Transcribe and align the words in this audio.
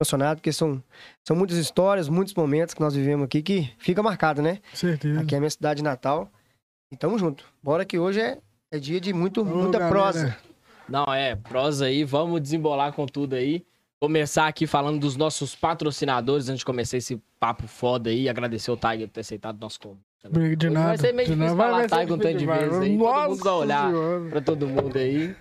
emocionado, 0.00 0.38
porque 0.38 0.52
são, 0.52 0.82
são 1.26 1.36
muitas 1.36 1.56
histórias, 1.56 2.08
muitos 2.08 2.32
momentos 2.34 2.72
que 2.72 2.80
nós 2.80 2.94
vivemos 2.94 3.24
aqui 3.24 3.42
que 3.42 3.70
fica 3.78 4.02
marcado, 4.02 4.40
né? 4.40 4.60
Certeza. 4.72 5.20
Aqui 5.20 5.34
é 5.34 5.38
a 5.38 5.40
minha 5.40 5.50
cidade 5.50 5.82
natal. 5.82 6.30
E 6.92 6.96
tamo 6.96 7.18
junto. 7.18 7.44
Bora 7.62 7.84
que 7.84 7.98
hoje 7.98 8.20
é, 8.20 8.38
é 8.72 8.78
dia 8.78 9.00
de 9.00 9.12
muito, 9.12 9.42
Ô, 9.42 9.44
muita 9.44 9.78
galera. 9.78 9.90
prosa. 9.90 10.36
Não, 10.88 11.12
é, 11.12 11.34
prosa 11.34 11.86
aí, 11.86 12.04
vamos 12.04 12.40
desembolar 12.40 12.92
com 12.92 13.04
tudo 13.06 13.34
aí. 13.34 13.64
Começar 14.00 14.46
aqui 14.46 14.66
falando 14.66 15.00
dos 15.00 15.16
nossos 15.16 15.56
patrocinadores, 15.56 16.48
antes 16.48 16.60
de 16.60 16.64
começar 16.64 16.96
esse 16.96 17.20
papo 17.40 17.66
foda 17.66 18.08
aí, 18.08 18.20
aí,agradecer 18.20 18.70
o 18.70 18.76
Tiger 18.76 19.08
por 19.08 19.14
ter 19.14 19.20
aceitado 19.20 19.56
o 19.56 19.60
nosso 19.60 19.80
convite. 19.80 20.56
De 20.56 20.70
nada. 20.70 20.88
Vai 20.88 20.98
ser 20.98 21.12
meio 21.12 21.28
de 21.28 21.34
difícil 21.34 21.56
nada. 21.56 21.70
falar 21.70 21.88
Tiger 21.88 22.14
um 22.14 22.18
tanto 22.18 22.38
de 22.38 22.46
vezes 22.46 22.78
aí, 22.78 22.96
todo 22.96 23.04
mundo 23.04 23.28
Nossa 23.28 23.44
vai 23.44 23.52
olhar. 23.54 23.90
Senhora. 23.90 24.30
Pra 24.30 24.40
todo 24.40 24.68
mundo 24.68 24.96
aí. 24.96 25.36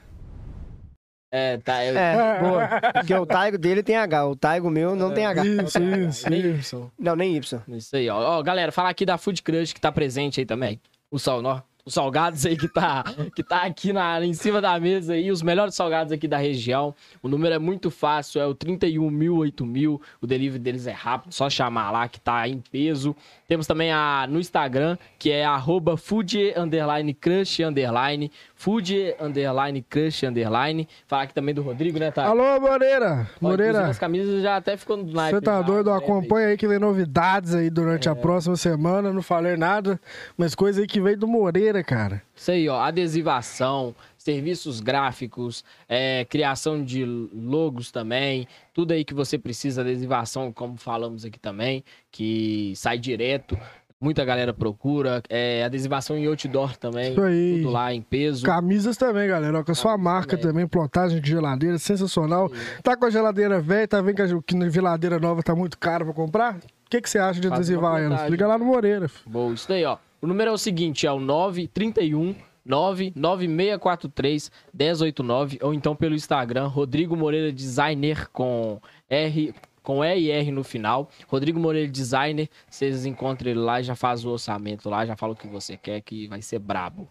É, 1.31 1.57
tá. 1.57 1.83
Eu... 1.85 1.97
É, 1.97 2.39
boa. 2.39 2.69
Porque 2.93 3.13
o 3.13 3.25
Taigo 3.25 3.57
dele 3.57 3.83
tem 3.83 3.95
H, 3.97 4.27
o 4.27 4.35
Taigo 4.35 4.69
meu 4.69 4.95
não 4.95 5.13
tem 5.13 5.25
H. 5.25 5.45
Isso, 5.45 5.79
isso, 5.79 6.29
Nem. 6.29 6.39
Y. 6.39 6.91
Não, 6.97 7.15
nem 7.15 7.35
Y. 7.35 7.61
Isso 7.69 7.95
aí, 7.95 8.09
ó. 8.09 8.37
Ó, 8.37 8.43
galera, 8.43 8.71
falar 8.71 8.89
aqui 8.89 9.05
da 9.05 9.17
Food 9.17 9.43
Crush 9.43 9.73
que 9.73 9.81
tá 9.81 9.91
presente 9.91 10.39
aí 10.39 10.45
também. 10.45 10.79
O 11.11 11.19
sal, 11.19 11.43
ó, 11.43 11.61
os 11.87 11.93
salgados 11.93 12.45
aí 12.45 12.57
que 12.57 12.67
tá, 12.67 13.01
que 13.33 13.41
tá 13.41 13.61
aqui 13.61 13.93
na, 13.93 14.23
em 14.23 14.33
cima 14.33 14.59
da 14.59 14.77
mesa 14.77 15.13
aí, 15.13 15.31
os 15.31 15.41
melhores 15.41 15.73
salgados 15.73 16.11
aqui 16.11 16.27
da 16.27 16.37
região. 16.37 16.93
O 17.23 17.29
número 17.29 17.55
é 17.55 17.59
muito 17.59 17.89
fácil, 17.89 18.41
é 18.41 18.45
o 18.45 18.53
31 18.53 19.09
mil, 19.09 19.37
8 19.37 19.65
mil. 19.65 20.01
O 20.19 20.27
delivery 20.27 20.59
deles 20.59 20.85
é 20.85 20.91
rápido, 20.91 21.31
só 21.31 21.49
chamar 21.49 21.91
lá 21.91 22.09
que 22.09 22.19
tá 22.19 22.45
em 22.45 22.59
peso. 22.59 23.15
Temos 23.47 23.65
também 23.65 23.89
a, 23.89 24.27
no 24.29 24.37
Instagram, 24.37 24.97
que 25.17 25.31
é 25.31 25.45
arroba 25.45 25.95
food 25.95 26.53
underline 26.57 27.13
crush 27.13 27.61
underline, 27.63 28.29
food 28.57 29.15
underline 29.19 29.81
crush 29.83 30.23
underline. 30.23 30.87
Falar 31.05 31.23
aqui 31.23 31.33
também 31.33 31.53
do 31.53 31.61
Rodrigo, 31.61 31.99
né, 31.99 32.11
tá? 32.11 32.25
Alô, 32.25 32.59
Moreira. 32.59 33.29
Ó, 33.41 33.47
Moreira. 33.47 33.85
As 33.85 33.99
camisas 33.99 34.41
já 34.41 34.57
até 34.57 34.75
ficou 34.75 34.97
no 34.97 35.05
Você 35.05 35.39
tá 35.39 35.57
já, 35.57 35.61
doido? 35.61 35.91
Acompanha 35.91 36.47
aí 36.47 36.57
que 36.57 36.67
vem 36.67 36.79
novidades 36.79 37.53
aí 37.53 37.69
durante 37.69 38.09
a 38.09 38.15
próxima 38.15 38.57
semana. 38.57 39.13
Não 39.13 39.21
falei 39.21 39.55
nada, 39.55 40.01
mas 40.35 40.55
coisa 40.55 40.81
aí 40.81 40.87
que 40.87 40.99
veio 40.99 41.17
do 41.17 41.27
Moreira, 41.27 41.83
cara. 41.83 42.21
Isso 42.35 42.51
aí, 42.51 42.67
ó, 42.67 42.79
adesivação, 42.79 43.95
serviços 44.17 44.79
gráficos, 44.79 45.63
é, 45.87 46.25
criação 46.25 46.83
de 46.83 47.05
logos 47.05 47.91
também, 47.91 48.47
tudo 48.73 48.91
aí 48.91 49.05
que 49.05 49.13
você 49.13 49.37
precisa, 49.37 49.81
adesivação, 49.81 50.51
como 50.51 50.77
falamos 50.77 51.23
aqui 51.23 51.39
também, 51.39 51.83
que 52.11 52.73
sai 52.75 52.97
direto, 52.97 53.57
muita 53.99 54.23
galera 54.23 54.53
procura, 54.53 55.21
é, 55.29 55.63
adesivação 55.63 56.17
em 56.17 56.25
outdoor 56.27 56.77
também, 56.77 57.11
Isso 57.11 57.21
aí. 57.21 57.57
tudo 57.61 57.71
lá 57.71 57.93
em 57.93 58.01
peso. 58.01 58.45
Camisas 58.45 58.95
também, 58.97 59.27
galera. 59.27 59.59
ó, 59.59 59.63
Com 59.63 59.71
a 59.71 59.75
sua 59.75 59.97
marca 59.97 60.37
também. 60.37 60.51
também. 60.53 60.67
plotagem 60.67 61.19
de 61.21 61.29
geladeira, 61.29 61.77
sensacional. 61.77 62.51
Tá 62.83 62.95
com 62.95 63.05
a 63.05 63.09
geladeira 63.09 63.59
velha, 63.59 63.87
tá 63.87 64.01
vendo 64.01 64.15
que 64.15 64.21
a 64.21 64.27
que 64.41 64.69
geladeira 64.69 65.19
nova 65.19 65.41
tá 65.41 65.55
muito 65.55 65.77
cara 65.77 66.05
pra 66.05 66.13
comprar? 66.13 66.55
O 66.57 66.89
que, 66.89 67.01
que 67.01 67.09
você 67.09 67.19
acha 67.19 67.39
de 67.41 67.49
Faz 67.49 67.59
adesivar 67.59 67.95
elas? 67.97 68.07
plotagem. 68.09 68.31
Liga 68.31 68.47
lá 68.47 68.57
no 68.57 68.65
Moreira. 68.65 69.09
Boa, 69.25 69.53
isso 69.53 69.67
daí, 69.67 69.83
ó. 69.83 69.97
O 70.21 70.27
número 70.27 70.49
é 70.51 70.53
o 70.53 70.57
seguinte, 70.57 71.05
é 71.05 71.11
o 71.11 71.19
931 71.19 72.33
99643 72.65 74.51
1089 74.73 75.59
ou 75.61 75.73
então 75.73 75.95
pelo 75.95 76.15
Instagram 76.15 76.67
Rodrigo 76.67 77.15
Moreira 77.15 77.51
Designer 77.51 78.27
com 78.31 78.79
R 79.09 79.53
com 79.87 80.03
E 80.03 80.19
e 80.19 80.31
R 80.31 80.51
no 80.51 80.65
final. 80.65 81.09
Rodrigo 81.29 81.57
Moreira 81.57 81.89
Designer, 81.89 82.49
vocês 82.69 83.05
encontram 83.05 83.49
ele 83.49 83.61
lá, 83.61 83.81
já 83.81 83.95
faz 83.95 84.25
o 84.25 84.31
orçamento 84.31 84.89
lá, 84.89 85.05
já 85.05 85.15
fala 85.15 85.31
o 85.31 85.35
que 85.35 85.47
você 85.47 85.77
quer 85.77 86.01
que 86.01 86.27
vai 86.27 86.41
ser 86.41 86.59
brabo. 86.59 87.07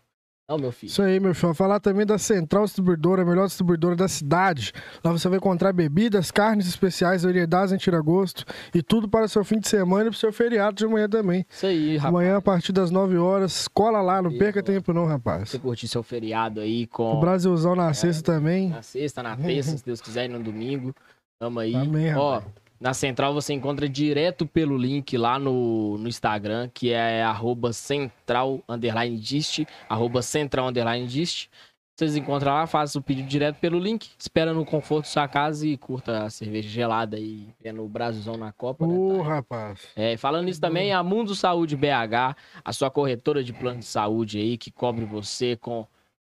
Não, 0.46 0.58
meu 0.58 0.70
filho. 0.70 0.90
Isso 0.90 1.00
aí, 1.00 1.18
meu 1.18 1.34
filho. 1.34 1.54
Falar 1.54 1.80
também 1.80 2.04
da 2.04 2.18
Central 2.18 2.66
Distribuidora, 2.66 3.22
a 3.22 3.24
melhor 3.24 3.46
distribuidora 3.46 3.96
da 3.96 4.06
cidade. 4.06 4.74
Lá 5.02 5.10
você 5.10 5.26
vai 5.26 5.38
encontrar 5.38 5.72
bebidas, 5.72 6.30
carnes 6.30 6.68
especiais, 6.68 7.22
variedades 7.22 7.72
em 7.72 7.78
tiragosto 7.78 8.44
e 8.74 8.82
tudo 8.82 9.08
para 9.08 9.24
o 9.24 9.28
seu 9.28 9.42
fim 9.42 9.58
de 9.58 9.68
semana 9.68 10.02
e 10.02 10.10
para 10.10 10.16
o 10.16 10.20
seu 10.20 10.30
feriado 10.30 10.76
de 10.76 10.84
amanhã 10.84 11.08
também. 11.08 11.46
Isso 11.48 11.64
aí, 11.64 11.96
rapaz. 11.96 12.14
Amanhã, 12.14 12.36
a 12.36 12.42
partir 12.42 12.72
das 12.72 12.90
9 12.90 13.16
horas, 13.16 13.66
cola 13.68 14.02
lá, 14.02 14.20
não 14.20 14.36
perca 14.36 14.62
tempo 14.62 14.92
não, 14.92 15.06
rapaz. 15.06 15.48
Você 15.48 15.58
curtir 15.58 15.88
seu 15.88 16.02
feriado 16.02 16.60
aí 16.60 16.84
O 16.84 16.88
com 16.88 17.20
Brasilzão 17.20 17.74
na 17.74 17.94
sexta 17.94 18.34
também. 18.34 18.68
na 18.68 18.82
sexta, 18.82 19.22
na 19.22 19.34
terça, 19.34 19.78
se 19.78 19.84
Deus 19.84 20.02
quiser, 20.02 20.26
e 20.26 20.28
no 20.28 20.38
domingo. 20.40 20.94
Tamo 21.38 21.60
aí. 21.60 21.74
Amém, 21.74 22.14
Ó, 22.14 22.34
rapaz. 22.36 22.65
Na 22.80 22.92
central 22.92 23.32
você 23.32 23.52
encontra 23.52 23.88
direto 23.88 24.46
pelo 24.46 24.76
link 24.76 25.16
lá 25.16 25.38
no, 25.38 25.96
no 25.98 26.08
Instagram, 26.08 26.68
que 26.72 26.92
é 26.92 27.22
arroba 27.22 27.72
central 27.72 28.62
underline 28.68 29.16
dist, 29.18 29.64
arroba 29.88 30.22
central 30.22 30.68
underline 30.68 31.06
dist. 31.06 31.48
Vocês 31.96 32.14
encontram 32.14 32.52
lá, 32.52 32.66
faz 32.66 32.94
o 32.94 33.00
pedido 33.00 33.26
direto 33.26 33.56
pelo 33.56 33.78
link, 33.78 34.10
espera 34.18 34.52
no 34.52 34.66
conforto 34.66 35.04
da 35.06 35.10
sua 35.10 35.26
casa 35.26 35.66
e 35.66 35.78
curta 35.78 36.24
a 36.24 36.30
cerveja 36.30 36.68
gelada 36.68 37.16
aí, 37.16 37.48
vendo 37.58 37.82
o 37.82 37.88
Brasilzão 37.88 38.36
na 38.36 38.52
Copa, 38.52 38.86
né, 38.86 38.94
Ô, 38.94 39.22
tá? 39.22 39.24
rapaz. 39.24 39.88
É, 39.96 40.14
falando 40.18 40.50
isso 40.50 40.60
também, 40.60 40.92
a 40.92 41.02
Mundo 41.02 41.34
Saúde 41.34 41.74
BH, 41.74 42.36
a 42.62 42.72
sua 42.74 42.90
corretora 42.90 43.42
de 43.42 43.54
plano 43.54 43.78
de 43.78 43.86
saúde 43.86 44.38
aí, 44.38 44.58
que 44.58 44.70
cobre 44.70 45.06
você 45.06 45.56
com 45.56 45.86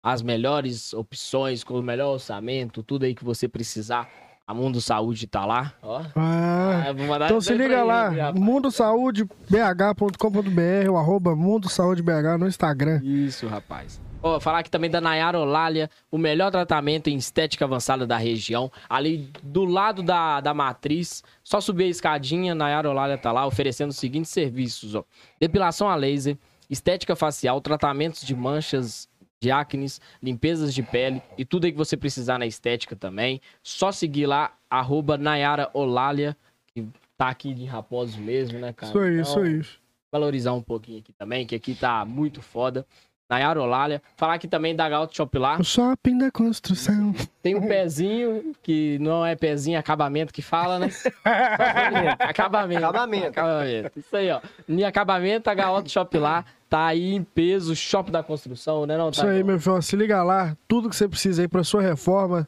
as 0.01 0.24
melhores 0.24 0.96
opções, 0.96 1.63
com 1.63 1.78
o 1.78 1.84
melhor 1.84 2.13
orçamento, 2.13 2.81
tudo 2.81 3.06
aí 3.06 3.13
que 3.13 3.24
você 3.24 3.47
precisar. 3.47 4.09
A 4.47 4.53
Mundo 4.53 4.81
Saúde 4.81 5.28
tá 5.28 5.46
lá, 5.46 5.74
ó. 5.81 6.02
Ah, 6.16 6.85
Ah, 6.88 7.25
então 7.25 7.40
se 7.40 7.53
liga 7.53 7.84
lá, 7.84 8.34
mundosaudebh.com.br 8.34 10.90
ou 10.90 10.97
arroba 10.97 11.35
Mundo 11.35 11.69
Saúde 11.69 12.02
BH 12.02 12.38
no 12.40 12.47
Instagram. 12.47 13.00
Isso, 13.03 13.47
rapaz. 13.47 14.01
Ó, 14.24 14.40
falar 14.40 14.59
aqui 14.59 14.69
também 14.69 14.90
da 14.90 15.01
Nayara 15.01 15.40
Olália, 15.40 15.90
o 16.12 16.18
melhor 16.18 16.51
tratamento 16.51 17.09
em 17.09 17.16
estética 17.16 17.66
avançada 17.66 18.06
da 18.06 18.18
região. 18.18 18.72
Ali 18.88 19.31
do 19.41 19.66
lado 19.66 20.03
da, 20.03 20.40
da 20.41 20.53
matriz, 20.53 21.24
só 21.44 21.59
subir 21.59 21.85
a 21.85 21.88
escadinha, 21.88 22.53
Nayara 22.53 22.90
Olália 22.90 23.18
tá 23.18 23.31
lá 23.31 23.47
oferecendo 23.47 23.90
os 23.90 23.97
seguintes 23.97 24.30
serviços, 24.31 24.94
ó. 24.94 25.03
Depilação 25.40 25.90
a 25.90 25.96
laser, 25.96 26.38
estética 26.69 27.16
facial, 27.16 27.59
tratamentos 27.62 28.22
de 28.22 28.35
manchas 28.35 29.09
de 29.41 29.50
acnes, 29.52 30.00
limpezas 30.22 30.74
de 30.74 30.84
pele 30.84 31.22
e 31.38 31.44
tudo 31.44 31.66
aí 31.66 31.72
que 31.72 31.78
você 31.78 31.97
precisar 31.97 32.38
na 32.38 32.46
estética 32.46 32.96
também. 32.96 33.41
Só 33.63 33.91
seguir 33.91 34.28
lá, 34.28 34.53
arroba 34.69 35.18
Nayara 35.18 35.69
Olália, 35.74 36.38
que 36.74 36.88
tá 37.18 37.29
aqui 37.29 37.53
de 37.53 37.66
Raposos 37.66 38.16
mesmo, 38.18 38.59
né, 38.59 38.72
cara? 38.72 38.91
Isso 38.91 39.00
aí, 39.00 39.19
Então, 39.19 39.22
isso 39.22 39.40
aí. 39.40 39.66
valorizar 40.12 40.53
um 40.53 40.62
pouquinho 40.62 41.00
aqui 41.00 41.12
também, 41.13 41.46
que 41.46 41.56
aqui 41.56 41.74
tá 41.74 42.06
muito 42.06 42.41
foda. 42.41 42.85
Nayara 43.28 43.62
Olália. 43.62 44.01
Falar 44.18 44.34
aqui 44.34 44.46
também 44.47 44.75
da 44.75 44.88
Galto 44.90 45.16
Shop 45.16 45.35
lá. 45.38 45.57
O 45.57 45.63
shopping 45.63 46.18
da 46.18 46.30
construção. 46.30 47.16
Tem 47.41 47.56
um 47.56 47.66
pezinho, 47.66 48.54
que 48.62 49.00
não 49.00 49.25
é 49.25 49.38
pezinho, 49.38 49.77
é 49.77 49.80
acabamento 49.80 50.33
que 50.33 50.42
fala, 50.42 50.77
né? 50.77 50.89
acabamento. 52.19 52.86
Acabamento. 52.86 53.27
Acabamento. 53.27 54.00
Isso 54.00 54.16
aí, 54.18 54.30
ó. 54.30 54.42
Em 54.68 54.83
acabamento, 54.83 55.50
a 55.50 55.54
Galto 55.54 55.89
Shop 55.89 56.16
lá. 56.18 56.44
Tá 56.71 56.85
aí 56.85 57.13
em 57.13 57.21
peso, 57.21 57.75
Shop 57.75 58.09
da 58.09 58.23
Construção, 58.23 58.85
né 58.85 58.97
não, 58.97 59.09
Isso 59.09 59.27
aí, 59.27 59.44
meu 59.44 59.59
filho. 59.59 59.81
Se 59.81 59.94
liga 59.97 60.23
lá, 60.23 60.56
tudo 60.69 60.89
que 60.89 60.95
você 60.95 61.06
precisa 61.06 61.41
aí 61.41 61.47
pra 61.50 61.65
sua 61.65 61.81
reforma. 61.81 62.47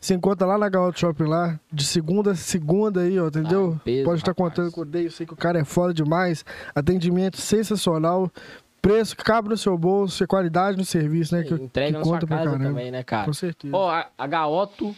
Se 0.00 0.14
encontra 0.14 0.46
lá 0.46 0.56
na 0.56 0.70
Gaúcho 0.70 1.00
Shopping 1.00 1.24
lá, 1.24 1.60
de 1.70 1.84
segunda 1.84 2.30
a 2.30 2.34
segunda 2.34 3.02
aí, 3.02 3.20
ó, 3.20 3.28
entendeu? 3.28 3.74
Ah, 3.76 3.80
peso, 3.84 4.04
Pode 4.06 4.20
estar 4.20 4.30
rapaz. 4.30 4.48
contando 4.48 4.72
com 4.72 4.80
o 4.80 4.84
Dei, 4.86 5.04
eu 5.04 5.10
sei 5.10 5.26
que 5.26 5.34
o 5.34 5.36
cara 5.36 5.58
é 5.58 5.64
foda 5.64 5.92
demais. 5.92 6.46
Atendimento 6.74 7.36
sensacional. 7.36 8.32
Preço 8.80 9.14
que 9.14 9.22
cabe 9.22 9.50
no 9.50 9.56
seu 9.58 9.76
bolso 9.76 10.24
e 10.24 10.26
qualidade 10.26 10.78
no 10.78 10.84
serviço, 10.86 11.36
né? 11.36 11.42
Que, 11.42 11.52
Entrega 11.52 11.92
que 11.92 11.98
na 11.98 12.04
sua 12.04 12.14
conta 12.14 12.26
pra 12.26 12.38
casa 12.38 12.58
também, 12.58 12.90
né, 12.90 13.02
cara? 13.02 13.26
Com 13.26 13.34
certeza. 13.34 13.76
Ó, 13.76 13.90
a, 13.90 14.08
a 14.16 14.26
Gaoto 14.26 14.96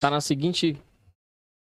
tá 0.00 0.08
na 0.08 0.22
seguinte 0.22 0.80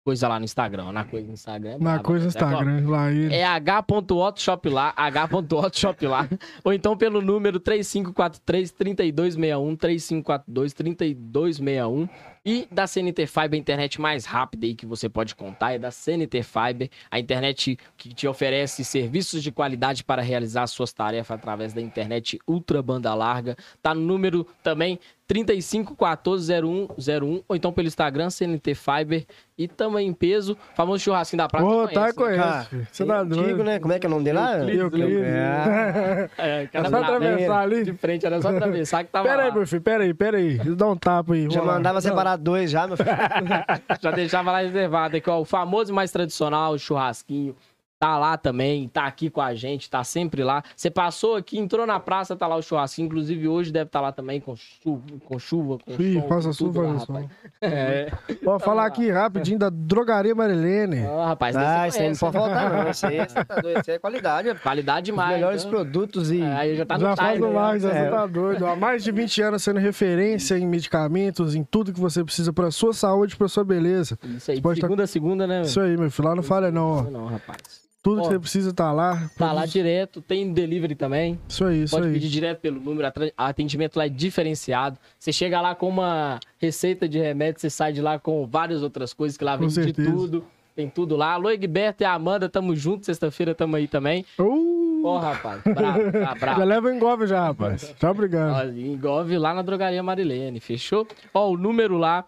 coisa 0.04 0.28
lá 0.28 0.40
no 0.40 0.46
Instagram. 0.46 0.86
ó, 0.86 0.92
Na 0.92 1.04
coisa 1.06 1.28
no 1.28 1.34
Instagram. 1.34 1.69
é 1.72 1.74
na 1.74 1.78
braba, 1.78 2.04
coisa 2.04 2.25
né? 2.25 2.30
Instagram, 2.30 2.90
lá 2.90 3.12
ele. 3.12 3.34
É 3.34 3.46
h.otshop 3.46 4.69
lá, 4.69 4.94
h.otshop 4.96 6.07
lá. 6.07 6.28
Ou 6.63 6.74
então 6.74 6.98
pelo 6.98 7.22
número 7.22 7.60
3543-3261, 7.60 9.78
3542-3261. 9.78 12.10
E 12.50 12.68
da 12.72 12.88
CNT 12.88 13.28
Fiber, 13.28 13.54
a 13.54 13.57
internet 13.57 14.01
mais 14.01 14.25
rápida 14.25 14.66
aí 14.66 14.74
que 14.74 14.84
você 14.84 15.07
pode 15.07 15.36
contar 15.36 15.74
é 15.74 15.78
da 15.78 15.92
CNT 15.92 16.42
Fiber, 16.42 16.90
a 17.12 17.19
internet 17.19 17.78
que 17.96 18.12
te 18.12 18.28
oferece 18.28 18.84
serviços 18.84 19.44
de 19.44 19.51
qualidade 19.51 20.04
para 20.04 20.24
realizar 20.24 20.66
suas 20.66 20.92
tarefas 20.92 21.38
através 21.38 21.74
da 21.74 21.81
internet 21.81 22.40
ultra 22.48 22.81
banda 22.81 23.13
larga. 23.13 23.56
Tá 23.84 23.94
no 23.94 24.01
número 24.01 24.48
também 24.63 24.98
35140101 25.30 27.44
ou 27.48 27.56
então 27.56 27.72
pelo 27.72 27.88
Instagram 27.88 28.31
CNT 28.31 28.74
Fiber 28.74 29.24
e 29.56 29.68
também 29.68 30.07
em 30.07 30.13
peso, 30.13 30.57
famoso 30.74 31.04
churrasquinho 31.04 31.38
da 31.38 31.48
praça. 31.48 31.68
Ô, 31.68 31.86
você 31.86 31.94
tá, 31.94 32.12
conhece, 32.13 32.40
né? 32.40 32.46
Cara. 32.46 32.68
Você 32.92 33.06
tá 33.06 33.24
Digo, 33.24 33.36
doido. 33.36 33.63
né? 33.63 33.80
Como 33.80 33.94
é 33.94 34.00
que 34.00 34.06
é 34.06 34.10
o 34.10 34.10
nome 34.10 34.24
dele 34.24 34.40
lá? 34.40 34.57
Euclides. 34.60 35.22
É. 35.22 36.30
É, 36.38 36.63
É 36.63 36.68
cara, 36.68 36.90
só 36.90 36.98
atravessar 36.98 37.60
ali. 37.60 37.84
de 37.84 37.94
frente, 37.94 38.25
era 38.25 38.42
só 38.42 38.50
atravessar 38.50 39.04
que 39.04 39.12
tava 39.12 39.28
Pera 39.28 39.44
aí, 39.44 39.51
meu 39.51 39.68
filho, 39.68 39.81
pera 39.81 40.04
aí, 40.04 40.13
pera 40.13 40.38
aí. 40.38 40.57
Dá 40.57 40.88
um 40.88 40.96
tapa 40.96 41.34
aí. 41.34 41.48
Já 41.51 41.62
mandava 41.62 42.01
separar 42.01 42.38
dois 42.39 42.71
já, 42.71 42.88
meu 42.88 42.97
filho. 42.97 43.09
Já 44.01 44.12
deixava 44.12 44.51
lá 44.51 44.59
reservado 44.59 45.18
aqui, 45.18 45.30
ó, 45.30 45.39
o 45.39 45.45
famoso 45.45 45.94
mais 45.94 46.12
tradicional, 46.12 46.74
o 46.74 46.80
churrasquinho. 46.80 47.56
Tá 48.00 48.18
lá 48.18 48.38
também, 48.38 48.88
tá 48.88 49.06
aqui 49.06 49.30
com 49.30 49.42
a 49.42 49.54
gente, 49.54 49.90
tá 49.90 50.04
sempre 50.06 50.42
lá. 50.44 50.63
Você 50.75 50.90
passou 50.90 51.36
aqui, 51.36 51.60
entrou 51.60 51.86
na 51.86 52.00
praça, 52.00 52.34
tá 52.36 52.48
lá 52.48 52.56
o 52.56 52.62
churrasco. 52.62 53.01
Inclusive 53.01 53.48
hoje 53.48 53.72
deve 53.74 53.88
estar 53.88 54.00
tá 54.00 54.04
lá 54.06 54.12
também 54.13 54.40
com 54.40 54.56
chuva, 54.56 55.01
com 55.25 55.38
chuva, 55.38 55.78
com 55.80 56.01
Ih, 56.01 56.22
com 56.22 56.40
tudo 56.40 56.54
chuva, 56.54 56.81
lá, 56.84 56.94
rapaz. 56.98 57.28
É. 57.62 58.10
Vou 58.42 58.57
falar 58.57 58.86
aqui 58.86 59.12
rapidinho 59.12 59.60
da 59.60 59.69
Drogaria 59.69 60.34
Marilene. 60.34 61.06
Ó, 61.06 61.25
rapaz, 61.25 61.54
Ah, 61.57 61.88
isso 61.90 62.00
aí 62.00 62.10
não 62.10 62.16
pode 62.16 62.38
né? 62.38 62.42
faltar, 62.42 62.74
não. 62.86 62.90
Isso 62.92 63.06
aí, 63.06 63.18
você 63.18 63.44
tá 63.46 63.56
doido, 63.62 63.81
isso 63.81 63.90
aí 63.92 63.96
é 63.98 64.00
qualidade. 64.00 64.50
Os 64.50 64.60
Qualidade 64.62 65.06
demais. 65.07 65.31
melhores 65.36 65.62
então. 65.66 65.72
produtos 65.72 66.31
e. 66.31 66.42
É, 66.42 66.54
aí 66.54 66.75
já 66.78 66.86
tá 66.86 66.96
no 66.98 67.01
já 67.01 67.16
faz 67.18 67.34
time. 67.34 67.48
o 67.48 67.54
mais, 67.54 67.84
já 67.84 67.90
É. 67.92 68.04
você 68.06 68.10
tá 68.12 68.25
doido. 68.28 68.66
Há 68.66 68.75
mais 68.78 69.04
de 69.04 69.12
20 69.12 69.42
anos 69.42 69.62
sendo 69.62 69.80
referência 69.80 70.57
em 70.57 70.66
medicamentos, 70.66 71.54
em 71.54 71.63
tudo 71.66 71.92
que 71.92 72.00
você 72.00 72.24
precisa 72.24 72.54
pra 72.54 72.72
sua 72.72 72.94
saúde, 72.94 73.36
pra 73.36 73.50
sua 73.50 73.66
beleza. 73.66 74.18
Isso 74.24 74.51
aí, 74.51 74.62
Pode 74.62 74.75
de 74.75 74.81
tá- 74.81 74.88
segunda 74.88 75.04
a 75.04 75.07
segunda, 75.07 75.46
né? 75.46 75.62
Isso 75.63 75.81
aí, 75.81 75.98
meu 75.98 76.10
filho. 76.10 76.30
Lá 76.30 76.36
não 76.36 76.44
falha 76.44 76.72
não, 76.72 76.92
ó. 76.92 77.01
Não, 77.04 77.12
não, 77.12 77.25
rapaz. 77.25 77.88
Tudo 78.01 78.19
Ó, 78.22 78.24
que 78.24 78.30
você 78.30 78.40
precisa 78.40 78.74
tá 78.74 78.92
lá. 78.94 79.30
Tá 79.38 79.51
lá 79.51 79.66
direto, 79.66 80.22
tem 80.22 80.54
delivery 80.54 80.96
também. 80.96 81.38
Isso 81.48 81.66
aí, 81.66 81.84
isso 81.84 81.96
Pode 81.96 82.07
aí. 82.07 82.13
pedir 82.13 82.30
direto 82.30 82.60
pelo 82.60 82.80
número, 82.80 83.12
atendimento 83.38 83.98
lá 83.98 84.06
é 84.06 84.10
diferenciado. 84.10 84.98
Você 85.18 85.34
chega 85.34 85.60
lá 85.60 85.75
com 85.75 85.90
uma 85.90 86.40
receita 86.57 87.10
de 87.10 87.19
remédio, 87.19 87.60
você 87.60 87.69
sai 87.69 87.92
de 87.92 88.01
lá 88.01 88.18
com 88.18 88.48
várias 88.48 88.81
outras 88.84 89.13
coisas 89.13 89.38
que 89.38 89.44
lá 89.44 89.54
Com 89.54 89.60
vem 89.60 89.68
de 89.68 89.74
certeza. 89.74 90.12
tudo. 90.12 90.46
Tem 90.75 90.88
tudo 90.90 91.18
lá. 91.18 91.34
Alô, 91.34 91.50
Egberto 91.51 92.04
e 92.04 92.06
a 92.06 92.13
Amanda, 92.13 92.48
tamo 92.48 92.74
junto. 92.74 93.06
Sexta-feira 93.06 93.54
tamo 93.54 93.75
aí 93.75 93.86
também. 93.86 94.25
Uh, 94.40 95.04
Ó, 95.04 95.18
rapaz, 95.18 95.62
bravo, 95.63 96.12
tá 96.12 96.19
já 96.24 96.36
bravo. 96.36 96.63
leva 96.63 96.94
engove 96.96 97.28
já, 97.28 97.44
rapaz. 97.44 97.94
Tá 98.00 98.12
obrigado. 98.12 98.54
Ó, 98.54 98.63
engove 98.72 99.38
lá 99.38 99.54
na 99.54 99.62
drogaria 99.62 100.01
Marilene, 100.01 100.62
fechou? 100.62 101.06
Ó, 101.34 101.50
o 101.51 101.57
número 101.57 101.98
lá, 101.98 102.24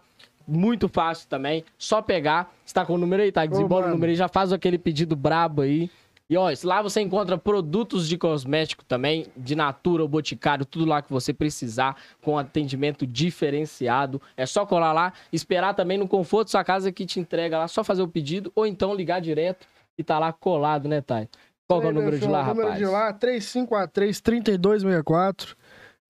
muito 0.46 0.88
fácil 0.88 1.28
também. 1.28 1.64
Só 1.78 2.02
pegar. 2.02 2.52
Você 2.64 2.74
tá 2.74 2.84
com 2.84 2.94
o 2.94 2.98
número 2.98 3.22
aí, 3.22 3.32
tá? 3.32 3.46
Desembola 3.46 3.86
o 3.86 3.90
número 3.90 4.10
aí, 4.10 4.16
já 4.16 4.28
faz 4.28 4.52
aquele 4.52 4.78
pedido 4.78 5.16
brabo 5.16 5.62
aí. 5.62 5.90
E 6.32 6.36
ó, 6.36 6.50
lá 6.64 6.80
você 6.80 7.02
encontra 7.02 7.36
produtos 7.36 8.08
de 8.08 8.16
cosmético 8.16 8.82
também, 8.86 9.26
de 9.36 9.54
Natura, 9.54 10.02
o 10.02 10.08
Boticário, 10.08 10.64
tudo 10.64 10.86
lá 10.86 11.02
que 11.02 11.12
você 11.12 11.30
precisar, 11.30 11.94
com 12.22 12.38
atendimento 12.38 13.06
diferenciado. 13.06 14.18
É 14.34 14.46
só 14.46 14.64
colar 14.64 14.94
lá, 14.94 15.12
esperar 15.30 15.74
também 15.74 15.98
no 15.98 16.08
conforto 16.08 16.46
da 16.46 16.52
sua 16.52 16.64
casa 16.64 16.90
que 16.90 17.04
te 17.04 17.20
entrega 17.20 17.58
lá, 17.58 17.68
só 17.68 17.84
fazer 17.84 18.00
o 18.00 18.08
pedido, 18.08 18.50
ou 18.54 18.66
então 18.66 18.94
ligar 18.94 19.20
direto 19.20 19.66
e 19.98 20.02
tá 20.02 20.18
lá 20.18 20.32
colado, 20.32 20.88
né, 20.88 21.02
Thay? 21.02 21.28
Qual 21.68 21.82
é 21.82 21.88
o 21.88 21.92
número 21.92 22.18
de 22.18 22.26
lá, 22.26 22.44
o 22.44 22.46
número 22.46 22.68
rapaz? 22.68 22.78
de 22.78 22.86
lá, 22.86 23.12
3543-3264. 23.12 25.54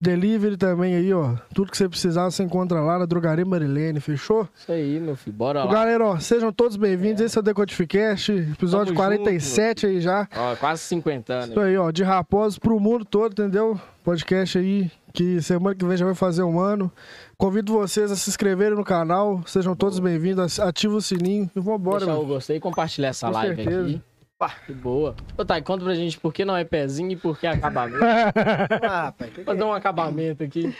Delivery 0.03 0.57
também 0.57 0.95
aí, 0.95 1.13
ó. 1.13 1.35
Tudo 1.53 1.71
que 1.71 1.77
você 1.77 1.87
precisar, 1.87 2.25
você 2.29 2.43
encontra 2.43 2.81
lá 2.81 2.99
na 2.99 3.05
Drogaria 3.05 3.45
Marilene, 3.45 4.01
fechou? 4.01 4.45
Isso 4.53 4.69
aí, 4.69 4.99
meu 4.99 5.15
filho, 5.15 5.33
bora 5.33 5.63
lá. 5.63 5.71
Galera, 5.71 6.05
ó, 6.05 6.19
sejam 6.19 6.51
todos 6.51 6.75
bem-vindos. 6.75 7.21
Esse 7.21 7.37
é 7.37 7.39
o 7.39 7.43
Decodificast, 7.43 8.29
episódio 8.33 8.87
Tamo 8.87 8.97
47 8.97 9.85
aí 9.85 10.01
já. 10.01 10.27
Ó, 10.35 10.57
quase 10.57 10.81
50 10.81 11.33
anos. 11.33 11.49
Isso 11.51 11.59
aí, 11.61 11.77
ó, 11.77 11.89
de 11.89 12.03
Raposo 12.03 12.59
pro 12.59 12.77
mundo 12.81 13.05
todo, 13.05 13.31
entendeu? 13.31 13.79
Podcast 14.03 14.57
aí, 14.57 14.91
que 15.13 15.41
semana 15.41 15.73
que 15.73 15.85
vem 15.85 15.95
já 15.95 16.03
vai 16.05 16.15
fazer 16.15 16.43
um 16.43 16.59
ano. 16.59 16.91
Convido 17.37 17.71
vocês 17.71 18.11
a 18.11 18.15
se 18.17 18.29
inscreverem 18.29 18.77
no 18.77 18.83
canal, 18.83 19.41
sejam 19.45 19.73
todos 19.73 19.99
bem-vindos, 19.99 20.59
ativa 20.59 20.95
o 20.95 21.01
sininho 21.01 21.49
e 21.55 21.59
vambora, 21.61 21.99
Deixar 21.99 22.13
o 22.15 22.17
mano. 22.23 22.27
gostei 22.33 22.57
e 22.57 22.59
compartilhar 22.59 23.07
essa 23.07 23.27
Com 23.27 23.33
live 23.33 23.55
certeza. 23.55 23.81
aqui. 23.83 24.01
Pá, 24.37 24.49
que 24.65 24.73
boa. 24.73 25.15
Ô, 25.37 25.45
Thay, 25.45 25.61
conta 25.61 25.83
pra 25.83 25.93
gente 25.93 26.19
por 26.19 26.33
que 26.33 26.43
não 26.43 26.55
é 26.55 26.63
pezinho 26.63 27.11
e 27.11 27.15
por 27.15 27.39
que 27.39 27.47
é 27.47 27.51
acabamento. 27.51 28.03
Ah, 28.83 29.05
rapaz, 29.05 29.29
que 29.29 29.35
que 29.35 29.41
é 29.41 29.45
Fazer 29.45 29.63
um 29.63 29.73
acabamento 29.73 30.43
aqui. 30.43 30.75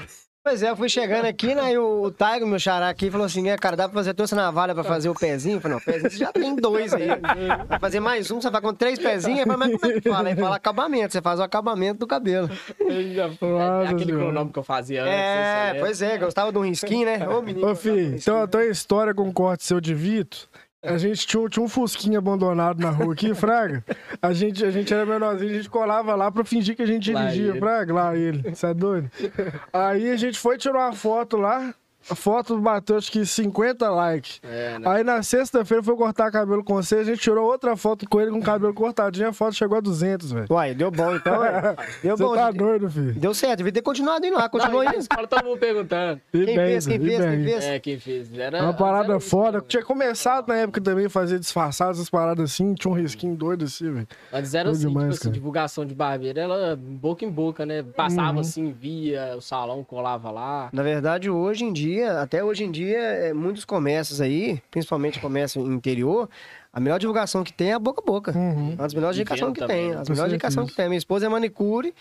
Pois 0.46 0.62
é, 0.62 0.70
eu 0.70 0.76
fui 0.76 0.90
chegando 0.90 1.24
aqui, 1.24 1.56
né? 1.56 1.72
E 1.72 1.78
o, 1.78 2.02
o 2.02 2.12
Taigo, 2.12 2.46
meu 2.46 2.60
xará 2.60 2.90
aqui, 2.90 3.10
falou 3.10 3.26
assim: 3.26 3.48
é, 3.48 3.58
cara, 3.58 3.78
dá 3.78 3.88
pra 3.88 3.94
fazer 3.94 4.14
trouxe 4.14 4.36
navalha 4.36 4.74
pra 4.74 4.84
fazer 4.84 5.08
o 5.08 5.16
pezinho? 5.16 5.56
Eu 5.56 5.62
falei, 5.62 5.78
não, 5.78 5.82
pezinho 5.82 6.12
você 6.12 6.18
já 6.18 6.34
tem 6.34 6.54
dois 6.54 6.94
aí. 6.94 7.08
Vai 7.66 7.80
fazer 7.80 8.02
mais 8.02 8.30
um, 8.30 8.42
você 8.42 8.50
vai 8.50 8.60
com 8.60 8.74
três 8.74 9.00
pezinhos, 9.00 9.46
mas 9.46 9.72
como 9.80 9.94
é 9.94 10.02
que 10.02 10.10
fala? 10.10 10.28
Aí 10.28 10.36
fala 10.36 10.56
acabamento, 10.58 11.14
você 11.14 11.22
faz 11.22 11.40
o 11.40 11.44
acabamento 11.44 12.00
do 12.00 12.08
cabelo. 12.08 12.50
Nossa 12.50 13.84
É 13.86 13.88
aquele 13.88 14.12
cronômetro 14.12 14.52
que 14.52 14.60
eu 14.60 14.64
fazia 14.64 15.04
antes. 15.04 15.14
É, 15.14 15.72
você 15.76 15.80
pois 15.80 16.02
é, 16.02 16.18
gostava 16.18 16.52
de 16.52 16.58
um 16.58 16.66
risquinho, 16.66 17.06
né? 17.06 17.26
Ô, 17.26 17.42
menino. 17.42 17.66
Ô, 17.66 17.74
filho, 17.74 18.14
então, 18.18 18.46
a 18.60 18.66
história 18.66 19.14
com 19.14 19.30
o 19.30 19.32
corte 19.32 19.64
seu 19.64 19.80
de 19.80 19.94
Vito. 19.96 20.50
A 20.84 20.98
gente 20.98 21.26
tinha, 21.26 21.42
um- 21.42 21.48
tinha 21.48 21.64
um 21.64 21.68
Fusquinha 21.70 22.18
abandonado 22.18 22.80
na 22.80 22.90
rua 22.90 23.14
aqui, 23.14 23.34
Fraga. 23.34 23.84
A 24.22 24.34
gente, 24.34 24.66
a 24.66 24.70
gente 24.72 24.94
era 24.94 25.06
menorzinho, 25.06 25.52
a 25.52 25.54
gente 25.56 25.70
colava 25.70 26.14
lá 26.16 26.30
pra 26.32 26.44
fingir 26.44 26.76
que 26.76 26.82
a 26.82 26.86
gente 26.86 27.04
dirigia. 27.14 27.56
Fraga, 27.60 27.94
lá 27.94 28.16
ele. 28.18 28.50
Você 28.54 28.68
é 28.68 28.74
doido? 28.74 29.10
Aí 29.72 30.10
a 30.12 30.16
gente 30.18 30.38
foi 30.38 30.58
tirar 30.58 30.80
uma 30.80 30.94
foto 30.94 31.38
lá. 31.38 31.74
A 32.10 32.16
foto 32.16 32.58
bateu 32.60 32.98
acho 32.98 33.12
que 33.12 33.26
50 33.26 33.90
likes. 33.90 34.40
É, 34.44 34.78
né? 34.80 34.88
Aí 34.90 35.04
na 35.04 35.22
sexta-feira 35.24 35.82
foi 35.84 35.96
cortar 35.96 36.32
cabelo 36.32 36.64
com 36.64 36.76
você, 36.76 36.96
a 36.98 37.04
gente 37.04 37.20
tirou 37.20 37.46
outra 37.46 37.76
foto 37.78 38.08
com 38.10 38.20
ele 38.20 38.32
com 38.32 38.40
o 38.40 38.44
cabelo 38.44 38.74
cortadinho, 38.74 39.30
a 39.30 39.34
foto 39.34 39.54
chegou 39.56 39.78
a 39.78 39.82
200, 39.82 40.32
velho. 40.32 40.46
Uai, 40.50 40.74
deu 40.74 40.92
bom 40.92 41.16
então, 41.16 41.40
velho. 41.40 41.54
Deu 42.04 42.18
Você 42.18 42.24
bom. 42.24 42.36
tá 42.36 42.52
doido, 42.52 42.90
filho. 42.90 43.14
Deu 43.14 43.34
certo, 43.34 43.58
devia 43.58 43.72
ter 43.72 43.82
continuado 43.82 44.26
indo 44.26 44.36
lá, 44.36 44.50
continuou 44.50 44.84
indo. 44.84 44.98
escola, 44.98 45.28
todo 45.28 45.46
mundo 45.46 45.58
perguntando. 45.60 46.20
E 46.34 46.38
Quem 46.46 46.56
bem, 46.56 46.56
fez, 46.56 46.88
quem 46.88 47.00
fez, 47.00 47.18
quem 47.20 47.30
bem. 47.30 47.44
fez? 47.46 47.64
É, 47.64 47.80
quem 47.80 48.00
fez. 48.00 48.38
Era, 48.38 48.64
Uma 48.64 48.74
parada 48.74 49.12
era- 49.14 49.20
foda. 49.20 49.62
Tinha 49.68 49.84
começado 49.84 50.48
na 50.48 50.56
época 50.56 50.82
também 50.82 51.06
a 51.06 51.10
fazer 51.10 51.40
disfarçados, 51.40 51.98
essas 52.00 52.10
paradas 52.10 52.52
assim, 52.52 52.74
tinha 52.74 52.92
um 52.92 52.96
risquinho 52.96 53.36
doido 53.36 53.66
assim, 53.66 53.92
velho. 53.92 54.08
Mas 54.32 54.54
era 54.54 54.70
assim, 54.70 54.88
demais, 54.88 55.14
tipo 55.16 55.24
assim, 55.28 55.32
divulgação 55.32 55.86
de 55.86 55.96
barbeiro, 55.96 56.40
ela 56.40 56.76
boca 56.76 57.24
em 57.24 57.30
boca, 57.30 57.66
né? 57.66 57.84
Passava 57.84 58.34
Uhum. 58.34 58.40
assim, 58.40 58.72
via 58.72 59.36
o 59.38 59.42
salão, 59.42 59.84
colava 59.84 60.30
lá. 60.32 60.70
Na 60.74 60.84
verdade, 60.84 61.30
hoje 61.30 61.64
em 61.64 61.72
dia, 61.72 61.93
até 62.01 62.44
hoje 62.44 62.63
em 62.63 62.72
dia, 62.72 62.98
é, 62.98 63.34
muitos 63.34 63.66
comércios 63.66 64.22
aí, 64.22 64.62
principalmente 64.72 65.20
comércio 65.20 65.62
interior, 65.72 66.29
a 66.72 66.79
melhor 66.79 67.00
divulgação 67.00 67.44
que 67.44 67.53
tem 67.53 67.72
é 67.72 67.74
a 67.74 67.79
boca 67.79 68.01
a 68.01 68.06
boca. 68.06 68.32
Uhum. 68.36 68.70
Uma 68.70 68.75
das 68.77 68.94
melhores 68.94 69.18
indicações 69.18 69.53
que 69.53 69.60
também, 69.60 69.88
tem. 69.88 69.96
né? 69.96 70.01
As 70.01 70.10
melhores 70.10 70.34
indicações 70.34 70.70
que 70.70 70.75
tem. 70.75 70.88
Minha 70.88 70.98
esposa 70.98 71.25
é 71.25 71.29
manicure. 71.29 71.94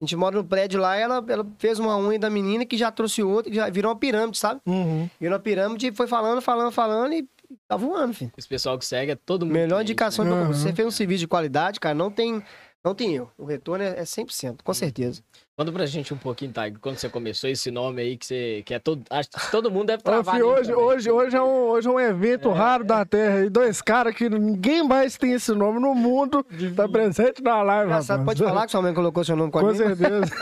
A 0.00 0.04
gente 0.04 0.16
mora 0.16 0.36
no 0.36 0.44
prédio 0.44 0.80
lá 0.80 0.96
e 0.96 1.02
ela, 1.02 1.24
ela 1.28 1.46
fez 1.58 1.78
uma 1.78 1.98
unha 1.98 2.18
da 2.18 2.30
menina 2.30 2.64
que 2.64 2.76
já 2.76 2.90
trouxe 2.90 3.22
outra, 3.22 3.50
que 3.50 3.56
já 3.56 3.68
virou 3.68 3.92
uma 3.92 3.98
pirâmide, 3.98 4.38
sabe? 4.38 4.60
Uhum. 4.66 5.10
Virou 5.20 5.36
uma 5.36 5.42
pirâmide 5.42 5.88
e 5.88 5.92
foi 5.92 6.06
falando, 6.06 6.40
falando, 6.40 6.70
falando 6.70 7.12
e 7.12 7.28
tá 7.68 7.76
voando, 7.76 8.14
filho. 8.14 8.32
Esse 8.36 8.48
pessoal 8.48 8.78
que 8.78 8.86
segue 8.86 9.12
é 9.12 9.14
todo 9.14 9.44
mundo. 9.44 9.52
Melhor 9.52 9.82
indicação 9.82 10.24
né? 10.24 10.30
Uhum. 10.30 10.46
Você 10.48 10.72
fez 10.72 10.86
um 10.86 10.90
serviço 10.90 11.20
de 11.20 11.28
qualidade, 11.28 11.78
cara, 11.78 11.94
não 11.94 12.10
tem, 12.10 12.42
não 12.84 12.94
tem 12.94 13.14
erro. 13.14 13.30
O 13.36 13.44
retorno 13.44 13.84
é, 13.84 13.98
é 13.98 14.02
100%, 14.02 14.58
com 14.64 14.72
certeza. 14.74 15.22
Conta 15.56 15.70
pra 15.72 15.84
gente 15.84 16.14
um 16.14 16.16
pouquinho, 16.16 16.50
Thay, 16.52 16.72
quando 16.80 16.96
você 16.96 17.06
começou 17.10 17.50
esse 17.50 17.70
nome 17.70 18.00
aí 18.00 18.16
que 18.16 18.24
você 18.24 18.62
que 18.64 18.72
é 18.72 18.78
todo, 18.78 19.02
acho 19.10 19.28
que 19.28 19.50
todo 19.50 19.70
mundo 19.70 19.88
deve 19.88 20.02
travar. 20.02 20.40
hoje, 20.40 20.70
também. 20.70 20.84
hoje, 20.84 21.10
hoje, 21.10 21.36
é 21.36 21.42
um, 21.42 21.68
hoje 21.68 21.86
é 21.86 21.90
um 21.90 22.00
evento 22.00 22.48
raro 22.50 22.82
da 22.82 23.04
Terra. 23.04 23.44
E 23.44 23.50
dois 23.50 23.82
caras 23.82 24.14
que 24.14 24.30
ninguém 24.30 24.82
mais 24.82 25.18
tem 25.18 25.32
esse 25.34 25.52
nome 25.52 25.78
no 25.78 25.94
mundo. 25.94 26.42
Tá 26.74 26.88
presente 26.88 27.42
na 27.42 27.62
live, 27.62 27.90
Engraçado, 27.90 28.20
rapaz. 28.20 28.38
pode 28.38 28.48
falar 28.50 28.64
que 28.64 28.70
sua 28.72 28.80
mãe 28.80 28.94
colocou 28.94 29.22
seu 29.22 29.36
nome 29.36 29.52
com 29.52 29.58
a 29.58 29.60
Com 29.60 29.72
minha? 29.72 29.76
certeza. 29.94 30.32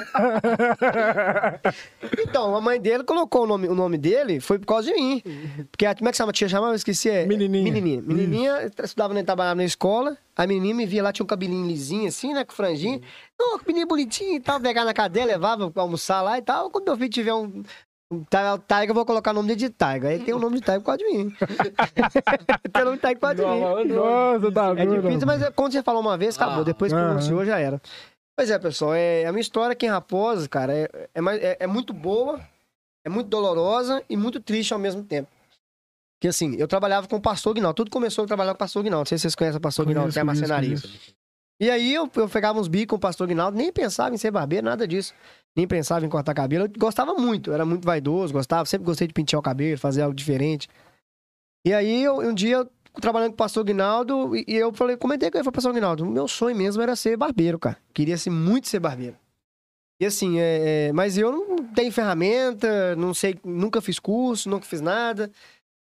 Então, 2.21 2.54
a 2.54 2.61
mãe 2.61 2.80
dele 2.80 3.04
colocou 3.04 3.45
o 3.45 3.47
nome, 3.47 3.68
o 3.68 3.75
nome 3.75 3.99
dele, 3.99 4.38
foi 4.40 4.59
por 4.59 4.66
causa 4.66 4.88
de 4.88 4.95
mim. 4.95 5.23
Porque, 5.71 5.87
a- 5.87 5.95
como 5.95 6.09
é 6.09 6.12
que 6.12 6.16
chama? 6.18 6.33
Tia 6.33 6.49
chamava? 6.49 6.73
Eu 6.73 6.76
esqueci. 6.76 7.09
É, 7.11 7.26
Menininha. 7.26 7.64
Menininha. 7.64 8.02
Menininha, 8.02 8.50
eu 8.62 8.85
estudava, 8.85 9.14
né, 9.14 9.23
trabalhava 9.23 9.57
na 9.57 9.64
escola. 9.64 10.16
A 10.38 10.47
menininha 10.47 10.75
me 10.75 10.87
via 10.87 11.02
lá, 11.02 11.12
tinha 11.12 11.25
um 11.25 11.26
cabelinho 11.26 11.66
lisinho 11.66 12.07
assim, 12.09 12.33
né, 12.33 12.45
com 12.45 12.52
franjinho. 12.52 13.02
Não, 13.38 13.59
que 13.59 13.66
menino 13.66 13.87
bonitinho 13.88 14.37
e 14.37 14.40
tal. 14.40 14.61
Pegava 14.61 14.87
na 14.87 14.95
cadeia, 14.95 15.26
levava 15.26 15.68
pra 15.71 15.83
almoçar 15.83 16.23
lá 16.23 16.38
e 16.38 16.42
tal. 16.42 16.71
Quando 16.71 16.85
meu 16.85 16.97
filho 16.97 17.11
tiver 17.11 17.35
um... 17.35 17.62
um 18.12 18.21
Tiger, 18.25 18.90
eu 18.90 18.95
vou 18.95 19.04
colocar 19.04 19.33
o 19.33 19.35
nome 19.35 19.57
de 19.57 19.68
Tiger. 19.68 20.07
Aí 20.07 20.18
tem 20.21 20.33
o 20.33 20.38
nome 20.38 20.57
de 20.57 20.62
Tiger 20.62 20.78
por 20.80 20.87
causa 20.87 20.99
de 20.99 21.04
mim. 21.07 21.35
tem 22.73 22.83
o 22.83 22.85
nome 22.85 22.97
de 22.99 23.00
Tiger 23.02 23.16
por 23.16 23.21
causa 23.21 23.35
de 23.35 23.42
mim. 23.88 23.95
Nossa, 23.95 24.52
tá 24.52 24.68
É 24.80 24.87
doido. 24.87 25.02
difícil, 25.02 25.26
mas 25.26 25.42
é- 25.42 25.50
quando 25.50 25.73
você 25.73 25.83
falou 25.83 26.00
uma 26.00 26.16
vez, 26.16 26.37
acabou. 26.37 26.61
Ah. 26.61 26.64
Depois 26.64 26.92
que 26.92 26.99
Aham. 26.99 27.07
pronunciou, 27.09 27.45
já 27.45 27.59
era. 27.59 27.83
Pois 28.37 28.50
é, 28.50 28.59
pessoal. 28.61 28.95
É, 28.95 29.26
a 29.26 29.33
minha 29.33 29.40
história 29.40 29.73
aqui 29.73 29.87
em 29.87 29.90
Raposa, 29.90 30.49
cara, 30.49 30.73
é, 30.73 30.88
é, 31.14 31.21
é- 31.21 31.57
é 31.61 31.66
muito 31.66 31.92
boa, 31.92 32.38
é 33.04 33.09
muito 33.11 33.28
dolorosa 33.28 34.02
e 34.09 34.16
muito 34.16 34.38
triste 34.40 34.73
ao 34.73 34.78
mesmo 34.78 35.02
tempo. 35.02 35.28
Porque 36.18 36.28
assim, 36.28 36.56
eu 36.56 36.66
trabalhava 36.66 37.06
com 37.06 37.16
o 37.16 37.20
pastor 37.20 37.54
Guinaldo. 37.54 37.76
Tudo 37.76 37.90
começou 37.90 38.25
a 38.25 38.26
trabalhar 38.26 38.52
com 38.52 38.56
o 38.56 38.58
pastor 38.58 38.82
Guinaldo. 38.82 39.02
Não 39.02 39.06
sei 39.06 39.18
se 39.18 39.22
vocês 39.22 39.34
conhecem 39.37 39.58
o 39.58 39.60
pastor 39.60 39.84
Guinaldo, 39.87 40.12
que 40.12 40.18
é 40.18 40.22
marcenaria. 40.25 40.76
E 41.60 41.70
aí 41.70 41.94
eu, 41.94 42.10
eu 42.16 42.28
pegava 42.28 42.58
uns 42.60 42.68
bicos 42.68 42.90
com 42.90 42.96
o 42.96 43.00
pastor 43.00 43.26
Guinaldo, 43.26 43.56
nem 43.56 43.72
pensava 43.72 44.14
em 44.14 44.18
ser 44.18 44.30
barbeiro, 44.30 44.64
nada 44.64 44.87
disso. 44.87 45.12
Nem 45.56 45.66
pensava 45.66 46.04
em 46.04 46.08
cortar 46.08 46.34
cabelo. 46.34 46.64
Eu 46.66 46.70
gostava 46.78 47.14
muito, 47.14 47.52
era 47.52 47.64
muito 47.64 47.84
vaidoso, 47.84 48.32
gostava, 48.32 48.64
sempre 48.66 48.84
gostei 48.87 49.06
de 49.08 49.14
pentear 49.14 49.40
o 49.40 49.42
cabelo, 49.42 49.78
fazer 49.78 50.02
algo 50.02 50.14
diferente. 50.14 50.68
E 51.66 51.72
aí 51.72 52.02
eu- 52.02 52.18
um 52.20 52.34
dia 52.34 52.56
eu 52.58 52.70
trabalhando 53.00 53.30
com 53.30 53.34
o 53.34 53.38
pastor 53.38 53.64
Guinaldo, 53.64 54.37
e, 54.37 54.44
e 54.48 54.54
eu 54.56 54.72
falei, 54.72 54.96
comentei 54.96 55.30
com 55.30 55.37
ele, 55.37 55.44
falei, 55.44 55.54
pastor 55.54 55.72
Guinaldo, 55.72 56.04
meu 56.06 56.26
sonho 56.28 56.54
mesmo 56.56 56.82
era 56.82 56.94
ser 56.96 57.16
barbeiro, 57.16 57.58
cara. 57.58 57.76
Queria 57.92 58.16
ser 58.16 58.30
muito 58.30 58.68
ser 58.68 58.78
barbeiro. 58.80 59.16
E 60.00 60.06
assim, 60.06 60.38
é, 60.38 60.87
é, 60.88 60.92
mas 60.92 61.18
eu 61.18 61.32
não 61.32 61.56
tenho 61.75 61.90
ferramenta, 61.92 62.94
não 62.94 63.12
sei, 63.12 63.37
nunca 63.44 63.80
fiz 63.80 63.98
curso, 63.98 64.48
nunca 64.48 64.64
fiz 64.64 64.80
nada. 64.80 65.28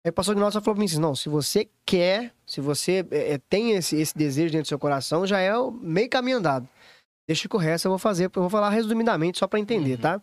Aí 0.06 0.10
o 0.10 0.14
pastor 0.14 0.34
Guinaldo 0.36 0.54
só 0.54 0.62
falou 0.62 0.76
pra 0.76 0.80
mim 0.80 0.86
assim, 0.86 1.00
não, 1.00 1.14
se 1.14 1.28
você 1.28 1.70
quer, 1.86 2.34
se 2.46 2.62
você 2.62 3.06
é, 3.12 3.34
é, 3.34 3.38
tem 3.38 3.72
esse, 3.72 3.98
esse 3.98 4.18
desejo 4.18 4.52
dentro 4.52 4.64
do 4.66 4.68
seu 4.70 4.80
coração, 4.80 5.28
já 5.28 5.40
é 5.40 5.52
meio 5.82 6.10
caminho 6.10 6.38
andado. 6.38 6.68
Deixa 7.28 7.48
que 7.50 7.56
o 7.56 7.60
resto 7.60 7.86
eu 7.86 7.92
vou 7.92 8.00
fazer, 8.00 8.26
eu 8.26 8.42
vou 8.42 8.50
falar 8.50 8.70
resumidamente 8.70 9.40
só 9.40 9.48
pra 9.48 9.60
entender, 9.60 9.96
Uhum. 9.96 10.02
tá? 10.02 10.22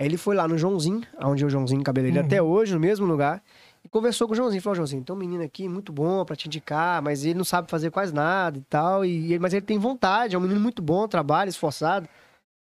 Aí 0.00 0.06
ele 0.06 0.16
foi 0.16 0.34
lá 0.34 0.46
no 0.48 0.56
Joãozinho, 0.56 1.02
onde 1.20 1.42
é 1.42 1.46
o 1.46 1.50
Joãozinho 1.50 1.82
cabeleireiro 1.82 2.24
Uhum. 2.24 2.26
até 2.26 2.40
hoje, 2.42 2.72
no 2.72 2.80
mesmo 2.80 3.04
lugar, 3.04 3.42
conversou 3.90 4.26
com 4.26 4.32
o 4.32 4.36
Joãozinho. 4.36 4.62
Falou, 4.62 4.76
Joãozinho, 4.76 5.02
tem 5.04 5.14
um 5.14 5.18
menino 5.18 5.42
aqui 5.42 5.68
muito 5.68 5.92
bom 5.92 6.24
pra 6.24 6.34
te 6.36 6.46
indicar, 6.46 7.02
mas 7.02 7.24
ele 7.24 7.34
não 7.34 7.44
sabe 7.44 7.70
fazer 7.70 7.90
quase 7.90 8.14
nada 8.14 8.58
e 8.58 8.62
tal. 8.62 9.04
E, 9.04 9.38
mas 9.38 9.52
ele 9.52 9.64
tem 9.66 9.78
vontade, 9.78 10.34
é 10.34 10.38
um 10.38 10.42
menino 10.42 10.60
muito 10.60 10.80
bom, 10.80 11.06
trabalha, 11.08 11.48
esforçado. 11.48 12.08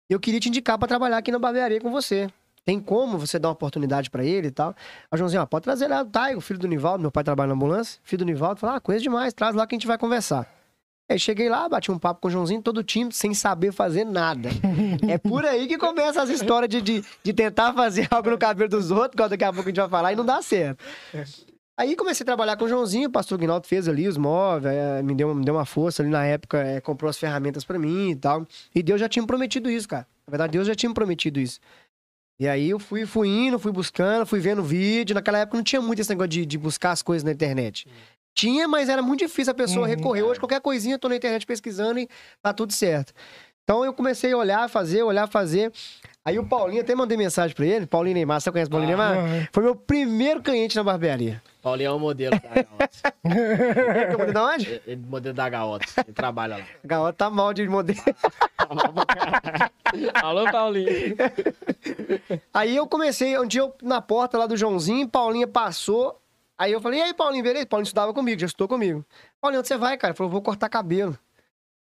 Eu 0.08 0.20
queria 0.20 0.38
te 0.40 0.48
indicar 0.48 0.78
pra 0.78 0.86
trabalhar 0.88 1.18
aqui 1.18 1.32
na 1.32 1.38
barbearia 1.38 1.80
com 1.80 1.90
você. 1.90 2.30
Tem 2.66 2.80
como 2.80 3.16
você 3.16 3.38
dar 3.38 3.46
uma 3.46 3.52
oportunidade 3.52 4.10
pra 4.10 4.24
ele 4.24 4.48
e 4.48 4.50
tal? 4.50 4.74
Aí 5.08 5.14
o 5.14 5.16
Joãozinho, 5.16 5.40
ó, 5.40 5.46
pode 5.46 5.62
trazer 5.62 5.86
lá 5.86 6.02
o 6.02 6.04
Taigo, 6.04 6.40
filho 6.40 6.58
do 6.58 6.66
Nivaldo. 6.66 7.00
Meu 7.00 7.12
pai 7.12 7.22
trabalha 7.22 7.46
na 7.46 7.54
ambulância. 7.54 8.00
Filho 8.02 8.18
do 8.18 8.24
Nivaldo. 8.24 8.58
Falou, 8.58 8.74
ah, 8.74 8.80
coisa 8.80 9.00
demais, 9.00 9.32
traz 9.32 9.54
lá 9.54 9.64
que 9.68 9.76
a 9.76 9.78
gente 9.78 9.86
vai 9.86 9.96
conversar. 9.96 10.52
Aí 11.08 11.16
cheguei 11.16 11.48
lá, 11.48 11.68
bati 11.68 11.92
um 11.92 11.98
papo 12.00 12.20
com 12.20 12.26
o 12.26 12.30
Joãozinho, 12.30 12.60
todo 12.60 12.82
tímido, 12.82 13.14
sem 13.14 13.32
saber 13.32 13.70
fazer 13.70 14.04
nada. 14.04 14.48
É 15.08 15.18
por 15.18 15.44
aí 15.44 15.68
que 15.68 15.78
começa 15.78 16.20
as 16.20 16.28
histórias 16.28 16.68
de, 16.68 16.80
de, 16.80 17.04
de 17.22 17.32
tentar 17.32 17.72
fazer 17.72 18.08
algo 18.10 18.30
no 18.30 18.38
cabelo 18.38 18.68
dos 18.68 18.90
outros, 18.90 19.12
igual 19.12 19.28
daqui 19.28 19.44
a 19.44 19.52
pouco 19.52 19.68
a 19.68 19.70
gente 19.70 19.80
vai 19.80 19.88
falar, 19.88 20.12
e 20.12 20.16
não 20.16 20.24
dá 20.24 20.42
certo. 20.42 20.82
Aí 21.78 21.94
comecei 21.94 22.24
a 22.24 22.26
trabalhar 22.26 22.56
com 22.56 22.64
o 22.64 22.68
Joãozinho, 22.68 23.08
o 23.08 23.12
pastor 23.12 23.38
Guinaldo 23.38 23.66
fez 23.66 23.86
ali 23.86 24.08
os 24.08 24.16
móveis, 24.16 24.74
eh, 24.74 25.02
me 25.02 25.14
deu, 25.14 25.34
me 25.34 25.44
deu 25.44 25.54
uma 25.54 25.66
força 25.66 26.02
ali 26.02 26.10
na 26.10 26.24
época, 26.24 26.58
eh, 26.58 26.80
comprou 26.80 27.08
as 27.08 27.18
ferramentas 27.18 27.64
pra 27.64 27.78
mim 27.78 28.10
e 28.10 28.16
tal. 28.16 28.46
E 28.74 28.82
Deus 28.82 28.98
já 28.98 29.08
tinha 29.08 29.22
me 29.22 29.26
prometido 29.26 29.70
isso, 29.70 29.86
cara. 29.86 30.06
Na 30.26 30.30
verdade, 30.30 30.52
Deus 30.52 30.66
já 30.66 30.74
tinha 30.74 30.88
me 30.88 30.94
prometido 30.94 31.38
isso. 31.38 31.60
E 32.38 32.46
aí 32.46 32.68
eu 32.70 32.78
fui, 32.78 33.06
fui 33.06 33.28
indo, 33.28 33.58
fui 33.58 33.72
buscando, 33.72 34.26
fui 34.26 34.38
vendo 34.40 34.62
vídeo. 34.62 35.14
Naquela 35.14 35.38
época 35.38 35.56
não 35.56 35.64
tinha 35.64 35.80
muito 35.80 36.00
esse 36.00 36.10
negócio 36.10 36.28
de, 36.28 36.44
de 36.46 36.58
buscar 36.58 36.90
as 36.92 37.02
coisas 37.02 37.24
na 37.24 37.32
internet. 37.32 37.86
Tinha, 38.34 38.68
mas 38.68 38.88
era 38.90 39.00
muito 39.00 39.20
difícil 39.20 39.50
a 39.52 39.54
pessoa 39.54 39.84
Uhum. 39.86 39.90
recorrer. 39.94 40.22
Hoje, 40.22 40.38
qualquer 40.38 40.60
coisinha, 40.60 40.96
eu 40.96 40.98
tô 40.98 41.08
na 41.08 41.16
internet 41.16 41.46
pesquisando 41.46 41.98
e 41.98 42.08
tá 42.42 42.52
tudo 42.52 42.72
certo. 42.72 43.14
Então 43.64 43.84
eu 43.84 43.92
comecei 43.94 44.32
a 44.32 44.36
olhar, 44.36 44.68
fazer, 44.68 45.02
olhar, 45.02 45.26
fazer. 45.26 45.72
Aí 46.26 46.40
o 46.40 46.44
Paulinho, 46.44 46.80
até 46.82 46.92
mandei 46.92 47.16
mensagem 47.16 47.54
pra 47.54 47.64
ele, 47.64 47.86
Paulinho 47.86 48.14
Neymar, 48.14 48.40
você 48.40 48.50
conhece 48.50 48.66
o 48.68 48.72
Paulinho 48.72 49.00
Ah. 49.00 49.12
Neymar? 49.14 49.44
Ah, 49.44 49.48
Foi 49.52 49.62
meu 49.62 49.76
primeiro 49.76 50.42
cliente 50.42 50.74
na 50.74 50.82
barbearia. 50.82 51.40
Paulinho 51.62 51.88
é 51.88 51.92
o 51.92 52.00
modelo 52.00 52.34
da 52.40 52.62
Gaotes. 52.62 53.02
Eu 54.10 54.18
mandei 54.18 54.32
de 54.34 54.38
onde? 54.40 54.82
Ele 54.86 55.04
é 55.04 55.08
modelo 55.08 55.34
da 55.36 55.48
Gaotes. 55.48 55.96
Ele 55.98 56.12
trabalha 56.12 56.56
lá. 56.56 56.64
A 56.82 56.86
garota 56.86 57.12
tá 57.16 57.30
mal 57.30 57.54
de 57.54 57.68
modelo. 57.68 57.98
Alô, 60.22 60.50
Paulinho. 60.50 61.16
Aí 62.52 62.74
eu 62.74 62.88
comecei, 62.88 63.38
um 63.38 63.46
dia 63.46 63.60
eu, 63.60 63.72
na 63.82 64.00
porta 64.00 64.36
lá 64.36 64.46
do 64.48 64.56
Joãozinho, 64.56 65.08
Paulinha 65.08 65.46
passou. 65.46 66.20
Aí 66.58 66.72
eu 66.72 66.80
falei, 66.80 67.00
e 67.00 67.02
aí, 67.02 67.14
Paulinho, 67.14 67.44
beleza? 67.44 67.66
Paulinho 67.66 67.84
estudava 67.86 68.12
comigo, 68.12 68.40
já 68.40 68.46
estudou 68.46 68.66
comigo. 68.66 69.04
Paulinho, 69.40 69.60
onde 69.60 69.68
você 69.68 69.76
vai, 69.76 69.96
cara? 69.96 70.10
Ele 70.12 70.16
falou, 70.16 70.32
vou 70.32 70.42
cortar 70.42 70.68
cabelo. 70.68 71.16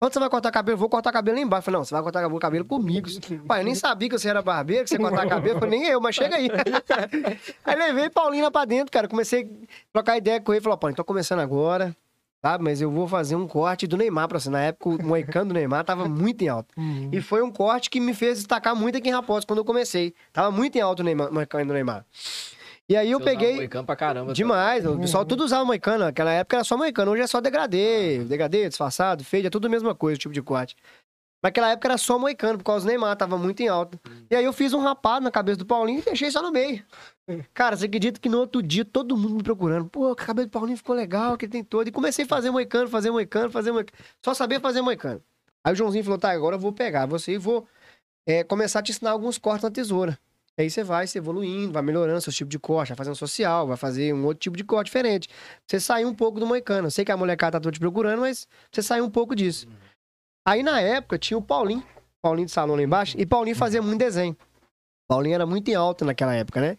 Onde 0.05 0.13
você 0.13 0.19
vai 0.19 0.29
cortar 0.29 0.51
cabelo? 0.51 0.77
Vou 0.77 0.87
cortar 0.87 1.11
cabelo 1.11 1.35
lá 1.35 1.43
embaixo. 1.43 1.61
Eu 1.61 1.65
falei, 1.65 1.77
não, 1.79 1.85
você 1.85 1.95
vai 1.95 2.03
cortar 2.03 2.21
cabelo, 2.21 2.39
cabelo 2.39 2.65
comigo. 2.65 3.09
Pai, 3.47 3.61
eu 3.61 3.65
nem 3.65 3.73
sabia 3.73 4.07
que 4.07 4.19
você 4.19 4.29
era 4.29 4.39
barbeiro, 4.39 4.83
que 4.83 4.91
você 4.91 4.99
cortava 4.99 5.27
cabelo. 5.27 5.55
Eu 5.55 5.59
falei, 5.59 5.79
nem 5.79 5.89
eu, 5.89 5.99
mas 5.99 6.13
chega 6.13 6.35
aí. 6.35 6.47
aí 7.65 7.75
levei 7.75 8.07
Paulinho 8.11 8.43
lá 8.43 8.51
pra 8.51 8.65
dentro, 8.65 8.91
cara. 8.91 9.07
Comecei 9.07 9.43
a 9.43 9.47
trocar 9.91 10.15
ideia 10.15 10.39
com 10.39 10.53
ele. 10.53 10.61
Falou, 10.61 10.77
Paulinho, 10.77 10.95
tô 10.95 11.03
começando 11.03 11.39
agora, 11.39 11.95
sabe? 12.39 12.63
Mas 12.63 12.81
eu 12.81 12.91
vou 12.91 13.07
fazer 13.07 13.35
um 13.35 13.47
corte 13.47 13.87
do 13.87 13.97
Neymar 13.97 14.27
pra 14.27 14.39
você. 14.39 14.47
Na 14.47 14.61
época, 14.61 14.89
o 14.89 15.07
moicano 15.07 15.47
do 15.47 15.53
Neymar 15.55 15.83
tava 15.83 16.07
muito 16.07 16.43
em 16.43 16.49
alta. 16.49 16.71
Uhum. 16.77 17.09
E 17.11 17.19
foi 17.19 17.41
um 17.41 17.51
corte 17.51 17.89
que 17.89 17.99
me 17.99 18.13
fez 18.13 18.37
destacar 18.37 18.75
muito 18.75 18.99
aqui 18.99 19.09
em 19.09 19.11
Raposo 19.11 19.47
quando 19.47 19.57
eu 19.57 19.65
comecei. 19.65 20.13
Tava 20.31 20.51
muito 20.51 20.75
em 20.75 20.81
alta 20.81 21.01
o 21.01 21.33
moicano 21.33 21.65
do 21.65 21.73
Neymar. 21.73 22.05
E 22.89 22.95
aí 22.95 23.09
eu 23.09 23.19
Você 23.19 23.25
peguei... 23.25 23.55
Moicano 23.55 23.85
pra 23.85 23.95
caramba. 23.95 24.33
Demais, 24.33 24.85
o 24.85 24.99
pessoal 24.99 25.25
tudo 25.25 25.43
usava 25.43 25.65
moicano. 25.65 26.05
Naquela 26.05 26.31
época 26.31 26.57
era 26.57 26.63
só 26.63 26.77
moicano, 26.77 27.11
hoje 27.11 27.23
é 27.23 27.27
só 27.27 27.41
degradê, 27.41 28.23
degradê, 28.23 28.69
disfarçado, 28.69 29.23
fade, 29.23 29.47
é 29.47 29.49
tudo 29.49 29.65
a 29.65 29.69
mesma 29.69 29.95
coisa, 29.95 30.15
o 30.15 30.19
tipo 30.19 30.33
de 30.33 30.41
corte. 30.41 30.75
Naquela 31.43 31.69
época 31.71 31.87
era 31.87 31.97
só 31.97 32.17
moicano, 32.17 32.57
por 32.57 32.63
causa 32.63 32.85
do 32.85 32.89
Neymar, 32.89 33.15
tava 33.15 33.37
muito 33.37 33.61
em 33.61 33.67
alta. 33.67 33.99
E 34.31 34.35
aí 34.35 34.43
eu 34.43 34.51
fiz 34.51 34.73
um 34.73 34.79
rapado 34.79 35.23
na 35.23 35.29
cabeça 35.29 35.59
do 35.59 35.65
Paulinho 35.65 35.99
e 35.99 36.01
deixei 36.01 36.31
só 36.31 36.41
no 36.41 36.51
meio. 36.51 36.83
Cara, 37.53 37.77
você 37.77 37.85
acredita 37.85 38.19
que 38.19 38.29
no 38.29 38.39
outro 38.39 38.63
dia 38.63 38.83
todo 38.83 39.15
mundo 39.15 39.35
me 39.35 39.43
procurando? 39.43 39.87
Pô, 39.87 40.11
o 40.11 40.15
cabelo 40.15 40.47
do 40.47 40.51
Paulinho 40.51 40.77
ficou 40.77 40.95
legal, 40.95 41.37
que 41.37 41.45
ele 41.45 41.51
tem 41.51 41.63
todo. 41.63 41.87
E 41.87 41.91
comecei 41.91 42.25
a 42.25 42.27
fazer 42.27 42.49
moicano, 42.49 42.89
fazer 42.89 43.11
moicano, 43.11 43.51
fazer 43.51 43.71
moicano. 43.71 43.97
Só 44.23 44.33
sabia 44.33 44.59
fazer 44.59 44.81
moicano. 44.81 45.21
Aí 45.63 45.73
o 45.73 45.75
Joãozinho 45.75 46.03
falou: 46.03 46.17
tá, 46.17 46.31
agora 46.31 46.55
eu 46.55 46.59
vou 46.59 46.73
pegar 46.73 47.05
você 47.05 47.33
e 47.33 47.37
vou 47.37 47.67
é, 48.27 48.43
começar 48.43 48.79
a 48.79 48.81
te 48.81 48.91
ensinar 48.91 49.11
alguns 49.11 49.37
cortes 49.37 49.63
na 49.63 49.71
tesoura. 49.71 50.17
Aí 50.57 50.69
você 50.69 50.83
vai 50.83 51.05
se 51.05 51.17
evoluindo, 51.17 51.73
vai 51.73 51.83
melhorando 51.83 52.21
seu 52.21 52.31
tipo 52.31 52.49
de 52.49 52.57
corte, 52.57 52.89
vai 52.89 52.97
fazendo 52.97 53.15
social, 53.15 53.67
vai 53.67 53.75
fazer 53.75 54.13
um 54.13 54.23
outro 54.23 54.39
tipo 54.39 54.55
de 54.55 54.63
corte 54.63 54.87
diferente. 54.87 55.27
Você 55.67 55.79
sair 55.79 56.05
um 56.05 56.15
pouco 56.15 56.39
do 56.39 56.45
moicano. 56.45 56.87
Eu 56.87 56.91
sei 56.91 57.03
que 57.03 57.11
a 57.11 57.17
molecada 57.17 57.59
tá 57.59 57.71
te 57.71 57.79
procurando, 57.79 58.21
mas 58.21 58.47
você 58.71 58.81
sair 58.81 59.01
um 59.01 59.09
pouco 59.09 59.35
disso. 59.35 59.67
Aí 60.47 60.63
na 60.63 60.79
época 60.79 61.17
tinha 61.17 61.37
o 61.37 61.41
Paulinho, 61.41 61.83
Paulinho 62.23 62.45
de 62.45 62.51
salão 62.51 62.75
lá 62.75 62.81
embaixo, 62.81 63.19
e 63.19 63.25
Paulinho 63.25 63.55
fazia 63.55 63.81
muito 63.81 63.99
desenho. 63.99 64.37
Paulinho 65.09 65.35
era 65.35 65.45
muito 65.45 65.69
em 65.69 65.75
alta 65.75 66.05
naquela 66.05 66.33
época, 66.33 66.61
né? 66.61 66.77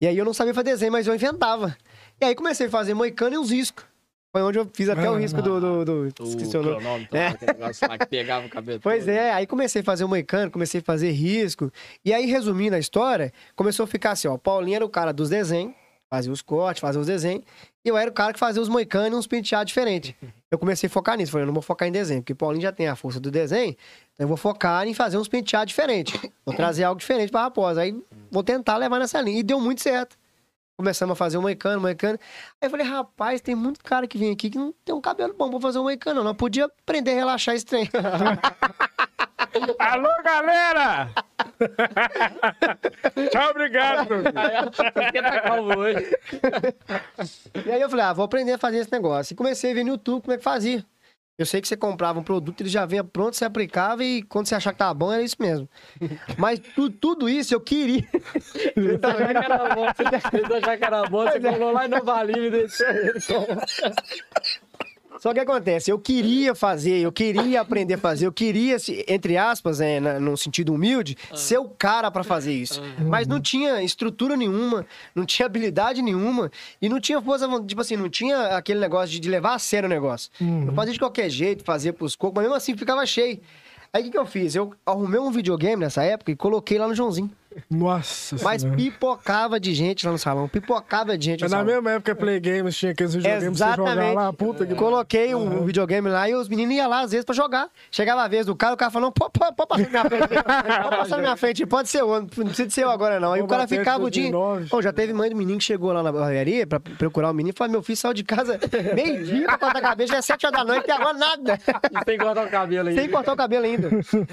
E 0.00 0.06
aí 0.06 0.16
eu 0.16 0.24
não 0.24 0.32
sabia 0.32 0.54
fazer 0.54 0.70
desenho, 0.70 0.92
mas 0.92 1.06
eu 1.06 1.14
inventava. 1.14 1.76
E 2.20 2.24
aí 2.24 2.34
comecei 2.34 2.66
a 2.66 2.70
fazer 2.70 2.94
moicano 2.94 3.34
e 3.34 3.38
uns 3.38 3.50
riscos. 3.50 3.84
Foi 4.32 4.42
onde 4.42 4.58
eu 4.58 4.66
fiz 4.72 4.88
até 4.88 5.10
o 5.10 5.14
Ah, 5.14 5.18
risco 5.18 5.42
do. 5.42 5.60
do, 5.60 5.84
do... 5.84 5.92
O 6.20 6.24
Esqueci 6.24 6.56
o 6.56 6.62
nome. 6.80 7.06
É. 7.12 7.52
negócio 7.52 7.86
lá 7.86 7.98
que 7.98 8.06
pegava 8.06 8.46
o 8.46 8.48
cabelo. 8.48 8.80
Pois 8.82 9.04
todo. 9.04 9.10
é, 9.14 9.30
aí 9.30 9.46
comecei 9.46 9.82
a 9.82 9.84
fazer 9.84 10.04
o 10.04 10.08
moicano, 10.08 10.50
comecei 10.50 10.80
a 10.80 10.82
fazer 10.82 11.10
risco. 11.10 11.70
E 12.02 12.14
aí, 12.14 12.24
resumindo 12.24 12.74
a 12.74 12.78
história, 12.78 13.30
começou 13.54 13.84
a 13.84 13.86
ficar 13.86 14.12
assim, 14.12 14.28
ó. 14.28 14.34
O 14.34 14.38
Paulinho 14.38 14.76
era 14.76 14.84
o 14.86 14.88
cara 14.88 15.12
dos 15.12 15.28
desenhos, 15.28 15.74
fazia 16.08 16.32
os 16.32 16.40
cortes, 16.40 16.80
fazia 16.80 16.98
os 17.00 17.06
desenhos. 17.06 17.44
E 17.84 17.88
eu 17.88 17.96
era 17.98 18.08
o 18.10 18.12
cara 18.14 18.32
que 18.32 18.38
fazia 18.38 18.62
os 18.62 18.68
moicanos 18.70 19.12
e 19.12 19.14
uns 19.16 19.26
penteados 19.26 19.68
diferentes. 19.68 20.14
Eu 20.50 20.58
comecei 20.58 20.86
a 20.86 20.90
focar 20.90 21.16
nisso. 21.16 21.32
Falei, 21.32 21.44
eu 21.44 21.46
não 21.46 21.54
vou 21.54 21.62
focar 21.62 21.88
em 21.88 21.90
desenho, 21.92 22.20
porque 22.20 22.34
o 22.34 22.36
Paulinho 22.36 22.60
já 22.60 22.70
tem 22.70 22.86
a 22.86 22.94
força 22.94 23.18
do 23.18 23.30
desenho. 23.30 23.70
Então 24.12 24.24
eu 24.24 24.28
vou 24.28 24.36
focar 24.36 24.86
em 24.86 24.92
fazer 24.92 25.16
uns 25.16 25.26
penteados 25.26 25.68
diferentes. 25.72 26.20
Vou 26.44 26.54
trazer 26.54 26.84
algo 26.84 27.00
diferente 27.00 27.30
pra 27.30 27.40
raposa. 27.44 27.80
Aí 27.80 27.98
vou 28.30 28.42
tentar 28.42 28.76
levar 28.76 28.98
nessa 28.98 29.18
linha. 29.22 29.40
E 29.40 29.42
deu 29.42 29.58
muito 29.58 29.80
certo. 29.80 30.14
Começamos 30.82 31.12
a 31.12 31.14
fazer 31.14 31.38
um 31.38 31.42
moicano, 31.42 31.80
moicano. 31.80 32.18
Aí 32.60 32.66
eu 32.66 32.70
falei, 32.70 32.84
rapaz, 32.84 33.40
tem 33.40 33.54
muito 33.54 33.84
cara 33.84 34.04
que 34.08 34.18
vem 34.18 34.32
aqui 34.32 34.50
que 34.50 34.58
não 34.58 34.74
tem 34.84 34.92
um 34.92 35.00
cabelo 35.00 35.32
bom 35.32 35.48
pra 35.48 35.60
fazer 35.60 35.78
um 35.78 35.84
moicano. 35.84 36.16
não. 36.16 36.24
Não 36.24 36.34
podia 36.34 36.64
aprender 36.64 37.12
a 37.12 37.14
relaxar 37.14 37.54
esse 37.54 37.64
trem. 37.64 37.88
Alô, 39.78 40.08
galera! 40.24 41.08
Tchau, 43.30 43.50
obrigado. 43.50 44.08
Tá 44.24 45.40
calvo 45.42 45.78
hoje? 45.78 46.18
E 47.64 47.70
aí 47.70 47.80
eu 47.80 47.88
falei, 47.88 48.04
ah, 48.06 48.12
vou 48.12 48.24
aprender 48.24 48.54
a 48.54 48.58
fazer 48.58 48.78
esse 48.78 48.90
negócio. 48.90 49.34
E 49.34 49.36
comecei 49.36 49.70
a 49.70 49.74
ver 49.74 49.84
no 49.84 49.90
YouTube 49.90 50.22
como 50.22 50.32
é 50.34 50.38
que 50.38 50.42
fazia. 50.42 50.84
Eu 51.38 51.46
sei 51.46 51.60
que 51.62 51.66
você 51.68 51.76
comprava 51.76 52.20
um 52.20 52.22
produto, 52.22 52.60
ele 52.60 52.68
já 52.68 52.84
vinha 52.84 53.02
pronto, 53.02 53.34
você 53.36 53.44
aplicava 53.44 54.04
e 54.04 54.22
quando 54.22 54.46
você 54.46 54.54
achar 54.54 54.72
que 54.72 54.78
tava 54.78 54.92
bom, 54.94 55.10
era 55.12 55.22
isso 55.22 55.36
mesmo. 55.40 55.68
Mas 56.36 56.58
tu- 56.58 56.90
tudo 56.90 57.28
isso 57.28 57.54
eu 57.54 57.60
queria. 57.60 58.04
Você 58.34 59.00
achava 59.02 59.32
que 59.34 59.44
era 59.52 59.74
bom, 59.74 59.86
você 59.86 60.54
achava 60.54 60.76
que 60.76 60.84
era 60.84 61.02
bom, 61.08 61.24
você 61.24 61.40
colou 61.40 61.72
lá 61.72 61.84
e 61.86 61.88
não 61.88 62.04
valia 62.04 62.46
e 62.46 62.50
deixou 62.50 62.86
ele. 62.92 63.18
Só 65.22 65.32
que 65.32 65.38
acontece, 65.38 65.88
eu 65.88 66.00
queria 66.00 66.52
fazer, 66.52 66.98
eu 66.98 67.12
queria 67.12 67.60
aprender 67.60 67.94
a 67.94 67.98
fazer, 67.98 68.26
eu 68.26 68.32
queria, 68.32 68.76
se- 68.80 69.04
entre 69.06 69.36
aspas, 69.36 69.80
é, 69.80 70.00
na, 70.00 70.18
no 70.18 70.36
sentido 70.36 70.74
humilde, 70.74 71.16
ser 71.32 71.58
o 71.58 71.68
cara 71.68 72.10
pra 72.10 72.24
fazer 72.24 72.52
isso. 72.52 72.82
Mas 73.06 73.28
não 73.28 73.40
tinha 73.40 73.80
estrutura 73.84 74.36
nenhuma, 74.36 74.84
não 75.14 75.24
tinha 75.24 75.46
habilidade 75.46 76.02
nenhuma 76.02 76.50
e 76.80 76.88
não 76.88 76.98
tinha 76.98 77.22
força, 77.22 77.46
tipo 77.64 77.80
assim, 77.80 77.96
não 77.96 78.08
tinha 78.08 78.56
aquele 78.56 78.80
negócio 78.80 79.10
de, 79.10 79.20
de 79.20 79.28
levar 79.30 79.54
a 79.54 79.58
sério 79.60 79.86
o 79.86 79.88
negócio. 79.90 80.28
Eu 80.40 80.72
fazia 80.74 80.92
de 80.92 80.98
qualquer 80.98 81.30
jeito, 81.30 81.62
fazia 81.62 81.92
pros 81.92 82.16
cocos, 82.16 82.34
mas 82.34 82.42
mesmo 82.42 82.56
assim 82.56 82.76
ficava 82.76 83.06
cheio. 83.06 83.38
Aí 83.92 84.00
o 84.02 84.04
que, 84.06 84.10
que 84.10 84.18
eu 84.18 84.26
fiz? 84.26 84.56
Eu 84.56 84.74
arrumei 84.84 85.20
um 85.20 85.30
videogame 85.30 85.76
nessa 85.84 86.02
época 86.02 86.32
e 86.32 86.34
coloquei 86.34 86.78
lá 86.78 86.88
no 86.88 86.96
Joãozinho. 86.96 87.30
Nossa 87.70 88.36
Mas 88.42 88.62
Senhora. 88.62 88.76
pipocava 88.76 89.58
de 89.60 89.74
gente 89.74 90.06
lá 90.06 90.12
no 90.12 90.18
salão, 90.18 90.48
pipocava 90.48 91.16
de 91.16 91.24
gente 91.24 91.44
É 91.44 91.46
no 91.46 91.50
na 91.50 91.58
salão. 91.58 91.72
mesma 91.74 91.90
época 91.92 92.14
Play 92.14 92.40
Games 92.40 92.76
tinha 92.76 92.92
aqueles 92.92 93.14
videogames 93.14 93.58
pra 93.58 93.70
você 93.70 93.76
jogar 93.76 93.90
Exatamente. 93.92 94.14
lá, 94.16 94.32
puta 94.32 94.66
que 94.66 94.74
Coloquei 94.74 95.34
um 95.34 95.64
videogame 95.64 96.08
lá 96.08 96.28
e 96.28 96.34
os 96.34 96.48
meninos 96.48 96.74
iam 96.74 96.88
lá 96.88 97.00
às 97.00 97.10
vezes 97.12 97.24
pra 97.24 97.34
jogar. 97.34 97.68
Chegava 97.90 98.22
a 98.22 98.28
vez 98.28 98.46
do 98.46 98.54
cara, 98.56 98.74
o 98.74 98.76
cara 98.76 98.90
falou: 98.90 99.12
pode, 99.12 99.32
passar 99.32 99.78
na 99.82 99.88
minha 99.88 100.04
frente. 100.04 100.28
Pode 100.28 100.96
passar 100.96 101.16
na 101.16 101.22
minha 101.22 101.36
frente, 101.36 101.66
pode 101.66 101.88
ser 101.88 102.00
eu, 102.00 102.08
não 102.20 102.26
precisa 102.26 102.66
de 102.66 102.72
ser 102.72 102.84
eu 102.84 102.90
agora 102.90 103.18
não. 103.20 103.32
Aí 103.32 103.42
o 103.42 103.46
cara 103.46 103.66
ficava 103.66 104.04
o 104.04 104.10
dia. 104.10 104.30
2009. 104.30 104.68
Pô, 104.68 104.82
já 104.82 104.92
teve 104.92 105.12
mãe 105.12 105.30
do 105.30 105.36
menino 105.36 105.58
que 105.58 105.64
chegou 105.64 105.92
lá 105.92 106.02
na 106.02 106.10
barbearia 106.12 106.66
pra 106.66 106.80
procurar 106.80 107.30
o 107.30 107.34
menino 107.34 107.54
e 107.54 107.56
falou: 107.56 107.70
meu 107.72 107.82
filho 107.82 107.96
saiu 107.96 108.14
de 108.14 108.24
casa 108.24 108.58
meio-dia 108.94 109.46
pra 109.46 109.58
cortar 109.58 109.78
a 109.78 109.82
cabeça, 109.82 110.12
já 110.12 110.18
é 110.18 110.22
sete 110.22 110.46
horas 110.46 110.58
da 110.58 110.64
noite 110.64 110.86
e 110.88 110.90
agora 110.90 111.14
nada. 111.16 111.58
E 111.90 112.04
tem 112.04 112.18
que 112.18 112.24
cortar 112.24 112.46
o 112.46 112.50
cabelo 112.50 112.88
aí. 112.88 112.94
Sem 112.94 113.08
cortar 113.08 113.32
o 113.32 113.36
cabelo 113.36 113.64
ainda. 113.64 113.90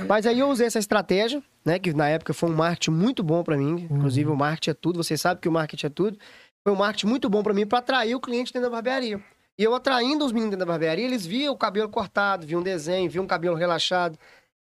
Mas 0.08 0.26
aí 0.26 0.40
eu 0.40 0.50
usei 0.50 0.68
essa 0.68 0.80
estratégia, 0.80 1.42
né? 1.66 1.80
Que 1.80 1.94
na 1.94 2.08
época 2.10 2.34
foi 2.34 2.50
um 2.50 2.56
marketing 2.56 2.92
muito 2.92 3.24
bom 3.24 3.44
pra 3.44 3.58
mim. 3.58 3.88
Inclusive, 3.89 4.30
o 4.30 4.36
marketing 4.36 4.72
é 4.72 4.74
tudo. 4.74 5.04
Você 5.04 5.18
sabe 5.18 5.42
que 5.42 5.50
o 5.50 5.51
marketing 5.51 5.86
é 5.86 5.89
tudo. 5.89 6.18
Foi 6.63 6.74
um 6.74 6.75
marketing 6.75 7.08
muito 7.08 7.30
bom 7.30 7.42
pra 7.42 7.54
mim 7.54 7.66
pra 7.66 7.80
atrair 7.80 8.16
o 8.16 8.20
cliente 8.20 8.51
dentro 8.51 8.70
da 8.70 8.75
barbearia. 8.75 9.22
E 9.58 9.63
eu 9.63 9.75
atraindo 9.75 10.25
os 10.25 10.32
meninos 10.32 10.51
dentro 10.51 10.66
da 10.66 10.72
barbearia, 10.72 11.06
eles 11.06 11.25
viam 11.25 11.54
o 11.54 11.58
cabelo 11.58 11.89
cortado, 11.89 12.48
viam 12.48 12.62
um 12.62 12.63
desenho, 12.63 13.10
viam 13.10 13.25
um 13.25 13.28
cabelo 13.28 13.56
relaxado. 13.56 14.18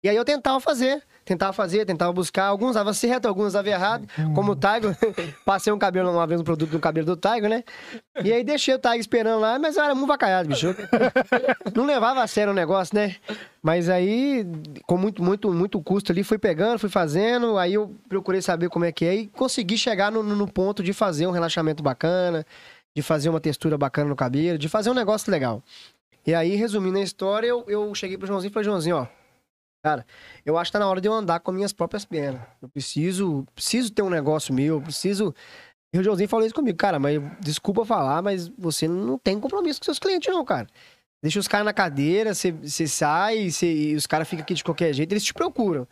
E 0.03 0.07
aí 0.07 0.15
eu 0.15 0.23
tentava 0.23 0.59
fazer, 0.59 1.03
tentava 1.25 1.51
fazer, 1.51 1.85
tentava 1.85 2.13
buscar. 2.13 2.45
Alguns 2.45 2.75
davam 2.75 2.93
certo, 2.93 3.27
alguns 3.27 3.53
davam 3.53 3.71
errado. 3.71 4.07
Como 4.33 4.51
o 4.51 4.55
Taigo, 4.55 4.95
passei 5.43 5.73
um 5.73 5.79
cabelo 5.79 6.11
uma 6.11 6.27
vez, 6.27 6.39
um 6.39 6.43
produto 6.43 6.71
no 6.71 6.79
cabelo 6.79 7.07
do 7.07 7.17
Taigo, 7.17 7.47
né? 7.47 7.63
E 8.23 8.31
aí 8.31 8.43
deixei 8.43 8.75
o 8.75 8.79
Taigo 8.79 9.01
esperando 9.01 9.41
lá, 9.41 9.57
mas 9.57 9.75
eu 9.75 9.83
era 9.83 9.95
muito 9.95 10.07
vacaiado, 10.07 10.47
bicho. 10.47 10.75
Não 11.75 11.85
levava 11.85 12.21
a 12.21 12.27
sério 12.27 12.53
o 12.53 12.55
negócio, 12.55 12.95
né? 12.95 13.15
Mas 13.61 13.89
aí, 13.89 14.45
com 14.85 14.95
muito, 14.95 15.23
muito, 15.23 15.51
muito 15.51 15.81
custo 15.81 16.11
ali, 16.11 16.23
fui 16.23 16.37
pegando, 16.37 16.77
fui 16.77 16.89
fazendo. 16.89 17.57
Aí 17.57 17.73
eu 17.73 17.95
procurei 18.07 18.41
saber 18.41 18.69
como 18.69 18.85
é 18.85 18.91
que 18.91 19.03
é 19.03 19.15
e 19.15 19.27
consegui 19.27 19.77
chegar 19.77 20.11
no, 20.11 20.21
no 20.21 20.47
ponto 20.47 20.83
de 20.83 20.93
fazer 20.93 21.25
um 21.25 21.31
relaxamento 21.31 21.81
bacana. 21.81 22.45
de 22.95 23.01
fazer 23.01 23.27
uma 23.29 23.41
textura 23.41 23.77
bacana 23.77 24.09
no 24.09 24.15
cabelo, 24.15 24.57
de 24.57 24.69
fazer 24.69 24.89
um 24.89 24.93
negócio 24.93 25.29
legal. 25.29 25.61
E 26.25 26.33
aí, 26.33 26.55
resumindo 26.55 26.97
a 26.97 27.01
história, 27.01 27.47
eu, 27.47 27.63
eu 27.67 27.93
cheguei 27.93 28.17
pro 28.17 28.25
Joãozinho 28.25 28.49
e 28.49 28.53
falei, 28.53 28.65
Joãozinho, 28.65 28.95
ó, 28.97 29.07
cara, 29.85 30.03
eu 30.43 30.57
acho 30.57 30.69
que 30.69 30.73
tá 30.73 30.79
na 30.79 30.87
hora 30.89 30.99
de 30.99 31.07
eu 31.07 31.13
andar 31.13 31.39
com 31.41 31.51
minhas 31.51 31.71
próprias 31.71 32.03
pernas. 32.03 32.41
Eu 32.59 32.67
preciso, 32.67 33.45
preciso 33.53 33.93
ter 33.93 34.01
um 34.01 34.09
negócio 34.09 34.51
meu, 34.51 34.77
eu 34.77 34.81
preciso... 34.81 35.31
E 35.93 35.99
o 35.99 36.03
Joãozinho 36.03 36.27
falou 36.27 36.43
isso 36.43 36.55
comigo, 36.55 36.75
cara, 36.75 36.97
mas 36.99 37.21
desculpa 37.39 37.85
falar, 37.85 38.21
mas 38.23 38.47
você 38.57 38.87
não 38.87 39.17
tem 39.19 39.39
compromisso 39.39 39.79
com 39.79 39.85
seus 39.85 39.99
clientes 39.99 40.33
não, 40.33 40.43
cara. 40.43 40.65
Deixa 41.21 41.39
os 41.39 41.47
caras 41.47 41.65
na 41.65 41.71
cadeira, 41.71 42.33
você, 42.33 42.87
sai, 42.87 43.49
você, 43.51 43.71
e 43.71 43.95
os 43.95 44.07
caras 44.07 44.27
ficam 44.27 44.41
aqui 44.43 44.55
de 44.55 44.63
qualquer 44.63 44.91
jeito, 44.91 45.11
eles 45.13 45.23
te 45.23 45.33
procuram. 45.33 45.87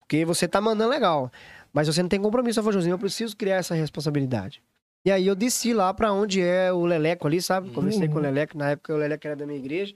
Porque 0.00 0.24
você 0.24 0.48
tá 0.48 0.60
mandando 0.60 0.90
legal. 0.90 1.30
Mas 1.72 1.86
você 1.86 2.02
não 2.02 2.08
tem 2.08 2.20
compromisso, 2.20 2.58
eu 2.58 2.64
falei, 2.64 2.74
Joãozinho, 2.74 2.94
eu 2.94 2.98
preciso 2.98 3.36
criar 3.36 3.56
essa 3.56 3.74
responsabilidade. 3.74 4.60
E 5.06 5.12
aí 5.12 5.26
eu 5.26 5.36
desci 5.36 5.72
lá 5.72 5.94
pra 5.94 6.12
onde 6.12 6.42
é 6.42 6.72
o 6.72 6.84
Leleco 6.84 7.26
ali, 7.26 7.40
sabe? 7.40 7.70
Conversei 7.70 8.08
Uhum. 8.08 8.12
com 8.14 8.18
o 8.18 8.22
Leleco, 8.22 8.58
na 8.58 8.70
época 8.70 8.92
o 8.92 8.96
Leleco 8.96 9.26
era 9.26 9.36
da 9.36 9.46
minha 9.46 9.58
igreja. 9.58 9.94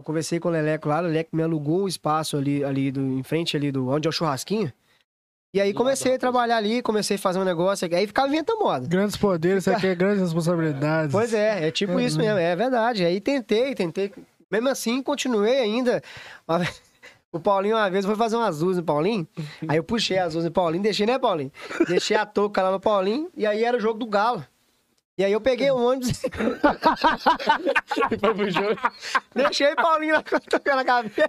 Eu 0.00 0.04
conversei 0.04 0.38
com 0.38 0.48
o 0.48 0.52
Leleco 0.52 0.88
lá, 0.88 0.98
o 1.00 1.02
Leleco 1.02 1.34
me 1.34 1.42
alugou 1.42 1.82
um 1.82 1.88
espaço 1.88 2.36
ali, 2.36 2.62
ali 2.62 2.92
do, 2.92 3.00
em 3.00 3.22
frente 3.24 3.56
ali 3.56 3.72
do 3.72 3.88
onde 3.88 4.06
é 4.06 4.10
o 4.10 4.12
churrasquinho. 4.12 4.72
E 5.52 5.60
aí 5.60 5.74
comecei 5.74 6.14
a 6.14 6.18
trabalhar 6.18 6.58
ali, 6.58 6.82
comecei 6.82 7.16
a 7.16 7.18
fazer 7.18 7.38
um 7.40 7.44
negócio, 7.44 7.88
aí 7.92 8.06
ficava 8.06 8.28
inventando 8.28 8.58
moda. 8.60 8.86
Grandes 8.86 9.16
poderes, 9.16 9.64
você 9.64 9.74
quer 9.74 9.96
grandes 9.96 10.20
responsabilidades. 10.22 11.10
Pois 11.10 11.34
é, 11.34 11.66
é 11.66 11.70
tipo 11.72 11.94
Uhum. 11.94 12.00
isso 12.00 12.18
mesmo, 12.18 12.38
é 12.38 12.54
verdade. 12.54 13.04
Aí 13.04 13.20
tentei, 13.20 13.74
tentei. 13.74 14.12
Mesmo 14.50 14.68
assim, 14.68 15.02
continuei 15.02 15.58
ainda. 15.58 16.00
O 17.30 17.38
Paulinho, 17.38 17.76
uma 17.76 17.90
vez, 17.90 18.06
foi 18.06 18.16
fazer 18.16 18.36
umas 18.36 18.60
luzes 18.62 18.78
no 18.78 18.82
Paulinho. 18.84 19.28
Aí 19.68 19.76
eu 19.76 19.84
puxei 19.84 20.16
as 20.16 20.32
luzes 20.32 20.46
no 20.46 20.50
Paulinho, 20.50 20.82
deixei, 20.82 21.04
né, 21.04 21.18
Paulinho? 21.18 21.52
Deixei 21.86 22.16
a 22.16 22.24
touca 22.24 22.62
lá 22.62 22.70
no 22.70 22.80
Paulinho. 22.80 23.28
E 23.36 23.44
aí 23.44 23.64
era 23.64 23.76
o 23.76 23.80
jogo 23.80 23.98
do 23.98 24.06
Galo. 24.06 24.42
E 25.18 25.24
aí 25.24 25.32
eu 25.32 25.40
peguei 25.40 25.68
o 25.70 25.76
ônibus, 25.76 26.22
Foi 28.20 28.34
pro 28.34 28.50
jogo. 28.50 28.78
deixei 29.34 29.72
o 29.72 29.76
Paulinho 29.76 30.14
lá 30.14 30.22
com 30.22 30.36
a 30.36 30.84
cabeça. 30.84 31.26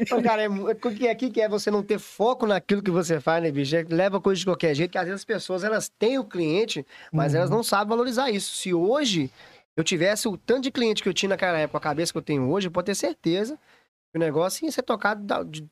Então, 0.00 0.22
cara, 0.22 0.42
é, 0.42 0.48
mu- 0.48 0.70
o 0.70 0.74
que 0.74 1.06
é, 1.06 1.12
o 1.12 1.16
que 1.16 1.40
é 1.40 1.48
você 1.48 1.70
não 1.70 1.82
ter 1.82 1.98
foco 1.98 2.46
naquilo 2.46 2.82
que 2.82 2.90
você 2.90 3.20
faz, 3.20 3.42
né, 3.42 3.50
bicho? 3.50 3.76
É 3.76 3.84
leva 3.88 4.20
coisa 4.20 4.38
de 4.38 4.46
qualquer 4.46 4.74
jeito, 4.74 4.90
que 4.90 4.98
às 4.98 5.04
vezes 5.04 5.20
as 5.20 5.24
pessoas, 5.24 5.62
elas 5.64 5.90
têm 5.98 6.18
o 6.18 6.24
cliente, 6.24 6.86
mas 7.12 7.34
elas 7.34 7.50
não 7.50 7.62
sabem 7.62 7.88
valorizar 7.88 8.30
isso. 8.30 8.54
Se 8.54 8.72
hoje 8.72 9.30
eu 9.76 9.84
tivesse 9.84 10.26
o 10.28 10.36
tanto 10.38 10.62
de 10.62 10.70
cliente 10.70 11.02
que 11.02 11.08
eu 11.08 11.14
tinha 11.14 11.28
naquela 11.28 11.58
época, 11.58 11.76
a 11.76 11.80
cabeça 11.82 12.12
que 12.12 12.18
eu 12.18 12.22
tenho 12.22 12.48
hoje, 12.50 12.70
pode 12.70 12.86
ter 12.86 12.94
certeza 12.94 13.56
que 14.10 14.16
o 14.16 14.18
negócio 14.18 14.64
ia 14.64 14.72
ser 14.72 14.82
tocado 14.82 15.22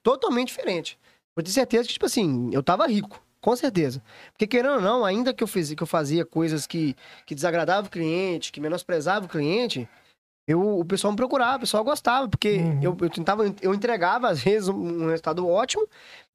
totalmente 0.03 0.49
diferente. 0.49 0.99
Pode 1.35 1.47
ter 1.49 1.55
certeza 1.55 1.87
que, 1.87 1.95
tipo 1.95 2.05
assim, 2.05 2.51
eu 2.53 2.63
tava 2.63 2.87
rico. 2.87 3.24
Com 3.45 3.55
certeza. 3.55 4.03
Porque, 4.33 4.47
querendo 4.47 4.77
ou 4.77 4.81
não, 4.81 5.05
ainda 5.05 5.35
que 5.35 5.45
eu, 5.45 5.47
fiz, 5.47 5.75
que 5.75 5.83
eu 5.83 5.87
fazia 5.87 6.25
coisas 6.25 6.67
que, 6.67 6.97
que 7.27 7.35
desagradavam 7.35 7.85
o 7.89 7.91
cliente, 7.91 8.51
que 8.51 8.59
menosprezavam 8.59 9.27
o 9.27 9.29
cliente, 9.31 9.87
eu, 10.49 10.79
o 10.79 10.83
pessoal 10.83 11.11
me 11.13 11.17
procurava, 11.19 11.59
o 11.59 11.61
pessoal 11.61 11.85
gostava, 11.85 12.27
porque 12.27 12.57
Uhum. 12.57 12.79
eu, 12.83 12.97
eu 13.03 13.11
tentava, 13.11 13.45
eu 13.61 13.75
entregava, 13.75 14.29
às 14.31 14.43
vezes, 14.43 14.69
um, 14.71 15.05
um 15.05 15.07
resultado 15.11 15.47
ótimo 15.47 15.87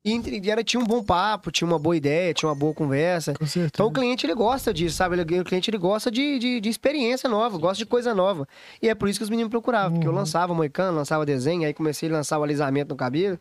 e, 0.05 0.21
era, 0.51 0.63
tinha 0.63 0.79
um 0.79 0.85
bom 0.85 1.03
papo, 1.03 1.49
tinha 1.51 1.67
uma 1.67 1.79
boa 1.79 1.97
ideia, 1.97 2.31
tinha 2.31 2.47
uma 2.47 2.55
boa 2.55 2.75
conversa. 2.75 3.33
Então 3.73 3.87
o 3.87 3.91
cliente 3.91 4.27
ele 4.27 4.35
gosta 4.35 4.71
disso, 4.71 4.95
sabe? 4.95 5.15
Ele- 5.19 5.39
o 5.41 5.43
cliente 5.43 5.71
ele 5.71 5.79
gosta 5.79 6.11
de, 6.11 6.37
de, 6.37 6.61
de 6.61 6.69
experiência 6.69 7.27
nova, 7.27 7.57
gosta 7.57 7.77
de 7.83 7.87
coisa 7.87 8.13
nova. 8.13 8.47
E 8.83 8.87
é 8.87 8.93
por 8.93 9.09
isso 9.09 9.19
que 9.19 9.23
os 9.23 9.29
meninos 9.31 9.47
me 9.47 9.51
procuravam, 9.51 9.93
porque 9.93 10.07
eu 10.07 10.11
Uhum. 10.11 10.17
lançava 10.19 10.53
moicano, 10.53 10.95
lançava 10.95 11.25
desenho, 11.25 11.65
aí 11.65 11.73
comecei 11.73 12.07
a 12.07 12.13
lançar 12.13 12.37
o 12.37 12.43
alisamento 12.43 12.89
no 12.89 12.95
cabelo. 12.95 13.39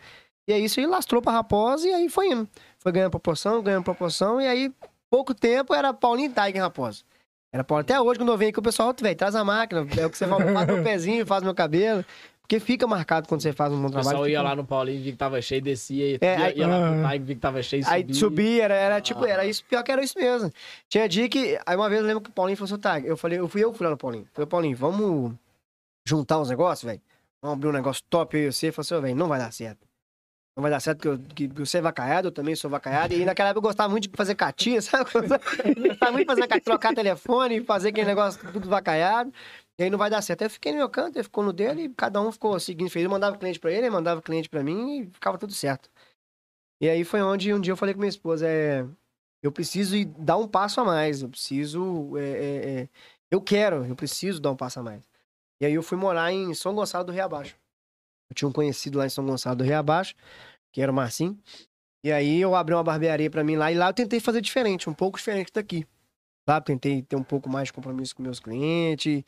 E 0.48 0.52
aí 0.54 0.64
isso 0.64 0.80
aí 0.80 0.86
lastrou 0.86 1.20
pra 1.20 1.30
raposa 1.32 1.86
e 1.86 1.92
aí 1.92 2.08
foi 2.08 2.28
indo. 2.28 2.48
Foi 2.80 2.92
ganhando 2.92 3.10
proporção, 3.10 3.62
ganhando 3.62 3.84
proporção, 3.84 4.40
e 4.40 4.46
aí, 4.46 4.72
pouco 5.10 5.34
tempo, 5.34 5.74
era 5.74 5.92
Paulinho 5.92 6.32
Tiger 6.32 6.62
Raposa. 6.62 7.02
Era 7.52 7.64
Paulinho. 7.64 7.82
Até 7.84 8.00
hoje, 8.00 8.18
quando 8.20 8.30
eu 8.30 8.38
venho 8.38 8.50
aqui, 8.50 8.58
o 8.58 8.62
pessoal, 8.62 8.94
velho, 9.00 9.16
traz 9.16 9.34
a 9.34 9.44
máquina, 9.44 9.86
é 9.96 10.06
o 10.06 10.10
que 10.10 10.18
você 10.18 10.26
fala, 10.26 10.52
faz 10.52 10.66
meu 10.66 10.82
pezinho, 10.84 11.26
faz 11.26 11.42
meu 11.42 11.54
cabelo. 11.54 12.04
Porque 12.42 12.60
fica 12.60 12.86
marcado 12.86 13.28
quando 13.28 13.42
você 13.42 13.52
faz 13.52 13.70
um 13.70 13.76
bom 13.78 13.88
O 13.88 13.90
trabalho. 13.90 14.08
pessoal 14.08 14.26
ia 14.28 14.38
fica- 14.38 14.48
lá 14.48 14.56
no 14.56 14.64
Paulinho, 14.64 15.02
via 15.02 15.12
que 15.12 15.18
tava 15.18 15.42
cheio, 15.42 15.60
descia, 15.60 16.12
ia, 16.12 16.18
É, 16.22 16.38
ia, 16.38 16.44
aí- 16.46 16.58
ia 16.58 16.66
lá 16.66 16.76
Ah. 16.76 16.90
no 16.92 17.02
Tiger, 17.08 17.22
via 17.26 17.34
que 17.34 17.40
tava 17.42 17.62
cheio, 17.62 17.84
Aí 17.86 18.00
subia. 18.02 18.14
subia, 18.14 18.64
era, 18.64 18.74
era 18.74 19.00
tipo, 19.02 19.22
Ah. 19.24 19.28
era 19.28 19.44
isso, 19.44 19.62
pior 19.66 19.82
que 19.82 19.92
era 19.92 20.02
isso 20.02 20.18
mesmo. 20.18 20.50
Tinha 20.88 21.06
dia 21.06 21.28
que. 21.28 21.58
Aí 21.66 21.76
uma 21.76 21.90
vez 21.90 22.00
eu 22.00 22.06
lembro 22.06 22.22
que 22.22 22.30
o 22.30 22.32
Paulinho 22.32 22.56
falou 22.56 22.72
assim, 22.72 22.80
tá, 22.80 23.00
eu 23.00 23.18
falei, 23.18 23.38
eu 23.38 23.48
fui 23.48 23.62
eu 23.62 23.70
que 23.70 23.76
fui 23.76 23.84
lá 23.84 23.90
no 23.90 23.98
Paulinho. 23.98 24.26
Falei, 24.32 24.46
Paulinho, 24.46 24.76
vamos 24.78 25.34
juntar 26.06 26.38
uns 26.38 26.48
negócios, 26.48 26.88
velho? 26.90 27.02
Vamos 27.42 27.56
abrir 27.58 27.68
um 27.68 27.72
negócio 27.72 28.02
top 28.08 28.36
eu 28.38 28.48
e 28.48 28.52
você. 28.52 28.72
Falou 28.72 28.82
assim, 28.82 29.00
velho, 29.08 29.14
não 29.16 29.28
vai 29.28 29.38
dar 29.38 29.52
certo. 29.52 29.86
Não 30.58 30.62
vai 30.62 30.72
dar 30.72 30.80
certo 30.80 30.98
porque, 30.98 31.44
eu, 31.44 31.48
que, 31.48 31.60
você 31.60 31.78
é 31.78 31.80
vacaiado, 31.80 32.26
eu 32.26 32.32
também 32.32 32.56
sou 32.56 32.68
vacaiado. 32.68 33.14
E 33.14 33.24
naquela 33.24 33.50
época 33.50 33.58
eu 33.58 33.68
gostava 33.68 33.88
muito 33.88 34.08
de 34.08 34.16
fazer 34.16 34.34
catinha, 34.34 34.82
sabe? 34.82 35.08
Eu 35.14 35.22
gostava 35.22 36.10
muito 36.10 36.34
de 36.34 36.34
fazer 36.34 36.60
trocar 36.62 36.92
telefone, 36.92 37.60
fazer 37.60 37.90
aquele 37.90 38.08
negócio 38.08 38.40
tudo 38.52 38.68
vacaiado. 38.68 39.32
E 39.78 39.84
aí 39.84 39.88
não 39.88 39.96
vai 39.96 40.10
dar 40.10 40.20
certo. 40.20 40.42
Eu 40.42 40.50
fiquei 40.50 40.72
no 40.72 40.78
meu 40.78 40.88
canto, 40.88 41.16
ele 41.16 41.22
ficou 41.22 41.44
no 41.44 41.52
dele, 41.52 41.82
e 41.82 41.88
cada 41.90 42.20
um 42.20 42.32
ficou 42.32 42.58
seguindo, 42.58 42.90
fez. 42.90 43.04
Eu 43.04 43.10
mandava 43.10 43.38
cliente 43.38 43.60
pra 43.60 43.70
ele, 43.70 43.82
ele 43.82 43.90
mandava 43.90 44.20
cliente 44.20 44.48
pra 44.48 44.64
mim 44.64 45.02
e 45.02 45.06
ficava 45.12 45.38
tudo 45.38 45.52
certo. 45.52 45.88
E 46.82 46.88
aí 46.88 47.04
foi 47.04 47.22
onde 47.22 47.54
um 47.54 47.60
dia 47.60 47.72
eu 47.72 47.76
falei 47.76 47.94
com 47.94 48.00
minha 48.00 48.08
esposa, 48.08 48.44
é, 48.48 48.84
eu 49.40 49.52
preciso 49.52 49.94
ir 49.94 50.06
dar 50.06 50.38
um 50.38 50.48
passo 50.48 50.80
a 50.80 50.84
mais, 50.84 51.22
eu 51.22 51.28
preciso, 51.28 52.16
é, 52.18 52.22
é, 52.22 52.80
é, 52.80 52.88
eu 53.30 53.40
quero, 53.40 53.86
eu 53.86 53.94
preciso 53.94 54.40
dar 54.40 54.50
um 54.50 54.56
passo 54.56 54.80
a 54.80 54.82
mais. 54.82 55.08
E 55.60 55.66
aí 55.66 55.74
eu 55.74 55.84
fui 55.84 55.96
morar 55.96 56.32
em 56.32 56.52
São 56.52 56.74
Gonçalo 56.74 57.04
do 57.04 57.12
Rio 57.12 57.24
Abaixo. 57.24 57.56
Eu 58.30 58.34
tinha 58.34 58.48
um 58.48 58.52
conhecido 58.52 58.98
lá 58.98 59.06
em 59.06 59.10
São 59.10 59.24
Gonçalo 59.24 59.56
do 59.56 59.64
Rio 59.64 59.78
Abaixo, 59.78 60.14
que 60.72 60.80
era 60.80 60.92
o 60.92 60.94
Marcinho. 60.94 61.38
E 62.04 62.12
aí 62.12 62.40
eu 62.40 62.54
abri 62.54 62.74
uma 62.74 62.84
barbearia 62.84 63.30
pra 63.30 63.42
mim 63.42 63.56
lá, 63.56 63.72
e 63.72 63.74
lá 63.74 63.88
eu 63.88 63.94
tentei 63.94 64.20
fazer 64.20 64.40
diferente, 64.40 64.88
um 64.88 64.94
pouco 64.94 65.18
diferente 65.18 65.50
daqui. 65.52 65.86
Sabe? 66.48 66.66
Tentei 66.66 67.02
ter 67.02 67.16
um 67.16 67.22
pouco 67.22 67.48
mais 67.48 67.68
de 67.68 67.72
compromisso 67.72 68.14
com 68.14 68.22
meus 68.22 68.40
clientes. 68.40 69.22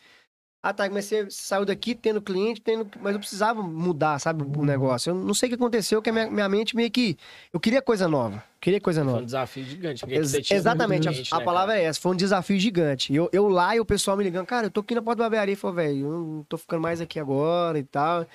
Ah, 0.62 0.74
tá, 0.74 0.88
mas 0.90 1.06
você 1.06 1.26
saiu 1.30 1.64
daqui 1.64 1.94
tendo 1.94 2.20
cliente, 2.20 2.60
tendo... 2.60 2.86
mas 3.00 3.14
eu 3.14 3.18
precisava 3.18 3.62
mudar, 3.62 4.18
sabe, 4.18 4.44
o 4.44 4.64
negócio. 4.64 5.10
Eu 5.10 5.14
não 5.14 5.32
sei 5.32 5.46
o 5.46 5.50
que 5.50 5.54
aconteceu, 5.54 6.02
que 6.02 6.10
a 6.10 6.12
minha, 6.12 6.30
minha 6.30 6.48
mente 6.50 6.76
meio 6.76 6.90
que... 6.90 7.16
Eu 7.50 7.58
queria 7.58 7.80
coisa 7.80 8.06
nova, 8.06 8.44
queria 8.60 8.78
coisa 8.78 9.00
Foi 9.00 9.08
um 9.08 9.12
nova. 9.12 9.24
desafio 9.24 9.64
gigante. 9.64 10.04
Ex- 10.06 10.50
exatamente, 10.50 11.08
a, 11.08 11.12
cliente, 11.12 11.34
a 11.34 11.38
né, 11.38 11.44
palavra 11.44 11.72
cara? 11.72 11.82
é 11.82 11.88
essa. 11.88 11.98
Foi 11.98 12.12
um 12.12 12.16
desafio 12.16 12.58
gigante. 12.58 13.14
Eu, 13.14 13.30
eu 13.32 13.48
lá 13.48 13.74
e 13.74 13.80
o 13.80 13.86
pessoal 13.86 14.18
me 14.18 14.24
ligando, 14.24 14.46
cara, 14.46 14.66
eu 14.66 14.70
tô 14.70 14.80
aqui 14.80 14.94
na 14.94 15.00
porta 15.00 15.16
da 15.16 15.24
barbearia. 15.24 15.56
Falei, 15.56 15.86
velho, 15.86 16.06
eu 16.06 16.10
não 16.10 16.44
tô 16.44 16.58
ficando 16.58 16.82
mais 16.82 17.00
aqui 17.00 17.18
agora 17.18 17.78
e 17.78 17.84
tal. 17.84 18.26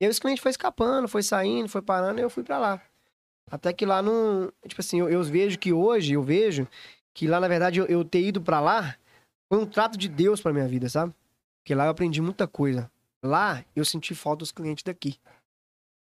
E 0.00 0.04
aí 0.06 0.10
os 0.10 0.18
clientes 0.18 0.42
foi 0.42 0.50
escapando, 0.50 1.06
foi 1.08 1.22
saindo, 1.22 1.68
foi 1.68 1.82
parando 1.82 2.20
e 2.20 2.22
eu 2.22 2.30
fui 2.30 2.42
pra 2.42 2.58
lá. 2.58 2.82
Até 3.50 3.72
que 3.72 3.84
lá 3.84 4.00
não. 4.00 4.50
Tipo 4.66 4.80
assim, 4.80 5.00
eu, 5.00 5.08
eu 5.08 5.22
vejo 5.22 5.58
que 5.58 5.72
hoje, 5.72 6.14
eu 6.14 6.22
vejo 6.22 6.66
que 7.12 7.26
lá, 7.26 7.38
na 7.40 7.48
verdade, 7.48 7.78
eu, 7.80 7.86
eu 7.86 8.04
ter 8.04 8.22
ido 8.22 8.40
pra 8.40 8.60
lá 8.60 8.96
foi 9.52 9.60
um 9.60 9.66
trato 9.66 9.98
de 9.98 10.08
Deus 10.08 10.40
pra 10.40 10.52
minha 10.52 10.66
vida, 10.68 10.88
sabe? 10.88 11.12
Porque 11.62 11.74
lá 11.74 11.84
eu 11.86 11.90
aprendi 11.90 12.22
muita 12.22 12.46
coisa. 12.46 12.90
Lá 13.22 13.64
eu 13.76 13.84
senti 13.84 14.14
falta 14.14 14.38
dos 14.38 14.52
clientes 14.52 14.82
daqui. 14.84 15.18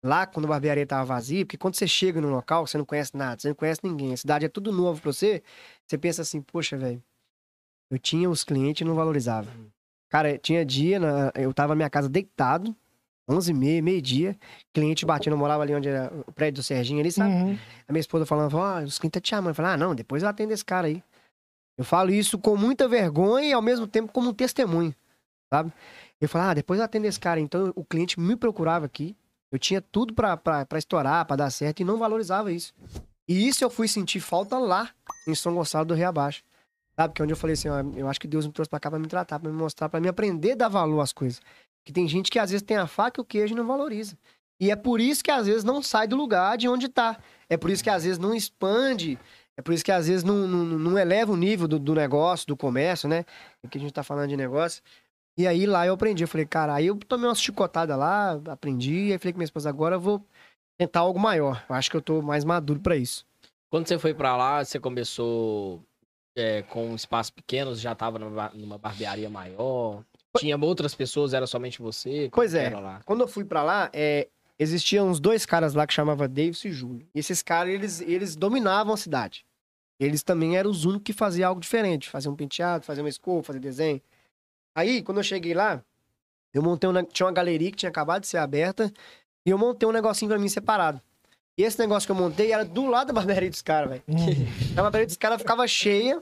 Lá, 0.03 0.25
quando 0.25 0.45
a 0.45 0.49
barbearia 0.49 0.85
tava 0.85 1.05
vazia, 1.05 1.45
porque 1.45 1.57
quando 1.57 1.75
você 1.75 1.87
chega 1.87 2.19
no 2.19 2.29
local, 2.29 2.65
você 2.65 2.77
não 2.77 2.85
conhece 2.85 3.15
nada, 3.15 3.39
você 3.39 3.47
não 3.49 3.55
conhece 3.55 3.81
ninguém, 3.83 4.13
a 4.13 4.17
cidade 4.17 4.45
é 4.45 4.49
tudo 4.49 4.71
novo 4.71 4.99
pra 4.99 5.13
você, 5.13 5.43
você 5.85 5.95
pensa 5.95 6.23
assim, 6.23 6.41
poxa, 6.41 6.75
velho, 6.75 7.01
eu 7.91 7.99
tinha 7.99 8.27
os 8.27 8.43
clientes 8.43 8.81
e 8.81 8.83
não 8.83 8.95
valorizava. 8.95 9.51
Cara, 10.09 10.39
tinha 10.39 10.65
dia, 10.65 10.99
na- 10.99 11.31
eu 11.35 11.53
tava 11.53 11.69
na 11.73 11.75
minha 11.75 11.89
casa 11.89 12.09
deitado, 12.09 12.75
11 13.29 13.51
e 13.51 13.53
meia, 13.53 13.81
meio-dia, 13.81 14.37
cliente 14.73 15.05
batendo, 15.05 15.33
eu 15.33 15.37
morava 15.37 15.63
ali 15.63 15.73
onde 15.73 15.87
era 15.87 16.11
o 16.27 16.31
prédio 16.31 16.61
do 16.61 16.63
Serginho 16.63 16.99
ali, 16.99 17.11
sabe? 17.11 17.31
Uhum. 17.31 17.57
A 17.87 17.91
minha 17.93 18.01
esposa 18.01 18.25
falando, 18.25 18.55
ó, 18.57 18.81
os 18.81 18.99
clientes 18.99 19.13
tá 19.13 19.21
te 19.21 19.29
chamando. 19.29 19.51
Eu 19.51 19.55
falei, 19.55 19.71
ah, 19.71 19.77
não, 19.77 19.95
depois 19.95 20.23
eu 20.23 20.29
atendo 20.29 20.51
esse 20.53 20.65
cara 20.65 20.87
aí. 20.87 21.03
Eu 21.77 21.85
falo 21.85 22.11
isso 22.11 22.37
com 22.37 22.57
muita 22.57 22.87
vergonha 22.87 23.47
e 23.47 23.53
ao 23.53 23.61
mesmo 23.61 23.87
tempo 23.87 24.11
como 24.11 24.29
um 24.29 24.33
testemunho, 24.33 24.93
sabe? 25.51 25.71
Eu 26.19 26.27
falo, 26.27 26.49
ah, 26.49 26.53
depois 26.53 26.79
eu 26.79 26.85
atendo 26.85 27.07
esse 27.07 27.19
cara. 27.19 27.39
Então 27.39 27.71
o 27.75 27.85
cliente 27.85 28.19
me 28.19 28.35
procurava 28.35 28.85
aqui, 28.85 29.15
eu 29.51 29.57
tinha 29.57 29.81
tudo 29.81 30.13
pra 30.13 30.67
estourar, 30.75 31.25
pra 31.25 31.35
dar 31.35 31.49
certo 31.49 31.79
e 31.79 31.85
não 31.85 31.97
valorizava 31.97 32.51
isso. 32.51 32.73
E 33.27 33.47
isso 33.47 33.63
eu 33.63 33.69
fui 33.69 33.87
sentir 33.87 34.19
falta 34.19 34.57
lá, 34.57 34.89
em 35.27 35.33
São 35.33 35.55
Gonçalo 35.55 35.85
do 35.85 35.93
Rio 35.93 36.09
Abaixo. 36.09 36.43
Sabe? 36.99 37.13
Que 37.13 37.21
é 37.21 37.23
onde 37.23 37.33
eu 37.33 37.37
falei 37.37 37.53
assim, 37.53 37.69
ó, 37.69 37.81
eu 37.95 38.09
acho 38.09 38.19
que 38.19 38.27
Deus 38.27 38.45
me 38.45 38.51
trouxe 38.51 38.69
pra 38.69 38.79
cá 38.79 38.89
pra 38.89 38.99
me 38.99 39.07
tratar, 39.07 39.39
pra 39.39 39.49
me 39.49 39.57
mostrar, 39.57 39.87
pra 39.87 40.01
me 40.01 40.09
aprender 40.09 40.51
a 40.51 40.55
dar 40.55 40.69
valor 40.69 40.99
às 40.99 41.13
coisas. 41.13 41.41
Que 41.85 41.91
tem 41.91 42.07
gente 42.07 42.29
que 42.29 42.39
às 42.39 42.51
vezes 42.51 42.65
tem 42.65 42.77
a 42.77 42.87
faca 42.87 43.19
e 43.19 43.23
o 43.23 43.25
queijo 43.25 43.55
não 43.55 43.65
valoriza. 43.65 44.17
E 44.59 44.69
é 44.69 44.75
por 44.75 45.01
isso 45.01 45.23
que 45.23 45.31
às 45.31 45.47
vezes 45.47 45.63
não 45.63 45.81
sai 45.81 46.07
do 46.07 46.15
lugar 46.15 46.57
de 46.57 46.69
onde 46.69 46.87
tá. 46.87 47.17
É 47.49 47.57
por 47.57 47.71
isso 47.71 47.83
que 47.83 47.89
às 47.89 48.03
vezes 48.03 48.19
não 48.19 48.35
expande. 48.35 49.17
É 49.57 49.61
por 49.61 49.73
isso 49.73 49.83
que 49.83 49.91
às 49.91 50.07
vezes 50.07 50.23
não, 50.23 50.47
não, 50.47 50.65
não 50.65 50.97
eleva 50.97 51.31
o 51.31 51.37
nível 51.37 51.67
do, 51.67 51.79
do 51.79 51.95
negócio, 51.95 52.47
do 52.47 52.55
comércio, 52.55 53.09
né? 53.09 53.25
Aqui 53.63 53.77
a 53.77 53.81
gente 53.81 53.93
tá 53.93 54.03
falando 54.03 54.29
de 54.29 54.37
negócio. 54.37 54.81
E 55.37 55.47
aí 55.47 55.65
lá 55.65 55.87
eu 55.87 55.93
aprendi. 55.93 56.23
Eu 56.23 56.27
falei, 56.27 56.45
cara, 56.45 56.75
aí 56.75 56.87
eu 56.87 56.95
tomei 56.95 57.27
uma 57.27 57.35
chicotada 57.35 57.95
lá, 57.95 58.39
aprendi. 58.49 59.11
Aí 59.11 59.17
falei 59.17 59.33
com 59.33 59.39
minha 59.39 59.45
esposa, 59.45 59.69
agora 59.69 59.95
eu 59.95 59.99
vou 59.99 60.23
tentar 60.77 60.99
algo 60.99 61.19
maior. 61.19 61.65
Eu 61.67 61.75
acho 61.75 61.89
que 61.89 61.97
eu 61.97 62.01
tô 62.01 62.21
mais 62.21 62.43
maduro 62.43 62.79
pra 62.79 62.95
isso. 62.95 63.25
Quando 63.71 63.87
você 63.87 63.97
foi 63.97 64.13
pra 64.13 64.35
lá, 64.37 64.63
você 64.63 64.79
começou 64.79 65.81
é, 66.35 66.61
com 66.63 66.93
espaços 66.93 67.31
pequenos, 67.31 67.79
já 67.79 67.95
tava 67.95 68.19
numa, 68.19 68.49
numa 68.49 68.77
barbearia 68.77 69.29
maior? 69.29 70.03
Tinha 70.37 70.57
outras 70.57 70.95
pessoas, 70.95 71.33
era 71.33 71.45
somente 71.45 71.81
você? 71.81 72.29
Pois 72.31 72.53
é. 72.53 72.71
Quando 73.05 73.21
eu 73.21 73.27
fui 73.27 73.43
pra 73.43 73.63
lá, 73.63 73.89
é, 73.91 74.27
existiam 74.57 75.09
uns 75.09 75.19
dois 75.19 75.45
caras 75.45 75.73
lá 75.73 75.85
que 75.85 75.93
chamava 75.93 76.27
Davis 76.27 76.63
e 76.63 76.71
Júlio. 76.71 77.05
E 77.13 77.19
esses 77.19 77.41
caras, 77.41 77.73
eles, 77.73 78.01
eles 78.01 78.35
dominavam 78.35 78.93
a 78.93 78.97
cidade. 78.97 79.45
Eles 79.99 80.23
também 80.23 80.57
eram 80.57 80.71
os 80.71 80.85
únicos 80.85 81.03
que 81.03 81.13
faziam 81.13 81.49
algo 81.49 81.61
diferente. 81.61 82.09
Faziam 82.09 82.33
um 82.33 82.35
penteado, 82.35 82.85
faziam 82.85 83.03
uma 83.03 83.09
escova, 83.09 83.43
faziam 83.43 83.61
desenho. 83.61 84.01
Aí, 84.75 85.03
quando 85.03 85.17
eu 85.17 85.23
cheguei 85.23 85.53
lá, 85.53 85.83
eu 86.53 86.61
montei 86.61 86.89
um, 86.89 87.03
tinha 87.03 87.25
uma 87.25 87.33
galeria 87.33 87.69
que 87.69 87.77
tinha 87.77 87.89
acabado 87.89 88.21
de 88.21 88.27
ser 88.27 88.37
aberta 88.37 88.91
e 89.45 89.49
eu 89.49 89.57
montei 89.57 89.87
um 89.87 89.91
negocinho 89.91 90.29
pra 90.29 90.39
mim 90.39 90.49
separado. 90.49 91.01
E 91.57 91.63
esse 91.63 91.77
negócio 91.77 92.07
que 92.07 92.11
eu 92.11 92.15
montei 92.15 92.51
era 92.51 92.63
do 92.63 92.87
lado 92.87 93.07
da 93.07 93.13
barbearia 93.19 93.49
dos 93.49 93.61
caras, 93.61 93.89
velho. 93.89 94.03
A 94.77 94.81
barbearia 94.81 95.07
dos 95.07 95.17
caras 95.17 95.41
ficava 95.41 95.67
cheia, 95.67 96.21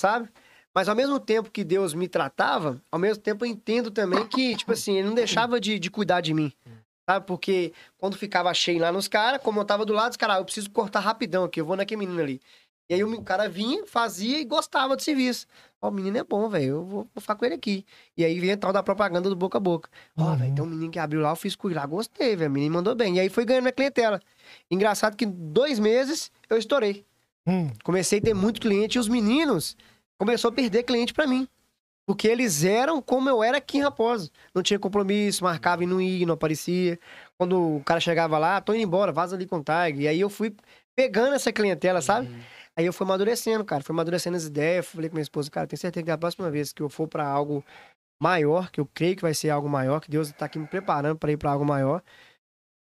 sabe? 0.00 0.28
Mas 0.74 0.88
ao 0.88 0.94
mesmo 0.96 1.20
tempo 1.20 1.50
que 1.50 1.62
Deus 1.64 1.92
me 1.94 2.08
tratava, 2.08 2.80
ao 2.90 2.98
mesmo 2.98 3.22
tempo 3.22 3.44
eu 3.44 3.50
entendo 3.50 3.90
também 3.90 4.26
que, 4.26 4.56
tipo 4.56 4.72
assim, 4.72 4.96
ele 4.98 5.08
não 5.08 5.14
deixava 5.14 5.60
de, 5.60 5.78
de 5.78 5.90
cuidar 5.90 6.20
de 6.20 6.32
mim. 6.32 6.52
Sabe? 7.08 7.26
Porque 7.26 7.72
quando 7.98 8.16
ficava 8.16 8.52
cheio 8.54 8.80
lá 8.80 8.90
nos 8.92 9.08
caras, 9.08 9.42
como 9.42 9.60
eu 9.60 9.64
tava 9.64 9.84
do 9.84 9.92
lado 9.92 10.08
dos 10.10 10.16
caras, 10.16 10.36
ah, 10.36 10.40
eu 10.40 10.44
preciso 10.44 10.70
cortar 10.70 11.00
rapidão 11.00 11.44
aqui, 11.44 11.60
eu 11.60 11.66
vou 11.66 11.76
naquele 11.76 11.98
menino 11.98 12.20
ali. 12.20 12.40
E 12.88 12.94
aí 12.94 13.04
o 13.04 13.22
cara 13.22 13.48
vinha, 13.48 13.86
fazia 13.86 14.38
e 14.40 14.44
gostava 14.44 14.94
do 14.96 15.02
serviço. 15.02 15.46
Ó, 15.80 15.88
o 15.88 15.92
menino 15.92 16.16
é 16.18 16.24
bom, 16.24 16.48
velho, 16.48 16.64
eu 16.66 16.84
vou, 16.84 17.08
vou 17.14 17.20
ficar 17.20 17.34
com 17.34 17.44
ele 17.44 17.54
aqui. 17.54 17.84
E 18.16 18.24
aí 18.24 18.38
vinha 18.38 18.56
tal 18.56 18.72
da 18.72 18.82
propaganda 18.82 19.28
do 19.28 19.36
boca 19.36 19.58
a 19.58 19.60
boca. 19.60 19.88
Ó, 20.16 20.22
Uhum. 20.24 20.36
velho, 20.36 20.54
tem 20.54 20.64
um 20.64 20.68
menino 20.68 20.90
que 20.90 20.98
abriu 20.98 21.20
lá, 21.20 21.30
eu 21.30 21.36
fiz 21.36 21.56
com 21.56 21.68
ele 21.68 21.74
lá, 21.76 21.84
gostei, 21.86 22.36
velho, 22.36 22.50
o 22.50 22.52
menino 22.52 22.74
mandou 22.74 22.94
bem. 22.94 23.16
E 23.16 23.20
aí 23.20 23.28
foi 23.28 23.44
ganhando 23.44 23.64
minha 23.64 23.72
clientela. 23.72 24.20
Engraçado 24.70 25.16
que 25.16 25.24
em 25.24 25.30
dois 25.30 25.78
meses 25.78 26.30
eu 26.48 26.56
estourei. 26.56 27.04
Hum. 27.46 27.70
Comecei 27.82 28.18
a 28.20 28.22
ter 28.22 28.34
muito 28.34 28.60
cliente 28.60 28.96
e 28.96 29.00
os 29.00 29.08
meninos 29.08 29.76
começou 30.22 30.50
a 30.50 30.52
perder 30.52 30.84
cliente 30.84 31.12
pra 31.12 31.26
mim. 31.26 31.48
Porque 32.06 32.28
eles 32.28 32.62
eram 32.62 33.02
como 33.02 33.28
eu 33.28 33.42
era 33.42 33.58
aqui 33.58 33.78
em 33.78 33.82
Raposo. 33.82 34.30
Não 34.54 34.62
tinha 34.62 34.78
compromisso, 34.78 35.42
marcava 35.42 35.82
e 35.82 35.86
não 35.86 36.00
ia, 36.00 36.24
não 36.24 36.34
aparecia. 36.34 36.96
Quando 37.36 37.78
o 37.78 37.82
cara 37.84 37.98
chegava 37.98 38.38
lá, 38.38 38.60
tô 38.60 38.72
indo 38.72 38.84
embora, 38.84 39.10
vaza 39.10 39.34
ali 39.34 39.46
com 39.46 39.56
o 39.56 39.64
Tag. 39.64 40.00
E 40.00 40.06
aí 40.06 40.20
eu 40.20 40.30
fui 40.30 40.54
pegando 40.94 41.34
essa 41.34 41.52
clientela, 41.52 42.00
sabe? 42.00 42.28
Aí 42.76 42.86
eu 42.86 42.92
fui 42.92 43.04
amadurecendo, 43.04 43.64
cara. 43.64 43.82
Fui 43.82 43.92
amadurecendo 43.92 44.36
as 44.36 44.44
ideias. 44.44 44.86
Falei 44.86 45.10
com 45.10 45.16
minha 45.16 45.22
esposa, 45.22 45.50
cara, 45.50 45.66
tenho 45.66 45.80
certeza 45.80 46.04
que 46.04 46.10
da 46.10 46.18
próxima 46.18 46.48
vez 46.52 46.72
que 46.72 46.82
eu 46.82 46.88
for 46.88 47.08
pra 47.08 47.26
algo 47.26 47.64
maior, 48.22 48.70
que 48.70 48.80
eu 48.80 48.88
creio 48.94 49.16
que 49.16 49.22
vai 49.22 49.34
ser 49.34 49.50
algo 49.50 49.68
maior, 49.68 50.00
que 50.00 50.08
Deus 50.08 50.30
tá 50.30 50.46
aqui 50.46 50.56
me 50.56 50.68
preparando 50.68 51.18
pra 51.18 51.32
ir 51.32 51.36
pra 51.36 51.50
algo 51.50 51.64
maior, 51.64 52.00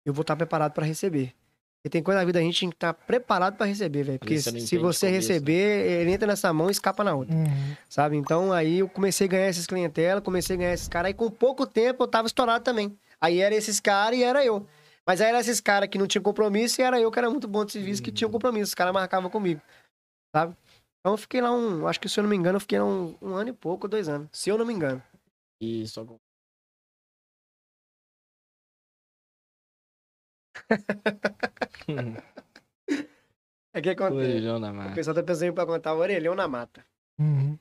eu 0.05 0.13
vou 0.13 0.21
estar 0.21 0.35
preparado 0.35 0.73
pra 0.73 0.85
receber. 0.85 1.33
Porque 1.81 1.89
tem 1.89 2.03
coisa 2.03 2.19
na 2.19 2.25
vida 2.25 2.37
a 2.37 2.41
gente 2.43 2.59
tem 2.59 2.69
que 2.69 2.75
estar 2.75 2.93
preparado 2.93 3.57
pra 3.57 3.65
receber, 3.65 4.03
velho. 4.03 4.19
Porque 4.19 4.35
Isso 4.35 4.51
você 4.51 4.59
se 4.59 4.77
você 4.77 5.07
né? 5.07 5.13
receber, 5.13 6.01
ele 6.01 6.11
entra 6.11 6.27
nessa 6.27 6.53
mão 6.53 6.67
e 6.69 6.71
escapa 6.71 7.03
na 7.03 7.15
outra 7.15 7.35
Uhum. 7.35 7.75
sabe? 7.89 8.17
Então 8.17 8.53
aí 8.53 8.79
eu 8.79 8.87
comecei 8.89 9.25
a 9.25 9.29
ganhar 9.29 9.49
esses 9.49 9.65
clientela, 9.65 10.21
comecei 10.21 10.55
a 10.55 10.59
ganhar 10.59 10.73
esses 10.73 10.87
caras, 10.87 11.07
aí 11.07 11.13
com 11.15 11.29
pouco 11.31 11.65
tempo 11.65 12.03
eu 12.03 12.07
tava 12.07 12.27
estourado 12.27 12.63
também. 12.63 12.95
Aí 13.19 13.39
era 13.39 13.55
esses 13.55 13.79
caras 13.79 14.19
e 14.19 14.23
era 14.23 14.45
eu. 14.45 14.67
Mas 15.07 15.21
aí 15.21 15.29
era 15.29 15.39
esses 15.39 15.59
caras 15.59 15.89
que 15.89 15.97
não 15.97 16.05
tinham 16.05 16.21
compromisso 16.21 16.79
e 16.79 16.83
era 16.83 16.99
eu 17.01 17.09
que 17.09 17.17
era 17.17 17.29
muito 17.31 17.47
bom 17.47 17.65
de 17.65 17.71
serviço, 17.71 18.03
que 18.03 18.11
tinha 18.11 18.29
compromisso. 18.29 18.69
Os 18.69 18.75
caras 18.75 18.93
marcavam 18.93 19.31
comigo, 19.31 19.59
sabe? 20.35 20.55
Então 20.99 21.13
eu 21.13 21.17
fiquei 21.17 21.41
lá 21.41 21.51
um, 21.51 21.87
acho 21.87 21.99
que 21.99 22.07
se 22.07 22.19
eu 22.19 22.21
não 22.23 22.29
me 22.29 22.35
engano, 22.35 22.57
eu 22.57 22.61
fiquei 22.61 22.77
lá 22.77 22.85
um, 22.85 23.15
um 23.19 23.33
ano 23.33 23.49
e 23.49 23.53
pouco, 23.53 23.87
dois 23.87 24.07
anos. 24.07 24.29
Se 24.31 24.51
eu 24.51 24.57
não 24.59 24.65
me 24.67 24.73
engano. 24.73 25.01
E 25.59 25.87
É 33.73 33.81
que 33.81 33.89
acontece. 33.89 34.17
Orelhão 34.29 34.59
na 34.59 34.71
O 34.71 34.75
mata. 34.75 34.95
pessoal 34.95 35.15
tá 35.15 35.23
pensando 35.23 35.53
pra 35.53 35.65
contar 35.65 35.93
o 35.93 35.99
orelhão 35.99 36.35
na 36.35 36.47
mata. 36.47 36.83
Uhum. 37.19 37.57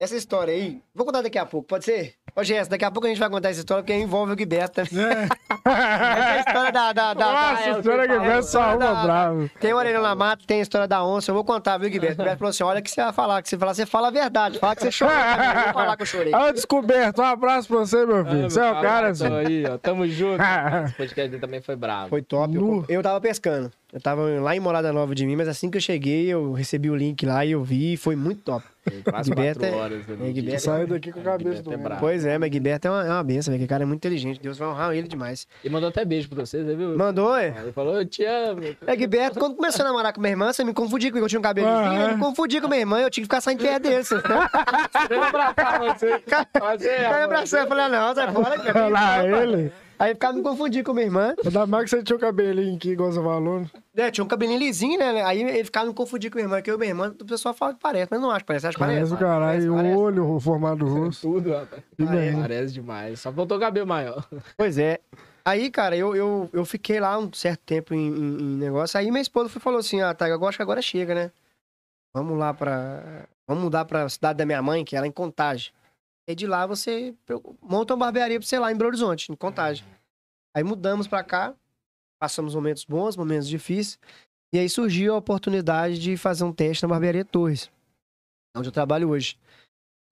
Essa 0.00 0.16
história 0.16 0.54
aí, 0.54 0.80
vou 0.94 1.04
contar 1.04 1.20
daqui 1.20 1.36
a 1.38 1.44
pouco, 1.44 1.68
pode 1.68 1.84
ser? 1.84 2.14
Ô, 2.34 2.42
Jess, 2.42 2.68
daqui 2.68 2.86
a 2.86 2.90
pouco 2.90 3.06
a 3.06 3.10
gente 3.10 3.18
vai 3.18 3.28
contar 3.28 3.50
essa 3.50 3.58
história 3.58 3.82
porque 3.82 3.92
envolve 3.94 4.32
o 4.32 4.36
Guiberta. 4.36 4.80
Essa 4.80 4.98
é 4.98 6.32
a 6.36 6.38
história 6.38 6.72
da. 6.72 6.92
da, 6.92 7.12
da, 7.12 7.24
Nossa, 7.26 7.82
da- 7.82 7.94
a 8.02 8.06
que 8.06 8.12
é, 8.14 8.18
vem 8.18 8.42
só 8.42 8.60
da- 8.62 8.76
uma 8.76 8.94
da- 8.94 9.02
brava. 9.02 9.50
Tem 9.60 9.74
o 9.74 9.76
Orelhão 9.76 10.00
na 10.00 10.14
Mata, 10.14 10.42
tem 10.46 10.60
a 10.60 10.62
história 10.62 10.88
da 10.88 11.04
onça. 11.04 11.30
Eu 11.30 11.34
vou 11.34 11.44
contar, 11.44 11.76
viu, 11.76 11.90
Guilherme? 11.90 12.14
O 12.14 12.16
Guilherme 12.16 12.38
falou 12.38 12.48
assim: 12.50 12.62
olha 12.64 12.80
o 12.80 12.82
que 12.82 12.90
você 12.90 13.02
vai 13.02 13.12
falar. 13.12 13.42
Que 13.42 13.48
você 13.50 13.58
falar, 13.58 13.74
você 13.74 13.84
fala 13.84 14.08
a 14.08 14.10
verdade. 14.10 14.58
Fala 14.58 14.74
que 14.74 14.82
você 14.82 14.90
chorou. 14.92 15.12
também. 15.14 15.48
Eu 15.48 15.64
vou 15.64 15.72
falar 15.74 15.96
que 15.96 16.02
eu 16.02 16.06
chorei. 16.06 16.34
Ó, 16.34 16.50
descoberto. 16.52 17.20
Um 17.20 17.24
abraço 17.24 17.68
pra 17.68 17.76
você, 17.78 18.06
meu 18.06 18.24
filho. 18.24 18.50
Você 18.50 18.60
é 18.60 18.70
o 18.70 18.80
cara, 18.80 19.08
assim. 19.08 19.26
Aí, 19.36 19.64
ó. 19.66 19.76
Tamo 19.76 20.06
junto. 20.08 20.40
Esse 20.86 20.94
podcast 20.94 21.30
dele 21.30 21.40
também 21.42 21.60
foi 21.60 21.76
bravo. 21.76 22.08
Foi 22.08 22.22
top. 22.22 22.54
Eu, 22.54 22.86
eu 22.88 23.02
tava 23.02 23.20
pescando. 23.20 23.70
Eu 23.92 24.00
tava 24.00 24.22
lá 24.40 24.54
em 24.54 24.60
Morada 24.60 24.92
Nova 24.92 25.14
de 25.16 25.26
mim, 25.26 25.34
mas 25.34 25.48
assim 25.48 25.68
que 25.68 25.76
eu 25.76 25.80
cheguei, 25.80 26.26
eu 26.28 26.52
recebi 26.52 26.88
o 26.88 26.94
link 26.94 27.26
lá 27.26 27.44
e 27.44 27.50
eu 27.52 27.62
vi. 27.64 27.94
e 27.94 27.96
Foi 27.96 28.14
muito 28.14 28.40
top. 28.42 28.64
Foi 28.88 29.02
quase 29.02 29.28
Guiberto 29.30 29.60
quatro 29.60 29.76
é- 29.76 29.80
horas. 29.80 30.00
é, 30.08 30.30
Guiberto 30.32 30.62
Saiu 30.62 30.86
daqui 30.86 31.12
com 31.12 31.20
a 31.20 31.22
cabeça 31.24 31.56
Guiberto 31.62 31.72
é 31.72 31.76
bravo. 31.76 32.00
Pois 32.00 32.24
é, 32.24 32.38
mas 32.38 32.48
Guilherme 32.50 32.80
é 32.84 32.90
uma, 32.90 33.04
é 33.04 33.10
uma 33.10 33.22
benção, 33.24 33.52
velho. 33.52 33.62
Que 33.64 33.68
cara 33.68 33.82
é 33.82 33.86
muito 33.86 33.98
inteligente. 33.98 34.40
Deus 34.40 34.56
vai 34.58 34.68
honrar 34.68 34.94
ele 34.94 35.08
demais. 35.08 35.46
E 35.64 35.68
mandou 35.68 35.88
até 35.88 36.04
beijo 36.04 36.28
pra 36.28 36.46
você, 36.46 36.64
você 36.64 36.74
viu? 36.76 36.96
Mandou, 36.96 37.36
é? 37.36 37.48
Ele 37.62 37.72
falou, 37.72 37.96
eu 37.96 38.06
te 38.06 38.24
amo. 38.24 38.62
É, 38.86 38.96
Guilherme, 38.96 39.36
quando 39.36 39.56
começou 39.56 39.84
a 39.84 39.88
namorar 39.88 40.12
com 40.12 40.20
minha 40.20 40.30
irmã, 40.32 40.52
você 40.52 40.62
me 40.64 40.72
confundia 40.72 41.10
comigo. 41.10 41.24
Eu 41.26 41.28
tinha 41.28 41.38
um 41.40 41.42
cabelo 41.42 41.66
Ah, 41.68 41.82
lisinho, 41.82 42.00
eu 42.02 42.08
é? 42.10 42.14
me 42.14 42.20
confundia 42.20 42.60
com 42.60 42.68
minha 42.68 42.80
irmã, 42.80 43.00
eu 43.00 43.10
tinha 43.10 43.22
que 43.22 43.26
ficar 43.26 43.40
saindo 43.40 43.62
perto 43.62 43.82
dele. 43.82 44.02
Você 44.04 44.14
Eu 44.14 45.22
abraçar 45.24 45.80
você. 45.80 46.22
Você, 46.78 46.88
Aí 46.90 47.04
eu 47.20 47.24
abracei, 47.24 47.60
eu 47.60 47.66
falei, 47.66 47.84
ah, 47.84 47.88
não, 47.88 48.14
sai 48.14 48.32
fora. 48.32 48.88
Lá, 48.88 49.26
ele. 49.26 49.72
Aí 50.00 50.14
ficava 50.14 50.32
me 50.32 50.42
confundindo 50.42 50.84
com 50.84 50.94
minha 50.94 51.04
irmã. 51.06 51.34
Ainda 51.44 51.66
mais 51.66 51.84
que 51.84 51.90
você 51.90 52.02
tinha 52.02 52.16
o 52.16 52.18
cabelinho 52.18 52.74
aqui, 52.74 52.90
igual 52.92 53.12
você 53.12 53.22
falou. 53.22 53.66
É, 53.94 54.10
tinha 54.10 54.24
um 54.24 54.28
cabelinho 54.28 54.58
lisinho, 54.58 54.98
né? 54.98 55.22
Aí 55.22 55.42
ele 55.42 55.62
ficava 55.64 55.86
me 55.86 55.92
confundindo 55.94 56.32
com 56.32 56.38
minha 56.38 56.46
irmã, 56.46 56.62
que 56.62 56.70
eu 56.70 56.76
e 56.76 56.78
minha 56.78 56.90
irmã, 56.90 57.14
o 57.20 57.24
pessoal 57.26 57.52
fala 57.54 57.74
que 57.74 57.80
parece, 57.80 58.08
mas 58.10 58.18
não 58.20 58.30
acho 58.30 58.40
que 58.40 58.46
parece. 58.46 58.66
Acho 58.66 58.78
que 58.78 58.82
Parece 58.82 58.98
parece. 59.10 59.14
o 59.14 59.18
caralho. 59.18 59.42
Parece, 59.46 59.68
parece. 59.70 59.94
O 59.96 60.00
olho, 60.00 60.34
o 60.36 60.40
formato 60.40 60.76
do 60.78 60.86
rosto. 60.86 61.20
Tudo, 61.30 61.52
rapaz. 61.52 61.82
E 61.98 62.04
bem. 62.06 62.40
Parece 62.40 62.72
demais. 62.72 63.20
Só 63.20 63.30
faltou 63.30 63.58
o 63.58 63.60
cabelo 63.60 63.86
maior. 63.86 64.26
Pois 64.56 64.78
é. 64.78 64.98
Aí, 65.44 65.70
cara, 65.70 65.94
eu, 65.96 66.16
eu, 66.16 66.48
eu 66.52 66.64
fiquei 66.64 66.98
lá 66.98 67.18
um 67.18 67.30
certo 67.32 67.60
tempo 67.66 67.92
em, 67.94 68.08
em- 68.08 68.38
em 68.40 68.56
negócio. 68.56 68.98
Aí 68.98 69.10
minha 69.10 69.20
esposa 69.22 69.48
foi, 69.50 69.60
falou 69.60 69.80
assim: 69.80 70.00
Ah, 70.00 70.14
tá, 70.14 70.28
eu 70.28 70.42
acho 70.48 70.56
que 70.56 70.62
agora 70.62 70.80
chega, 70.80 71.14
né? 71.14 71.30
Vamos 72.14 72.38
lá 72.38 72.54
pra. 72.54 73.26
Vamos 73.46 73.64
mudar 73.64 73.84
pra 73.84 74.08
cidade 74.08 74.38
da 74.38 74.46
minha 74.46 74.62
mãe, 74.62 74.84
que 74.84 74.96
era 74.96 75.06
em 75.06 75.10
Contagem. 75.12 75.72
E 76.30 76.34
de 76.34 76.46
lá 76.46 76.66
você 76.66 77.14
monta 77.60 77.94
uma 77.94 78.06
barbearia 78.06 78.38
pra 78.38 78.46
você 78.46 78.58
lá 78.58 78.70
em 78.70 78.76
Belo 78.76 78.88
Horizonte, 78.88 79.32
em 79.32 79.36
Contagem. 79.36 79.84
Aí 80.54 80.62
mudamos 80.62 81.06
pra 81.08 81.22
cá, 81.24 81.54
passamos 82.20 82.54
momentos 82.54 82.84
bons, 82.84 83.16
momentos 83.16 83.48
difíceis. 83.48 83.98
E 84.52 84.58
aí 84.58 84.68
surgiu 84.68 85.14
a 85.14 85.18
oportunidade 85.18 85.98
de 85.98 86.16
fazer 86.16 86.44
um 86.44 86.52
teste 86.52 86.82
na 86.82 86.88
Barbearia 86.88 87.24
Torres, 87.24 87.70
onde 88.56 88.68
eu 88.68 88.72
trabalho 88.72 89.08
hoje. 89.10 89.38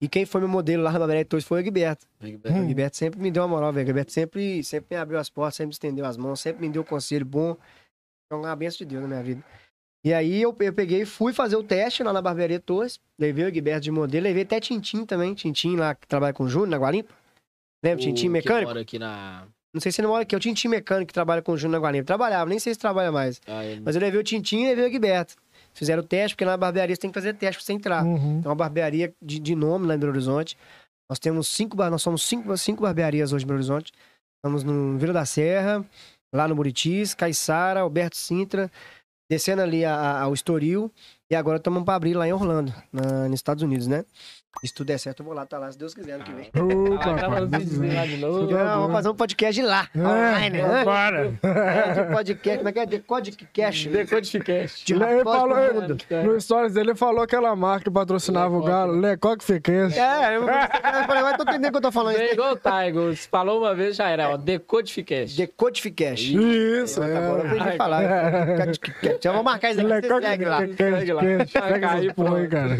E 0.01 0.07
quem 0.07 0.25
foi 0.25 0.39
meu 0.39 0.49
modelo 0.49 0.81
lá 0.81 0.91
na 0.93 0.99
Barbearia 0.99 1.25
Torres 1.25 1.45
foi 1.45 1.59
o 1.59 1.63
Guiberto. 1.63 2.05
O 2.21 2.25
Hum. 2.25 2.67
Guiberto 2.67 2.95
sempre 2.95 3.19
me 3.19 3.29
deu 3.29 3.43
uma 3.43 3.49
moral, 3.49 3.73
velho. 3.73 3.83
O 3.83 3.87
Guiberto 3.87 4.13
sempre, 4.13 4.63
sempre 4.63 4.95
me 4.95 5.01
abriu 5.01 5.19
as 5.19 5.29
portas, 5.29 5.55
sempre 5.55 5.67
me 5.67 5.73
estendeu 5.73 6.05
as 6.05 6.15
mãos, 6.15 6.39
sempre 6.39 6.65
me 6.65 6.71
deu 6.71 6.85
conselho 6.85 7.25
bom. 7.25 7.57
É 8.31 8.35
uma 8.35 8.55
benção 8.55 8.77
de 8.79 8.85
Deus 8.85 9.01
na 9.01 9.07
minha 9.09 9.23
vida. 9.23 9.43
E 10.05 10.13
aí 10.13 10.41
eu, 10.41 10.55
eu 10.59 10.73
peguei 10.73 11.01
e 11.01 11.05
fui 11.05 11.33
fazer 11.33 11.55
o 11.57 11.63
teste 11.63 12.03
lá 12.03 12.13
na 12.13 12.21
Barbearia 12.21 12.59
Torres. 12.59 12.99
Levei 13.19 13.45
o 13.47 13.51
Guiberto 13.51 13.81
de 13.81 13.91
modelo, 13.91 14.23
levei 14.23 14.43
até 14.43 14.59
Tintim 14.59 15.05
também. 15.05 15.33
Tintim 15.33 15.75
lá 15.75 15.93
que 15.93 16.07
trabalha 16.07 16.33
com 16.33 16.43
o 16.45 16.49
Júnior, 16.49 16.69
na 16.69 16.77
Gualimpa. 16.77 17.13
Lembra? 17.83 18.03
Tintim 18.03 18.21
O 18.27 18.27
que 18.27 18.29
mecânico? 18.29 18.69
mora 18.69 18.81
aqui 18.81 18.97
na... 18.99 19.43
Não 19.73 19.79
sei 19.81 19.91
se 19.91 20.01
ele 20.01 20.07
mora 20.07 20.23
aqui. 20.23 20.33
É 20.33 20.37
o 20.37 20.41
Tintim 20.41 20.67
mecânico 20.69 21.07
que 21.07 21.13
trabalha 21.13 21.41
com 21.41 21.51
o 21.51 21.57
Júnior 21.57 21.79
na 21.79 21.85
Gualimpa. 21.85 22.05
Trabalhava, 22.05 22.49
nem 22.49 22.59
sei 22.59 22.73
se 22.73 22.79
trabalha 22.79 23.11
mais. 23.11 23.41
Ah, 23.45 23.63
ele- 23.65 23.81
Mas 23.81 23.95
eu 23.95 24.01
levei 24.01 24.19
o 24.19 24.23
Tintim 24.23 24.61
e 24.63 24.67
levei 24.69 24.87
o 24.87 24.89
Guiberto. 24.89 25.35
Fizeram 25.73 26.01
o 26.01 26.05
teste, 26.05 26.33
porque 26.35 26.45
lá 26.45 26.51
na 26.51 26.57
barbearia 26.57 26.95
você 26.95 27.01
tem 27.01 27.11
que 27.11 27.13
fazer 27.19 27.33
teste 27.35 27.57
pra 27.57 27.65
você 27.65 27.73
entrar. 27.73 28.03
Uhum. 28.03 28.41
É 28.43 28.47
uma 28.47 28.55
barbearia 28.55 29.13
de, 29.21 29.37
de 29.39 29.55
nome 29.55 29.85
lá 29.85 29.95
em 29.95 29.99
Belo 29.99 30.11
Horizonte. 30.11 30.57
Nós 31.09 31.19
temos 31.19 31.47
cinco, 31.47 31.75
bar- 31.75 31.91
nós 31.91 32.01
somos 32.01 32.23
cinco, 32.23 32.55
cinco 32.57 32.81
barbearias 32.83 33.31
hoje 33.33 33.43
em 33.43 33.47
Belo 33.47 33.57
Horizonte. 33.59 33.91
Estamos 34.37 34.63
no 34.63 34.97
Vila 34.97 35.13
da 35.13 35.25
Serra, 35.25 35.85
lá 36.33 36.47
no 36.47 36.55
Buritis, 36.55 37.13
Caiçara, 37.13 37.81
Alberto 37.81 38.15
Sintra, 38.17 38.71
descendo 39.29 39.61
ali 39.61 39.85
a- 39.85 39.95
a- 39.95 40.21
ao 40.23 40.33
Estoril. 40.33 40.91
E 41.29 41.35
agora 41.35 41.57
estamos 41.57 41.83
para 41.83 41.95
abrir 41.95 42.15
lá 42.15 42.27
em 42.27 42.33
Orlando, 42.33 42.73
na- 42.91 43.25
nos 43.29 43.35
Estados 43.35 43.63
Unidos, 43.63 43.87
né? 43.87 44.03
Se 44.65 44.73
tudo 44.73 44.87
der 44.87 44.97
certo, 44.97 45.21
eu 45.21 45.25
vou 45.25 45.33
lá, 45.33 45.45
tá 45.45 45.57
lá, 45.57 45.71
se 45.71 45.77
Deus 45.77 45.93
quiser, 45.93 46.13
ano 46.13 46.23
que 46.25 46.33
vem. 46.33 46.47
Opa, 46.47 47.05
Ah, 47.23 47.39
lá 47.39 48.05
de 48.05 48.17
novo. 48.17 48.51
Não, 48.51 48.81
vamos 48.81 48.91
fazer 48.91 49.09
um 49.09 49.15
podcast 49.15 49.61
de 49.61 49.65
lá, 49.65 49.87
online, 49.95 50.57
É, 50.57 50.67
né? 50.67 50.83
para. 50.83 51.31
É, 51.43 51.93
de 52.03 52.11
podcast, 52.13 52.57
como 52.57 52.67
é 52.69 52.71
que 52.73 52.79
é? 52.79 52.85
De 52.85 52.99
podcast. 52.99 53.89
Decodificast. 53.89 54.85
De 54.85 54.93
Ele 54.95 55.23
falou, 55.23 55.57
ele- 55.57 55.73
mundo. 55.79 55.97
no 56.25 56.41
stories 56.41 56.73
dele, 56.73 56.89
ele 56.89 56.97
falou 56.97 57.21
aquela 57.23 57.55
marca 57.55 57.85
que 57.85 57.91
patrocinava 57.91 58.53
o 58.57 58.61
Galo, 58.61 58.99
Lecoq 58.99 59.41
Fiquense. 59.43 59.97
É, 59.97 60.35
eu, 60.35 60.41
eu 60.41 60.47
falei, 61.07 61.23
mas 61.23 61.37
tô 61.37 61.43
entendendo 61.43 61.67
o 61.67 61.71
que 61.71 61.77
eu 61.77 61.81
tô 61.81 61.91
falando. 61.91 62.17
É 62.17 62.33
igual 62.33 62.53
o. 62.53 63.15
Se 63.15 63.27
falou 63.29 63.59
uma 63.61 63.73
vez, 63.73 63.95
já 63.95 64.09
era. 64.09 64.29
Ó, 64.31 64.35
Decodificast. 64.37 65.37
Decodificast. 65.37 66.35
Isso, 66.35 67.01
Agora 67.01 67.19
eu 67.19 67.37
é. 67.37 67.45
aprendi 67.47 67.69
a 67.69 67.77
falar. 67.77 68.01
Já 69.21 69.31
vou 69.31 69.43
marcar 69.43 69.71
isso 69.71 69.79
aqui, 69.79 70.07
você 70.07 70.21
segue 70.21 70.45
lá. 70.45 70.59
Fiquense. 70.61 71.13
lá. 71.13 71.21
Aí, 71.21 72.05
essa 72.05 72.13
porra 72.13 72.37
aí, 72.39 72.47
cara. 72.47 72.75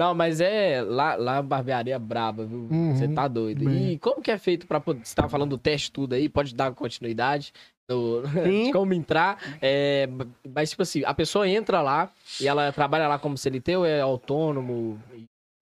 Não, 0.00 0.14
mas 0.14 0.40
é 0.40 0.80
lá, 0.80 1.14
lá 1.14 1.36
a 1.36 1.42
barbearia 1.42 1.94
é 1.94 1.98
braba, 1.98 2.46
viu? 2.46 2.66
Uhum. 2.70 2.96
Você 2.96 3.06
tá 3.06 3.28
doido. 3.28 3.66
Bem. 3.66 3.92
E 3.92 3.98
como 3.98 4.22
que 4.22 4.30
é 4.30 4.38
feito 4.38 4.66
pra 4.66 4.80
poder. 4.80 5.04
Você 5.04 5.14
tava 5.14 5.28
falando 5.28 5.50
do 5.50 5.58
teste 5.58 5.92
tudo 5.92 6.14
aí, 6.14 6.26
pode 6.26 6.54
dar 6.54 6.72
continuidade. 6.72 7.52
Do, 7.86 8.22
de 8.48 8.72
como 8.72 8.94
entrar. 8.94 9.38
É, 9.60 10.08
mas, 10.54 10.70
tipo 10.70 10.82
assim, 10.84 11.04
a 11.04 11.12
pessoa 11.12 11.46
entra 11.46 11.82
lá 11.82 12.10
e 12.40 12.48
ela 12.48 12.72
trabalha 12.72 13.06
lá 13.08 13.18
como 13.18 13.36
CLT 13.36 13.76
ou 13.76 13.84
é 13.84 14.00
autônomo? 14.00 14.98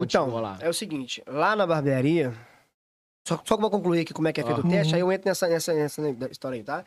Então, 0.01 0.29
lá. 0.37 0.57
é 0.61 0.68
o 0.68 0.72
seguinte, 0.72 1.20
lá 1.27 1.57
na 1.57 1.66
barbearia, 1.66 2.33
só, 3.27 3.35
só 3.38 3.42
que 3.42 3.53
eu 3.55 3.59
vou 3.61 3.70
concluir 3.70 4.03
aqui 4.03 4.14
como 4.14 4.29
é 4.29 4.33
que 4.33 4.40
é 4.40 4.44
feito 4.44 4.61
Ah. 4.61 4.64
o 4.64 4.70
teste, 4.70 4.92
Uhum. 4.92 4.94
aí 4.94 5.01
eu 5.01 5.11
entro 5.11 5.29
nessa, 5.29 5.48
nessa, 5.48 5.74
nessa 5.74 6.31
história 6.31 6.55
aí, 6.57 6.62
tá? 6.62 6.85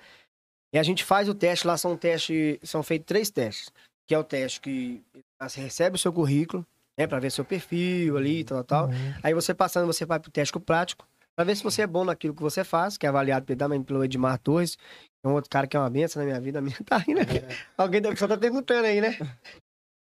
E 0.73 0.79
a 0.79 0.83
gente 0.83 1.03
faz 1.03 1.27
o 1.27 1.35
teste, 1.35 1.67
lá 1.67 1.75
são 1.75 1.97
testes, 1.97 2.57
são 2.63 2.81
feitos 2.81 3.07
três 3.07 3.29
testes, 3.29 3.69
que 4.07 4.15
é 4.15 4.17
o 4.17 4.23
teste 4.23 4.61
que 4.61 5.01
você 5.41 5.59
recebe 5.59 5.97
o 5.97 5.99
seu 5.99 6.13
currículo, 6.13 6.65
né? 7.01 7.07
Pra 7.07 7.19
ver 7.19 7.31
seu 7.31 7.43
perfil 7.43 8.17
ali, 8.17 8.43
tal, 8.43 8.63
tal. 8.63 8.85
Uhum. 8.85 9.13
Aí 9.23 9.33
você 9.33 9.53
passando, 9.53 9.87
você 9.87 10.05
vai 10.05 10.19
pro 10.19 10.31
teste 10.31 10.57
prático, 10.59 11.05
pra 11.35 11.45
ver 11.45 11.55
se 11.55 11.63
você 11.63 11.81
é 11.81 11.87
bom 11.87 12.05
naquilo 12.05 12.35
que 12.35 12.41
você 12.41 12.63
faz, 12.63 12.97
que 12.97 13.05
é 13.05 13.09
avaliado 13.09 13.55
também 13.55 13.81
pelo 13.81 14.03
Edmar 14.03 14.37
Torres, 14.39 14.75
que 14.75 15.25
é 15.25 15.27
um 15.27 15.33
outro 15.33 15.49
cara 15.49 15.67
que 15.67 15.75
é 15.75 15.79
uma 15.79 15.89
benção 15.89 16.21
na 16.21 16.27
minha 16.27 16.39
vida. 16.39 16.59
A 16.59 16.61
minha 16.61 16.77
tá 16.85 16.97
rindo 16.97 17.21
aqui. 17.21 17.41
Alguém 17.77 18.01
da 18.01 18.09
pessoa 18.09 18.29
tá 18.29 18.37
perguntando 18.37 18.85
aí, 18.85 19.01
né? 19.01 19.17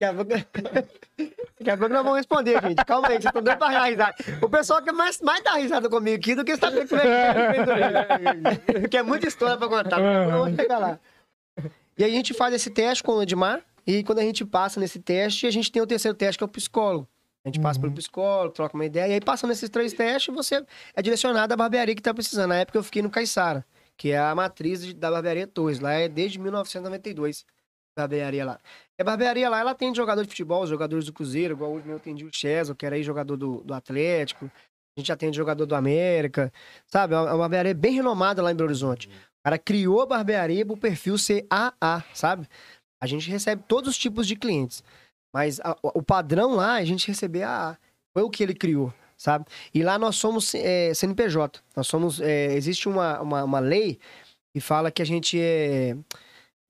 Daqui 0.01 0.05
a 0.05 0.15
pouco, 0.15 0.31
Daqui 1.59 1.71
a 1.71 1.77
pouco 1.77 1.93
nós 1.93 2.03
vamos 2.05 2.19
responder, 2.19 2.61
gente. 2.63 2.85
Calma 2.85 3.09
aí, 3.09 3.15
vocês 3.15 3.25
estão 3.27 3.43
dando 3.43 3.59
pra 3.59 3.69
dar 3.69 3.85
risada. 3.85 4.15
O 4.41 4.49
pessoal 4.49 4.81
que 4.81 4.93
mais, 4.93 5.21
mais 5.21 5.43
dá 5.43 5.55
risada 5.55 5.89
comigo 5.91 6.17
aqui 6.17 6.37
do 6.37 6.45
que 6.45 6.57
saber 6.57 6.87
como 6.87 7.01
é 7.01 7.05
que 7.05 8.71
é. 8.73 8.81
Porque 8.81 8.97
é 8.97 9.03
muita 9.03 9.27
história 9.27 9.57
pra 9.57 9.69
contar. 9.69 9.99
Vamos 10.31 10.55
chegar 10.55 10.79
lá. 10.79 11.01
E 11.99 12.05
aí 12.05 12.13
a 12.13 12.15
gente 12.15 12.33
faz 12.33 12.55
esse 12.55 12.71
teste 12.71 13.03
com 13.03 13.15
o 13.15 13.23
Edmar. 13.23 13.61
E 13.89 14.05
quando 14.05 14.19
a 14.19 14.23
gente 14.23 14.45
passa 14.45 14.79
nesse 14.79 14.99
teste, 14.99 15.47
a 15.47 15.51
gente 15.51 15.73
tem 15.73 15.81
o 15.81 15.87
terceiro 15.87 16.15
teste, 16.15 16.37
que 16.37 16.45
é 16.45 16.47
o 16.47 16.49
psicólogo. 16.49 17.09
A 17.43 17.49
gente 17.49 17.59
passa 17.59 17.81
pelo 17.81 17.91
psicólogo, 17.95 18.53
troca 18.53 18.75
uma 18.75 18.85
ideia. 18.85 19.09
E 19.09 19.15
aí, 19.15 19.21
passando 19.23 19.51
esses 19.51 19.71
três 19.71 19.95
testes, 19.95 20.35
você 20.35 20.63
é 20.95 21.01
direcionado 21.01 21.55
à 21.55 21.57
barbearia 21.57 21.95
que 21.95 22.03
tá 22.03 22.13
precisando. 22.13 22.51
Na 22.51 22.57
época, 22.57 22.77
eu 22.77 22.83
fiquei 22.83 23.01
no 23.01 23.09
Caiçara, 23.09 23.65
que 23.97 24.11
é 24.11 24.19
a 24.19 24.35
matriz 24.35 24.93
da 24.93 25.11
barbearia 25.11 25.47
Torres. 25.47 25.81
Lá 25.81 25.93
é 25.93 26.07
desde 26.07 26.39
1992, 26.39 27.47
a 27.97 28.03
barbearia 28.03 28.45
lá. 28.45 28.59
E 28.99 29.01
a 29.01 29.05
barbearia 29.07 29.49
lá, 29.49 29.61
ela 29.61 29.75
tem 29.75 29.95
jogador 29.95 30.23
de 30.23 30.29
futebol, 30.29 30.67
jogadores 30.67 31.07
do 31.07 31.13
Cruzeiro, 31.15 31.55
igual 31.55 31.73
hoje 31.73 31.89
eu 31.89 31.97
atendi 31.97 32.27
o 32.27 32.31
Chesel, 32.31 32.75
que 32.75 32.85
era 32.85 32.95
aí 32.95 33.03
jogador 33.03 33.39
do, 33.39 33.63
do 33.63 33.73
Atlético. 33.73 34.51
A 34.95 35.01
gente 35.01 35.11
atende 35.11 35.35
jogador 35.35 35.65
do 35.65 35.75
América. 35.75 36.53
Sabe, 36.87 37.15
é 37.15 37.19
uma 37.19 37.31
é 37.31 37.39
barbearia 37.39 37.75
bem 37.75 37.95
renomada 37.95 38.43
lá 38.43 38.53
em 38.53 38.55
Belo 38.55 38.69
Horizonte. 38.69 39.09
O 39.09 39.45
cara 39.45 39.57
criou 39.57 40.03
a 40.03 40.07
barbearia 40.07 40.67
pro 40.67 40.77
perfil 40.77 41.17
ser 41.17 41.47
AA, 41.49 42.05
sabe? 42.13 42.47
A 43.01 43.07
gente 43.07 43.31
recebe 43.31 43.63
todos 43.69 43.91
os 43.91 43.99
tipos 43.99 44.27
de 44.27 44.37
clientes. 44.37 44.83
Mas 45.33 45.61
a- 45.61 45.77
o 45.83 46.03
padrão 46.03 46.55
lá 46.55 46.79
é 46.79 46.83
a 46.83 46.87
gente 46.87 47.07
receber 47.09 47.43
AA. 47.43 47.77
Foi 48.15 48.23
o 48.23 48.31
que 48.31 48.43
ele 48.43 48.55
criou, 48.55 48.93
sabe? 49.17 49.45
E 49.75 49.83
lá 49.83 49.99
nós 49.99 50.17
somos 50.17 50.55
é, 50.55 50.93
CNPJ. 50.95 51.61
Nós 51.77 51.87
somos. 51.87 52.21
é, 52.21 52.55
existe 52.55 52.89
uma, 52.89 53.21
uma, 53.21 53.45
uma 53.45 53.59
lei 53.61 53.99
que 54.55 54.61
fala 54.61 54.91
que 54.91 55.03
a 55.03 55.07
gente 55.07 55.39
é. 55.41 55.93
Como 55.93 56.05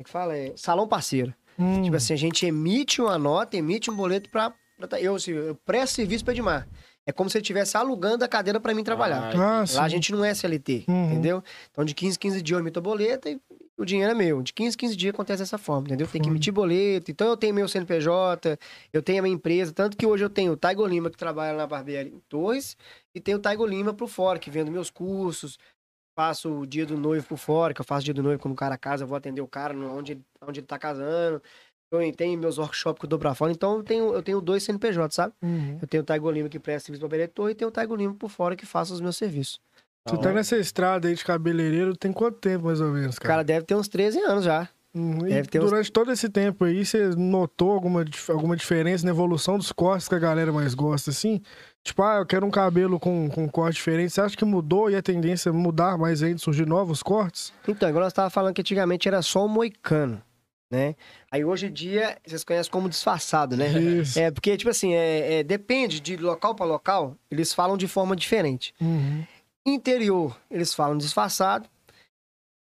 é 0.01 0.05
que 0.05 0.11
fala? 0.11 0.37
É 0.37 0.53
salão 0.57 0.87
parceiro. 0.89 1.33
Hum. 1.59 1.83
Tipo 1.83 1.97
assim, 1.97 2.13
a 2.13 2.17
gente 2.17 2.45
emite 2.47 3.01
uma 3.01 3.17
nota, 3.19 3.57
emite 3.57 3.91
um 3.91 3.97
boleto 3.97 4.29
pra. 4.31 4.53
pra- 4.89 5.01
eu, 5.01 5.15
assim, 5.15 5.33
eu 5.33 5.55
presto 5.65 5.95
serviço 5.95 6.25
pra 6.25 6.35
Edmar. 6.35 6.69
É 7.07 7.13
como 7.13 7.31
se 7.31 7.39
ele 7.39 7.43
estivesse 7.43 7.75
alugando 7.77 8.23
a 8.23 8.29
cadeira 8.29 8.61
pra 8.61 8.75
mim 8.75 8.85
trabalhar. 8.85 9.33
Ah, 9.35 9.59
Lá 9.61 9.67
sim. 9.67 9.79
a 9.79 9.89
gente 9.89 10.13
não 10.13 10.23
é 10.23 10.35
CLT, 10.35 10.85
Uhum. 10.87 11.07
entendeu? 11.13 11.43
Então 11.73 11.83
de 11.85 11.95
15 11.95 12.17
em 12.17 12.21
15 12.21 12.43
dias 12.43 12.59
eu 12.59 12.63
emito 12.63 12.79
a 12.79 12.83
boleta 12.83 13.31
e 13.31 13.41
o 13.79 13.85
dinheiro 13.85 14.11
é 14.11 14.15
meu. 14.15 14.43
De 14.43 14.53
15 14.53 14.75
em 14.75 14.79
15 14.79 14.97
dias 14.97 15.15
acontece 15.15 15.43
dessa 15.43 15.57
forma, 15.59 15.87
entendeu? 15.87 16.07
Tem 16.07 16.21
que 16.21 16.29
emitir 16.29 16.53
boleto. 16.53 17.11
Então 17.11 17.29
eu 17.29 17.37
tenho 17.37 17.55
meu 17.55 17.69
CNPJ, 17.69 18.59
eu 18.93 19.03
tenho 19.03 19.21
a 19.21 19.23
minha 19.23 19.35
empresa. 19.35 19.73
Tanto 19.73 19.97
que 19.97 20.05
hoje 20.07 20.25
eu 20.25 20.31
tenho 20.31 20.53
o 20.53 20.57
Taigo 20.57 20.85
Lima, 20.87 21.11
que 21.11 21.17
trabalha 21.17 21.57
na 21.57 21.67
barbearia 21.67 22.13
em 22.13 22.21
Torres, 22.29 22.77
e 23.15 23.21
tenho 23.21 23.39
o 23.39 23.41
Taigo 23.41 23.65
Lima 23.65 23.95
pro 23.95 24.07
fora, 24.07 24.39
que 24.39 24.51
vendo 24.51 24.71
meus 24.71 24.91
cursos. 24.91 25.59
Faço 26.19 26.51
o 26.51 26.67
dia 26.67 26.85
do 26.85 26.99
noivo 26.99 27.25
por 27.29 27.39
fora, 27.39 27.73
que 27.73 27.81
eu 27.81 27.85
faço 27.85 28.05
dia 28.05 28.13
do 28.15 28.23
noivo 28.25 28.43
quando 28.43 28.53
o 28.53 28.57
cara 28.57 28.77
casa, 28.77 29.05
eu 29.05 29.07
vou 29.07 29.17
atender 29.17 29.41
o 29.41 29.47
cara 29.47 29.73
onde, 29.77 30.13
ele- 30.13 30.25
onde 30.43 30.59
ele 30.61 30.67
tá 30.67 30.77
casando. 30.77 31.41
Eu 31.91 32.13
tenho 32.13 32.39
meus 32.39 32.59
workshops 32.59 32.99
que 32.99 33.07
eu 33.07 33.09
dou 33.09 33.19
pra 33.19 33.35
fora. 33.35 33.53
Então 33.53 33.77
eu 33.77 33.83
tenho, 33.85 34.13
eu 34.13 34.23
tenho 34.23 34.41
dois 34.41 34.63
CNPJ, 34.65 35.15
sabe? 35.15 35.33
Uhum. 35.41 35.79
Eu 35.81 35.87
tenho 35.89 36.03
o 36.03 36.05
Taigo 36.07 36.31
Lima 36.31 36.49
que 36.49 36.59
presta 36.59 36.87
serviço 36.87 37.09
pra 37.09 37.17
diretor 37.17 37.49
e 37.49 37.55
tenho 37.55 37.69
o 37.69 37.73
Taigo 37.73 37.95
Lima 37.97 38.15
por 38.15 38.29
fora 38.29 38.57
que 38.57 38.67
faça 38.67 38.93
os 38.93 39.01
meus 39.01 39.17
serviços. 39.17 39.61
Você 40.07 40.17
tá 40.19 40.33
nessa 40.33 40.57
estrada 40.57 41.09
aí 41.09 41.15
de 41.15 41.25
cabeleireiro 41.25 41.97
tem 41.97 42.13
quanto 42.13 42.39
tempo, 42.39 42.65
mais 42.67 42.81
ou 42.81 42.91
menos, 42.91 43.19
cara? 43.19 43.35
cara 43.35 43.45
deve 43.45 43.67
ter 43.67 43.75
uns 43.75 43.89
13 43.89 44.19
anos 44.21 44.45
já. 44.45 44.69
Uhum. 44.95 45.19
Deve 45.19 45.49
ter 45.49 45.61
uns- 45.63 45.71
durante 45.71 45.93
todo 45.93 46.11
esse 46.11 46.29
tempo 46.31 46.65
aí, 46.65 46.85
você 46.85 47.09
notou 47.15 47.73
alguma, 47.73 48.05
alguma 48.31 48.57
diferença 48.57 49.05
na 49.05 49.11
evolução 49.11 49.59
dos 49.59 49.71
cortes 49.71 50.09
que 50.09 50.15
a 50.15 50.19
galera 50.19 50.51
mais 50.51 50.75
gosta, 50.75 51.11
assim? 51.11 51.43
Tipo, 51.85 52.03
ah, 52.03 52.17
eu 52.17 52.27
quero 52.27 52.47
um 52.47 52.51
cabelo 52.51 52.99
com, 52.99 53.29
com 53.29 53.47
corte 53.49 53.77
diferente. 53.77 54.11
Você 54.11 54.21
acha 54.23 54.37
que 54.37 54.45
mudou 54.47 54.91
e 54.91 54.97
a 54.97 55.03
tendência 55.03 55.51
é 55.51 55.53
mudar 55.53 55.99
mais 55.99 56.23
ainda, 56.23 56.39
surgir 56.39 56.67
novos 56.67 57.03
cortes? 57.03 57.53
Então, 57.69 57.89
igual 57.89 58.03
nós 58.05 58.13
estávamos 58.13 58.33
falando 58.33 58.55
que 58.55 58.63
antigamente 58.63 59.07
era 59.07 59.21
só 59.21 59.45
o 59.45 59.49
moicano, 59.49 60.21
né? 60.73 60.97
Aí 61.31 61.45
hoje 61.45 61.67
em 61.67 61.73
dia, 61.73 62.17
vocês 62.27 62.43
conhecem 62.43 62.73
como 62.73 62.89
disfarçado, 62.89 63.57
né? 63.59 63.69
Isso. 63.71 64.19
É, 64.19 64.31
porque, 64.31 64.57
tipo 64.57 64.71
assim, 64.71 64.95
é, 64.95 65.41
é, 65.41 65.43
depende 65.43 66.01
de 66.01 66.17
local 66.17 66.55
para 66.55 66.65
local, 66.67 67.15
eles 67.31 67.53
falam 67.53 67.77
de 67.77 67.87
forma 67.87 68.17
diferente. 68.17 68.75
Uhum. 68.81 69.23
Interior, 69.75 70.37
eles 70.51 70.75
falam 70.75 70.97
disfarçado. 70.99 71.69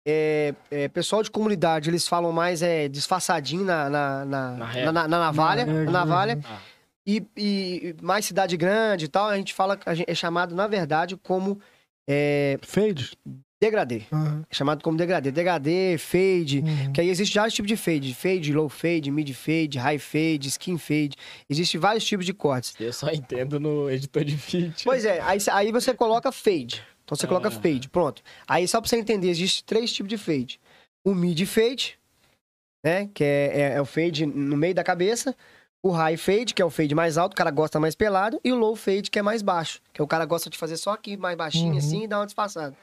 É, 0.07 0.55
é, 0.71 0.89
pessoal 0.89 1.23
de 1.23 1.31
comunidade, 1.31 1.91
eles 1.91 2.09
falam 2.09 2.33
mais 2.33 2.63
é, 2.63 2.89
disfarçadinho 2.89 3.65
na, 3.65 3.91
na, 3.91 4.25
na, 4.25 4.51
Na 4.53 4.67
na, 4.75 4.93
na- 4.93 5.09
na 5.09 5.19
navalha. 5.19 5.67
Na 5.67 5.91
navalha. 5.91 6.41
Ah. 6.45 6.59
E, 7.07 7.23
e 7.37 7.97
mais 8.03 8.25
cidade 8.25 8.57
grande 8.57 9.07
e 9.07 9.09
tal, 9.09 9.29
a 9.29 9.37
gente 9.37 9.53
fala, 9.53 9.79
a 9.85 9.95
gente, 9.95 10.11
é 10.11 10.15
chamado, 10.15 10.55
na 10.55 10.67
verdade, 10.67 11.17
como 11.17 11.61
é, 12.09 12.59
Fade? 12.63 13.17
Degradê. 13.61 14.03
É 14.51 14.55
chamado 14.55 14.83
como 14.83 14.97
degradê. 14.97 15.31
Degradê, 15.31 15.97
fade. 15.99 16.61
Uhum. 16.61 16.93
Que 16.93 17.01
aí 17.01 17.09
existe 17.11 17.35
vários 17.37 17.55
tipos 17.55 17.69
de 17.69 17.77
fade. 17.77 18.15
Fade, 18.15 18.53
low 18.53 18.69
fade, 18.69 19.11
mid 19.11 19.31
fade, 19.35 19.79
high 19.79 19.99
fade, 19.99 20.49
skin 20.49 20.79
fade. 20.79 21.17
Existem 21.49 21.81
vários 21.81 22.05
tipos 22.05 22.25
de 22.25 22.33
cortes. 22.33 22.75
Eu 22.81 22.93
só 22.93 23.11
entendo 23.11 23.61
no 23.61 23.91
editor 23.91 24.25
de 24.25 24.35
vídeo. 24.37 24.75
Pois 24.85 25.05
é, 25.05 25.21
aí, 25.21 25.39
aí 25.53 25.73
você 25.73 25.93
coloca 25.95 26.33
fade. 26.33 26.83
Então 27.05 27.17
você 27.17 27.27
coloca 27.27 27.49
Ah. 27.49 27.51
fade, 27.51 27.89
pronto. 27.89 28.23
Aí 28.49 28.67
só 28.69 28.81
pra 28.81 28.89
você 28.89 28.97
entender, 28.97 29.29
existe 29.29 29.65
três 29.65 29.93
tipos 29.93 30.09
de 30.09 30.17
fade. 30.17 30.61
O 31.05 31.15
mid 31.15 31.41
fade, 31.47 31.99
né? 32.85 33.09
Que 33.13 33.25
é, 33.25 33.53
é- 33.61 33.73
é 33.75 33.81
o 33.81 33.85
fade 33.85 34.25
no 34.27 34.57
meio 34.57 34.75
da 34.75 34.85
cabeça. 34.85 35.35
O 35.83 35.91
high 35.91 36.17
fade, 36.19 36.53
que 36.55 36.61
é 36.61 36.65
o 36.65 36.69
fade 36.71 36.95
mais 36.95 37.17
alto, 37.17 37.33
o 37.33 37.37
cara 37.37 37.51
gosta 37.51 37.81
mais 37.81 37.95
pelado. 37.95 38.39
E 38.45 38.53
o 38.53 38.57
low 38.57 38.77
fade, 38.77 39.11
que 39.11 39.19
é 39.19 39.23
mais 39.23 39.41
baixo. 39.43 39.81
Que 39.95 40.01
é 40.01 40.05
o 40.05 40.07
cara 40.07 40.25
gosta 40.27 40.51
de 40.51 40.59
fazer 40.59 40.77
só 40.77 40.93
aqui, 40.93 41.17
mais 41.17 41.37
baixinho 41.37 41.73
Uhum. 41.73 41.79
assim, 41.79 42.05
e 42.05 42.07
dar 42.07 42.19
uma 42.21 42.27
disfarçada. 42.27 42.77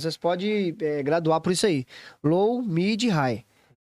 Vocês 0.00 0.16
podem 0.16 0.74
é, 0.80 1.02
graduar 1.02 1.40
por 1.40 1.52
isso 1.52 1.66
aí. 1.66 1.84
Low, 2.22 2.62
mid, 2.62 3.04
high. 3.08 3.44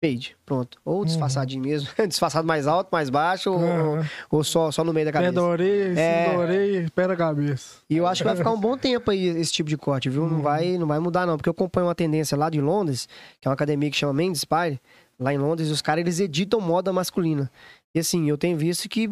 Fade, 0.03 0.35
pronto. 0.45 0.77
Ou 0.85 1.03
disfarçadinho 1.03 1.63
mesmo. 1.63 1.89
Disfarçado 2.07 2.47
mais 2.47 2.67
alto, 2.67 2.89
mais 2.91 3.09
baixo, 3.09 3.51
ou, 3.51 3.57
Aham. 3.59 4.05
ou 4.29 4.43
só, 4.43 4.69
só 4.71 4.83
no 4.83 4.93
meio 4.93 5.07
da 5.07 5.11
Pé 5.11 5.17
cabeça. 5.17 5.33
da 5.33 5.43
orelha, 5.43 5.89
cima 5.89 5.99
É. 6.01 6.31
da 6.33 6.37
orelha, 6.39 6.91
pé 6.93 7.07
da 7.07 7.15
cabeça. 7.15 7.77
E 7.89 7.97
eu 7.97 8.05
acho 8.05 8.21
que 8.21 8.27
vai 8.27 8.35
ficar 8.37 8.51
um 8.51 8.59
bom 8.59 8.77
tempo 8.77 9.09
aí 9.09 9.25
esse 9.25 9.51
tipo 9.51 9.67
de 9.67 9.75
corte, 9.75 10.07
viu? 10.07 10.27
Não, 10.27 10.39
vai, 10.39 10.77
não 10.77 10.85
vai 10.85 10.99
mudar, 10.99 11.25
não. 11.25 11.35
Porque 11.35 11.49
eu 11.49 11.51
acompanho 11.51 11.87
uma 11.87 11.95
tendência 11.95 12.37
lá 12.37 12.47
de 12.47 12.61
Londres, 12.61 13.09
que 13.41 13.47
é 13.47 13.49
uma 13.49 13.55
academia 13.55 13.89
que 13.89 13.97
chama 13.97 14.13
Men's 14.13 14.41
Spire. 14.41 14.79
Lá 15.19 15.33
em 15.33 15.37
Londres, 15.39 15.71
os 15.71 15.81
caras 15.81 16.01
eles 16.01 16.19
editam 16.19 16.61
moda 16.61 16.93
masculina. 16.93 17.49
E 17.95 17.97
assim, 17.97 18.29
eu 18.29 18.37
tenho 18.37 18.55
visto 18.55 18.87
que 18.87 19.09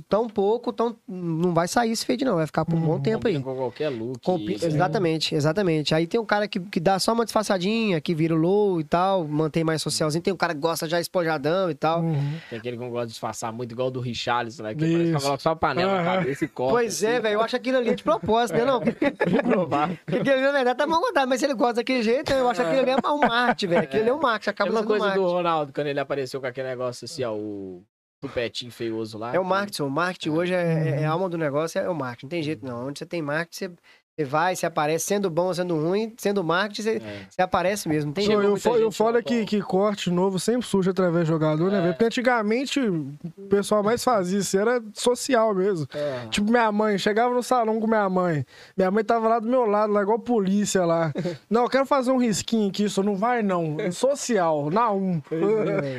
tão 0.00 0.28
pouco, 0.28 0.72
tão, 0.72 0.96
não 1.08 1.52
vai 1.52 1.68
sair 1.68 1.90
esse 1.92 2.06
fade, 2.06 2.24
não. 2.24 2.36
Vai 2.36 2.46
ficar 2.46 2.64
por 2.64 2.76
um 2.76 2.80
bom 2.80 3.00
tempo 3.00 3.26
aí. 3.28 3.40
Com 3.40 3.54
qualquer 3.54 3.88
look. 3.88 4.20
Compi- 4.22 4.54
isso, 4.54 4.66
né? 4.68 4.74
Exatamente, 4.74 5.34
exatamente. 5.34 5.94
Aí 5.94 6.06
tem 6.06 6.20
um 6.20 6.24
cara 6.24 6.46
que, 6.48 6.60
que 6.60 6.80
dá 6.80 6.98
só 6.98 7.12
uma 7.12 7.24
disfarçadinha, 7.24 8.00
que 8.00 8.14
vira 8.14 8.34
o 8.34 8.38
low 8.38 8.80
e 8.80 8.84
tal, 8.84 9.26
mantém 9.26 9.64
mais 9.64 9.82
socialzinho. 9.82 10.22
Tem 10.22 10.32
um 10.32 10.36
cara 10.36 10.54
que 10.54 10.60
gosta 10.60 10.88
já 10.88 11.00
espojadão 11.00 11.70
e 11.70 11.74
tal. 11.74 12.00
Uhum. 12.00 12.38
Tem 12.48 12.58
aquele 12.58 12.76
que 12.76 12.82
não 12.82 12.90
gosta 12.90 13.06
de 13.06 13.12
disfarçar 13.12 13.52
muito, 13.52 13.72
igual 13.72 13.88
o 13.88 13.90
do 13.90 14.00
Richarlison, 14.00 14.62
né? 14.62 14.74
Que 14.74 14.80
parece 14.80 15.10
que 15.10 15.16
Isso. 15.16 15.24
coloca 15.26 15.42
só 15.42 15.50
a 15.50 15.56
panela 15.56 15.92
na 15.94 16.00
Aham. 16.10 16.18
cabeça 16.18 16.44
e 16.44 16.48
corta. 16.48 16.72
Pois 16.74 17.02
é, 17.02 17.20
velho, 17.20 17.34
eu 17.34 17.40
acho 17.42 17.56
aquilo 17.56 17.78
ali 17.78 17.90
é 17.90 17.94
de 17.94 18.02
propósito, 18.02 18.56
né? 18.56 18.64
Não, 18.64 18.80
porque 20.04 20.16
aquele 20.16 20.30
ali, 20.30 20.42
na 20.42 20.52
verdade 20.52 20.78
tá 20.78 20.86
mal 20.86 21.00
contado, 21.00 21.28
mas 21.28 21.40
se 21.40 21.46
ele 21.46 21.54
gosta 21.54 21.74
daquele 21.74 22.02
jeito, 22.02 22.32
eu 22.32 22.48
acho 22.48 22.60
que 22.60 22.66
aquele 22.66 22.90
ali 22.92 23.00
é 23.02 23.08
um 23.10 23.18
marketing, 23.18 23.66
velho. 23.66 23.82
Aquele 23.82 24.02
ali 24.02 24.10
é 24.10 24.14
um 24.14 24.20
marketing, 24.20 24.50
acaba 24.50 24.70
Mesma 24.70 24.80
sendo 24.86 24.88
coisa 25.00 25.14
do. 25.14 25.26
Ronaldo, 25.26 25.72
quando 25.72 25.86
ele 25.86 26.00
apareceu 26.00 26.40
com 26.40 26.46
aquele 26.46 26.68
negócio 26.68 27.04
assim, 27.04 27.24
ó, 27.24 27.32
o 27.34 27.82
tupetinho 28.22 28.70
feioso 28.70 29.18
lá. 29.18 29.34
É 29.34 29.38
o 29.40 29.44
marketing, 29.44 29.82
o 29.82 29.90
marketing 29.90 30.30
hoje 30.30 30.54
é, 30.54 30.62
é- 30.98 31.00
é 31.02 31.04
a 31.04 31.10
alma 31.10 31.28
do 31.28 31.36
negócio, 31.36 31.78
é 31.80 31.88
o 31.88 31.94
marketing. 31.94 32.26
Não 32.26 32.30
tem 32.30 32.42
jeito 32.42 32.64
não. 32.64 32.86
Onde 32.86 32.98
você 33.00 33.06
tem 33.06 33.20
marketing, 33.20 33.56
você, 33.56 33.72
você 34.14 34.24
vai, 34.26 34.54
você 34.54 34.66
aparece, 34.66 35.06
sendo 35.06 35.30
bom 35.30 35.46
ou 35.46 35.54
sendo 35.54 35.74
ruim, 35.74 36.12
sendo 36.18 36.44
marketing, 36.44 36.82
você, 36.82 36.90
É. 36.96 37.26
você 37.30 37.40
aparece 37.42 37.88
mesmo. 37.88 38.08
Não 38.08 38.12
tem 38.12 38.26
jeito. 38.26 38.42
eu, 38.42 38.56
fo- 38.58 38.76
eu 38.76 38.84
gente 38.84 38.96
falo 38.96 39.22
que, 39.22 39.46
que 39.46 39.60
corte 39.62 40.10
novo 40.10 40.38
sempre 40.38 40.66
surge 40.66 40.90
através 40.90 41.24
de 41.24 41.30
jogador, 41.32 41.70
né, 41.70 41.78
É. 41.78 41.80
velho? 41.80 41.92
Porque 41.94 42.04
antigamente 42.04 42.78
o 42.78 43.10
pessoal 43.48 43.82
mais 43.82 44.04
fazia 44.04 44.38
isso, 44.38 44.58
era 44.58 44.82
social 44.92 45.54
mesmo. 45.54 45.86
É. 45.94 46.26
Tipo, 46.30 46.50
minha 46.50 46.70
mãe, 46.70 46.98
chegava 46.98 47.32
no 47.34 47.42
salão 47.42 47.80
com 47.80 47.86
minha 47.86 48.06
mãe. 48.10 48.44
Minha 48.76 48.90
mãe 48.90 49.02
tava 49.02 49.28
lá 49.28 49.38
do 49.38 49.48
meu 49.48 49.64
lado, 49.64 49.90
lá 49.92 50.02
igual 50.02 50.18
polícia 50.18 50.84
lá. 50.84 51.10
Não, 51.48 51.62
eu 51.62 51.70
quero 51.70 51.86
fazer 51.86 52.10
um 52.12 52.18
risquinho 52.18 52.68
aqui, 52.68 52.84
isso 52.84 53.02
não 53.02 53.16
vai 53.16 53.42
não. 53.42 53.76
Social, 53.92 54.70
na 54.70 54.90
um. 54.92 55.22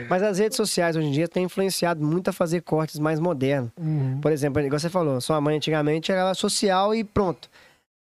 Mas 0.10 0.21
as 0.23 0.38
redes 0.39 0.56
sociais 0.58 0.95
hoje 0.95 1.08
em 1.08 1.12
dia 1.12 1.28
têm 1.28 1.45
influenciado 1.45 2.04
muito 2.06 2.30
a 2.30 2.34
fazer 2.34 2.62
cortes 2.62 2.99
mais 2.99 3.19
modernos. 3.19 3.71
Uhum. 3.78 4.19
Por 4.21 4.32
exemplo, 4.32 4.62
igual 4.62 4.80
você 4.80 4.89
falou, 4.89 5.19
sua 5.21 5.39
mãe 5.41 5.58
antigamente 5.58 6.12
era 6.12 6.34
social 6.34 6.93
e 6.93 7.04
pronto. 7.04 7.49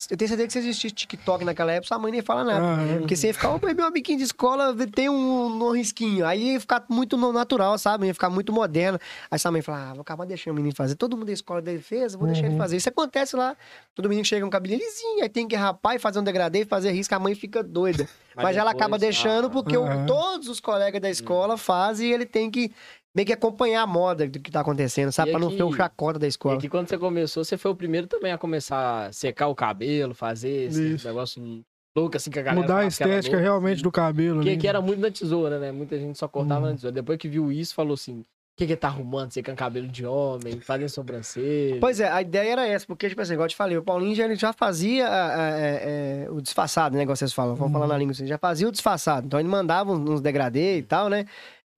Eu 0.08 0.16
tenho 0.16 0.28
certeza 0.30 0.46
que 0.46 0.52
se 0.54 0.58
existisse 0.60 0.94
TikTok 0.94 1.44
naquela 1.44 1.72
época, 1.72 1.88
sua 1.88 1.98
mãe 1.98 2.10
nem 2.10 2.22
fala 2.22 2.42
nada. 2.42 2.64
Aham. 2.64 2.98
Porque 3.00 3.14
você 3.14 3.26
ia 3.26 3.34
ficar, 3.34 3.50
ô, 3.50 3.58
meu 3.58 3.84
amiguinho 3.84 4.16
de 4.16 4.24
escola 4.24 4.74
tem 4.86 5.10
um, 5.10 5.62
um 5.62 5.70
risquinho. 5.72 6.24
Aí 6.24 6.52
ia 6.54 6.60
ficar 6.60 6.84
muito 6.88 7.18
natural, 7.32 7.76
sabe? 7.76 8.06
Ia 8.06 8.14
ficar 8.14 8.30
muito 8.30 8.50
moderno. 8.50 8.98
Aí 9.30 9.38
sua 9.38 9.52
mãe 9.52 9.60
fala, 9.60 9.90
ah, 9.90 9.92
vou 9.92 10.00
acabar 10.00 10.24
deixando 10.24 10.52
o 10.52 10.56
menino 10.56 10.74
fazer. 10.74 10.94
Todo 10.94 11.16
mundo 11.18 11.26
da 11.26 11.32
escola 11.34 11.60
dele 11.60 11.80
fez, 11.82 12.14
eu 12.14 12.18
vou 12.18 12.26
deixar 12.28 12.46
ele 12.46 12.56
fazer. 12.56 12.78
Isso 12.78 12.88
acontece 12.88 13.36
lá. 13.36 13.54
Todo 13.94 14.08
menino 14.08 14.24
chega 14.24 14.40
com 14.40 14.46
um 14.46 14.50
cabelinho 14.50 14.80
lisinho, 14.80 15.22
aí 15.22 15.28
tem 15.28 15.46
que 15.46 15.54
rapar 15.54 15.96
e 15.96 15.98
fazer 15.98 16.18
um 16.18 16.24
degradê 16.24 16.60
e 16.62 16.64
fazer 16.64 16.92
risco, 16.92 17.14
a 17.14 17.18
mãe 17.18 17.34
fica 17.34 17.62
doida. 17.62 18.08
Mas, 18.34 18.44
Mas 18.44 18.56
ela 18.56 18.70
depois, 18.70 18.82
acaba 18.82 18.98
deixando 18.98 19.48
ah, 19.48 19.50
porque 19.50 19.76
o- 19.76 19.84
Aham. 19.84 20.06
todos 20.06 20.48
os 20.48 20.60
colegas 20.60 21.00
da 21.02 21.10
escola 21.10 21.58
fazem 21.58 22.08
e 22.08 22.12
ele 22.14 22.24
tem 22.24 22.50
que 22.50 22.72
meio 23.14 23.26
que 23.26 23.32
acompanhar 23.32 23.82
a 23.82 23.86
moda 23.86 24.28
do 24.28 24.38
que 24.40 24.50
tá 24.50 24.60
acontecendo, 24.60 25.10
sabe? 25.12 25.30
E 25.30 25.32
Pra 25.32 25.40
não 25.40 25.48
aqui- 25.48 25.56
ser 25.56 25.62
o 25.64 25.72
chacota 25.72 26.18
da 26.18 26.26
E 26.26 26.28
escola. 26.28 26.56
aqui 26.56 26.68
quando 26.68 26.88
você 26.88 26.96
começou, 26.98 27.44
você 27.44 27.56
foi 27.56 27.70
o 27.70 27.74
primeiro 27.74 28.06
também 28.06 28.32
a 28.32 28.38
começar 28.38 29.06
a 29.06 29.12
secar 29.12 29.48
o 29.48 29.54
cabelo, 29.54 30.14
fazer 30.14 30.68
esse 30.68 30.94
Isso. 30.94 31.06
negócio 31.08 31.62
louco 31.96 32.16
assim 32.16 32.30
que 32.30 32.38
a 32.38 32.42
galera 32.42 32.62
Mudar 32.62 32.78
a 32.78 32.82
que 32.82 32.88
estética 32.88 33.32
louco, 33.36 33.42
realmente 33.42 33.74
assim. 33.74 33.82
do 33.82 33.90
cabelo. 33.92 34.36
Porque 34.36 34.48
ali. 34.50 34.58
aqui 34.58 34.68
era 34.68 34.80
muito 34.80 35.00
na 35.00 35.10
tesoura, 35.10 35.58
né? 35.58 35.72
Muita 35.72 35.98
gente 35.98 36.16
só 36.18 36.28
cortava 36.28 36.60
Uhum. 36.60 36.66
na 36.70 36.74
tesoura. 36.74 36.92
Depois 36.94 37.18
que 37.18 37.28
viu 37.28 37.50
isso, 37.50 37.74
falou 37.74 37.94
assim: 37.94 38.20
o 38.20 38.24
que 38.56 38.66
que 38.66 38.72
ele 38.74 38.76
tá 38.76 38.88
arrumando? 38.88 39.32
Secando 39.32 39.56
cabelo 39.56 39.88
de 39.88 40.04
homem, 40.06 40.60
fazendo 40.60 40.88
sobrancelha. 40.90 41.78
Pois 41.80 41.98
é, 41.98 42.08
a 42.08 42.20
ideia 42.22 42.52
era 42.52 42.66
essa, 42.68 42.86
porque, 42.86 43.08
tipo 43.08 43.20
assim, 43.22 43.32
igual 43.32 43.46
eu 43.46 43.50
te 43.50 43.56
falei, 43.56 43.76
o 43.76 43.82
Paulinho 43.82 44.14
já, 44.14 44.24
ele 44.26 44.36
já 44.36 44.52
fazia 44.52 45.06
é, 45.08 46.24
é, 46.26 46.30
o 46.30 46.40
disfarçado, 46.40 46.94
né? 46.96 47.02
Igual 47.02 47.16
vocês 47.16 47.32
falam, 47.32 47.54
vamos 47.56 47.72
falar 47.72 47.86
na 47.86 47.96
língua 47.98 48.12
assim, 48.12 48.26
já 48.26 48.38
fazia 48.38 48.68
o 48.68 48.72
disfarçado. 48.72 49.26
Então 49.26 49.40
ele 49.40 49.48
mandava 49.48 49.90
uns, 49.92 50.08
uns 50.08 50.20
degradê 50.20 50.78
e 50.78 50.82
tal, 50.82 51.08
né? 51.08 51.24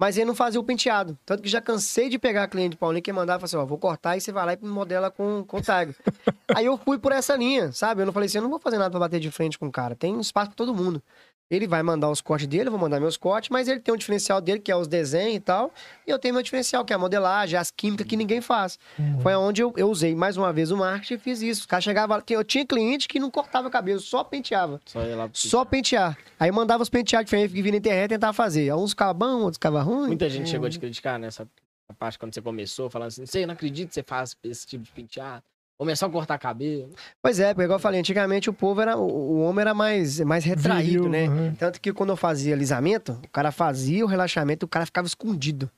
Mas 0.03 0.17
ele 0.17 0.27
não 0.27 0.35
fazia 0.35 0.59
o 0.59 0.65
penteado. 0.65 1.17
Tanto 1.25 1.45
que 1.45 1.49
já 1.49 1.61
cansei 1.61 2.09
de 2.09 2.19
pegar 2.19 2.49
cliente 2.49 2.71
do 2.71 2.77
Paulinho 2.77 3.01
que 3.01 3.13
mandava 3.13 3.45
assim, 3.45 3.57
ó, 3.57 3.65
vou 3.65 3.79
cortar 3.79 4.17
e 4.17 4.21
você 4.21 4.33
vai 4.33 4.45
lá 4.45 4.53
e 4.55 4.59
modela 4.61 5.13
com, 5.13 5.45
com 5.45 5.59
o 5.59 5.61
Tiger. 5.61 5.95
Aí 6.57 6.67
eu 6.67 6.77
fui 6.77 6.99
por 6.99 7.13
essa 7.13 7.37
linha, 7.37 7.71
sabe? 7.71 8.03
Eu 8.03 8.07
não 8.07 8.13
falei 8.13 8.27
assim, 8.27 8.39
eu 8.39 8.43
não 8.43 8.51
vou 8.51 8.59
fazer 8.59 8.79
nada 8.79 8.91
pra 8.91 8.99
bater 8.99 9.21
de 9.21 9.31
frente 9.31 9.57
com 9.57 9.69
o 9.69 9.71
cara. 9.71 9.95
Tem 9.95 10.13
um 10.13 10.21
espaço 10.21 10.49
pra 10.49 10.57
todo 10.57 10.75
mundo. 10.75 11.01
Ele 11.51 11.67
vai 11.67 11.83
mandar 11.83 12.09
os 12.11 12.23
cortes 12.23 12.47
dele, 12.47 12.69
eu 12.69 12.71
vou 12.71 12.81
mandar 12.81 12.99
meus 12.99 13.19
cortes, 13.19 13.51
mas 13.51 13.69
ele 13.69 13.79
tem 13.79 13.93
um 13.93 13.97
diferencial 13.97 14.41
dele, 14.41 14.59
que 14.59 14.73
é 14.73 14.77
os 14.77 14.89
desenhos 14.89 15.35
e 15.37 15.41
tal. 15.41 15.71
E 16.07 16.11
eu 16.11 16.19
tenho 16.19 16.33
meu 16.33 16.43
diferencial, 16.43 16.83
que 16.83 16.95
é 16.95 16.97
a 16.97 16.99
modelagem, 16.99 17.59
as 17.59 17.71
químicas 17.71 18.07
que 18.07 18.17
ninguém 18.17 18.41
faz. 18.41 18.79
Foi 19.23 19.35
onde 19.35 19.63
eu, 19.63 19.71
eu 19.77 19.91
usei 19.91 20.15
mais 20.15 20.39
uma 20.39 20.51
vez 20.51 20.71
o 20.71 20.77
marketing 20.79 21.15
e 21.15 21.19
fiz 21.19 21.43
isso. 21.43 21.67
O 21.67 21.69
cara 21.69 21.83
chegava, 21.83 22.17
lá- 22.17 22.23
eu 22.31 22.43
tinha 22.43 22.65
cliente 22.67 23.07
que 23.07 23.21
não 23.21 23.31
cortava 23.31 23.69
cabelo, 23.69 24.01
só 24.01 24.25
penteava. 24.25 24.81
Só 24.87 25.03
ia 25.05 25.15
lá 25.15 25.29
Só 25.35 25.63
pentear. 25.65 26.17
Aí 26.41 26.49
eu 26.49 26.55
mandava 26.55 26.83
os 26.83 26.89
penteados 26.89 27.27
diferentes 27.27 27.55
que 27.55 27.61
vinha 27.61 27.73
na 27.73 27.79
internet 27.79 28.07
e 28.07 28.15
tentava 28.15 28.33
fazer. 28.33 28.73
Uns 28.75 28.93
ficavam 28.93 29.15
bons, 29.15 29.35
outros 29.43 29.57
ficavam 29.57 29.85
ruins. 29.85 30.07
Muita 30.07 30.31
gente 30.31 30.49
chegou 30.49 30.67
a 30.67 30.71
te 30.71 30.79
criticar 30.79 31.19
nessa 31.19 31.47
parte 31.99 32.19
quando 32.19 32.33
você 32.33 32.41
começou, 32.41 32.89
falando 32.89 33.09
assim: 33.09 33.27
você 33.27 33.45
não 33.45 33.53
acredito 33.53 33.89
que 33.89 33.95
você 33.95 34.03
faz 34.03 34.35
esse 34.43 34.67
tipo 34.67 34.83
de 34.85 34.91
penteado. 34.91 35.43
Começou 35.83 36.07
a 36.07 36.13
cortar 36.13 36.39
cabelo. 36.39 36.91
Pois 37.21 37.41
é, 37.41 37.53
porque 37.53 37.65
igual 37.65 37.77
eu 37.77 37.83
falei, 37.83 37.99
antigamente 37.99 38.49
o 38.49 38.53
povo 38.53 38.81
era. 38.81 38.97
O, 38.97 39.03
o 39.03 39.41
homem 39.41 39.63
era 39.63 39.75
mais, 39.75 40.21
mais 40.21 40.45
retraído, 40.45 41.03
Viril, 41.03 41.09
né? 41.09 41.29
uhum. 41.29 41.55
Tanto 41.57 41.81
que 41.81 41.93
quando 41.93 42.11
eu 42.11 42.17
fazia 42.17 42.55
alisamento, 42.55 43.19
o 43.25 43.29
cara 43.31 43.51
fazia 43.51 44.05
o 44.05 44.07
relaxamento 44.07 44.65
e 44.65 44.67
o 44.67 44.69
cara 44.69 44.87
ficava 44.87 45.09
escondido. 45.09 45.69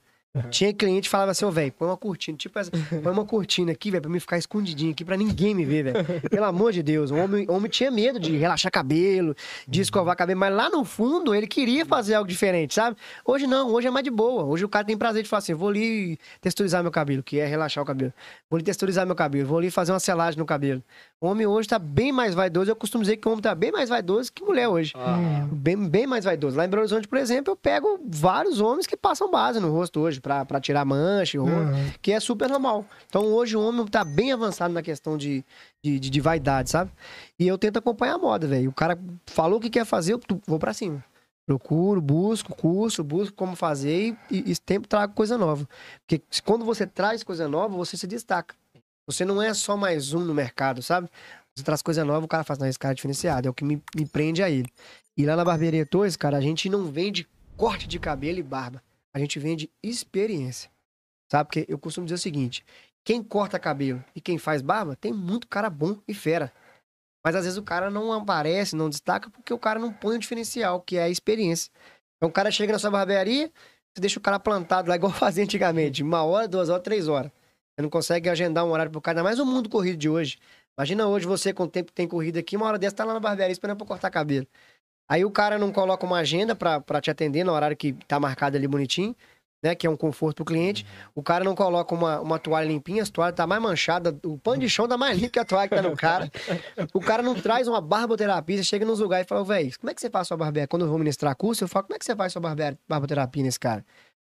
Tinha 0.50 0.72
cliente 0.74 1.02
que 1.02 1.10
falava 1.10 1.30
assim, 1.30 1.44
ô, 1.44 1.50
velho, 1.52 1.70
põe 1.70 1.86
uma 1.86 1.96
cortina, 1.96 2.36
tipo 2.36 2.58
essa, 2.58 2.68
põe 3.02 3.12
uma 3.12 3.24
cortina 3.24 3.70
aqui, 3.70 3.88
velho, 3.90 4.02
pra 4.02 4.10
mim 4.10 4.18
ficar 4.18 4.36
escondidinho 4.36 4.90
aqui, 4.90 5.04
pra 5.04 5.16
ninguém 5.16 5.54
me 5.54 5.64
ver, 5.64 5.84
velho. 5.84 6.20
Pelo 6.28 6.44
amor 6.44 6.72
de 6.72 6.82
Deus, 6.82 7.12
o 7.12 7.14
homem, 7.14 7.46
o 7.48 7.52
homem 7.52 7.70
tinha 7.70 7.88
medo 7.88 8.18
de 8.18 8.36
relaxar 8.36 8.72
cabelo, 8.72 9.36
de 9.68 9.80
escovar 9.80 10.16
cabelo, 10.16 10.40
mas 10.40 10.52
lá 10.52 10.68
no 10.68 10.84
fundo 10.84 11.32
ele 11.32 11.46
queria 11.46 11.86
fazer 11.86 12.14
algo 12.14 12.28
diferente, 12.28 12.74
sabe? 12.74 12.96
Hoje 13.24 13.46
não, 13.46 13.72
hoje 13.72 13.86
é 13.86 13.90
mais 13.92 14.02
de 14.02 14.10
boa. 14.10 14.42
Hoje 14.42 14.64
o 14.64 14.68
cara 14.68 14.84
tem 14.84 14.96
prazer 14.96 15.22
de 15.22 15.28
falar 15.28 15.38
assim, 15.38 15.54
vou 15.54 15.68
ali 15.68 16.18
texturizar 16.40 16.82
meu 16.82 16.90
cabelo, 16.90 17.22
que 17.22 17.38
é 17.38 17.46
relaxar 17.46 17.84
o 17.84 17.86
cabelo. 17.86 18.12
Vou 18.50 18.56
ali 18.56 18.64
texturizar 18.64 19.06
meu 19.06 19.14
cabelo, 19.14 19.46
vou 19.46 19.58
ali 19.58 19.70
fazer 19.70 19.92
uma 19.92 20.00
selagem 20.00 20.36
no 20.36 20.44
cabelo. 20.44 20.82
Homem 21.24 21.46
hoje 21.46 21.68
tá 21.68 21.78
bem 21.78 22.12
mais 22.12 22.34
vaidoso, 22.34 22.70
eu 22.70 22.76
costumo 22.76 23.02
dizer 23.02 23.16
que 23.16 23.26
o 23.26 23.30
homem 23.30 23.42
tá 23.42 23.54
bem 23.54 23.72
mais 23.72 23.88
vaidoso 23.88 24.32
que 24.32 24.44
mulher 24.44 24.68
hoje. 24.68 24.92
Ah, 24.96 25.46
Bem, 25.50 25.76
bem 25.88 26.06
mais 26.06 26.24
vaidoso. 26.24 26.56
Lá 26.56 26.64
em 26.64 26.68
Belo 26.68 26.82
Horizonte, 26.82 27.08
por 27.08 27.18
exemplo, 27.18 27.52
eu 27.52 27.56
pego 27.56 27.98
vários 28.06 28.60
homens 28.60 28.86
que 28.86 28.96
passam 28.96 29.30
base 29.30 29.58
no 29.60 29.70
rosto 29.72 30.00
hoje 30.00 30.20
pra, 30.20 30.44
pra 30.44 30.60
tirar 30.60 30.84
mancha, 30.84 31.40
rosto, 31.40 31.54
Uhum. 31.54 31.90
que 32.02 32.12
é 32.12 32.20
super 32.20 32.48
normal. 32.50 32.84
Então 33.08 33.24
hoje 33.32 33.56
o 33.56 33.60
homem 33.66 33.86
tá 33.86 34.04
bem 34.04 34.32
avançado 34.32 34.74
na 34.74 34.82
questão 34.82 35.16
de, 35.16 35.44
de, 35.82 35.98
de- 35.98 36.10
de 36.10 36.20
vaidade, 36.20 36.68
sabe? 36.70 36.90
E 37.38 37.46
eu 37.48 37.56
tento 37.56 37.78
acompanhar 37.78 38.14
a 38.14 38.18
moda, 38.18 38.46
velho. 38.46 38.68
O 38.70 38.74
cara 38.74 38.98
falou 39.26 39.58
o 39.58 39.60
que 39.62 39.70
quer 39.70 39.84
fazer, 39.84 40.12
eu 40.14 40.20
vou 40.46 40.58
pra 40.58 40.72
cima. 40.74 41.02
Procuro, 41.46 42.00
busco 42.00 42.54
curso, 42.54 43.04
busco 43.04 43.34
como 43.36 43.54
fazer 43.54 44.16
e, 44.30 44.38
e, 44.38 44.52
e 44.52 44.54
sempre 44.68 44.88
trago 44.88 45.12
coisa 45.14 45.36
nova. 45.36 45.68
Porque 46.06 46.22
quando 46.44 46.64
você 46.64 46.86
traz 46.86 47.22
coisa 47.22 47.46
nova, 47.48 47.76
você 47.76 47.96
se 47.96 48.06
destaca. 48.06 48.54
Você 49.06 49.24
não 49.24 49.40
é 49.42 49.52
só 49.52 49.76
mais 49.76 50.14
um 50.14 50.20
no 50.20 50.32
mercado, 50.32 50.82
sabe? 50.82 51.10
Você 51.54 51.62
traz 51.62 51.82
coisa 51.82 52.04
nova, 52.04 52.24
o 52.24 52.28
cara 52.28 52.42
faz, 52.42 52.58
não, 52.58 52.66
esse 52.66 52.78
cara 52.78 52.92
é 52.92 52.94
diferenciado. 52.94 53.46
É 53.46 53.50
o 53.50 53.54
que 53.54 53.64
me, 53.64 53.82
me 53.94 54.06
prende 54.06 54.42
a 54.42 54.50
ele. 54.50 54.68
E 55.16 55.24
lá 55.26 55.36
na 55.36 55.44
Barbearia 55.44 55.86
Torres, 55.86 56.16
cara, 56.16 56.38
a 56.38 56.40
gente 56.40 56.68
não 56.68 56.86
vende 56.86 57.28
corte 57.56 57.86
de 57.86 57.98
cabelo 57.98 58.38
e 58.38 58.42
barba. 58.42 58.82
A 59.14 59.18
gente 59.18 59.38
vende 59.38 59.70
experiência. 59.82 60.70
Sabe? 61.30 61.48
Porque 61.48 61.66
eu 61.68 61.78
costumo 61.78 62.06
dizer 62.06 62.16
o 62.16 62.18
seguinte: 62.18 62.64
quem 63.04 63.22
corta 63.22 63.58
cabelo 63.58 64.02
e 64.14 64.20
quem 64.20 64.38
faz 64.38 64.62
barba, 64.62 64.96
tem 64.96 65.12
muito 65.12 65.46
cara 65.46 65.68
bom 65.70 65.98
e 66.08 66.14
fera. 66.14 66.52
Mas 67.24 67.36
às 67.36 67.44
vezes 67.44 67.58
o 67.58 67.62
cara 67.62 67.90
não 67.90 68.12
aparece, 68.12 68.74
não 68.74 68.90
destaca, 68.90 69.30
porque 69.30 69.52
o 69.52 69.58
cara 69.58 69.78
não 69.78 69.92
põe 69.92 70.16
o 70.16 70.18
diferencial, 70.18 70.80
que 70.80 70.96
é 70.96 71.04
a 71.04 71.08
experiência. 71.08 71.70
Então 72.16 72.28
o 72.28 72.32
cara 72.32 72.50
chega 72.50 72.72
na 72.72 72.78
sua 72.78 72.90
barbearia, 72.90 73.50
você 73.94 74.00
deixa 74.00 74.18
o 74.18 74.22
cara 74.22 74.38
plantado 74.40 74.88
lá, 74.88 74.96
igual 74.96 75.12
fazia 75.14 75.44
antigamente. 75.44 76.02
Uma 76.02 76.22
hora, 76.24 76.48
duas 76.48 76.68
horas, 76.68 76.82
três 76.82 77.06
horas. 77.06 77.30
Você 77.74 77.82
não 77.82 77.90
consegue 77.90 78.28
agendar 78.28 78.64
um 78.64 78.70
horário 78.70 78.92
pro 78.92 79.00
cara, 79.00 79.18
ainda 79.18 79.24
mais 79.24 79.38
o 79.40 79.44
mundo 79.44 79.68
corrido 79.68 79.96
de 79.96 80.08
hoje. 80.08 80.38
Imagina 80.78 81.06
hoje 81.08 81.26
você, 81.26 81.52
com 81.52 81.64
o 81.64 81.68
tempo 81.68 81.88
que 81.88 81.94
tem 81.94 82.06
corrida 82.06 82.38
aqui, 82.38 82.56
uma 82.56 82.66
hora 82.66 82.78
dessa 82.78 82.96
tá 82.96 83.04
lá 83.04 83.14
na 83.14 83.20
barbearia 83.20 83.52
esperando 83.52 83.78
pra 83.78 83.86
cortar 83.86 84.10
cabelo. 84.10 84.46
Aí 85.10 85.24
o 85.24 85.30
cara 85.30 85.58
não 85.58 85.72
coloca 85.72 86.06
uma 86.06 86.18
agenda 86.18 86.54
pra, 86.54 86.80
te 87.00 87.10
atender 87.10 87.44
no 87.44 87.52
horário 87.52 87.76
que 87.76 87.92
tá 88.06 88.18
marcado 88.18 88.56
ali 88.56 88.66
bonitinho, 88.66 89.14
né? 89.62 89.74
Que 89.74 89.86
é 89.86 89.90
um 89.90 89.96
conforto 89.96 90.36
pro 90.36 90.44
cliente. 90.44 90.86
O 91.14 91.22
cara 91.22 91.44
não 91.44 91.54
coloca 91.54 91.94
uma, 91.94 92.20
uma 92.20 92.38
toalha 92.38 92.66
limpinha, 92.66 93.02
a 93.02 93.06
toalha 93.06 93.32
tá 93.32 93.46
mais 93.46 93.60
manchada, 93.60 94.16
o 94.24 94.38
pano 94.38 94.60
de 94.60 94.68
chão 94.68 94.88
tá 94.88 94.96
mais 94.96 95.18
limpo 95.18 95.32
que 95.32 95.38
a 95.38 95.44
toalha 95.44 95.68
que 95.68 95.74
tá 95.74 95.82
no 95.82 95.96
cara. 95.96 96.30
O 96.92 97.00
cara 97.00 97.22
não 97.22 97.34
traz 97.34 97.68
uma 97.68 97.80
barboterapia, 97.80 98.56
você 98.56 98.64
chega 98.64 98.86
nos 98.86 99.00
lugares 99.00 99.26
e 99.26 99.28
fala, 99.28 99.44
velho, 99.44 99.78
como 99.78 99.90
é 99.90 99.94
que 99.94 100.00
você 100.00 100.08
faz 100.08 100.28
sua 100.28 100.36
barbearia? 100.36 100.68
Quando 100.68 100.82
eu 100.84 100.88
vou 100.88 100.98
ministrar 100.98 101.34
curso, 101.36 101.64
eu 101.64 101.68
falo, 101.68 101.86
como 101.86 101.96
é 101.96 101.98
que 101.98 102.04
você 102.04 102.14
faz 102.16 102.32
sua 102.32 102.40
barbe- 102.40 102.78
barboterapia 102.88 103.42
nesse 103.42 103.60
cara? 103.60 103.84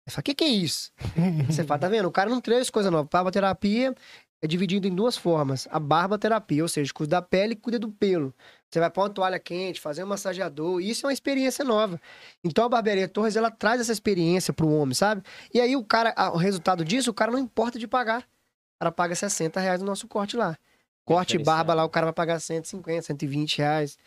Ele 0.05 0.13
fala, 0.13 0.19
o 0.19 0.23
que, 0.23 0.35
que 0.35 0.43
é 0.43 0.49
isso? 0.49 0.91
Você 1.49 1.63
fala, 1.63 1.79
tá 1.79 1.89
vendo? 1.89 2.07
O 2.07 2.11
cara 2.11 2.29
não 2.29 2.39
traz 2.39 2.69
coisa 2.69 2.91
nova. 2.91 3.09
Barboterapia 3.11 3.95
é 4.41 4.47
dividido 4.47 4.87
em 4.87 4.93
duas 4.93 5.17
formas. 5.17 5.67
A 5.71 5.79
barboterapia, 5.79 6.61
ou 6.61 6.69
seja, 6.69 6.93
cuida 6.93 7.17
da 7.17 7.21
pele 7.21 7.53
e 7.53 7.55
cuida 7.55 7.79
do 7.79 7.89
pelo. 7.89 8.33
Você 8.69 8.79
vai 8.79 8.89
pôr 8.89 9.01
uma 9.01 9.09
toalha 9.09 9.39
quente, 9.39 9.81
fazer 9.81 10.03
um 10.03 10.07
massageador. 10.07 10.79
Isso 10.79 11.05
é 11.05 11.07
uma 11.07 11.13
experiência 11.13 11.65
nova. 11.65 11.99
Então 12.43 12.65
a 12.65 12.69
Barbearia 12.69 13.07
Torres, 13.07 13.35
ela 13.35 13.49
traz 13.49 13.81
essa 13.81 13.91
experiência 13.91 14.53
pro 14.53 14.69
homem, 14.69 14.93
sabe? 14.93 15.23
E 15.53 15.59
aí 15.59 15.75
o 15.75 15.83
cara, 15.83 16.13
o 16.33 16.37
resultado 16.37 16.85
disso, 16.85 17.09
o 17.09 17.13
cara 17.13 17.31
não 17.31 17.39
importa 17.39 17.79
de 17.79 17.87
pagar. 17.87 18.21
O 18.21 18.79
cara 18.79 18.91
paga 18.91 19.15
60 19.15 19.59
reais 19.59 19.79
no 19.79 19.87
nosso 19.87 20.07
corte 20.07 20.37
lá. 20.37 20.57
Corte 21.05 21.35
e 21.35 21.43
barba 21.43 21.73
lá, 21.73 21.85
o 21.85 21.89
cara 21.89 22.07
vai 22.07 22.13
pagar 22.13 22.39
150, 22.39 23.03
120 23.03 23.59
reais. 23.59 23.97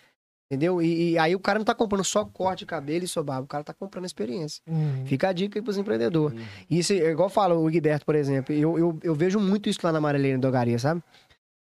Entendeu? 0.51 0.81
E, 0.81 1.11
e 1.11 1.19
aí 1.19 1.35
o 1.37 1.41
cara 1.41 1.59
não 1.59 1.65
tá 1.65 1.75
comprando 1.75 2.03
só 2.05 2.25
corte 2.25 2.61
de 2.61 2.67
cabelo 2.67 3.05
e 3.05 3.09
só 3.09 3.23
barba. 3.23 3.45
O 3.45 3.47
cara 3.47 3.63
tá 3.63 3.75
comprando 3.75 4.07
experiência. 4.07 4.63
Uhum. 4.67 5.05
Fica 5.05 5.29
a 5.29 5.33
dica 5.33 5.59
aí 5.59 5.63
pros 5.63 5.77
empreendedores. 5.77 6.39
Uhum. 6.39 6.47
Isso, 6.71 6.95
é 6.95 7.11
igual 7.11 7.29
fala 7.29 7.55
o 7.55 7.67
Guiberto, 7.69 8.07
por 8.07 8.15
exemplo. 8.15 8.55
Eu, 8.55 8.79
eu, 8.79 8.99
eu 9.03 9.15
vejo 9.15 9.39
muito 9.39 9.69
isso 9.69 9.81
lá 9.83 9.93
na 9.93 9.99
Amarelena 9.99 10.39
Dogaria, 10.39 10.79
sabe? 10.79 11.03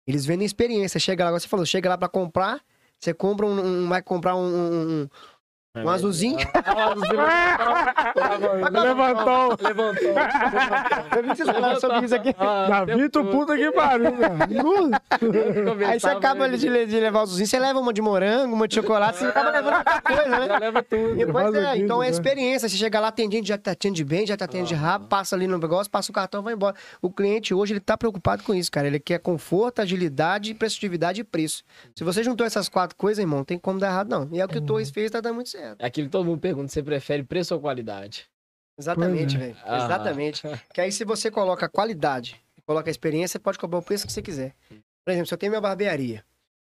Eles 0.05 0.27
vendem 0.27 0.45
experiência. 0.45 0.99
Chega 0.99 1.25
lá, 1.25 1.31
você 1.39 1.47
falou, 1.47 1.65
chega 1.65 1.89
lá 1.89 1.97
pra 1.97 2.09
comprar, 2.09 2.61
você 2.99 3.15
compra 3.15 3.47
um, 3.47 3.85
um- 3.85 3.89
vai 3.89 4.03
comprar 4.03 4.35
um, 4.35 4.47
um, 5.03 5.09
um- 5.75 5.85
um 5.85 5.89
azulzinho. 5.89 6.37
Levantou. 8.73 9.57
Levantou. 9.61 10.09
Eu 11.17 11.23
vi 11.23 11.29
que 11.31 11.37
vocês 11.37 11.49
falaram 11.49 11.81
sobre 11.81 12.05
isso 12.05 12.15
aqui. 12.15 12.35
Ah, 12.39 12.85
Davi, 12.85 13.09
tu 13.09 13.25
puta 13.25 13.57
que 13.57 13.71
pariu, 13.73 14.13
velho. 14.17 15.87
Aí 15.89 15.99
você 16.01 16.09
acaba 16.09 16.49
de, 16.51 16.69
le- 16.69 16.87
de 16.87 17.01
levar 17.01 17.21
o 17.21 17.23
azulzinho, 17.23 17.47
você 17.47 17.59
leva 17.59 17.79
uma 17.79 17.93
de 17.93 18.03
morango, 18.03 18.55
uma 18.55 18.69
de 18.69 18.75
chocolate, 18.75 19.19
você 19.19 19.27
acaba 19.27 19.51
levando 19.51 19.83
qualquer 19.83 20.03
coisa, 20.03 20.29
né? 20.29 20.47
Já 20.49 20.59
leva 20.59 20.83
tudo. 20.83 21.59
É, 21.59 21.79
então 21.79 22.03
é 22.03 22.07
né? 22.07 22.11
experiência. 22.13 22.69
Você 22.69 22.77
chega 22.77 23.01
lá, 23.01 23.09
atendente, 23.09 23.49
já 23.49 23.57
te 23.59 23.71
atende 23.71 24.05
bem, 24.05 24.27
já 24.27 24.37
te 24.37 24.45
atende 24.45 24.69
de 24.69 24.75
rabo, 24.75 25.07
passa 25.07 25.35
ali 25.37 25.47
no 25.47 25.59
negócio, 25.59 25.91
passa 25.91 26.11
o 26.11 26.15
cartão, 26.15 26.43
vai 26.43 26.53
embora. 26.55 26.75
O 27.01 27.11
cliente 27.11 27.55
hoje, 27.55 27.73
ele 27.73 27.81
tá 27.81 27.97
preocupado 27.97 28.43
com 28.43 28.55
isso, 28.55 28.71
cara. 28.71 28.87
Ele 28.87 29.01
quer 29.01 29.19
conforto, 29.19 29.81
agilidade, 29.81 30.53
prestatividade 30.55 31.21
e 31.21 31.25
preço. 31.25 31.63
Se 31.95 32.05
você 32.05 32.23
juntou 32.23 32.47
essas 32.47 32.69
quatro 32.69 32.97
coisas, 32.97 33.19
irmão, 33.21 33.39
não 33.39 33.45
tem 33.45 33.59
como 33.59 33.79
dar 33.79 33.89
errado, 33.89 34.09
não. 34.09 34.29
E 34.33 34.41
é 34.41 34.45
o 34.45 34.49
que 34.49 34.59
o 34.59 34.61
Torres 34.61 34.91
fez, 34.91 35.11
tá 35.11 35.21
dando 35.21 35.37
muito 35.37 35.49
certo. 35.51 35.62
É 35.79 35.87
aquilo 35.87 36.07
que 36.09 36.13
todo 36.13 36.25
mundo 36.25 36.41
pergunta: 36.41 36.69
você 36.73 36.83
prefere 36.83 37.23
preço 37.23 37.55
ou 37.55 37.61
qualidade? 37.61 38.27
Exatamente, 38.79 39.37
Pois 39.37 39.49
velho. 39.49 39.57
Ah. 39.65 39.85
Exatamente. 39.85 40.43
Que 40.73 40.81
aí, 40.81 40.91
se 40.93 41.05
você 41.05 41.31
coloca 41.31 41.69
qualidade, 41.69 42.41
coloca 42.67 42.91
experiência, 42.91 43.33
você 43.35 43.39
pode 43.39 43.59
cobrar 43.59 43.79
o 43.79 43.83
preço 43.83 44.07
que 44.07 44.13
você 44.13 44.23
quiser. 44.23 44.55
Por 45.05 45.11
exemplo, 45.11 45.27
se 45.27 45.35
eu 45.35 45.39
tenho 45.39 45.51
minha 45.51 45.61
barbearia, 45.61 46.25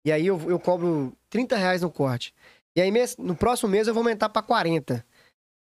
e 0.06 0.12
aí 0.12 0.26
eu, 0.28 0.40
eu 0.50 0.60
cobro 0.60 1.16
30 1.30 1.56
reais 1.56 1.82
no 1.82 1.90
corte, 1.92 2.34
e 2.76 2.82
aí 2.82 2.92
mês- 2.92 3.16
no 3.18 3.36
próximo 3.36 3.70
mês 3.70 3.88
eu 3.88 3.94
vou 3.94 4.02
aumentar 4.02 4.30
para 4.30 4.42
40. 4.42 5.06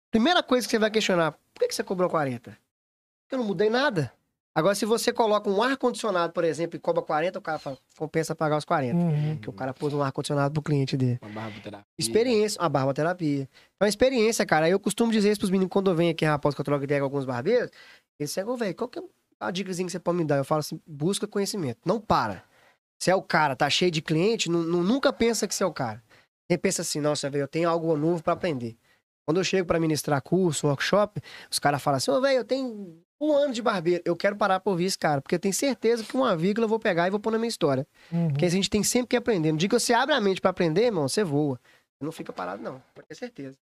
Primeira 0.09 0.41
coisa 0.41 0.65
que 0.65 0.71
você 0.71 0.79
vai 0.79 0.89
questionar, 0.91 1.31
por 1.53 1.59
que, 1.59 1.67
que 1.67 1.75
você 1.75 1.83
cobrou 1.83 2.09
40? 2.09 2.51
Porque 2.51 3.35
eu 3.35 3.39
não 3.39 3.45
mudei 3.45 3.69
nada. 3.69 4.11
Agora, 4.53 4.75
se 4.75 4.85
você 4.85 5.13
coloca 5.13 5.49
um 5.49 5.63
ar-condicionado, 5.63 6.33
por 6.33 6.43
exemplo, 6.43 6.75
e 6.75 6.79
cobra 6.79 7.01
40, 7.01 7.39
o 7.39 7.41
cara 7.41 7.57
fala, 7.57 7.77
compensa 7.97 8.35
pagar 8.35 8.57
os 8.57 8.65
40. 8.65 8.97
Uhum. 8.97 9.35
Porque 9.35 9.49
o 9.49 9.53
cara 9.53 9.73
pôs 9.73 9.93
um 9.93 10.01
ar-condicionado 10.01 10.53
pro 10.53 10.61
cliente 10.61 10.97
dele. 10.97 11.19
Uma 11.21 11.31
barboterapia. 11.41 11.85
Experiência, 11.97 12.61
a 12.61 12.67
barboterapia. 12.67 13.47
Então, 13.75 13.87
experiência, 13.87 14.45
cara. 14.45 14.69
Eu 14.69 14.77
costumo 14.79 15.09
dizer 15.11 15.31
isso 15.31 15.39
pros 15.39 15.49
meninos 15.49 15.71
quando 15.71 15.89
eu 15.89 15.95
venho 15.95 16.11
aqui, 16.11 16.25
rapaz, 16.25 16.53
que 16.53 16.59
eu 16.59 16.65
troco 16.65 16.83
ideia 16.83 16.99
com 16.99 17.05
alguns 17.05 17.23
barbeiros. 17.23 17.71
Eles 18.19 18.31
chegam, 18.31 18.57
velho, 18.57 18.75
qual 18.75 18.89
que 18.89 18.99
é 18.99 19.03
a 19.39 19.51
dicasinha 19.51 19.85
que 19.85 19.91
você 19.93 19.99
pode 19.99 20.17
me 20.17 20.25
dar? 20.25 20.35
Eu 20.37 20.43
falo 20.43 20.59
assim, 20.59 20.81
busca 20.85 21.25
conhecimento. 21.25 21.79
Não 21.85 22.01
para. 22.01 22.43
Se 23.01 23.09
é 23.09 23.15
o 23.15 23.21
cara, 23.21 23.55
tá 23.55 23.69
cheio 23.69 23.89
de 23.89 24.01
cliente, 24.01 24.49
nu- 24.49 24.63
nunca 24.83 25.13
pensa 25.13 25.47
que 25.47 25.55
você 25.55 25.63
é 25.63 25.65
o 25.65 25.71
cara. 25.73 26.03
Ele 26.49 26.57
pensa 26.57 26.81
assim, 26.81 26.99
nossa, 26.99 27.29
velho, 27.29 27.43
eu 27.43 27.47
tenho 27.47 27.69
algo 27.69 27.95
novo 27.95 28.21
pra 28.21 28.33
aprender. 28.33 28.75
Quando 29.25 29.39
eu 29.39 29.43
chego 29.45 29.65
pra 29.65 29.79
ministrar 29.79 30.21
curso, 30.21 30.67
workshop, 30.67 31.21
os 31.49 31.57
caras 31.57 31.81
falam 31.81 31.97
assim, 31.97 32.11
ô, 32.11 32.19
velho, 32.19 32.39
eu 32.39 32.43
tenho 32.43 33.01
um 33.21 33.33
ano 33.33 33.53
de 33.53 33.61
barbeiro, 33.61 34.01
eu 34.03 34.15
quero 34.15 34.35
parar 34.35 34.59
pra 34.59 34.71
ouvir 34.71 34.85
esse 34.85 34.97
cara, 34.97 35.21
porque 35.21 35.35
eu 35.35 35.39
tenho 35.39 35.53
certeza 35.53 36.03
que 36.03 36.15
uma 36.15 36.35
vírgula 36.35 36.65
eu 36.65 36.69
vou 36.69 36.79
pegar 36.79 37.07
e 37.07 37.11
vou 37.11 37.19
pôr 37.19 37.31
na 37.31 37.37
minha 37.37 37.47
história. 37.49 37.85
Uhum. 38.11 38.29
Porque 38.29 38.45
a 38.45 38.49
gente 38.49 38.69
tem 38.69 38.83
sempre 38.83 39.09
que 39.09 39.15
aprender. 39.15 39.51
No 39.51 39.57
dia 39.57 39.69
que 39.69 39.79
você 39.79 39.93
abre 39.93 40.15
a 40.15 40.19
mente 40.19 40.41
pra 40.41 40.49
aprender, 40.49 40.85
irmão, 40.85 41.07
você 41.07 41.23
voa. 41.23 41.59
Você 41.99 42.05
não 42.05 42.11
fica 42.11 42.33
parado, 42.33 42.63
não. 42.63 42.81
Pode 42.95 43.07
ter 43.07 43.15
certeza. 43.15 43.55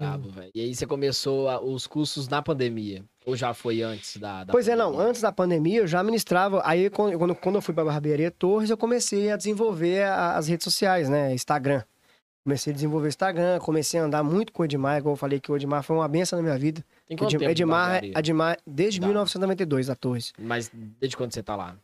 Brabo, 0.00 0.30
velho. 0.30 0.50
E 0.54 0.60
aí 0.62 0.74
você 0.74 0.86
começou 0.86 1.46
a- 1.48 1.60
os 1.62 1.86
cursos 1.86 2.26
na 2.26 2.40
pandemia? 2.40 3.04
Ou 3.26 3.36
já 3.36 3.52
foi 3.52 3.82
antes 3.82 4.16
da, 4.16 4.44
da 4.44 4.52
Pois 4.52 4.66
é, 4.66 4.74
não. 4.74 4.86
pandemia? 4.92 5.08
Antes 5.10 5.20
da 5.20 5.30
pandemia, 5.30 5.80
eu 5.80 5.86
já 5.86 6.02
ministrava. 6.02 6.62
Aí, 6.64 6.88
quando, 6.88 7.18
quando- 7.18 7.34
quando 7.34 7.54
eu 7.56 7.62
fui 7.62 7.74
pra 7.74 7.84
Barbearia 7.84 8.30
Torres, 8.30 8.70
eu 8.70 8.78
comecei 8.78 9.30
a 9.30 9.36
desenvolver 9.36 10.04
a- 10.04 10.36
as 10.38 10.48
redes 10.48 10.64
sociais, 10.64 11.08
né? 11.10 11.34
Instagram. 11.34 11.82
Comecei 12.44 12.72
a 12.72 12.74
desenvolver 12.74 13.06
o 13.06 13.08
Instagram, 13.08 13.58
comecei 13.58 14.00
a 14.00 14.04
andar 14.04 14.22
muito 14.22 14.50
com 14.52 14.62
o 14.62 14.64
Edmar, 14.64 14.96
igual 14.98 15.12
eu 15.12 15.16
falei 15.16 15.38
que 15.38 15.52
o 15.52 15.56
Edmar 15.56 15.82
foi 15.82 15.94
uma 15.96 16.08
benção 16.08 16.38
na 16.38 16.42
minha 16.42 16.58
vida. 16.58 16.82
Tem 17.06 17.16
quanto 17.16 17.34
Edmar, 17.34 17.40
tempo 17.40 17.54
de 17.54 17.62
Edmar? 17.62 18.04
Edmar 18.18 18.58
desde 18.66 18.98
Tá. 19.00 19.06
1992, 19.06 19.90
a 19.90 19.94
Torres. 19.94 20.32
Mas 20.38 20.70
desde 20.72 21.16
quando 21.16 21.34
você 21.34 21.42
tá 21.42 21.54
lá? 21.54 21.76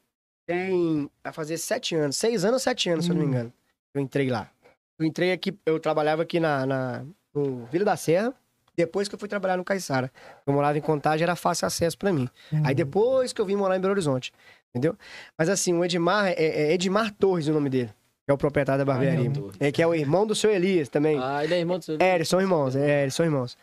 Tem. 0.46 1.10
Vai 1.22 1.32
fazer 1.32 1.58
sete 1.58 1.94
anos, 1.94 2.16
seis 2.16 2.44
anos 2.44 2.54
ou 2.54 2.60
sete 2.60 2.88
anos, 2.88 3.04
se 3.04 3.10
eu 3.10 3.14
não 3.14 3.20
me 3.22 3.26
Hum. 3.28 3.30
engano. 3.30 3.52
Eu 3.94 4.00
entrei 4.00 4.30
lá. 4.30 4.50
Eu 4.98 5.04
entrei 5.06 5.32
aqui, 5.32 5.56
eu 5.66 5.78
trabalhava 5.78 6.22
aqui 6.22 6.40
na, 6.40 6.64
na, 6.64 7.04
no 7.34 7.66
Vila 7.66 7.84
da 7.84 7.96
Serra. 7.96 8.32
Depois 8.74 9.08
que 9.08 9.14
eu 9.14 9.18
fui 9.18 9.28
trabalhar 9.28 9.56
no 9.56 9.64
Caiçara. 9.64 10.12
Eu 10.46 10.52
morava 10.52 10.76
em 10.76 10.82
Contagem, 10.82 11.22
era 11.22 11.34
fácil 11.34 11.66
acesso 11.66 11.96
pra 11.96 12.12
mim. 12.12 12.28
Aí 12.52 12.58
Uhum. 12.70 12.74
depois 12.74 13.32
que 13.32 13.40
eu 13.40 13.46
vim 13.46 13.56
morar 13.56 13.76
em 13.76 13.80
Belo 13.80 13.92
Horizonte. 13.92 14.32
Entendeu? 14.70 14.94
Mas 15.38 15.48
assim, 15.48 15.72
o 15.72 15.82
Edmar 15.84 16.28
é, 16.28 16.34
é 16.34 16.72
Edmar 16.74 17.10
Torres 17.14 17.48
o 17.48 17.52
nome 17.54 17.70
dele. 17.70 17.90
Que 18.26 18.32
é 18.32 18.34
o 18.34 18.38
proprietário 18.38 18.84
da 18.84 18.92
barbearia. 18.92 19.30
É, 19.60 19.70
que 19.70 19.80
é 19.80 19.86
o 19.86 19.94
irmão 19.94 20.26
do 20.26 20.34
seu 20.34 20.50
Elias 20.50 20.88
também. 20.88 21.16
Ah, 21.22 21.44
ele 21.44 21.54
é 21.54 21.58
irmão 21.60 21.78
do 21.78 21.84
seu. 21.84 21.96
É, 22.00 22.16
eles 22.16 22.28
são 22.28 22.40
irmãos, 22.40 22.74
é, 22.74 23.02
eles 23.02 23.14
são 23.14 23.24
irmãos. 23.24 23.56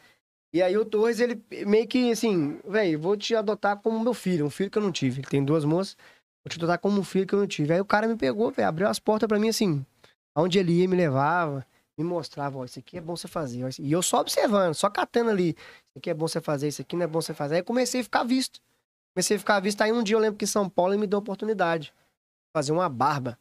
E 0.53 0.61
aí 0.61 0.77
o 0.77 0.85
Torres, 0.85 1.19
ele 1.19 1.43
meio 1.65 1.85
que 1.85 2.11
assim, 2.11 2.59
velho, 2.63 2.97
vou 2.99 3.17
te 3.17 3.35
adotar 3.35 3.75
como 3.77 3.99
meu 3.99 4.13
filho, 4.13 4.45
um 4.45 4.49
filho 4.49 4.69
que 4.69 4.77
eu 4.77 4.81
não 4.81 4.91
tive. 4.91 5.19
Ele 5.19 5.27
tem 5.27 5.43
duas 5.43 5.65
moças, 5.65 5.97
vou 6.45 6.49
te 6.49 6.57
adotar 6.57 6.79
como 6.79 6.97
um 6.97 7.03
filho 7.03 7.27
que 7.27 7.33
eu 7.33 7.39
não 7.39 7.47
tive. 7.47 7.73
Aí 7.73 7.81
o 7.81 7.85
cara 7.85 8.07
me 8.07 8.15
pegou, 8.15 8.51
velho, 8.51 8.67
abriu 8.67 8.87
as 8.87 8.99
portas 8.99 9.27
pra 9.27 9.37
mim 9.37 9.49
assim, 9.49 9.85
aonde 10.33 10.59
ele 10.59 10.71
ia, 10.71 10.87
me 10.87 10.95
levava, 10.95 11.65
me 11.97 12.05
mostrava, 12.05 12.57
ó, 12.59 12.63
isso 12.63 12.79
aqui 12.79 12.97
é 12.97 13.01
bom 13.01 13.17
você 13.17 13.27
fazer. 13.27 13.65
ó, 13.65 13.69
E 13.79 13.91
eu 13.91 14.01
só 14.01 14.19
observando, 14.21 14.75
só 14.75 14.89
catando 14.89 15.31
ali, 15.31 15.49
isso 15.49 15.97
aqui 15.97 16.09
é 16.09 16.13
bom 16.13 16.27
você 16.27 16.39
fazer, 16.39 16.69
isso 16.69 16.81
aqui 16.81 16.95
não 16.95 17.03
é 17.03 17.07
bom 17.07 17.19
você 17.19 17.33
fazer. 17.33 17.55
Aí 17.55 17.63
comecei 17.63 17.99
a 17.99 18.03
ficar 18.03 18.23
visto. 18.23 18.61
Comecei 19.13 19.35
a 19.35 19.39
ficar 19.39 19.59
visto, 19.59 19.81
aí 19.81 19.91
um 19.91 20.01
dia 20.03 20.15
eu 20.15 20.19
lembro 20.19 20.37
que 20.37 20.45
em 20.45 20.47
São 20.47 20.69
Paulo 20.69 20.93
ele 20.93 21.01
me 21.01 21.07
deu 21.07 21.17
a 21.17 21.21
oportunidade 21.21 21.85
de 21.87 21.93
fazer 22.55 22.71
uma 22.71 22.87
barba. 22.87 23.37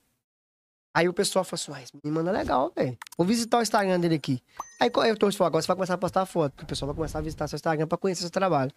Aí 0.94 1.08
o 1.08 1.12
pessoal 1.12 1.44
falou 1.44 1.60
assim, 1.60 1.72
ah, 1.74 1.82
esse 1.82 1.92
menino 1.94 2.22
manda 2.22 2.30
legal, 2.30 2.70
velho. 2.76 2.98
Vou 3.16 3.26
visitar 3.26 3.58
o 3.58 3.62
Instagram 3.62 3.98
dele 3.98 4.16
aqui. 4.16 4.42
Aí 4.78 4.90
eu 5.08 5.16
torço 5.16 5.38
falou, 5.38 5.48
agora 5.48 5.62
você 5.62 5.68
vai 5.68 5.76
começar 5.76 5.94
a 5.94 5.98
postar 5.98 6.26
foto. 6.26 6.52
porque 6.52 6.64
O 6.64 6.66
pessoal 6.66 6.88
vai 6.88 6.96
começar 6.96 7.18
a 7.18 7.22
visitar 7.22 7.48
seu 7.48 7.56
Instagram 7.56 7.86
pra 7.86 7.96
conhecer 7.96 8.20
seu 8.22 8.30
trabalho. 8.30 8.70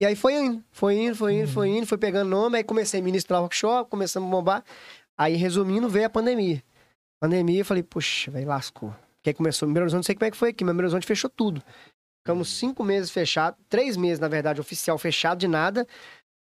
E 0.00 0.06
aí 0.06 0.14
foi 0.14 0.34
indo, 0.34 0.64
foi 0.70 0.94
indo, 0.94 1.16
foi 1.16 1.34
indo, 1.34 1.48
foi 1.48 1.68
indo, 1.68 1.86
foi 1.86 1.98
pegando 1.98 2.28
nome, 2.28 2.58
aí 2.58 2.64
comecei 2.64 3.00
a 3.00 3.02
ministrar 3.02 3.40
workshop, 3.40 3.90
começamos 3.90 4.28
a 4.28 4.30
bombar. 4.30 4.64
Aí, 5.18 5.34
resumindo, 5.34 5.88
veio 5.88 6.06
a 6.06 6.10
pandemia. 6.10 6.62
Pandemia, 7.20 7.60
eu 7.60 7.64
falei, 7.64 7.82
puxa, 7.82 8.30
velho, 8.30 8.46
lascou. 8.46 8.90
Porque 8.90 9.30
aí 9.30 9.34
começou, 9.34 9.66
Belo 9.66 9.84
Horizonte, 9.84 10.00
não 10.00 10.02
sei 10.04 10.14
como 10.14 10.26
é 10.26 10.30
que 10.30 10.36
foi 10.36 10.50
aqui, 10.50 10.62
mas 10.62 10.74
Belo 10.76 10.86
Horizonte 10.86 11.06
fechou 11.06 11.30
tudo. 11.30 11.62
Ficamos 12.22 12.48
cinco 12.50 12.84
meses 12.84 13.10
fechados, 13.10 13.58
três 13.68 13.96
meses, 13.96 14.18
na 14.18 14.28
verdade, 14.28 14.60
oficial 14.60 14.98
fechado 14.98 15.38
de 15.38 15.48
nada. 15.48 15.86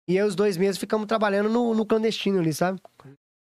E 0.08 0.20
aí 0.20 0.26
os 0.26 0.36
dois 0.36 0.58
meses 0.58 0.78
ficamos 0.78 1.08
trabalhando 1.08 1.50
no, 1.50 1.74
no 1.74 1.86
clandestino 1.86 2.40
ali, 2.40 2.54
sabe? 2.54 2.82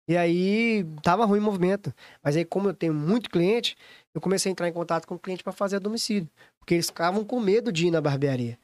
E 0.08 0.16
aí 0.16 0.84
tava 1.02 1.24
ruim 1.24 1.38
o 1.38 1.42
movimento. 1.42 1.92
Mas 2.22 2.36
aí, 2.36 2.44
como 2.44 2.68
eu 2.68 2.74
tenho 2.74 2.92
muito 2.94 3.30
cliente, 3.30 3.76
eu 4.14 4.20
comecei 4.20 4.50
a 4.50 4.52
entrar 4.52 4.68
em 4.68 4.72
contato 4.72 5.06
com 5.06 5.14
o 5.14 5.18
cliente 5.18 5.42
para 5.42 5.52
fazer 5.52 5.76
a 5.76 5.78
domicílio. 5.78 6.28
Porque 6.58 6.74
eles 6.74 6.86
ficavam 6.86 7.24
com 7.24 7.40
medo 7.40 7.72
de 7.72 7.86
ir 7.86 7.90
na 7.90 8.00
barbearia, 8.00 8.58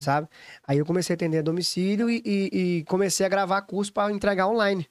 sabe? 0.00 0.28
Aí 0.66 0.78
eu 0.78 0.86
comecei 0.86 1.14
a 1.14 1.16
atender 1.16 1.38
a 1.38 1.42
domicílio 1.42 2.08
e, 2.10 2.22
e- 2.24 2.78
e 2.78 2.84
comecei 2.84 3.24
a 3.24 3.28
gravar 3.28 3.62
curso 3.62 3.92
para 3.92 4.12
entregar 4.12 4.46
online. 4.46 4.88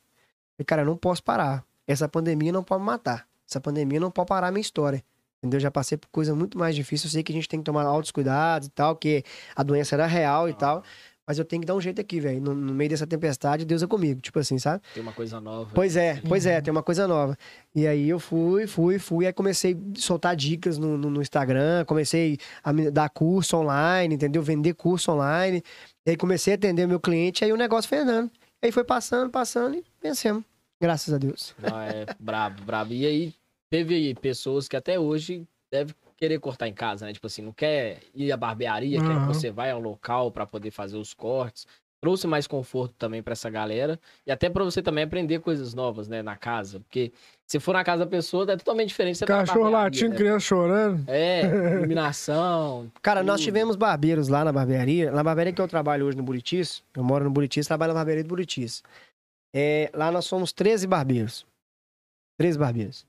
E, 0.59 0.63
cara, 0.63 0.81
eu 0.83 0.85
não 0.85 0.97
posso 0.97 1.23
parar. 1.23 1.63
Essa 1.87 2.07
pandemia 2.07 2.51
não 2.51 2.63
pode 2.63 2.81
me 2.81 2.85
matar. 2.87 3.27
Essa 3.49 3.59
pandemia 3.59 3.99
não 3.99 4.11
pode 4.11 4.27
parar 4.27 4.47
a 4.47 4.51
minha 4.51 4.61
história. 4.61 5.03
Entendeu? 5.41 5.59
Já 5.59 5.69
passei 5.69 5.97
por 5.97 6.07
coisa 6.07 6.33
muito 6.33 6.57
mais 6.57 6.73
difícil. 6.73 7.07
Eu 7.07 7.11
sei 7.11 7.23
que 7.23 7.33
a 7.33 7.35
gente 7.35 7.49
tem 7.49 7.59
que 7.59 7.65
tomar 7.65 7.83
altos 7.85 8.11
cuidados 8.11 8.69
e 8.69 8.71
tal, 8.71 8.95
que 8.95 9.23
a 9.53 9.61
doença 9.61 9.93
era 9.95 10.05
real 10.05 10.47
e 10.47 10.53
tal. 10.53 10.83
Mas 11.25 11.39
eu 11.39 11.45
tenho 11.45 11.61
que 11.61 11.65
dar 11.65 11.75
um 11.75 11.79
jeito 11.81 12.01
aqui, 12.01 12.19
velho. 12.19 12.41
No, 12.41 12.53
no 12.53 12.73
meio 12.73 12.89
dessa 12.89 13.07
tempestade, 13.07 13.63
Deus 13.63 13.81
é 13.81 13.87
comigo. 13.87 14.19
Tipo 14.19 14.39
assim, 14.39 14.59
sabe? 14.59 14.83
Tem 14.93 15.01
uma 15.01 15.13
coisa 15.13 15.39
nova. 15.39 15.71
Pois 15.73 15.95
é, 15.95 16.21
pois 16.27 16.45
é, 16.45 16.59
tem 16.59 16.71
uma 16.71 16.83
coisa 16.83 17.07
nova. 17.07 17.37
E 17.73 17.87
aí 17.87 18.09
eu 18.09 18.19
fui, 18.19 18.67
fui, 18.67 18.99
fui, 18.99 19.25
aí 19.25 19.31
comecei 19.33 19.73
a 19.73 19.99
soltar 19.99 20.35
dicas 20.35 20.77
no, 20.77 20.97
no- 20.97 21.09
no 21.09 21.21
Instagram, 21.21 21.85
comecei 21.85 22.37
a 22.63 22.73
me 22.73 22.91
dar 22.91 23.09
curso 23.09 23.55
online, 23.57 24.15
entendeu? 24.15 24.41
Vender 24.43 24.73
curso 24.73 25.11
online. 25.13 25.63
E 26.05 26.09
aí 26.11 26.17
comecei 26.17 26.53
a 26.53 26.55
atender 26.57 26.85
meu 26.87 26.99
cliente, 26.99 27.45
aí 27.45 27.53
o 27.53 27.57
negócio 27.57 27.87
foi 27.87 27.99
andando. 27.99 28.29
Aí 28.61 28.71
foi 28.71 28.83
passando, 28.83 29.29
passando 29.29 29.75
e 29.75 29.83
vencemos. 30.01 30.43
Graças 30.81 31.13
a 31.13 31.17
Deus. 31.17 31.55
Não, 31.61 31.79
é 31.79 32.05
brabo, 32.19 32.61
brabo. 32.63 32.93
E 32.93 33.05
aí, 33.05 33.33
teve 33.69 34.13
pessoas 34.15 34.67
que 34.67 34.75
até 34.75 34.99
hoje 34.99 35.47
devem 35.71 35.95
querer 36.23 36.39
cortar 36.39 36.69
em 36.69 36.73
casa, 36.73 37.05
né? 37.05 37.11
Tipo 37.11 37.27
assim, 37.27 37.41
não 37.41 37.51
quer 37.51 37.99
ir 38.15 38.31
à 38.31 38.37
barbearia, 38.37 38.97
quer 39.01 39.07
que 39.07 39.11
Aham. 39.13 39.27
você 39.27 39.51
vai 39.51 39.71
ao 39.71 39.79
local 39.81 40.31
pra 40.31 40.45
poder 40.45 40.71
fazer 40.71 40.95
os 40.95 41.13
cortes. 41.13 41.67
Trouxe 42.01 42.27
mais 42.27 42.47
conforto 42.47 42.93
também 42.97 43.21
pra 43.21 43.33
essa 43.33 43.49
galera. 43.49 43.99
E 44.25 44.31
até 44.31 44.49
pra 44.49 44.63
você 44.63 44.81
também 44.81 45.03
aprender 45.03 45.39
coisas 45.39 45.73
novas, 45.73 46.07
né? 46.07 46.21
Na 46.21 46.37
casa. 46.37 46.79
Porque 46.79 47.11
se 47.45 47.59
for 47.59 47.73
na 47.73 47.83
casa 47.83 48.05
da 48.05 48.09
pessoa, 48.09 48.49
é 48.49 48.55
totalmente 48.55 48.87
diferente. 48.89 49.17
Você 49.17 49.25
Cachorro 49.25 49.69
latindo, 49.69 50.11
né? 50.11 50.15
criança 50.15 50.45
chorando. 50.45 51.03
É, 51.09 51.41
iluminação. 51.75 52.89
Cara, 53.01 53.21
nós 53.21 53.41
Tudo. 53.41 53.45
tivemos 53.45 53.75
barbeiros 53.75 54.29
lá 54.29 54.45
na 54.45 54.53
barbearia. 54.53 55.11
Na 55.11 55.23
barbearia 55.23 55.51
que 55.51 55.61
eu 55.61 55.67
trabalho 55.67 56.05
hoje 56.05 56.15
no 56.15 56.23
Buritis, 56.23 56.81
eu 56.95 57.03
moro 57.03 57.25
no 57.25 57.31
Buritis, 57.31 57.67
trabalho 57.67 57.91
na 57.93 57.99
barbearia 57.99 58.23
do 58.23 58.29
Buritis. 58.29 58.81
É, 59.53 59.89
lá 59.93 60.09
nós 60.09 60.23
somos 60.23 60.53
13 60.53 60.87
barbeiros. 60.87 61.45
13 62.39 62.57
barbeiros. 62.57 63.05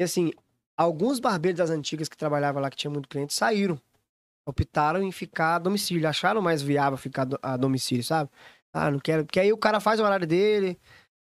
E 0.00 0.04
assim, 0.04 0.32
alguns 0.76 1.18
barbeiros 1.20 1.58
das 1.58 1.70
antigas 1.70 2.08
que 2.08 2.16
trabalhavam 2.16 2.60
lá, 2.62 2.70
que 2.70 2.76
tinha 2.76 2.90
muito 2.90 3.08
cliente, 3.08 3.34
saíram. 3.34 3.80
Optaram 4.48 5.02
em 5.02 5.10
ficar 5.10 5.56
a 5.56 5.58
domicílio. 5.58 6.08
Acharam 6.08 6.40
mais 6.40 6.62
viável 6.62 6.96
ficar 6.96 7.26
a 7.42 7.56
domicílio, 7.56 8.04
sabe? 8.04 8.30
Ah, 8.72 8.90
não 8.90 8.98
quero. 9.00 9.24
Porque 9.24 9.40
aí 9.40 9.52
o 9.52 9.58
cara 9.58 9.80
faz 9.80 9.98
o 9.98 10.04
horário 10.04 10.26
dele, 10.26 10.78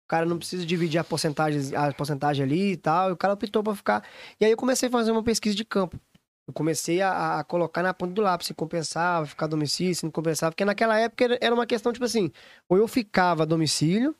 o 0.05 0.09
cara 0.09 0.25
não 0.25 0.39
precisa 0.39 0.65
dividir 0.65 0.99
a 0.99 1.05
porcentagem, 1.05 1.77
a 1.77 1.93
porcentagem 1.93 2.45
ali 2.45 2.73
e 2.73 2.77
tal. 2.77 3.11
E 3.11 3.13
o 3.13 3.17
cara 3.17 3.35
optou 3.35 3.63
pra 3.63 3.75
ficar. 3.75 4.05
E 4.41 4.45
aí 4.45 4.51
eu 4.51 4.57
comecei 4.57 4.89
a 4.89 4.93
fazer 4.93 5.11
uma 5.13 5.23
pesquisa 5.23 5.55
de 5.55 5.65
campo. 5.65 6.01
Eu 6.49 6.55
comecei 6.55 7.01
a, 7.03 7.39
a 7.41 7.45
colocar 7.45 7.83
na 7.83 7.93
ponta 7.95 8.15
do 8.15 8.23
lápis 8.23 8.47
se 8.49 8.55
compensava, 8.55 9.27
ficar 9.27 9.47
domicílio, 9.47 9.95
se 9.95 10.05
não 10.05 10.11
compensava. 10.11 10.51
Porque 10.53 10.65
naquela 10.65 10.99
época 10.99 11.25
era- 11.25 11.39
era 11.41 11.55
uma 11.55 11.67
questão, 11.67 11.93
tipo 11.93 12.05
assim, 12.05 12.33
ou 12.69 12.79
eu 12.79 12.89
ficava 12.89 13.43
a 13.43 13.47
domicílio, 13.47 14.17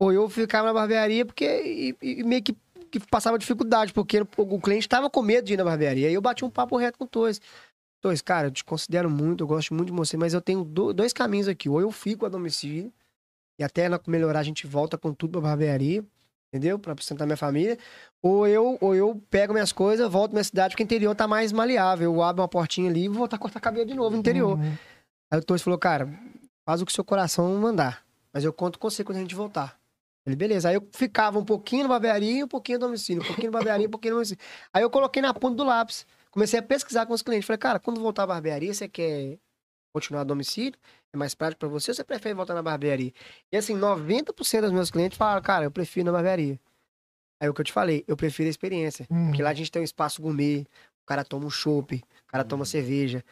ou 0.00 0.12
eu 0.12 0.28
ficava 0.28 0.68
na 0.68 0.74
barbearia, 0.74 1.24
porque 1.24 1.44
e, 2.02 2.20
e 2.20 2.24
meio 2.24 2.42
que, 2.42 2.56
que 2.90 3.00
passava 3.00 3.38
dificuldade, 3.38 3.92
porque 3.92 4.20
o, 4.36 4.60
cliente 4.60 4.86
estava 4.86 5.08
com 5.10 5.22
medo 5.22 5.44
de 5.46 5.54
ir 5.54 5.56
na 5.56 5.64
barbearia. 5.64 6.08
Aí 6.08 6.14
eu 6.14 6.20
bati 6.20 6.44
um 6.44 6.50
papo 6.50 6.76
reto 6.76 6.98
com 6.98 7.04
o 7.04 7.08
Torres. 7.08 7.40
Torres, 8.00 8.22
cara, 8.22 8.46
eu 8.48 8.50
te 8.50 8.64
considero 8.64 9.10
muito, 9.10 9.42
eu 9.44 9.46
gosto 9.48 9.74
muito 9.74 9.90
de 9.90 9.96
você, 9.96 10.16
mas 10.16 10.32
eu 10.34 10.40
tenho 10.40 10.64
do- 10.64 10.92
dois 10.92 11.12
caminhos 11.12 11.48
aqui. 11.48 11.68
Ou 11.68 11.80
eu 11.80 11.90
fico 11.90 12.24
a 12.26 12.28
domicílio, 12.28 12.92
e 13.58 13.64
até 13.64 13.82
ela 13.82 14.00
melhorar 14.06 14.40
a 14.40 14.42
gente 14.44 14.66
volta 14.66 14.96
com 14.96 15.12
tudo 15.12 15.32
pra 15.32 15.40
barbearia, 15.50 16.04
entendeu? 16.52 16.78
Pra 16.78 16.94
sustentar 16.96 17.26
minha 17.26 17.36
família. 17.36 17.76
Ou 18.22 18.46
eu, 18.46 18.78
ou 18.80 18.94
eu 18.94 19.20
pego 19.28 19.52
minhas 19.52 19.72
coisas, 19.72 20.08
volto 20.08 20.30
pra 20.30 20.36
minha 20.36 20.44
cidade, 20.44 20.74
porque 20.74 20.82
o 20.82 20.86
interior 20.86 21.14
tá 21.14 21.26
mais 21.26 21.50
maleável. 21.52 22.12
Eu 22.14 22.22
abro 22.22 22.42
uma 22.42 22.48
portinha 22.48 22.88
ali 22.88 23.04
e 23.04 23.08
vou 23.08 23.18
voltar 23.18 23.36
a 23.36 23.38
cortar 23.38 23.60
cabelo 23.60 23.84
de 23.86 23.94
novo 23.94 24.10
no 24.10 24.18
interior. 24.18 24.56
Uhum. 24.56 24.74
Aí 25.30 25.40
o 25.40 25.44
Torres 25.44 25.62
falou, 25.62 25.78
cara, 25.78 26.08
faz 26.64 26.80
o 26.80 26.86
que 26.86 26.92
seu 26.92 27.04
coração 27.04 27.52
mandar. 27.58 28.04
Mas 28.32 28.44
eu 28.44 28.52
conto 28.52 28.78
com 28.78 28.88
você 28.88 29.02
quando 29.02 29.18
a 29.18 29.20
gente 29.20 29.34
voltar. 29.34 29.76
Ele, 30.28 30.36
beleza. 30.36 30.68
Aí 30.68 30.74
eu 30.74 30.86
ficava 30.92 31.38
um 31.38 31.44
pouquinho 31.44 31.84
na 31.84 31.88
barbearia 31.88 32.40
e 32.40 32.44
um 32.44 32.48
pouquinho 32.48 32.78
no 32.78 32.86
domicílio. 32.86 33.22
Um 33.22 33.26
pouquinho 33.26 33.50
na 33.50 33.58
barbearia 33.58 33.84
e 33.84 33.88
um 33.88 33.90
pouquinho 33.90 34.14
no 34.14 34.18
domicílio. 34.18 34.44
Aí 34.72 34.82
eu 34.82 34.90
coloquei 34.90 35.22
na 35.22 35.32
ponta 35.32 35.56
do 35.56 35.64
lápis. 35.64 36.06
Comecei 36.30 36.58
a 36.58 36.62
pesquisar 36.62 37.06
com 37.06 37.14
os 37.14 37.22
clientes. 37.22 37.46
Falei, 37.46 37.58
cara, 37.58 37.78
quando 37.78 38.00
voltar 38.00 38.24
à 38.24 38.26
barbearia, 38.26 38.72
você 38.72 38.86
quer 38.86 39.38
continuar 39.92 40.20
a 40.20 40.24
domicílio? 40.24 40.78
É 41.12 41.16
mais 41.16 41.34
prático 41.34 41.60
pra 41.60 41.68
você 41.68 41.90
ou 41.90 41.94
você 41.94 42.04
prefere 42.04 42.34
voltar 42.34 42.54
na 42.54 42.62
barbearia? 42.62 43.12
E 43.50 43.56
assim, 43.56 43.74
90% 43.74 44.60
dos 44.60 44.72
meus 44.72 44.90
clientes 44.90 45.16
falaram, 45.16 45.40
cara, 45.40 45.64
eu 45.64 45.70
prefiro 45.70 46.04
na 46.04 46.12
barbearia. 46.12 46.60
Aí 47.40 47.48
o 47.48 47.54
que 47.54 47.60
eu 47.60 47.64
te 47.64 47.72
falei, 47.72 48.04
eu 48.06 48.16
prefiro 48.16 48.48
a 48.48 48.50
experiência. 48.50 49.06
Uhum. 49.08 49.28
Porque 49.28 49.42
lá 49.42 49.50
a 49.50 49.54
gente 49.54 49.70
tem 49.70 49.80
um 49.80 49.84
espaço 49.84 50.20
gourmet, 50.20 50.66
o 51.02 51.06
cara 51.06 51.24
toma 51.24 51.46
um 51.46 51.50
chopp, 51.50 51.96
o 51.96 52.26
cara 52.26 52.44
toma 52.44 52.64
cerveja, 52.64 53.24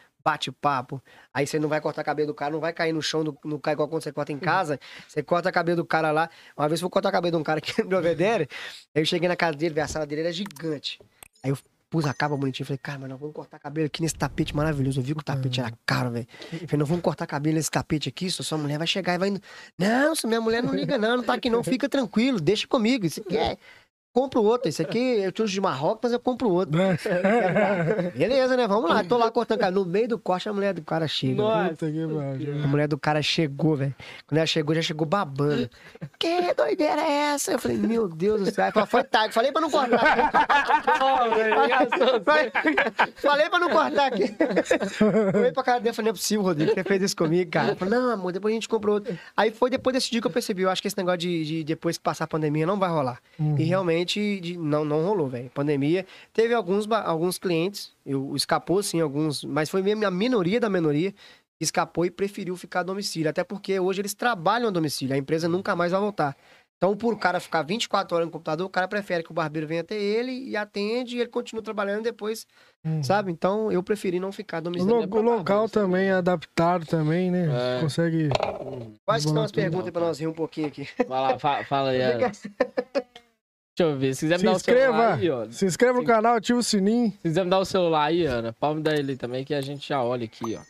papo. 0.52 1.02
Aí 1.32 1.46
você 1.46 1.58
não 1.58 1.68
vai 1.68 1.80
cortar 1.80 2.02
cabelo 2.02 2.28
do 2.28 2.34
cara, 2.34 2.52
não 2.52 2.60
vai 2.60 2.72
cair 2.72 2.92
no 2.92 3.02
chão, 3.02 3.22
não, 3.22 3.36
não 3.44 3.58
cai 3.58 3.74
igual 3.74 3.88
quando 3.88 4.02
você 4.02 4.12
corta 4.12 4.32
em 4.32 4.38
casa. 4.38 4.78
Você 5.06 5.22
corta 5.22 5.52
cabelo 5.52 5.76
do 5.76 5.84
cara 5.84 6.10
lá. 6.10 6.28
Uma 6.56 6.68
vez 6.68 6.80
eu 6.80 6.84
fui 6.86 6.90
cortar 6.90 7.12
cabelo 7.12 7.36
de 7.36 7.40
um 7.40 7.44
cara 7.44 7.58
aqui 7.58 7.82
no 7.82 7.88
Belvedere, 7.88 8.48
aí 8.94 9.02
eu 9.02 9.06
cheguei 9.06 9.28
na 9.28 9.36
casa 9.36 9.56
dele, 9.56 9.80
a 9.80 9.88
sala 9.88 10.06
dele 10.06 10.22
era 10.22 10.32
gigante. 10.32 10.98
Aí 11.42 11.50
eu 11.50 11.58
pus 11.88 12.04
a 12.04 12.12
capa 12.12 12.36
bonitinha, 12.36 12.66
falei, 12.66 12.78
cara, 12.78 12.98
mas 12.98 13.08
nós 13.10 13.18
vamos 13.18 13.34
cortar 13.34 13.58
cabelo 13.58 13.86
aqui 13.86 14.02
nesse 14.02 14.14
tapete 14.14 14.54
maravilhoso. 14.54 15.00
Eu 15.00 15.04
vi 15.04 15.14
que 15.14 15.20
o 15.20 15.24
tapete 15.24 15.60
era 15.60 15.72
caro, 15.86 16.10
velho. 16.10 16.26
Falei, 16.50 16.78
não 16.78 16.86
vamos 16.86 17.02
cortar 17.02 17.26
cabelo 17.26 17.56
nesse 17.56 17.70
tapete 17.70 18.08
aqui, 18.08 18.30
só 18.30 18.42
sua 18.42 18.58
mulher 18.58 18.78
vai 18.78 18.86
chegar 18.86 19.14
e 19.14 19.18
vai... 19.18 19.40
Não, 19.78 20.14
se 20.14 20.26
minha 20.26 20.40
mulher 20.40 20.62
não 20.62 20.74
liga 20.74 20.98
não, 20.98 21.18
não 21.18 21.22
tá 21.22 21.34
aqui 21.34 21.48
não, 21.48 21.62
fica 21.62 21.88
tranquilo, 21.88 22.40
deixa 22.40 22.66
comigo, 22.66 23.06
isso 23.06 23.20
aqui 23.20 23.36
é... 23.36 23.56
compro 24.16 24.42
outro. 24.42 24.66
Esse 24.66 24.80
aqui 24.80 24.98
eu 24.98 25.30
trouxe 25.30 25.52
de 25.52 25.60
Marrocos, 25.60 26.00
mas 26.04 26.12
eu 26.14 26.18
compro 26.18 26.48
outro. 26.48 26.74
Né? 26.74 26.96
Beleza, 28.16 28.56
né? 28.56 28.66
Vamos 28.66 28.88
lá. 28.88 29.04
Tô 29.04 29.18
lá 29.18 29.30
cortando 29.30 29.58
cabelo. 29.58 29.84
No 29.84 29.90
meio 29.90 30.08
do 30.08 30.18
corte, 30.18 30.48
a 30.48 30.54
mulher 30.54 30.72
do 30.72 30.80
cara 30.80 31.06
chega. 31.06 31.34
Nossa. 31.34 31.76
Pariu. 31.76 32.64
A 32.64 32.66
mulher 32.66 32.88
do 32.88 32.96
cara 32.96 33.20
chegou, 33.20 33.76
velho. 33.76 33.94
Quando 34.26 34.38
ela 34.38 34.46
chegou, 34.46 34.74
já 34.74 34.80
chegou 34.80 35.06
babando. 35.06 35.68
Que 36.18 36.54
doideira 36.54 37.02
é 37.02 37.34
essa? 37.34 37.52
Eu 37.52 37.58
falei, 37.58 37.76
meu 37.76 38.08
Deus 38.08 38.40
do 38.40 38.50
céu. 38.50 38.72
Foi 38.86 39.04
tarde. 39.04 39.34
Falei 39.34 39.52
pra 39.52 39.60
não 39.60 39.70
cortar. 39.70 39.98
Falei, 42.24 42.50
falei 43.16 43.50
pra 43.50 43.58
não 43.58 43.68
cortar 43.68 44.06
aqui. 44.06 44.34
Eu 45.34 45.40
olhei 45.40 45.52
pra 45.52 45.62
cara 45.62 45.78
dele 45.78 45.94
falei, 45.94 46.10
não 46.10 46.14
é 46.14 46.18
possível, 46.18 46.42
Rodrigo, 46.42 46.70
que 46.70 46.80
você 46.80 46.84
fez 46.84 47.02
isso 47.02 47.16
comigo, 47.16 47.50
cara. 47.50 47.72
Eu 47.72 47.76
falei, 47.76 47.98
não, 47.98 48.10
amor, 48.10 48.32
depois 48.32 48.52
a 48.52 48.54
gente 48.54 48.68
comprou 48.68 48.94
outro. 48.94 49.18
Aí 49.36 49.50
foi 49.50 49.68
depois 49.68 49.92
desse 49.92 50.10
dia 50.10 50.22
que 50.22 50.26
eu 50.26 50.30
percebi, 50.30 50.62
eu 50.62 50.70
acho 50.70 50.80
que 50.80 50.88
esse 50.88 50.96
negócio 50.96 51.18
de, 51.18 51.44
de 51.44 51.64
depois 51.64 51.98
que 51.98 52.04
passar 52.04 52.24
a 52.24 52.28
pandemia 52.28 52.64
não 52.64 52.78
vai 52.78 52.88
rolar. 52.88 53.20
E 53.58 53.64
realmente 53.64 54.05
de- 54.06 54.56
não, 54.56 54.84
não 54.84 55.04
rolou, 55.04 55.28
velho. 55.28 55.50
Pandemia. 55.50 56.06
Teve 56.32 56.54
alguns, 56.54 56.90
alguns 56.90 57.38
clientes, 57.38 57.92
eu, 58.04 58.34
escapou 58.36 58.82
sim, 58.82 59.00
alguns, 59.00 59.44
mas 59.44 59.68
foi 59.68 59.82
mesmo 59.82 60.06
a 60.06 60.10
minoria 60.10 60.60
da 60.60 60.70
minoria 60.70 61.12
que 61.12 61.64
escapou 61.64 62.04
e 62.06 62.10
preferiu 62.10 62.56
ficar 62.56 62.80
a 62.80 62.82
domicílio. 62.84 63.28
Até 63.30 63.42
porque 63.42 63.78
hoje 63.80 64.00
eles 64.00 64.14
trabalham 64.14 64.68
a 64.68 64.70
domicílio, 64.70 65.14
a 65.14 65.18
empresa 65.18 65.48
nunca 65.48 65.74
mais 65.74 65.92
vai 65.92 66.00
voltar. 66.00 66.36
Então, 66.78 66.94
por 66.94 67.14
o 67.14 67.16
cara 67.16 67.40
ficar 67.40 67.62
24 67.62 68.14
horas 68.14 68.26
no 68.26 68.30
computador, 68.30 68.66
o 68.66 68.68
cara 68.68 68.86
prefere 68.86 69.22
que 69.24 69.30
o 69.30 69.34
barbeiro 69.34 69.66
venha 69.66 69.80
até 69.80 69.94
ele 69.98 70.30
e 70.46 70.54
atende 70.58 71.16
e 71.16 71.20
ele 71.20 71.30
continua 71.30 71.62
trabalhando 71.62 72.02
depois, 72.02 72.46
Hum. 72.84 73.02
sabe? 73.02 73.32
Então, 73.32 73.72
eu 73.72 73.82
preferi 73.82 74.20
não 74.20 74.30
ficar 74.30 74.58
O, 74.58 74.64
domicílio. 74.64 74.94
lo- 75.06 75.16
o 75.16 75.22
local 75.22 75.70
também 75.70 76.08
é 76.08 76.12
adaptado 76.12 76.84
também, 76.84 77.30
né? 77.30 77.48
É. 77.78 77.80
Consegue. 77.80 78.28
Quais 79.06 79.24
que 79.24 79.30
são 79.30 79.42
as 79.42 79.50
perguntas 79.50 79.90
para 79.90 80.02
nós 80.02 80.20
rir 80.20 80.26
um 80.26 80.34
pouquinho 80.34 80.66
aqui? 80.68 80.86
Vai 81.08 81.18
lá, 81.22 81.38
fa- 81.38 81.64
fala 81.64 81.88
aí. 81.92 81.98
Deixa 83.76 83.92
eu 83.92 83.98
ver. 83.98 84.14
Se 84.14 84.20
quiser 84.20 84.34
me 84.36 84.38
Se 84.38 84.44
dar 84.46 84.52
o 84.52 84.58
celular 84.58 84.88
inscreva! 84.88 85.14
aí, 85.14 85.30
ó. 85.30 85.50
Se 85.50 85.66
inscreva 85.66 85.98
no 85.98 86.04
canal, 86.04 86.36
ativa 86.36 86.58
o 86.58 86.62
sininho. 86.62 87.10
Se 87.10 87.18
quiser 87.18 87.44
me 87.44 87.50
dar 87.50 87.58
o 87.58 87.64
celular 87.64 88.04
aí, 88.06 88.24
Ana, 88.24 88.52
pode 88.54 88.76
me 88.76 88.82
dar 88.82 88.96
ele 88.96 89.16
também 89.16 89.44
que 89.44 89.52
a 89.52 89.60
gente 89.60 89.86
já 89.86 90.02
olha 90.02 90.24
aqui, 90.24 90.56
ó. 90.56 90.62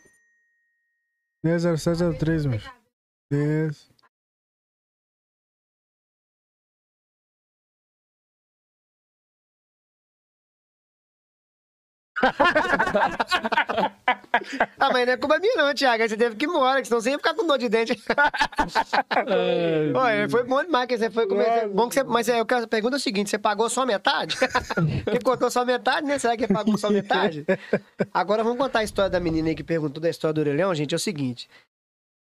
100703, 1.43 2.45
meu. 2.45 2.59
10. 3.31 3.89
Ah, 14.79 14.91
mas 14.93 15.07
não 15.07 15.13
é 15.13 15.17
culpa 15.17 15.39
minha 15.39 15.55
não, 15.55 15.73
Thiago. 15.73 16.03
Aí 16.03 16.09
você 16.09 16.15
teve 16.15 16.35
que 16.35 16.45
ir 16.45 16.49
embora, 16.49 16.81
que 16.81 16.87
senão 16.87 17.01
você 17.01 17.09
ia 17.09 17.17
ficar 17.17 17.33
com 17.33 17.47
dor 17.47 17.57
de 17.57 17.67
dente. 17.67 17.99
Olha, 19.95 20.29
foi 20.29 20.43
bom 20.43 20.63
demais 20.63 20.87
que 20.87 20.97
você 20.97 21.09
foi 21.09 21.27
comer. 21.27 21.67
Bom 21.67 21.89
que 21.89 21.95
você... 21.95 22.03
Mas 22.03 22.29
é, 22.29 22.39
eu 22.39 22.45
quero... 22.45 22.65
a 22.65 22.67
pergunta 22.67 22.95
é 22.95 22.99
o 22.99 23.01
seguinte, 23.01 23.29
você 23.29 23.37
pagou 23.37 23.69
só 23.69 23.85
metade? 23.85 24.37
Porque 25.03 25.19
cortou 25.19 25.49
só 25.49 25.65
metade, 25.65 26.05
né? 26.05 26.19
Será 26.19 26.37
que 26.37 26.47
pagou 26.47 26.77
só 26.77 26.89
metade? 26.89 27.45
Agora 28.13 28.43
vamos 28.43 28.59
contar 28.59 28.79
a 28.79 28.83
história 28.83 29.09
da 29.09 29.19
menina 29.19 29.49
aí 29.49 29.55
que 29.55 29.63
perguntou 29.63 30.01
da 30.01 30.09
história 30.09 30.33
do 30.33 30.41
orelhão, 30.41 30.73
gente. 30.75 30.93
É 30.93 30.97
o 30.97 30.99
seguinte. 30.99 31.49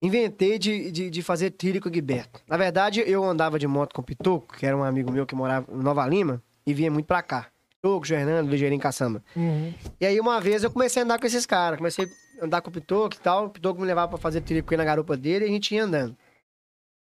Inventei 0.02 0.58
de, 0.58 0.90
de, 0.90 1.10
de 1.10 1.22
fazer 1.22 1.50
trilha 1.50 1.80
com 1.80 1.88
o 1.88 1.92
Guiberto. 1.92 2.40
Na 2.46 2.56
verdade, 2.56 3.02
eu 3.06 3.24
andava 3.24 3.58
de 3.58 3.66
moto 3.66 3.94
com 3.94 4.02
o 4.02 4.04
Pitoco, 4.04 4.56
que 4.56 4.66
era 4.66 4.76
um 4.76 4.84
amigo 4.84 5.10
meu 5.10 5.26
que 5.26 5.34
morava 5.34 5.66
em 5.72 5.82
Nova 5.82 6.06
Lima, 6.06 6.42
e 6.66 6.74
vinha 6.74 6.90
muito 6.90 7.06
pra 7.06 7.22
cá. 7.22 7.48
Pitoco, 7.87 8.07
Fernando, 8.07 8.51
Ligeirinho 8.51 8.80
Caçamba. 8.80 9.22
Uhum. 9.34 9.72
E 10.01 10.07
aí, 10.07 10.18
uma 10.20 10.41
vez, 10.41 10.64
eu 10.64 10.70
comecei 10.70 11.03
a 11.03 11.05
andar 11.05 11.18
com 11.18 11.26
esses 11.26 11.47
caras. 11.47 11.78
Comecei 11.78 12.07
a 12.41 12.45
andar 12.45 12.61
com 12.61 12.68
o 12.68 12.72
Pitoco 12.72 13.14
e 13.14 13.18
tal. 13.18 13.47
O 13.47 13.51
Pitoco 13.51 13.80
me 13.80 13.87
levava 13.87 14.09
pra 14.09 14.18
fazer 14.18 14.41
trilha 14.41 14.62
com 14.62 14.74
ele 14.74 14.78
na 14.78 14.84
garupa 14.84 15.16
dele 15.16 15.45
e 15.45 15.49
a 15.49 15.51
gente 15.51 15.74
ia 15.74 15.84
andando. 15.84 16.16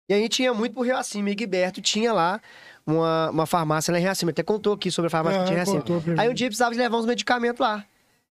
E 0.08 0.14
a 0.14 0.18
gente 0.18 0.42
ia 0.42 0.54
muito 0.54 0.72
pro 0.74 0.82
Rio 0.82 0.96
Acima. 0.96 1.30
E 1.30 1.34
Guiberto 1.34 1.80
tinha 1.80 2.12
lá 2.12 2.40
uma, 2.86 3.30
uma 3.30 3.46
farmácia 3.46 3.92
lá 3.92 3.98
em 3.98 4.02
Rio 4.02 4.10
Acima. 4.10 4.30
Até 4.30 4.42
contou 4.42 4.74
aqui 4.74 4.90
sobre 4.90 5.08
a 5.08 5.10
farmácia 5.10 5.40
que 5.40 5.46
tinha 5.46 5.58
em 5.58 5.60
Ah, 5.60 5.64
Rio 5.64 5.96
Acima. 5.96 6.22
Aí 6.22 6.28
um 6.28 6.34
dia 6.34 6.46
precisava 6.46 6.72
de 6.72 6.78
levar 6.78 6.96
uns 6.96 7.06
medicamentos 7.06 7.60
lá. 7.60 7.84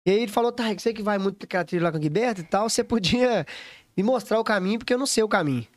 E 0.05 0.11
aí 0.11 0.17
ele 0.23 0.31
falou, 0.31 0.51
tá, 0.51 0.73
você 0.73 0.93
que 0.93 1.03
vai 1.03 1.17
muito 1.17 1.37
pra 1.37 1.45
aquela 1.45 1.63
trilha 1.63 1.83
lá 1.83 1.91
com 1.91 1.97
o 1.97 2.01
Guiberto 2.01 2.41
e 2.41 2.43
tal, 2.43 2.67
você 2.67 2.83
podia 2.83 3.45
me 3.95 4.01
mostrar 4.01 4.39
o 4.39 4.43
caminho, 4.43 4.79
porque 4.79 4.93
eu 4.93 4.97
não 4.97 5.05
sei 5.05 5.23
o 5.23 5.27
caminho. 5.27 5.67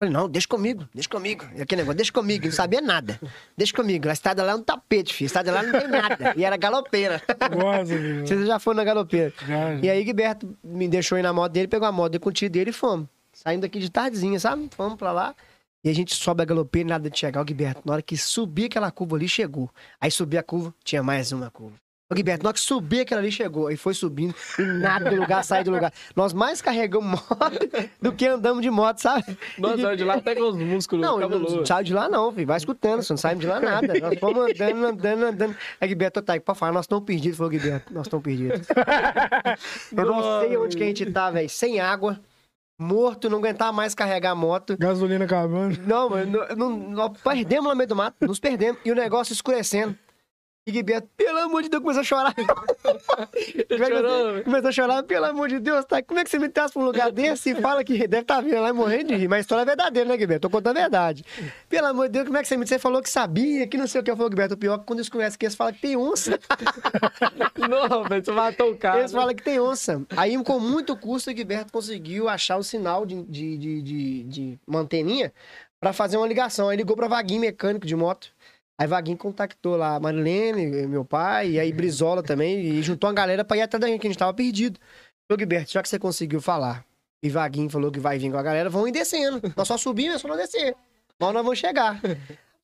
Falei, 0.00 0.14
não, 0.14 0.30
deixa 0.30 0.48
comigo, 0.48 0.88
deixa 0.94 1.10
comigo. 1.10 1.44
E 1.54 1.60
aquele 1.60 1.82
negócio, 1.82 1.96
deixa 1.98 2.10
comigo, 2.10 2.46
não 2.46 2.52
sabia 2.52 2.80
nada. 2.80 3.20
Deixa 3.54 3.74
comigo. 3.74 4.08
A 4.08 4.12
estrada 4.14 4.42
lá 4.42 4.52
é 4.52 4.54
um 4.54 4.62
tapete, 4.62 5.12
filho. 5.12 5.26
A 5.26 5.28
estrada 5.28 5.52
lá 5.52 5.62
não 5.62 5.78
tem 5.78 5.88
nada. 5.88 6.32
E 6.36 6.42
era 6.42 6.56
galopeira. 6.56 7.20
Meu. 7.50 8.26
Vocês 8.26 8.46
já 8.46 8.58
foram 8.58 8.78
na 8.78 8.84
galopeira. 8.84 9.30
Já, 9.46 9.74
E 9.74 9.90
aí, 9.90 10.02
Guiberto 10.02 10.56
me 10.64 10.88
deixou 10.88 11.18
ir 11.18 11.22
na 11.22 11.34
moto 11.34 11.52
dele, 11.52 11.68
pegou 11.68 11.86
a 11.86 11.92
moto 11.92 12.12
dele 12.12 12.20
com 12.22 12.30
o 12.30 12.32
tio 12.32 12.48
dele 12.48 12.70
e 12.70 12.72
fomos. 12.72 13.06
Saindo 13.34 13.60
daqui 13.60 13.78
de 13.78 13.90
tardezinha, 13.90 14.40
sabe? 14.40 14.70
Fomos 14.74 14.96
pra 14.96 15.12
lá. 15.12 15.34
E 15.84 15.90
a 15.90 15.94
gente 15.94 16.14
sobe 16.14 16.42
a 16.42 16.46
galopeira 16.46 16.88
e 16.88 16.90
nada 16.90 17.10
de 17.10 17.18
chegar. 17.18 17.42
O 17.42 17.44
Guiberto, 17.44 17.82
na 17.84 17.92
hora 17.92 18.02
que 18.02 18.16
subir 18.16 18.64
aquela 18.66 18.90
curva 18.90 19.16
ali, 19.16 19.28
chegou. 19.28 19.68
Aí 20.00 20.10
subi 20.10 20.38
a 20.38 20.42
curva, 20.42 20.74
tinha 20.82 21.02
mais 21.02 21.30
uma 21.30 21.50
curva. 21.50 21.76
Na 22.10 22.48
hora 22.48 22.52
que 22.54 22.60
subir 22.60 23.00
aquela 23.02 23.20
ali, 23.20 23.30
chegou. 23.30 23.68
Aí 23.68 23.76
foi 23.76 23.94
subindo 23.94 24.34
e 24.58 24.62
nada 24.62 25.08
do 25.10 25.16
lugar, 25.16 25.44
sair 25.44 25.62
do 25.62 25.70
lugar. 25.70 25.92
Nós 26.16 26.32
mais 26.32 26.60
carregamos 26.60 27.08
moto 27.08 27.58
do 28.02 28.12
que 28.12 28.26
andamos 28.26 28.62
de 28.62 28.70
moto, 28.70 28.98
sabe? 28.98 29.24
Nossa, 29.56 29.96
de 29.96 30.02
lá 30.02 30.14
até 30.14 30.34
com 30.34 30.42
os 30.48 30.56
músculos 30.56 31.06
Não, 31.06 31.20
não 31.20 31.28
cabulosos. 31.28 31.68
sai 31.68 31.84
de 31.84 31.94
lá 31.94 32.08
não, 32.08 32.32
filho. 32.32 32.48
Vai 32.48 32.56
escutando, 32.56 33.02
você 33.02 33.12
não 33.12 33.16
sai 33.18 33.36
de 33.36 33.46
lá 33.46 33.60
nada. 33.60 33.94
Nós 34.00 34.18
fomos 34.18 34.44
andando, 34.50 34.86
andando, 34.86 35.24
andando. 35.24 35.56
Aí 35.80 35.86
Guiberto, 35.88 36.20
tá 36.20 36.32
aí, 36.32 36.40
pra 36.40 36.54
falar, 36.54 36.72
nós 36.72 36.84
estamos 36.84 37.04
perdidos. 37.04 37.38
Falou, 37.38 37.50
Guiberto, 37.50 37.94
nós 37.94 38.06
estamos 38.06 38.24
perdidos. 38.24 38.66
Eu 39.96 40.04
não 40.06 40.40
sei 40.40 40.56
onde 40.56 40.76
que 40.76 40.82
a 40.82 40.86
gente 40.86 41.06
tá, 41.12 41.30
velho. 41.30 41.48
Sem 41.48 41.78
água, 41.80 42.18
morto, 42.78 43.30
não 43.30 43.38
aguentava 43.38 43.72
mais 43.72 43.94
carregar 43.94 44.32
a 44.32 44.34
moto. 44.34 44.76
Gasolina 44.78 45.24
acabando. 45.26 45.78
Não, 45.86 46.10
mano, 46.10 46.46
não, 46.56 46.70
não- 46.70 46.90
nós 46.90 47.12
perdemos 47.22 47.66
lá 47.66 47.72
no 47.72 47.78
meio 47.78 47.88
do 47.88 47.94
mato, 47.96 48.26
nos 48.26 48.40
perdemos. 48.40 48.80
E 48.84 48.90
o 48.90 48.94
negócio 48.94 49.32
escurecendo. 49.32 49.96
E 50.70 50.72
Guiberto, 50.72 51.08
pelo 51.16 51.38
amor 51.38 51.64
de 51.64 51.68
Deus, 51.68 51.82
começou 51.82 52.00
a 52.00 52.04
chorar. 52.04 52.32
Chorou, 53.76 54.44
começou 54.44 54.68
a 54.68 54.72
chorar, 54.72 55.02
pelo 55.02 55.26
amor 55.26 55.48
de 55.48 55.58
Deus, 55.58 55.84
tá? 55.84 56.00
Como 56.00 56.20
é 56.20 56.22
que 56.22 56.30
você 56.30 56.38
me 56.38 56.48
traz 56.48 56.70
pra 56.70 56.80
um 56.80 56.84
lugar 56.84 57.10
desse 57.10 57.50
e 57.50 57.54
fala 57.56 57.82
que 57.82 58.06
deve 58.06 58.22
estar 58.22 58.40
vindo 58.40 58.60
lá 58.60 58.68
e 58.68 58.72
morrendo 58.72 59.08
de 59.08 59.16
rir? 59.16 59.26
Mas 59.26 59.38
a 59.38 59.40
história 59.40 59.62
é 59.62 59.64
verdadeira, 59.64 60.08
né, 60.08 60.16
Guiberto? 60.16 60.42
Tô 60.42 60.50
contando 60.50 60.76
a 60.76 60.80
verdade. 60.82 61.24
Pelo 61.68 61.88
amor 61.88 62.06
de 62.06 62.12
Deus, 62.12 62.26
como 62.26 62.38
é 62.38 62.42
que 62.42 62.46
você 62.46 62.56
me 62.56 62.64
Você 62.68 62.78
falou 62.78 63.02
que 63.02 63.10
sabia, 63.10 63.66
que 63.66 63.76
não 63.76 63.88
sei 63.88 64.00
o 64.00 64.04
que. 64.04 64.12
Eu 64.12 64.16
falei, 64.16 64.30
Guiberto, 64.30 64.54
o 64.54 64.56
pior 64.56 64.74
é 64.74 64.78
que 64.78 64.84
quando 64.84 65.00
eles 65.00 65.08
conversam 65.08 65.34
aqui, 65.34 65.46
eles 65.46 65.56
falam 65.56 65.72
que 65.72 65.80
tem 65.80 65.96
onça. 65.96 66.38
Não, 67.68 68.04
você 68.04 68.30
matou 68.30 68.70
o 68.70 68.76
cara. 68.76 69.00
Eles 69.00 69.12
falam 69.12 69.34
que 69.34 69.42
tem 69.42 69.58
onça. 69.58 70.00
Aí, 70.16 70.40
com 70.44 70.60
muito 70.60 70.96
custo, 70.96 71.30
o 71.30 71.34
Guiberto 71.34 71.72
conseguiu 71.72 72.28
achar 72.28 72.56
o 72.56 72.62
sinal 72.62 73.04
de, 73.04 73.24
de, 73.24 73.58
de, 73.58 73.82
de, 73.82 74.22
de 74.22 74.58
manteninha 74.64 75.32
pra 75.80 75.92
fazer 75.92 76.16
uma 76.16 76.26
ligação. 76.28 76.68
Aí 76.68 76.76
ligou 76.76 76.94
pra 76.94 77.08
Vaguinho, 77.08 77.40
mecânico 77.40 77.86
de 77.86 77.96
moto. 77.96 78.32
Aí 78.80 78.86
Vaguinho 78.86 79.18
contactou 79.18 79.76
lá 79.76 79.96
a 79.96 80.00
Marilene, 80.00 80.86
meu 80.86 81.04
pai, 81.04 81.50
e 81.50 81.60
aí 81.60 81.70
Brizola 81.70 82.22
também, 82.22 82.60
e 82.60 82.82
juntou 82.82 83.10
uma 83.10 83.14
galera 83.14 83.44
pra 83.44 83.58
ir 83.58 83.60
até 83.60 83.78
daí, 83.78 83.98
que 83.98 84.06
a 84.06 84.10
gente 84.10 84.18
tava 84.18 84.32
perdido. 84.32 84.80
Ô, 85.30 85.36
Guiberto, 85.36 85.70
já 85.70 85.82
que 85.82 85.88
você 85.90 85.98
conseguiu 85.98 86.40
falar, 86.40 86.82
e 87.22 87.28
Vaguinho 87.28 87.68
falou 87.68 87.92
que 87.92 88.00
vai 88.00 88.18
vir 88.18 88.30
com 88.30 88.38
a 88.38 88.42
galera, 88.42 88.70
vão 88.70 88.88
ir 88.88 88.92
descendo. 88.92 89.38
Nós 89.54 89.68
só 89.68 89.76
subimos, 89.76 90.14
é 90.14 90.18
só 90.18 90.28
não 90.28 90.36
descer. 90.38 90.74
Mas 91.18 91.34
nós 91.34 91.44
vamos 91.44 91.58
chegar. 91.58 92.00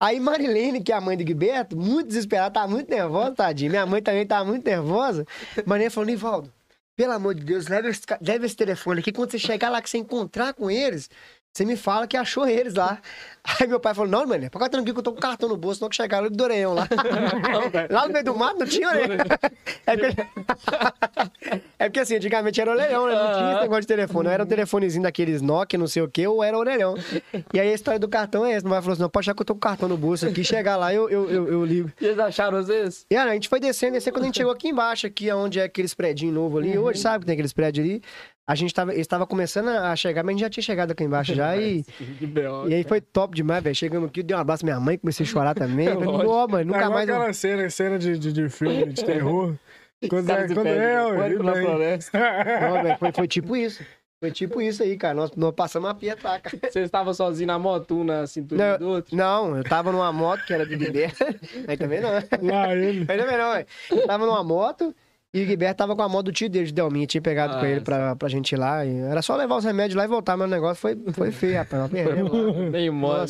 Aí 0.01 0.19
Marilene, 0.19 0.83
que 0.83 0.91
é 0.91 0.95
a 0.95 1.03
mãe 1.03 1.19
do 1.19 1.23
Guiberto, 1.23 1.77
muito 1.77 2.09
desesperada, 2.09 2.61
tá 2.61 2.67
muito 2.67 2.89
nervosa, 2.89 3.33
tadinha. 3.33 3.69
Minha 3.69 3.85
mãe 3.85 4.01
também 4.01 4.27
tá 4.27 4.43
muito 4.43 4.65
nervosa. 4.65 5.27
Marilene 5.67 5.91
falou, 5.91 6.07
Nivaldo, 6.07 6.51
pelo 6.97 7.13
amor 7.13 7.35
de 7.35 7.45
Deus, 7.45 7.69
leva 7.69 7.91
esse, 7.91 8.01
leva 8.23 8.47
esse 8.47 8.57
telefone 8.57 9.01
aqui. 9.01 9.13
Quando 9.13 9.33
você 9.33 9.39
chegar 9.39 9.69
lá, 9.69 9.83
que 9.83 9.91
você 9.91 9.99
encontrar 9.99 10.55
com 10.55 10.71
eles, 10.71 11.11
você 11.57 11.65
me 11.65 11.75
fala 11.75 12.07
que 12.07 12.17
achou 12.17 12.47
eles 12.47 12.75
lá. 12.75 12.99
Aí 13.61 13.67
meu 13.67 13.79
pai 13.79 13.95
falou, 13.95 14.11
não, 14.11 14.27
mano, 14.27 14.43
fica 14.43 14.69
tranquilo 14.69 14.95
que 14.95 14.99
eu 14.99 15.05
tô 15.05 15.13
com 15.13 15.21
cartão 15.21 15.49
no 15.49 15.57
bolso, 15.57 15.81
não 15.81 15.89
que 15.89 15.95
chegaram 15.95 16.29
do 16.29 16.45
Orelhão 16.45 16.75
lá. 16.75 16.89
lá 17.89 18.07
no 18.07 18.13
meio 18.13 18.25
do 18.25 18.37
mato 18.37 18.59
não 18.59 18.67
tinha 18.67 18.89
orelhão. 18.89 19.17
É 19.87 19.97
porque... 19.97 20.27
é 21.79 21.85
porque 21.85 22.01
assim, 22.01 22.17
antigamente 22.17 22.61
era 22.61 22.73
orelhão, 22.73 23.07
né? 23.07 23.15
Não 23.15 23.35
tinha 23.35 23.53
esse 23.53 23.61
negócio 23.63 23.83
de 23.83 23.87
telefone. 23.87 24.27
Ou 24.27 24.35
era 24.35 24.43
um 24.43 24.47
telefonezinho 24.47 25.05
daqueles 25.05 25.41
Nokia, 25.41 25.79
não 25.79 25.87
sei 25.87 26.03
o 26.03 26.09
quê, 26.09 26.27
ou 26.27 26.43
era 26.43 26.59
orelhão. 26.59 26.97
E 27.55 27.61
aí 27.61 27.71
a 27.71 27.73
história 27.73 28.01
do 28.01 28.09
cartão 28.09 28.45
é 28.45 28.53
essa. 28.53 28.65
Meu 28.65 28.73
pai 28.73 28.83
falou 28.83 28.95
assim, 28.95 29.03
não, 29.03 29.09
pode 29.09 29.25
achar 29.25 29.35
que 29.35 29.43
eu 29.43 29.47
tô 29.47 29.55
com 29.55 29.59
o 29.59 29.61
cartão 29.61 29.89
no 29.89 29.97
bolso 29.97 30.27
aqui, 30.27 30.43
chegar 30.43 30.77
lá 30.77 30.93
eu, 30.93 31.09
eu, 31.09 31.31
eu, 31.31 31.49
eu 31.53 31.65
ligo. 31.65 31.93
E 32.01 32.07
eles 32.07 32.19
acharam 32.19 32.59
às 32.59 32.67
vezes? 32.67 33.07
E 33.09 33.17
aí, 33.17 33.29
a 33.29 33.33
gente 33.33 33.49
foi 33.49 33.61
descendo, 33.61 33.93
descendo 33.93 34.15
quando 34.15 34.25
a 34.25 34.27
gente 34.27 34.39
chegou 34.39 34.53
aqui 34.53 34.69
embaixo, 34.69 35.07
aqui 35.07 35.31
onde 35.33 35.61
é 35.61 35.65
aqueles 35.65 35.95
prédios 35.95 36.33
novos 36.33 36.65
ali. 36.65 36.77
Hoje, 36.77 36.99
sabe 36.99 37.21
que 37.21 37.27
tem 37.27 37.35
aqueles 37.35 37.53
prédios 37.53 37.87
ali. 37.87 38.03
A 38.49 38.55
gente 38.55 38.73
tava, 38.73 38.95
eles 38.95 39.07
tava 39.09 39.27
começando 39.27 39.69
a 39.69 39.97
chegar, 39.97 40.23
mas 40.23 40.31
a 40.31 40.33
gente 40.35 40.41
já 40.43 40.51
tinha 40.51 40.63
chegado 40.63 40.93
aqui 40.93 41.03
embaixo 41.03 41.35
já. 41.35 41.57
E, 41.57 41.85
e 42.69 42.75
aí 42.75 42.85
foi 42.85 43.01
top 43.01 43.35
demais, 43.35 43.63
velho. 43.63 43.75
Chegamos 43.75 44.09
aqui, 44.09 44.23
dei 44.23 44.37
um 44.37 44.41
abraço 44.41 44.65
à 44.65 44.67
minha 44.67 44.79
mãe, 44.79 44.97
comecei 44.97 45.27
a 45.27 45.29
chorar 45.29 45.55
também. 45.55 45.89
Falei. 45.93 46.09
Ó, 46.27 46.47
mano, 46.47 46.61
É 46.61 46.65
nunca 46.65 46.79
igual 46.79 46.93
mais. 46.93 47.09
eu- 47.09 47.15
aquela 47.17 47.33
cena, 47.33 47.69
cena 47.71 47.99
de, 47.99 48.17
de, 48.19 48.33
de 48.33 48.49
filme, 48.49 48.87
de 48.93 49.05
terror. 49.05 49.55
Quando, 50.11 50.27
Cara 50.27 50.43
é, 50.45 50.49
quando 50.55 50.67
é, 50.67 51.17
pânico 51.17 51.43
na 51.43 51.53
daí- 51.55 51.65
floresta. 51.65 52.19
Não, 52.61 52.83
velho, 52.83 52.99
foi, 52.99 53.13
foi 53.13 53.27
tipo 53.27 53.57
isso. 53.57 53.83
Foi 54.21 54.31
tipo 54.31 54.61
isso 54.61 54.83
aí, 54.83 54.97
cara. 54.97 55.15
Nós, 55.15 55.31
nós 55.35 55.53
passamos 55.55 55.89
a 55.89 55.95
pietraca. 55.95 56.51
Você 56.71 56.81
estava 56.81 57.13
sozinho 57.15 57.47
na 57.47 57.59
moto, 57.59 57.97
um 57.97 58.05
na 58.05 58.27
cintura 58.27 58.77
do 58.79 58.85
Não, 58.85 58.93
outro? 58.93 59.17
não, 59.17 59.57
eu 59.57 59.65
tava 59.65 59.91
numa 59.91 60.13
moto 60.13 60.45
que 60.47 60.53
era 60.53 60.67
de 60.67 60.77
Guilherme. 60.77 61.15
Aí 61.67 61.77
também 61.79 62.01
não. 62.01 62.11
Lá 62.11 62.75
ele. 62.77 63.07
Aí 63.09 63.19
também 63.19 63.39
não, 63.39 63.53
velho. 63.55 63.67
Eu 63.91 64.07
tava 64.07 64.27
numa 64.27 64.45
moto 64.45 64.95
E 65.35 65.43
o 65.43 65.47
Guilherme 65.47 65.75
tava 65.75 65.95
com 65.95 66.01
a 66.03 66.09
moto 66.09 66.27
do 66.27 66.33
tio 66.33 66.49
dele, 66.49 66.65
de 66.67 66.73
Delminha, 66.73 67.07
tinha 67.07 67.21
pegado 67.21 67.57
Ah, 67.57 67.61
com 67.61 67.67
ele 67.67 67.83
pra, 67.83 68.17
pra 68.17 68.27
gente 68.29 68.53
ir 68.53 68.57
lá. 68.57 68.87
e 68.87 68.97
era 69.01 69.21
só 69.21 69.37
levar 69.37 69.57
os 69.57 69.65
remédios 69.65 69.95
lá 69.95 70.05
e 70.05 70.09
voltar, 70.09 70.35
mas 70.35 70.47
o 70.47 70.51
negócio 70.51 70.77
foi, 70.81 70.97
foi 71.13 71.31
feio, 71.31 71.57
rapaz. 71.59 71.91
Nem 72.73 72.89
moda. 72.91 73.27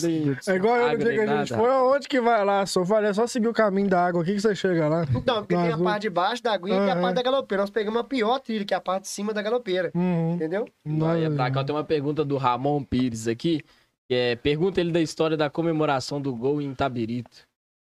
É 0.46 0.54
igual 0.54 0.76
eu 0.76 0.92
no 0.92 0.98
dia 0.98 1.12
que 1.14 1.20
a 1.20 1.26
gente 1.26 1.50
nada. 1.52 1.56
foi, 1.62 1.70
aonde 1.70 2.06
que 2.06 2.20
vai 2.20 2.44
lá? 2.44 2.64
Só 2.64 2.84
falei, 2.84 3.10
é 3.10 3.14
só 3.14 3.26
seguir 3.26 3.48
o 3.48 3.52
caminho 3.52 3.88
da 3.88 4.06
água 4.06 4.22
aqui 4.22 4.34
que 4.34 4.40
você 4.40 4.54
chega 4.54 4.86
lá. 4.88 5.04
Não, 5.26 5.36
porque 5.42 5.56
tem 5.56 5.72
a 5.72 5.76
o- 5.76 5.82
parte 5.82 6.02
de 6.02 6.10
baixo 6.10 6.42
da 6.44 6.52
aguinha 6.52 6.76
e 6.76 6.80
tem 6.80 6.90
a 6.90 7.00
parte 7.00 7.14
da 7.16 7.22
galopeira. 7.22 7.62
Nós 7.62 7.70
pegamos 7.70 8.00
a 8.00 8.04
pior 8.04 8.38
trilha, 8.38 8.64
que 8.64 8.74
é 8.74 8.76
a 8.76 8.80
parte 8.80 9.02
de 9.02 9.08
cima 9.08 9.34
da 9.34 9.42
galopeira. 9.42 9.90
Uhum. 9.92 10.34
Entendeu? 10.34 10.64
Olha, 11.00 11.28
pra 11.32 11.50
cá 11.50 11.64
tem 11.64 11.74
uma 11.74 11.82
pergunta 11.84 12.24
do 12.24 12.36
Ramon 12.36 12.84
Pires 12.84 13.26
aqui. 13.26 13.62
Que 14.08 14.14
é, 14.14 14.36
pergunta 14.36 14.80
ele 14.80 14.92
da 14.92 15.00
história 15.00 15.36
da 15.36 15.50
comemoração 15.50 16.20
do 16.20 16.32
gol 16.32 16.62
em 16.62 16.72
Tabirito. 16.72 17.38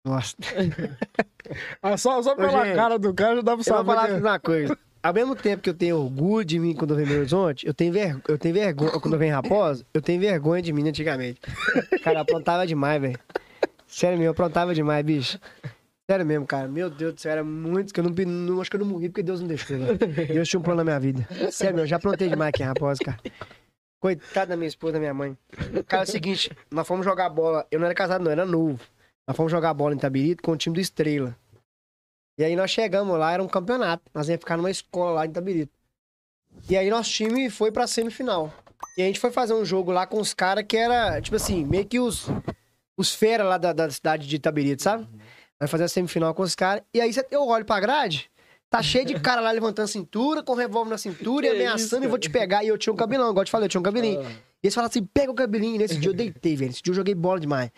Nossa. 0.04 0.36
Ah, 1.82 1.96
só, 1.96 2.20
só 2.22 2.34
pela 2.36 2.74
cara 2.74 2.98
do 2.98 3.14
cara 3.14 3.36
já 3.36 3.40
dá 3.40 3.52
pra 3.52 3.52
Eu 3.52 3.56
vou 3.56 3.64
saber. 3.64 3.86
falar 3.86 4.06
que- 4.08 4.14
uma 4.14 4.38
coisa. 4.38 4.78
Ao 5.02 5.14
mesmo 5.14 5.34
tempo 5.34 5.62
que 5.62 5.70
eu 5.70 5.74
tenho 5.74 5.96
orgulho 5.96 6.44
de 6.44 6.58
mim 6.58 6.74
quando 6.74 6.90
eu 6.90 6.96
venho 6.96 7.08
no 7.08 7.18
Horizonte, 7.20 7.66
eu 7.66 7.72
tenho, 7.72 7.90
ver... 7.90 8.20
eu 8.28 8.36
tenho 8.36 8.52
vergonha. 8.54 8.90
Quando 9.00 9.14
eu 9.14 9.18
venho 9.18 9.34
Raposa, 9.34 9.86
eu 9.94 10.02
tenho 10.02 10.20
vergonha 10.20 10.60
de 10.60 10.72
mim 10.74 10.86
antigamente. 10.86 11.40
Cara, 12.02 12.18
eu 12.18 12.22
aprontava 12.22 12.66
demais, 12.66 13.00
velho. 13.00 13.18
Sério 13.86 14.18
mesmo, 14.18 14.26
eu 14.28 14.32
aprontava 14.32 14.74
demais, 14.74 15.02
bicho. 15.06 15.38
Sério 16.10 16.26
mesmo, 16.26 16.46
cara. 16.46 16.68
Meu 16.68 16.90
Deus 16.90 17.14
do 17.14 17.20
céu, 17.20 17.32
era 17.32 17.44
muito. 17.44 17.94
Que 17.94 18.00
eu 18.00 18.04
não, 18.04 18.10
não- 18.26 18.60
acho 18.60 18.68
que 18.70 18.76
eu 18.76 18.80
não 18.80 18.86
morri 18.88 19.08
porque 19.08 19.22
Deus 19.22 19.40
não 19.40 19.48
deixou, 19.48 19.78
velho. 19.78 19.96
Deus 20.34 20.48
tinha 20.48 20.60
um 20.60 20.62
plano 20.62 20.78
na 20.78 20.84
minha 20.84 21.00
vida. 21.00 21.26
Sério 21.50 21.76
mesmo, 21.76 21.84
eu 21.84 21.86
já 21.86 21.96
aprontei 21.96 22.28
demais 22.28 22.50
aqui 22.50 22.62
em 22.62 22.66
Raposa, 22.66 22.98
cara. 23.02 23.18
Coitado 24.00 24.50
da 24.50 24.56
minha 24.56 24.68
esposa, 24.68 24.94
da 24.94 24.98
minha 24.98 25.14
mãe. 25.14 25.34
Cara, 25.86 26.02
é 26.02 26.04
o 26.04 26.10
seguinte, 26.10 26.50
nós 26.70 26.86
fomos 26.86 27.06
jogar 27.06 27.30
bola. 27.30 27.66
Eu 27.70 27.78
não 27.80 27.86
era 27.86 27.94
casado, 27.94 28.22
não, 28.22 28.30
era 28.30 28.44
novo. 28.44 28.80
Nós 29.28 29.36
fomos 29.36 29.52
jogar 29.52 29.74
bola 29.74 29.94
em 29.94 29.98
Tabirito 29.98 30.42
com 30.42 30.52
o 30.52 30.56
time 30.56 30.72
do 30.72 30.80
Estrela. 30.80 31.36
E 32.38 32.44
aí 32.44 32.56
nós 32.56 32.70
chegamos 32.70 33.18
lá, 33.18 33.30
era 33.30 33.42
um 33.42 33.46
campeonato. 33.46 34.02
Nós 34.14 34.26
íamos 34.26 34.40
ficar 34.40 34.56
numa 34.56 34.70
escola 34.70 35.10
lá 35.16 35.26
em 35.26 35.30
Tabirito. 35.30 35.70
E 36.70 36.74
aí 36.74 36.88
nosso 36.88 37.10
time 37.10 37.50
foi 37.50 37.70
pra 37.70 37.86
semifinal. 37.86 38.50
E 38.96 39.02
a 39.02 39.04
gente 39.04 39.20
foi 39.20 39.30
fazer 39.30 39.52
um 39.52 39.66
jogo 39.66 39.92
lá 39.92 40.06
com 40.06 40.18
os 40.18 40.32
caras 40.32 40.64
que 40.66 40.78
era, 40.78 41.20
tipo 41.20 41.36
assim, 41.36 41.62
meio 41.62 41.84
que 41.84 42.00
os, 42.00 42.26
os 42.96 43.14
fera 43.14 43.44
lá 43.44 43.58
da, 43.58 43.74
da 43.74 43.90
cidade 43.90 44.26
de 44.26 44.36
Itabirito, 44.36 44.82
sabe? 44.82 45.06
Vai 45.60 45.68
fazer 45.68 45.84
a 45.84 45.88
semifinal 45.88 46.32
com 46.32 46.42
os 46.42 46.54
caras. 46.54 46.82
E 46.94 46.98
aí 46.98 47.10
eu 47.30 47.46
olho 47.46 47.66
pra 47.66 47.80
grade, 47.80 48.30
tá 48.70 48.82
cheio 48.82 49.04
de 49.04 49.20
cara 49.20 49.42
lá 49.42 49.50
levantando 49.50 49.84
a 49.84 49.88
cintura, 49.88 50.42
com 50.42 50.54
revólver 50.54 50.90
na 50.90 50.96
cintura 50.98 51.48
e 51.48 51.50
Que 51.50 51.56
ameaçando 51.56 52.02
isso, 52.02 52.04
e 52.04 52.08
vou 52.08 52.18
te 52.18 52.30
pegar. 52.30 52.64
E 52.64 52.68
eu 52.68 52.78
tinha 52.78 52.94
um 52.94 52.96
cabelão, 52.96 53.28
igual 53.30 53.42
eu 53.42 53.44
te 53.46 53.50
falei, 53.50 53.66
eu 53.66 53.68
tinha 53.68 53.80
um 53.80 53.84
cabelinho. 53.84 54.22
Ah, 54.22 54.30
E 54.30 54.66
eles 54.66 54.74
falaram 54.74 54.90
assim, 54.90 55.04
pega 55.04 55.30
o 55.30 55.34
cabelinho. 55.34 55.74
E 55.74 55.78
nesse 55.78 55.98
dia 55.98 56.08
eu 56.08 56.14
deitei, 56.14 56.56
velho. 56.56 56.70
Nesse 56.70 56.82
dia 56.82 56.92
eu 56.92 56.96
joguei 56.96 57.14
bola 57.14 57.38
demais. 57.38 57.70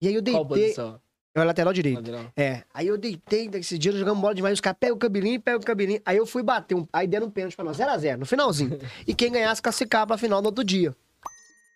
E 0.00 0.08
aí 0.08 0.14
eu 0.14 0.22
Qual 0.22 0.44
deitei. 0.44 0.64
posição? 0.64 1.00
Eu 1.34 1.40
era 1.42 1.44
lateral 1.48 1.72
direito. 1.72 1.98
Lateral. 1.98 2.32
É. 2.36 2.62
Aí 2.74 2.86
eu 2.88 2.96
deitei, 2.98 3.48
nesse 3.48 3.78
dia 3.78 3.92
nós 3.92 4.00
jogamos 4.00 4.20
bola 4.20 4.34
demais. 4.34 4.54
Os 4.54 4.60
caras 4.60 4.78
pegam 4.80 4.96
o 4.96 4.98
cabelinho, 4.98 5.40
pegam 5.40 5.60
o 5.60 5.64
cabelinho. 5.64 6.00
Aí 6.04 6.16
eu 6.16 6.26
fui 6.26 6.42
bater. 6.42 6.74
Um... 6.74 6.86
Aí 6.92 7.06
deram 7.06 7.26
um 7.26 7.30
pênalti 7.30 7.54
pra 7.54 7.64
nós. 7.64 7.76
0x0, 7.76 8.16
no 8.16 8.26
finalzinho. 8.26 8.78
e 9.06 9.14
quem 9.14 9.30
ganhasse 9.30 9.60
classificava 9.62 10.06
pra 10.08 10.18
final 10.18 10.40
no 10.40 10.46
outro 10.48 10.64
dia. 10.64 10.94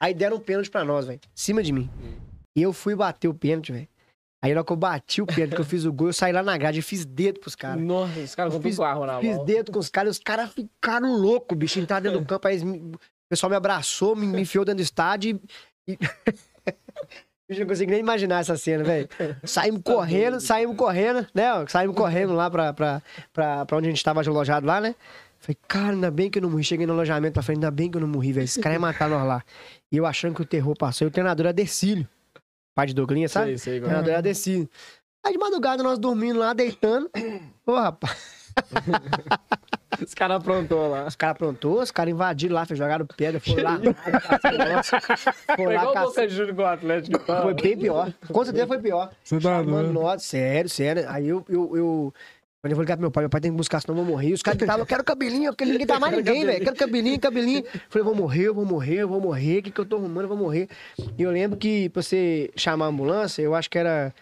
Aí 0.00 0.12
deram 0.14 0.36
um 0.36 0.40
pênalti 0.40 0.70
pra 0.70 0.84
nós, 0.84 1.06
velho. 1.06 1.20
Em 1.24 1.28
cima 1.34 1.62
de 1.62 1.72
mim. 1.72 1.88
E 2.56 2.62
eu 2.62 2.72
fui 2.72 2.94
bater 2.96 3.28
o 3.28 3.34
pênalti, 3.34 3.70
velho. 3.72 3.88
Aí 4.44 4.52
na 4.52 4.58
hora 4.60 4.66
que 4.66 4.72
eu 4.72 4.76
bati 4.76 5.22
o 5.22 5.26
pênalti, 5.26 5.54
que 5.54 5.60
eu 5.60 5.64
fiz 5.64 5.84
o 5.84 5.92
gol, 5.92 6.08
eu 6.08 6.12
saí 6.12 6.32
lá 6.32 6.42
na 6.42 6.56
grade 6.58 6.80
e 6.80 6.82
fiz 6.82 7.04
dedo 7.04 7.38
pros 7.38 7.54
caras. 7.54 7.80
Nossa, 7.80 8.18
os 8.18 8.34
caras 8.34 8.52
Eu 8.52 8.58
com 8.58 8.62
fiz- 8.64 8.74
tudo 8.74 8.82
com 8.84 8.88
a 8.88 8.90
arma 8.92 9.06
na 9.06 9.20
Fiz 9.20 9.36
mão. 9.36 9.44
dedo 9.44 9.70
com 9.70 9.78
os 9.78 9.88
caras, 9.88 10.16
os 10.16 10.22
caras 10.22 10.52
ficaram 10.52 11.14
loucos, 11.16 11.56
bicho. 11.56 11.78
Entraram 11.78 12.02
dentro 12.02 12.18
do 12.20 12.26
campo, 12.26 12.48
aí 12.48 12.64
me- 12.64 12.78
o 12.96 12.98
pessoal 13.30 13.48
me 13.50 13.54
abraçou, 13.56 14.16
me, 14.16 14.26
me 14.26 14.40
enfiou 14.42 14.64
dentro 14.64 14.78
do 14.78 14.82
estádio 14.82 15.40
e. 15.86 15.92
e- 15.92 15.98
Bicho, 17.52 17.60
não 17.60 17.68
consigo 17.68 17.90
nem 17.90 18.00
imaginar 18.00 18.40
essa 18.40 18.56
cena, 18.56 18.82
velho. 18.82 19.08
Saímos 19.44 19.82
correndo, 19.84 20.40
saímos 20.40 20.74
correndo, 20.76 21.26
né? 21.34 21.44
Saímos 21.68 21.94
correndo 21.94 22.32
lá 22.32 22.50
pra, 22.50 22.72
pra, 22.72 23.02
pra, 23.32 23.66
pra 23.66 23.76
onde 23.76 23.88
a 23.88 23.90
gente 23.90 24.02
tava 24.02 24.22
alojado 24.22 24.66
lá, 24.66 24.80
né? 24.80 24.94
Falei, 25.38 25.58
cara, 25.68 25.92
ainda 25.92 26.10
bem 26.10 26.30
que 26.30 26.38
eu 26.38 26.42
não 26.42 26.50
morri. 26.50 26.64
Cheguei 26.64 26.86
no 26.86 26.94
alojamento, 26.94 27.42
falei, 27.42 27.56
ainda 27.56 27.70
bem 27.70 27.90
que 27.90 27.96
eu 27.96 28.00
não 28.00 28.08
morri, 28.08 28.32
velho. 28.32 28.44
Esse 28.44 28.60
cara 28.60 28.74
ia 28.74 28.80
matar 28.80 29.08
nós 29.08 29.26
lá. 29.26 29.44
E 29.90 29.96
eu 29.96 30.06
achando 30.06 30.34
que 30.34 30.40
o 30.40 30.46
terror 30.46 30.74
passou. 30.76 31.06
E 31.06 31.08
o 31.08 31.10
treinador 31.10 31.46
era 31.46 31.52
Decílio. 31.52 32.08
Pai 32.74 32.86
de 32.86 32.94
Douglinha, 32.94 33.28
sabe? 33.28 33.58
Sei, 33.58 33.58
sei, 33.58 33.78
O 33.80 33.82
treinador 33.82 34.12
era 34.12 34.22
Decílio. 34.22 34.70
Aí 35.26 35.32
de 35.32 35.38
madrugada 35.38 35.82
nós 35.82 35.98
dormindo 35.98 36.38
lá, 36.38 36.52
deitando. 36.54 37.10
Ô, 37.66 37.74
rapaz. 37.74 38.52
Os 40.00 40.14
caras 40.14 40.36
aprontou 40.38 40.88
lá. 40.88 41.06
Os 41.06 41.16
caras 41.16 41.36
aprontou, 41.36 41.80
os 41.80 41.90
caras 41.90 42.12
invadiram 42.12 42.54
lá, 42.54 42.66
jogaram 42.70 43.06
pedra, 43.06 43.40
foram 43.40 43.62
lá. 43.64 43.80
Foi 45.56 45.56
Foi 45.56 45.74
lá, 45.74 45.82
igual. 45.82 46.06
Boca 46.06 46.28
Juniors 46.28 46.56
com 46.56 46.62
o 46.62 46.66
Atlético. 46.66 47.18
Foi 47.20 47.54
bem 47.54 47.76
pior. 47.76 48.12
Com 48.30 48.44
certeza 48.44 48.66
foi 48.66 48.78
pior. 48.78 49.10
Você 49.22 49.38
tá 49.38 49.62
Chamando 49.62 49.92
nós, 49.92 50.22
sério, 50.22 50.68
sério. 50.70 51.04
Aí 51.08 51.28
eu, 51.28 51.44
eu, 51.48 51.76
eu... 51.76 52.14
Quando 52.60 52.70
eu 52.70 52.76
vou 52.76 52.82
ligar 52.84 52.96
pro 52.96 53.02
meu 53.02 53.10
pai, 53.10 53.22
meu 53.24 53.30
pai 53.30 53.40
tem 53.40 53.50
que 53.50 53.56
buscar, 53.56 53.80
senão 53.80 53.98
eu 53.98 54.04
vou 54.04 54.12
morrer. 54.14 54.28
E 54.28 54.32
os 54.32 54.42
caras 54.42 54.56
gritavam, 54.56 54.82
eu 54.82 54.86
quero 54.86 55.02
cabelinho, 55.02 55.50
porque 55.50 55.64
ninguém 55.64 55.86
tá 55.86 55.98
mais 55.98 56.16
ninguém, 56.16 56.46
velho. 56.46 56.64
Quero 56.64 56.76
cabelinho, 56.76 57.18
cabelinho. 57.18 57.64
Falei, 57.88 58.00
eu 58.00 58.04
vou 58.04 58.14
morrer, 58.14 58.44
eu 58.44 58.54
vou 58.54 58.64
morrer, 58.64 58.96
eu 58.98 59.08
vou 59.08 59.20
morrer. 59.20 59.58
O 59.58 59.62
que, 59.64 59.70
que 59.72 59.80
eu 59.80 59.84
tô 59.84 59.96
arrumando? 59.96 60.24
Eu 60.24 60.28
vou 60.28 60.36
morrer. 60.36 60.68
E 61.18 61.22
eu 61.22 61.30
lembro 61.30 61.58
que 61.58 61.88
pra 61.88 62.02
você 62.02 62.50
chamar 62.56 62.86
a 62.86 62.88
ambulância, 62.88 63.42
eu 63.42 63.54
acho 63.54 63.68
que 63.68 63.78
era. 63.78 64.14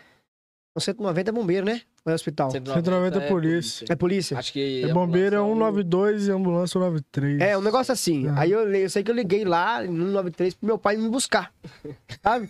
Um 0.77 0.81
190 0.81 1.31
é 1.31 1.33
bombeiro, 1.33 1.67
né? 1.67 1.83
Ou 2.05 2.13
é 2.13 2.15
hospital? 2.15 2.51
190 2.51 3.19
é 3.19 3.29
polícia. 3.29 3.87
É 3.91 3.97
polícia? 3.97 4.39
Acho 4.39 4.53
que. 4.53 4.85
É 4.85 4.93
bombeiro 4.93 5.35
é 5.35 5.39
ambulância 5.39 5.83
192 5.83 6.29
e 6.29 6.31
ambulância 6.31 6.73
193. 6.81 7.41
É, 7.41 7.59
um 7.59 7.61
negócio 7.61 7.93
assim. 7.93 8.29
É. 8.29 8.33
Aí 8.37 8.53
eu, 8.53 8.73
eu 8.73 8.89
sei 8.89 9.03
que 9.03 9.11
eu 9.11 9.15
liguei 9.15 9.45
lá 9.45 9.83
no 9.83 10.13
93 10.13 10.55
pro 10.55 10.67
meu 10.67 10.79
pai 10.79 10.97
me 10.97 11.09
buscar. 11.09 11.53
Sabe? 12.23 12.49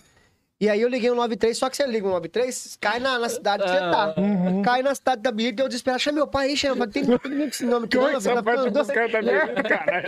E 0.62 0.68
aí 0.68 0.82
eu 0.82 0.88
liguei 0.90 1.08
o 1.08 1.14
93, 1.14 1.56
só 1.56 1.70
que 1.70 1.76
você 1.76 1.86
liga 1.86 2.06
o 2.06 2.10
93, 2.10 2.76
cai 2.78 3.00
na, 3.00 3.18
na 3.18 3.30
cidade 3.30 3.62
que 3.62 3.68
você 3.70 3.78
tá. 3.78 4.14
Uhum. 4.18 4.60
Cai 4.62 4.82
na 4.82 4.94
cidade 4.94 5.22
da 5.22 5.32
Bíblia, 5.32 5.64
eu 5.64 5.68
desespero. 5.68 5.98
Chama 5.98 6.16
meu 6.16 6.26
pai 6.26 6.54
chama. 6.54 6.86
Tem, 6.86 7.02
ninguém 7.02 7.18
com 7.40 7.44
esse 7.46 7.64
nome 7.64 7.80
não, 7.80 7.88
que 7.88 7.96
você 7.96 8.34
tá 8.34 8.42
pode 8.42 8.58
ficando 8.58 8.70
doido. 8.72 8.86
buscar 8.86 9.10
também, 9.10 9.62
cara? 9.64 10.04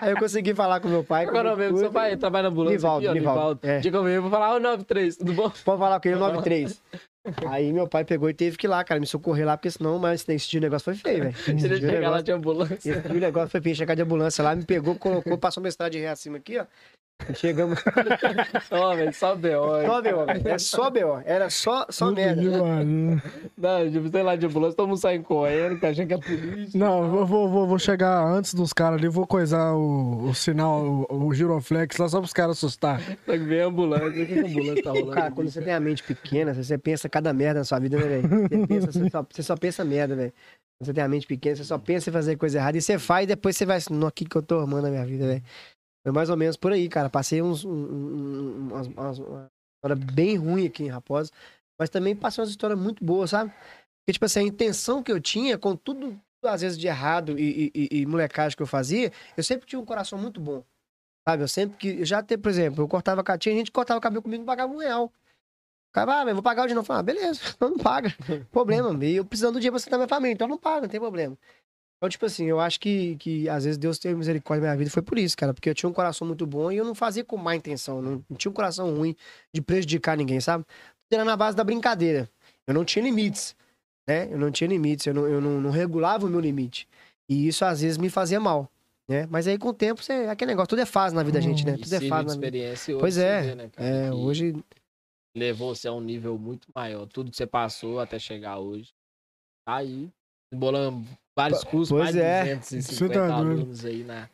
Aí 0.00 0.10
eu 0.10 0.16
consegui 0.18 0.52
falar 0.52 0.80
com 0.80 0.88
meu 0.88 1.04
pai. 1.04 1.24
Agora 1.26 1.50
meu 1.50 1.56
mesmo, 1.56 1.78
seu 1.78 1.92
pai 1.92 2.16
trabalha 2.16 2.44
na 2.44 2.48
ambulância. 2.48 2.74
Nivaldo, 2.76 3.06
aqui, 3.08 3.08
ó, 3.08 3.20
Nivaldo, 3.20 3.60
é. 3.62 3.78
Diga 3.78 3.98
comigo, 3.98 4.16
eu 4.16 4.22
vou 4.22 4.30
falar, 4.32 4.54
ô 4.56 4.58
93, 4.58 5.16
tudo 5.16 5.32
bom? 5.32 5.52
Pode 5.64 5.78
falar 5.78 6.00
com 6.00 6.08
ele, 6.08 6.18
93. 6.18 6.82
Aí 7.46 7.72
meu 7.72 7.86
pai 7.86 8.04
pegou 8.04 8.28
e 8.28 8.34
teve 8.34 8.56
que 8.56 8.66
ir 8.66 8.68
lá, 8.68 8.82
cara, 8.82 8.98
me 9.00 9.06
socorrer 9.06 9.46
lá, 9.46 9.56
porque 9.56 9.70
senão, 9.70 9.96
mas 9.98 10.28
esse 10.28 10.50
dia 10.50 10.58
o 10.58 10.62
negócio 10.62 10.84
foi 10.84 10.94
feio, 10.96 11.22
velho. 11.22 11.34
Esse 11.34 11.44
Se 11.60 11.66
ele 11.66 11.78
dia 11.78 11.88
o 11.88 11.90
chegar 11.92 11.92
lá 11.92 12.00
negócio- 12.00 12.24
de 12.24 12.32
ambulância. 12.32 12.74
esse 12.90 13.00
dia 13.00 13.10
o 13.16 13.20
negócio 13.20 13.48
foi 13.50 13.60
feio, 13.60 13.76
chegar 13.76 13.94
de 13.94 14.02
ambulância 14.02 14.42
lá, 14.44 14.54
me 14.56 14.64
pegou, 14.64 14.96
colocou, 14.96 15.38
passou 15.38 15.62
uma 15.62 15.68
estrada 15.68 15.90
de 15.90 16.00
ré 16.00 16.08
acima 16.08 16.36
aqui, 16.36 16.58
ó. 16.58 16.66
Chegamos. 17.34 17.78
Ó, 18.70 18.94
velho, 18.94 19.14
só 19.14 19.34
B.O. 19.34 19.80
hein? 19.80 19.86
Só 19.86 20.02
B.O., 20.02 20.26
velho. 20.26 20.48
É 20.48 20.58
só 20.58 20.90
B.O. 20.90 21.22
Era 21.24 21.48
só, 21.48 21.86
só 21.88 22.10
merda. 22.10 22.42
Não, 23.56 23.90
tipo, 23.90 24.08
sei 24.10 24.22
lá, 24.22 24.36
de 24.36 24.46
ambulância, 24.46 24.76
todo 24.76 24.88
mundo 24.88 24.98
saindo 24.98 25.24
correndo, 25.24 25.78
que 25.78 25.86
achando 25.86 26.08
que 26.08 26.14
é 26.14 26.18
polícia. 26.18 26.78
Não, 26.78 27.02
eu 27.16 27.24
vou, 27.24 27.48
vou, 27.48 27.66
vou 27.66 27.78
chegar 27.78 28.22
antes 28.26 28.52
dos 28.52 28.72
caras 28.72 28.98
ali, 28.98 29.08
vou 29.08 29.26
coisar 29.26 29.72
o, 29.74 30.28
o 30.28 30.34
sinal, 30.34 31.06
o, 31.08 31.26
o 31.28 31.32
giroflex 31.34 31.96
lá 31.96 32.08
só 32.08 32.18
pros 32.20 32.32
caras 32.32 32.58
assustar. 32.58 33.00
Só 33.00 33.32
que 33.32 33.38
vem 33.38 33.62
a 33.62 33.66
ambulância, 33.66 34.08
o 34.08 34.12
que 34.12 34.26
que 34.26 34.38
a 34.38 34.42
ambulância 34.46 34.82
tá 34.82 34.90
rolando? 34.90 35.10
Cara, 35.12 35.30
quando 35.30 35.48
você 35.50 35.62
tem 35.62 35.72
a 35.72 35.80
mente 35.80 36.02
pequena, 36.02 36.52
você 36.52 36.76
pensa 36.76 37.08
cada 37.08 37.32
merda 37.32 37.60
na 37.60 37.64
sua 37.64 37.78
vida, 37.78 37.96
né, 37.96 38.06
velho? 38.06 38.28
Você, 38.28 38.66
pensa, 38.66 38.92
você, 38.92 39.10
só, 39.10 39.26
você 39.30 39.42
só 39.42 39.56
pensa 39.56 39.84
merda, 39.84 40.14
velho. 40.14 40.32
Quando 40.78 40.86
você 40.88 40.92
tem 40.92 41.04
a 41.04 41.08
mente 41.08 41.26
pequena, 41.26 41.56
você 41.56 41.64
só 41.64 41.78
pensa 41.78 42.10
em 42.10 42.12
fazer 42.12 42.36
coisa 42.36 42.58
errada. 42.58 42.76
E 42.76 42.82
você 42.82 42.98
faz 42.98 43.24
e 43.24 43.28
depois 43.28 43.56
você 43.56 43.64
vai 43.64 43.76
assim, 43.78 43.94
no 43.94 44.10
que 44.10 44.24
que 44.24 44.36
eu 44.36 44.42
tô 44.42 44.58
arrumando 44.58 44.82
na 44.84 44.90
minha 44.90 45.06
vida, 45.06 45.26
velho? 45.26 45.42
Foi 46.04 46.12
mais 46.12 46.28
ou 46.28 46.36
menos 46.36 46.56
por 46.56 46.70
aí, 46.72 46.88
cara. 46.88 47.08
Passei 47.08 47.40
uns, 47.40 47.64
um, 47.64 47.70
um, 47.72 48.68
umas, 48.70 48.86
umas, 48.86 49.18
uma 49.18 49.50
história 49.76 49.96
bem 50.12 50.36
ruim 50.36 50.66
aqui 50.66 50.84
em 50.84 50.88
Raposa. 50.88 51.30
Mas 51.78 51.88
também 51.90 52.14
passei 52.14 52.42
umas 52.42 52.50
histórias 52.50 52.78
muito 52.78 53.02
boas, 53.04 53.30
sabe? 53.30 53.50
Porque, 53.50 54.12
tipo 54.12 54.24
assim, 54.26 54.40
a 54.40 54.42
intenção 54.42 55.02
que 55.02 55.10
eu 55.10 55.18
tinha, 55.20 55.56
com 55.58 55.74
tudo, 55.74 56.20
às 56.44 56.60
vezes, 56.60 56.78
de 56.78 56.86
errado 56.86 57.38
e, 57.38 57.72
e, 57.74 57.88
e- 57.90 58.06
molecagem 58.06 58.54
que 58.54 58.62
eu 58.62 58.66
fazia, 58.66 59.10
eu 59.36 59.42
sempre 59.42 59.66
tinha 59.66 59.80
um 59.80 59.84
coração 59.84 60.18
muito 60.18 60.40
bom. 60.40 60.62
Sabe? 61.26 61.42
Eu 61.42 61.48
sempre 61.48 61.78
que. 61.78 61.88
eu 62.00 62.04
Já 62.04 62.22
teve, 62.22 62.42
por 62.42 62.50
exemplo, 62.50 62.84
eu 62.84 62.88
cortava 62.88 63.24
ca- 63.24 63.38
Tinha 63.38 63.54
gente 63.54 63.66
que 63.68 63.72
cortava 63.72 63.98
cabelo 64.00 64.22
comigo 64.22 64.42
e 64.42 64.46
pagava 64.46 64.70
um 64.72 64.76
real. 64.76 65.06
O 65.06 65.12
cara, 65.94 66.20
ah, 66.20 66.24
mas 66.26 66.34
vou 66.34 66.42
pagar 66.42 66.64
hoje 66.64 66.74
não. 66.74 66.82
Eu 66.82 66.84
falava, 66.84 67.00
ah, 67.00 67.02
beleza, 67.14 67.40
então 67.56 67.70
não 67.70 67.78
paga. 67.78 68.14
problema. 68.52 69.02
E 69.04 69.16
eu 69.16 69.24
precisando 69.24 69.54
do 69.54 69.60
dia 69.60 69.70
pra 69.72 69.78
você 69.80 69.88
minha 69.96 70.06
família, 70.06 70.34
então 70.34 70.46
não 70.46 70.58
paga, 70.58 70.82
não 70.82 70.88
tem 70.88 71.00
problema. 71.00 71.36
Então, 71.96 72.08
tipo 72.08 72.26
assim, 72.26 72.44
eu 72.46 72.60
acho 72.60 72.78
que, 72.80 73.16
que 73.16 73.48
às 73.48 73.64
vezes 73.64 73.78
Deus 73.78 73.98
teve 73.98 74.14
misericórdia 74.14 74.62
na 74.62 74.68
minha 74.68 74.78
vida 74.78 74.90
foi 74.90 75.02
por 75.02 75.18
isso, 75.18 75.36
cara. 75.36 75.54
Porque 75.54 75.70
eu 75.70 75.74
tinha 75.74 75.88
um 75.88 75.92
coração 75.92 76.26
muito 76.26 76.46
bom 76.46 76.70
e 76.70 76.76
eu 76.76 76.84
não 76.84 76.94
fazia 76.94 77.24
com 77.24 77.36
má 77.36 77.56
intenção. 77.56 78.02
Não, 78.02 78.24
não 78.28 78.36
tinha 78.36 78.50
um 78.50 78.54
coração 78.54 78.94
ruim 78.94 79.16
de 79.52 79.62
prejudicar 79.62 80.16
ninguém, 80.16 80.40
sabe? 80.40 80.64
Era 81.10 81.24
na 81.24 81.36
base 81.36 81.56
da 81.56 81.64
brincadeira. 81.64 82.28
Eu 82.66 82.74
não 82.74 82.84
tinha 82.84 83.02
limites, 83.02 83.56
né? 84.06 84.28
Eu 84.30 84.38
não 84.38 84.50
tinha 84.50 84.68
limites, 84.68 85.06
eu 85.06 85.14
não, 85.14 85.26
eu 85.26 85.40
não, 85.40 85.60
não 85.60 85.70
regulava 85.70 86.26
o 86.26 86.28
meu 86.28 86.40
limite. 86.40 86.88
E 87.28 87.46
isso 87.46 87.64
às 87.64 87.80
vezes 87.80 87.96
me 87.96 88.10
fazia 88.10 88.40
mal, 88.40 88.70
né? 89.08 89.26
Mas 89.30 89.46
aí 89.46 89.56
com 89.56 89.68
o 89.68 89.74
tempo, 89.74 90.02
você, 90.02 90.12
aquele 90.12 90.50
negócio, 90.50 90.68
tudo 90.68 90.82
é 90.82 90.86
fase 90.86 91.14
na 91.14 91.22
vida 91.22 91.38
da 91.38 91.40
gente, 91.40 91.64
né? 91.64 91.76
E 91.78 91.82
Tudo 91.82 91.94
é 91.94 92.00
fase 92.00 92.10
na 92.10 92.34
vida. 92.34 92.46
experiência 92.46 92.94
hoje 92.94 93.00
Pois 93.00 93.18
é, 93.18 93.42
vê, 93.42 93.54
né, 93.54 93.70
É, 93.76 94.12
hoje 94.12 94.54
Levou 95.36 95.74
você 95.74 95.88
a 95.88 95.92
um 95.92 96.00
nível 96.00 96.38
muito 96.38 96.68
maior. 96.74 97.06
Tudo 97.06 97.30
que 97.30 97.36
você 97.36 97.46
passou 97.46 97.98
até 97.98 98.18
chegar 98.18 98.58
hoje. 98.58 98.92
Tá 99.66 99.76
aí. 99.76 100.08
Embolando 100.52 101.04
vários 101.36 101.64
cursos, 101.64 101.90
pois 101.90 102.04
mais 102.04 102.14
de 102.14 102.20
é. 102.20 102.56
250 102.56 102.82
Você 102.82 103.08
tá 103.08 103.26
doido. 103.26 103.32
alunos 103.32 103.84
aí 103.84 104.04
na... 104.04 104.28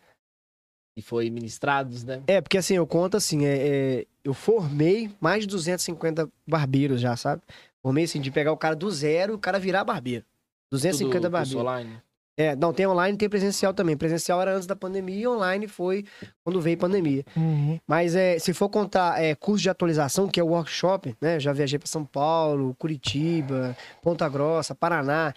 E 0.97 1.03
foi 1.03 1.31
ministrados, 1.31 2.05
né? 2.05 2.23
É, 2.27 2.41
porque 2.41 2.59
assim, 2.59 2.75
eu 2.75 2.87
conto 2.87 3.17
assim, 3.17 3.47
é, 3.47 3.57
é, 3.57 4.07
eu 4.25 4.35
formei 4.35 5.11
mais 5.21 5.43
de 5.43 5.49
250 5.49 6.29
barbeiros 6.47 7.01
já, 7.01 7.17
sabe? 7.17 7.43
Formei 7.83 8.05
assim, 8.05 8.21
de 8.21 8.31
pegar 8.31 8.53
o 8.53 8.57
cara 8.57 8.77
do 8.77 8.91
zero 8.91 9.33
e 9.33 9.37
o 9.37 9.39
cara 9.39 9.59
virar 9.59 9.85
barbeiro. 9.85 10.25
250 10.71 11.21
Tudo 11.21 11.31
barbeiros. 11.31 11.61
online. 11.61 12.03
É, 12.37 12.57
não, 12.57 12.73
tem 12.73 12.87
online 12.87 13.15
e 13.15 13.19
tem 13.19 13.29
presencial 13.29 13.75
também. 13.75 13.97
Presencial 13.97 14.41
era 14.41 14.55
antes 14.55 14.67
da 14.67 14.75
pandemia 14.75 15.25
e 15.25 15.29
online 15.29 15.69
foi 15.69 16.07
quando 16.43 16.61
veio 16.61 16.79
pandemia. 16.79 17.25
Uhum. 17.37 17.79
Mas 17.87 18.15
é, 18.15 18.39
se 18.39 18.55
for 18.55 18.69
contar 18.71 19.23
é, 19.23 19.35
curso 19.35 19.63
de 19.63 19.69
atualização, 19.69 20.27
que 20.27 20.41
é 20.41 20.43
o 20.43 20.49
workshop, 20.49 21.15
né? 21.21 21.39
Já 21.39 21.53
viajei 21.53 21.79
para 21.79 21.89
São 21.89 22.05
Paulo, 22.05 22.75
Curitiba, 22.79 23.77
Ponta 24.03 24.27
Grossa, 24.29 24.75
Paraná. 24.75 25.35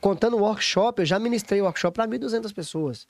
Contando 0.00 0.36
o 0.36 0.40
workshop, 0.40 1.02
eu 1.02 1.06
já 1.06 1.18
ministrei 1.18 1.60
o 1.60 1.64
workshop 1.64 1.94
para 1.94 2.06
1.200 2.06 2.52
pessoas. 2.52 3.06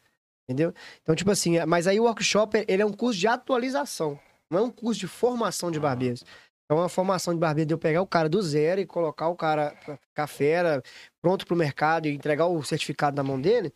Entendeu? 0.48 0.72
Então, 1.02 1.14
tipo 1.14 1.30
assim, 1.30 1.58
é- 1.58 1.66
mas 1.66 1.86
aí 1.86 2.00
o 2.00 2.04
workshop, 2.04 2.64
ele 2.66 2.80
é 2.82 2.86
um 2.86 2.92
curso 2.92 3.18
de 3.18 3.26
atualização. 3.26 4.18
Não 4.50 4.58
é 4.60 4.62
um 4.62 4.70
curso 4.70 4.98
de 4.98 5.06
formação 5.06 5.70
de 5.70 5.78
barbeiros. 5.78 6.24
Então, 6.64 6.82
a 6.82 6.88
formação 6.88 7.34
de 7.34 7.40
barbeiro 7.40 7.68
de 7.68 7.74
eu 7.74 7.78
pegar 7.78 8.02
o 8.02 8.06
cara 8.06 8.28
do 8.28 8.40
zero 8.42 8.80
e 8.80 8.86
colocar 8.86 9.28
o 9.28 9.36
cara 9.36 9.74
pra 9.84 9.96
ficar 9.96 10.26
fera, 10.26 10.82
pronto 11.22 11.46
pro 11.46 11.56
mercado 11.56 12.06
e 12.06 12.14
entregar 12.14 12.46
o 12.46 12.62
certificado 12.62 13.16
na 13.16 13.22
mão 13.22 13.40
dele, 13.40 13.72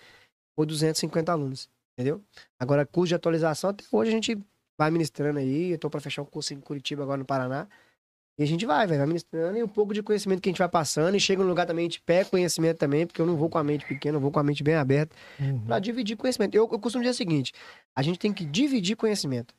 foi 0.57 0.67
250 0.67 1.33
alunos. 1.33 1.69
Entendeu? 1.95 2.23
Agora, 2.59 2.87
curso 2.87 3.09
de 3.09 3.15
atualização, 3.15 3.71
até 3.71 3.85
hoje 3.93 4.11
a 4.11 4.15
gente 4.15 4.39
vai 4.79 4.91
ministrando 4.91 5.39
aí. 5.39 5.73
Eu 5.73 5.79
tô 5.79 5.91
pra 5.91 6.01
fechar 6.01 6.23
um 6.23 6.27
curso 6.27 6.55
em 6.55 6.61
Curitiba 6.61 7.03
agora 7.03 7.19
no 7.19 7.25
Paraná. 7.25 7.69
E 8.43 8.45
a 8.45 8.49
gente 8.49 8.67
vai, 8.67 8.87
velho, 8.87 8.99
vai 8.99 9.07
ministrando 9.07 9.57
e 9.57 9.63
um 9.63 9.69
pouco 9.69 9.95
de 9.95 10.03
conhecimento 10.03 10.41
que 10.41 10.49
a 10.49 10.53
gente 10.53 10.59
vai 10.59 10.69
passando. 10.69 11.15
E 11.17 11.21
chega 11.21 11.43
no 11.43 11.49
lugar 11.49 11.65
também, 11.67 11.85
a 11.85 11.89
gente 11.89 12.01
pega 12.03 12.29
conhecimento 12.29 12.79
também, 12.79 13.07
porque 13.07 13.21
eu 13.23 13.27
não 13.27 13.37
vou 13.37 13.49
com 13.49 13.59
a 13.59 13.65
mente 13.65 13.87
pequena, 13.87 14.17
eu 14.17 14.21
vou 14.21 14.31
com 14.31 14.41
a 14.41 14.43
mente 14.43 14.63
bem 14.63 14.75
aberta 14.75 15.15
Uhum. 15.41 15.61
pra 15.67 15.79
dividir 15.79 16.17
conhecimento. 16.17 16.55
Eu, 16.55 16.69
eu 16.71 16.79
costumo 16.79 17.03
dizer 17.05 17.13
o 17.13 17.17
seguinte: 17.17 17.53
a 17.95 18.03
gente 18.03 18.19
tem 18.19 18.33
que 18.33 18.45
dividir 18.45 18.97
conhecimento. 18.97 19.55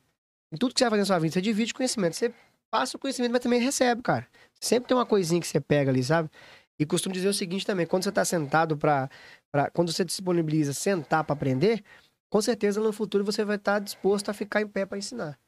Em 0.52 0.56
tudo 0.56 0.72
que 0.74 0.78
você 0.78 0.84
vai 0.84 0.90
fazer 0.90 1.00
na 1.02 1.06
sua 1.06 1.18
vida, 1.18 1.32
você 1.32 1.40
divide 1.40 1.72
conhecimento. 1.74 2.14
Você 2.14 2.32
passa 2.70 2.96
o 2.96 3.00
conhecimento, 3.00 3.32
mas 3.32 3.40
também 3.40 3.60
recebe, 3.60 4.02
cara. 4.02 4.26
Sempre 4.60 4.88
tem 4.88 4.96
uma 4.96 5.06
coisinha 5.06 5.40
que 5.40 5.46
você 5.46 5.60
pega 5.60 5.90
ali, 5.90 6.02
sabe? 6.04 6.30
E 6.78 6.84
costumo 6.84 7.12
dizer 7.12 7.28
o 7.28 7.34
seguinte 7.34 7.64
também: 7.66 7.86
quando 7.86 8.04
você 8.04 8.12
tá 8.12 8.24
sentado 8.24 8.76
pra. 8.76 9.08
pra 9.50 9.70
quando 9.70 9.92
você 9.92 10.04
disponibiliza 10.04 10.72
sentar 10.72 11.24
pra 11.24 11.32
aprender, 11.34 11.82
com 12.28 12.42
certeza 12.42 12.80
no 12.80 12.92
futuro 12.92 13.24
você 13.24 13.44
vai 13.44 13.56
estar 13.56 13.78
disposto 13.78 14.28
a 14.28 14.34
ficar 14.34 14.60
em 14.60 14.66
pé 14.66 14.84
pra 14.84 14.98
ensinar. 14.98 15.38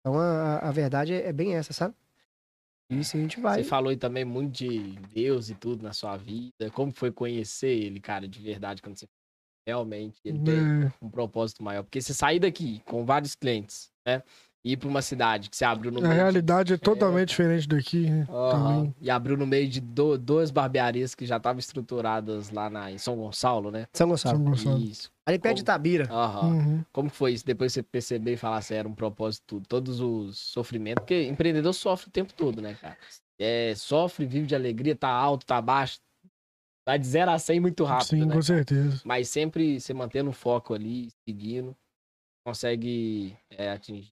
Então 0.00 0.18
a, 0.18 0.24
a- 0.62 0.68
a 0.68 0.70
verdade 0.70 1.12
é, 1.12 1.26
é 1.28 1.32
bem 1.32 1.54
essa, 1.56 1.72
sabe? 1.72 1.94
Isso 2.90 3.16
a 3.16 3.20
gente 3.20 3.40
vai. 3.40 3.62
Você 3.62 3.68
falou 3.68 3.90
aí 3.90 3.96
também 3.96 4.24
muito 4.24 4.52
de 4.52 4.94
Deus 5.14 5.50
e 5.50 5.54
tudo 5.54 5.82
na 5.82 5.92
sua 5.92 6.16
vida. 6.16 6.70
Como 6.74 6.92
foi 6.92 7.12
conhecer 7.12 7.68
ele, 7.70 8.00
cara, 8.00 8.26
de 8.26 8.40
verdade, 8.40 8.80
quando 8.82 8.98
você 8.98 9.06
realmente 9.68 10.20
ele 10.24 10.40
tem 10.40 10.62
É, 10.62 10.92
um 11.02 11.10
propósito 11.10 11.62
maior? 11.62 11.84
Porque 11.84 12.00
você 12.00 12.14
sair 12.14 12.40
daqui 12.40 12.80
com 12.86 13.04
vários 13.04 13.34
clientes, 13.34 13.90
né? 14.06 14.22
Ir 14.64 14.76
pra 14.76 14.88
uma 14.88 15.00
cidade 15.00 15.48
que 15.48 15.56
você 15.56 15.64
abriu 15.64 15.90
no 15.92 15.98
a 15.98 16.02
meio. 16.02 16.12
de- 16.14 16.18
realidade 16.18 16.74
é 16.74 16.76
totalmente 16.76 17.28
diferente 17.28 17.66
daqui, 17.68 18.10
né? 18.10 18.26
Também. 18.50 18.94
E 19.00 19.08
abriu 19.08 19.36
no 19.36 19.46
meio 19.46 19.68
de 19.68 19.80
do- 19.80 20.18
duas 20.18 20.50
barbearias 20.50 21.14
que 21.14 21.24
já 21.24 21.36
estavam 21.36 21.60
estruturadas 21.60 22.50
lá 22.50 22.68
na, 22.68 22.90
em 22.90 22.98
São 22.98 23.16
Gonçalo, 23.16 23.70
né? 23.70 23.86
São 23.92 24.08
Gonçalo. 24.08 24.36
São 24.36 24.44
Gonçalo. 24.44 24.78
Isso. 24.78 25.10
Ali 25.24 25.38
perto 25.38 25.56
de 25.56 25.62
Itabira. 25.62 26.08
Aham. 26.10 26.46
Uhum. 26.48 26.84
Como 26.92 27.08
que 27.10 27.16
foi 27.16 27.32
isso? 27.34 27.46
Depois 27.46 27.72
você 27.72 27.82
perceber 27.82 28.32
e 28.32 28.36
falar 28.36 28.56
assim, 28.58 28.74
era 28.74 28.88
um 28.88 28.94
propósito 28.94 29.44
tudo. 29.46 29.68
Todos 29.68 30.00
os 30.00 30.36
sofrimentos, 30.38 31.02
porque 31.02 31.22
empreendedor 31.24 31.72
sofre 31.72 32.08
o 32.08 32.12
tempo 32.12 32.32
todo, 32.34 32.60
né, 32.60 32.74
cara? 32.80 32.96
É, 33.38 33.72
sofre, 33.76 34.26
vive 34.26 34.46
de 34.46 34.54
alegria, 34.56 34.96
tá 34.96 35.08
alto, 35.08 35.46
tá 35.46 35.62
baixo. 35.62 36.00
Vai 36.84 36.98
de 36.98 37.06
0 37.06 37.30
a 37.30 37.38
100 37.38 37.60
muito 37.60 37.84
rápido, 37.84 38.08
Sim, 38.08 38.24
né? 38.26 38.34
com 38.34 38.42
certeza. 38.42 39.00
Mas 39.04 39.28
sempre 39.28 39.78
você 39.80 39.94
mantendo 39.94 40.30
o 40.30 40.32
foco 40.32 40.74
ali, 40.74 41.10
seguindo, 41.28 41.76
consegue 42.44 43.36
é, 43.50 43.70
atingir 43.70 44.10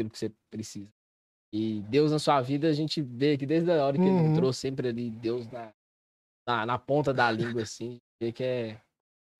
aquilo 0.00 0.10
que 0.10 0.18
você 0.18 0.32
precisa. 0.50 0.88
E 1.52 1.80
Deus 1.82 2.12
na 2.12 2.18
sua 2.18 2.40
vida, 2.40 2.68
a 2.68 2.72
gente 2.72 3.02
vê 3.02 3.36
que 3.36 3.44
desde 3.44 3.70
a 3.70 3.84
hora 3.84 3.96
que 3.96 4.02
ele 4.02 4.10
Uhum. 4.10 4.32
entrou 4.32 4.52
sempre 4.52 4.88
ali, 4.88 5.10
Deus 5.10 5.46
na, 5.48 5.72
na, 6.48 6.66
na 6.66 6.78
ponta 6.78 7.12
da 7.12 7.30
língua, 7.30 7.62
assim, 7.62 7.98
vê 8.22 8.32
que 8.32 8.42
é, 8.44 8.68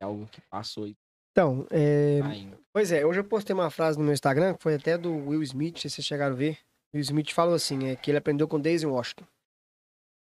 é 0.00 0.04
algo 0.04 0.26
que 0.26 0.40
passou 0.50 0.86
e 0.86 0.96
Então, 1.32 1.66
é, 1.70 2.20
tá. 2.20 2.58
Pois 2.72 2.90
é, 2.92 3.06
hoje 3.06 3.20
eu 3.20 3.24
postei 3.24 3.54
uma 3.54 3.70
frase 3.70 3.96
no 3.98 4.04
meu 4.04 4.12
Instagram, 4.12 4.54
que 4.54 4.62
foi 4.62 4.74
até 4.74 4.98
do 4.98 5.12
Will 5.28 5.42
Smith, 5.42 5.78
se 5.78 5.88
vocês 5.88 6.06
chegaram 6.06 6.34
a 6.34 6.38
ver. 6.38 6.58
Will 6.92 7.02
Smith 7.02 7.30
falou 7.32 7.54
assim, 7.54 7.86
é, 7.86 7.96
que 7.96 8.10
ele 8.10 8.18
aprendeu 8.18 8.48
com 8.48 8.60
Daisy 8.60 8.86
Washington. 8.86 9.24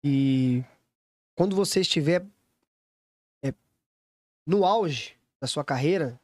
E 0.05 0.63
quando 1.35 1.55
você 1.55 1.81
estiver 1.81 2.23
é, 3.43 3.51
no 4.47 4.63
auge 4.63 5.17
da 5.41 5.47
sua 5.47 5.65
carreira, 5.65 6.19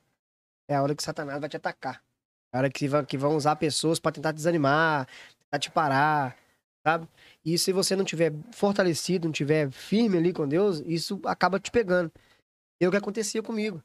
é 0.70 0.76
a 0.76 0.84
hora 0.84 0.96
que 0.96 1.02
Satanás 1.04 1.40
vai 1.40 1.50
te 1.50 1.58
atacar. 1.58 2.04
A 2.56 2.60
hora 2.60 2.70
que, 2.70 2.88
que 3.06 3.18
vão 3.18 3.36
usar 3.36 3.58
pessoas 3.58 4.00
para 4.00 4.14
tentar 4.14 4.32
te 4.32 4.38
desanimar, 4.38 5.10
tentar 5.40 5.60
te 5.60 5.70
parar, 5.70 6.38
sabe? 6.88 7.06
E 7.44 7.58
se 7.58 7.74
você 7.74 7.98
não 7.98 8.06
tiver 8.06 8.32
fortalecido, 8.54 9.28
não 9.28 9.34
tiver 9.34 9.70
firme 9.72 10.18
ali 10.18 10.32
com 10.32 10.48
Deus, 10.48 10.82
isso 10.86 11.20
acaba 11.26 11.60
te 11.60 11.70
pegando. 11.70 12.10
É 12.80 12.88
o 12.88 12.92
que 12.92 12.96
acontecia 12.96 13.44
comigo. 13.44 13.84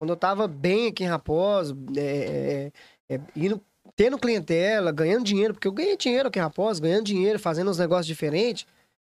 Quando 0.00 0.08
eu 0.08 0.16
tava 0.16 0.48
bem 0.48 0.86
aqui 0.86 1.04
em 1.04 1.06
Raposo, 1.06 1.76
é, 1.94 2.72
é, 3.10 3.16
é, 3.16 3.20
indo, 3.36 3.60
tendo 3.94 4.18
clientela, 4.18 4.90
ganhando 4.90 5.24
dinheiro, 5.24 5.52
porque 5.52 5.68
eu 5.68 5.72
ganhei 5.72 5.96
dinheiro 5.98 6.28
aqui 6.28 6.38
em 6.38 6.42
Raposo, 6.42 6.80
ganhando 6.80 7.04
dinheiro, 7.04 7.38
fazendo 7.38 7.70
uns 7.70 7.78
negócios 7.78 8.06
diferentes, 8.06 8.66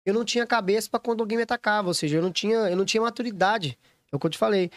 eu 0.06 0.14
não 0.14 0.24
tinha 0.24 0.48
cabeça 0.48 0.90
pra 0.90 1.02
quando 1.02 1.20
alguém 1.20 1.36
me 1.36 1.44
atacava, 1.44 1.90
ou 1.90 1.94
seja, 1.94 2.16
eu 2.16 2.22
não 2.22 2.32
tinha, 2.32 2.70
eu 2.70 2.78
não 2.78 2.86
tinha 2.86 3.02
maturidade. 3.02 3.78
É 4.10 4.16
o 4.16 4.20
que 4.20 4.26
eu 4.26 4.30
te 4.30 4.38
falei. 4.38 4.72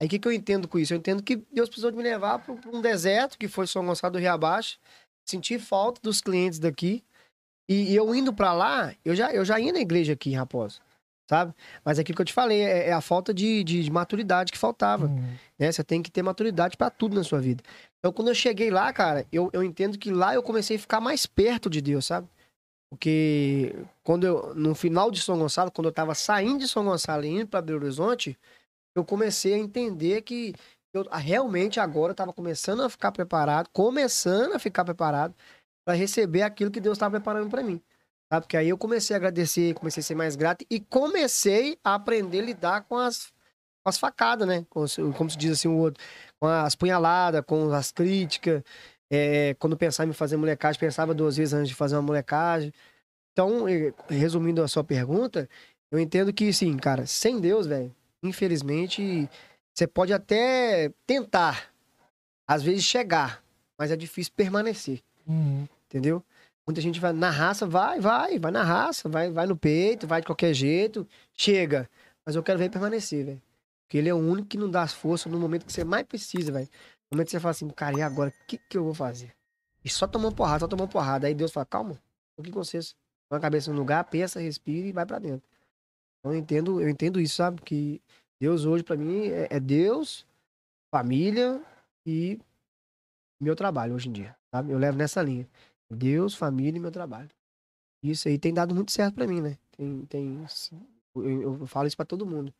Aí 0.00 0.06
o 0.06 0.10
que, 0.10 0.18
que 0.18 0.26
eu 0.26 0.32
entendo 0.32 0.66
com 0.66 0.78
isso? 0.78 0.94
Eu 0.94 0.98
entendo 0.98 1.22
que 1.22 1.36
Deus 1.52 1.68
precisou 1.68 1.90
de 1.90 1.96
me 1.96 2.02
levar 2.02 2.38
para 2.38 2.54
um 2.72 2.80
deserto, 2.80 3.36
que 3.38 3.46
foi 3.48 3.66
São 3.66 3.84
Gonçalo 3.84 4.12
do 4.14 4.18
Rio 4.18 4.32
Abaixo, 4.32 4.78
sentir 5.26 5.58
falta 5.60 6.00
dos 6.02 6.20
clientes 6.20 6.58
daqui. 6.58 7.04
E, 7.68 7.92
e 7.92 7.96
eu 7.96 8.12
indo 8.14 8.32
pra 8.32 8.52
lá, 8.52 8.94
eu 9.04 9.14
já, 9.14 9.30
eu 9.30 9.44
já 9.44 9.60
ia 9.60 9.72
na 9.72 9.78
igreja 9.80 10.14
aqui 10.14 10.30
em 10.30 10.36
Raposo, 10.36 10.80
sabe? 11.28 11.54
Mas 11.84 11.98
é 11.98 12.00
aquilo 12.02 12.16
que 12.16 12.22
eu 12.22 12.26
te 12.26 12.32
falei, 12.32 12.62
é, 12.62 12.88
é 12.88 12.92
a 12.92 13.00
falta 13.00 13.32
de, 13.32 13.62
de- 13.62 13.84
de 13.84 13.90
maturidade 13.90 14.50
que 14.50 14.58
faltava 14.58 15.06
Uhum. 15.06 15.34
né? 15.58 15.70
Você 15.70 15.84
tem 15.84 16.02
que 16.02 16.10
ter 16.10 16.22
maturidade 16.22 16.76
pra 16.76 16.88
tudo 16.90 17.14
na 17.14 17.22
sua 17.22 17.40
vida. 17.40 17.62
Então, 17.98 18.10
quando 18.12 18.28
eu 18.28 18.34
cheguei 18.34 18.70
lá, 18.70 18.90
cara, 18.94 19.26
eu, 19.30 19.50
eu 19.52 19.62
entendo 19.62 19.98
que 19.98 20.10
lá 20.10 20.34
eu 20.34 20.42
comecei 20.42 20.76
a 20.76 20.80
ficar 20.80 21.00
mais 21.00 21.26
perto 21.26 21.68
de 21.68 21.80
Deus, 21.82 22.06
sabe? 22.06 22.26
Porque 22.88 23.76
quando 24.02 24.24
eu, 24.26 24.54
no 24.54 24.74
final 24.74 25.10
de 25.10 25.20
São 25.20 25.38
Gonçalo, 25.38 25.70
quando 25.70 25.86
eu 25.86 25.92
tava 25.92 26.14
saindo 26.14 26.58
de 26.60 26.68
São 26.68 26.84
Gonçalo 26.84 27.24
e 27.24 27.28
indo 27.28 27.46
pra 27.46 27.62
Belo 27.62 27.78
Horizonte, 27.84 28.36
eu 28.94 29.04
comecei 29.04 29.54
a 29.54 29.58
entender 29.58 30.22
que 30.22 30.54
eu 30.92 31.06
ah, 31.10 31.18
realmente 31.18 31.78
agora 31.78 32.12
estava 32.12 32.32
começando 32.32 32.82
a 32.82 32.90
ficar 32.90 33.12
preparado, 33.12 33.68
começando 33.72 34.54
a 34.54 34.58
ficar 34.58 34.84
preparado 34.84 35.34
para 35.84 35.94
receber 35.94 36.42
aquilo 36.42 36.70
que 36.70 36.80
Deus 36.80 36.96
estava 36.96 37.12
preparando 37.12 37.48
para 37.48 37.62
mim. 37.62 37.80
Sabe? 38.32 38.44
Porque 38.44 38.56
aí 38.56 38.68
eu 38.68 38.78
comecei 38.78 39.14
a 39.14 39.18
agradecer, 39.18 39.74
comecei 39.74 40.00
a 40.00 40.04
ser 40.04 40.14
mais 40.14 40.36
grato 40.36 40.64
e 40.70 40.80
comecei 40.80 41.78
a 41.82 41.94
aprender 41.94 42.40
a 42.40 42.44
lidar 42.44 42.82
com 42.82 42.96
as, 42.96 43.26
com 43.82 43.88
as 43.88 43.98
facadas, 43.98 44.46
né? 44.46 44.64
Com 44.70 44.84
como 45.16 45.30
se 45.30 45.36
diz 45.36 45.52
assim 45.52 45.68
o 45.68 45.76
outro, 45.76 46.02
com 46.40 46.46
as 46.46 46.74
punhaladas, 46.74 47.42
com 47.46 47.72
as 47.72 47.90
críticas. 47.92 48.62
É, 49.12 49.54
quando 49.54 49.76
pensava 49.76 50.08
em 50.10 50.12
fazer 50.12 50.36
molecagem, 50.36 50.78
pensava 50.78 51.12
duas 51.14 51.36
vezes 51.36 51.54
antes 51.54 51.68
de 51.68 51.74
fazer 51.74 51.96
uma 51.96 52.02
molecagem. 52.02 52.72
Então, 53.32 53.68
eh, 53.68 53.92
resumindo 54.08 54.62
a 54.62 54.68
sua 54.68 54.84
pergunta, 54.84 55.48
eu 55.90 55.98
entendo 55.98 56.32
que, 56.32 56.52
sim, 56.52 56.76
cara, 56.76 57.06
sem 57.06 57.40
Deus, 57.40 57.66
velho, 57.66 57.94
infelizmente, 58.22 59.28
você 59.74 59.86
pode 59.86 60.12
até 60.12 60.92
tentar, 61.06 61.72
às 62.46 62.62
vezes 62.62 62.84
chegar, 62.84 63.42
mas 63.78 63.90
é 63.90 63.96
difícil 63.96 64.32
permanecer, 64.36 65.02
Uhum. 65.26 65.66
entendeu? 65.86 66.24
Muita 66.66 66.80
gente 66.80 67.00
vai 67.00 67.12
na 67.12 67.30
raça, 67.30 67.66
vai, 67.66 67.98
vai, 68.00 68.38
vai 68.38 68.50
na 68.52 68.62
raça, 68.62 69.08
vai, 69.08 69.30
vai 69.30 69.46
no 69.46 69.56
peito, 69.56 70.06
vai 70.06 70.20
de 70.20 70.26
qualquer 70.26 70.54
jeito, 70.54 71.06
chega. 71.36 71.88
Mas 72.24 72.36
eu 72.36 72.42
quero 72.42 72.58
ver 72.58 72.70
permanecer, 72.70 73.24
velho. 73.24 73.42
Porque 73.82 73.98
ele 73.98 74.08
é 74.08 74.14
o 74.14 74.18
único 74.18 74.46
que 74.46 74.56
não 74.58 74.70
dá 74.70 74.82
as 74.82 74.92
forças 74.92 75.32
no 75.32 75.38
momento 75.38 75.66
que 75.66 75.72
você 75.72 75.82
mais 75.82 76.06
precisa, 76.06 76.52
velho. 76.52 76.68
No 77.10 77.16
momento 77.16 77.26
que 77.26 77.32
você 77.32 77.40
fala 77.40 77.50
assim, 77.50 77.68
cara, 77.70 77.98
e 77.98 78.02
agora? 78.02 78.30
O 78.30 78.46
que, 78.46 78.56
que 78.56 78.78
eu 78.78 78.84
vou 78.84 78.94
fazer? 78.94 79.32
E 79.84 79.88
só 79.88 80.06
tomando 80.06 80.36
porrada, 80.36 80.60
só 80.60 80.68
tomando 80.68 80.88
porrada. 80.90 81.26
Aí 81.26 81.34
Deus 81.34 81.50
fala, 81.50 81.66
calma, 81.66 81.98
aqui 82.38 82.52
com 82.52 82.62
vocês. 82.62 82.94
Põe 83.28 83.38
a 83.38 83.40
cabeça 83.40 83.72
no 83.72 83.78
lugar, 83.78 84.04
pensa, 84.04 84.38
respira 84.38 84.86
e 84.86 84.92
vai 84.92 85.04
pra 85.06 85.18
dentro. 85.18 85.42
Então 86.20 86.32
eu 86.34 86.38
entendo, 86.38 86.80
eu 86.80 86.88
entendo 86.88 87.20
isso, 87.20 87.36
sabe? 87.36 87.60
Que 87.62 88.00
Deus 88.40 88.64
hoje 88.64 88.84
pra 88.84 88.96
mim 88.96 89.28
é, 89.28 89.48
é 89.50 89.60
Deus, 89.60 90.26
família 90.94 91.64
e 92.06 92.38
meu 93.40 93.56
trabalho 93.56 93.94
hoje 93.94 94.08
em 94.08 94.12
dia, 94.12 94.36
sabe? 94.54 94.72
Eu 94.72 94.78
levo 94.78 94.98
nessa 94.98 95.22
linha. 95.22 95.48
Deus, 95.90 96.34
família 96.34 96.78
e 96.78 96.80
meu 96.80 96.90
trabalho. 96.92 97.30
Isso 98.02 98.28
aí 98.28 98.38
tem 98.38 98.52
dado 98.52 98.74
muito 98.74 98.92
certo 98.92 99.14
pra 99.14 99.26
mim, 99.26 99.40
né? 99.40 99.58
Tem, 99.76 100.06
tem, 100.06 100.46
eu, 101.14 101.40
eu 101.60 101.66
falo 101.66 101.86
isso 101.88 101.96
pra 101.96 102.06
todo 102.06 102.26
mundo. 102.26 102.52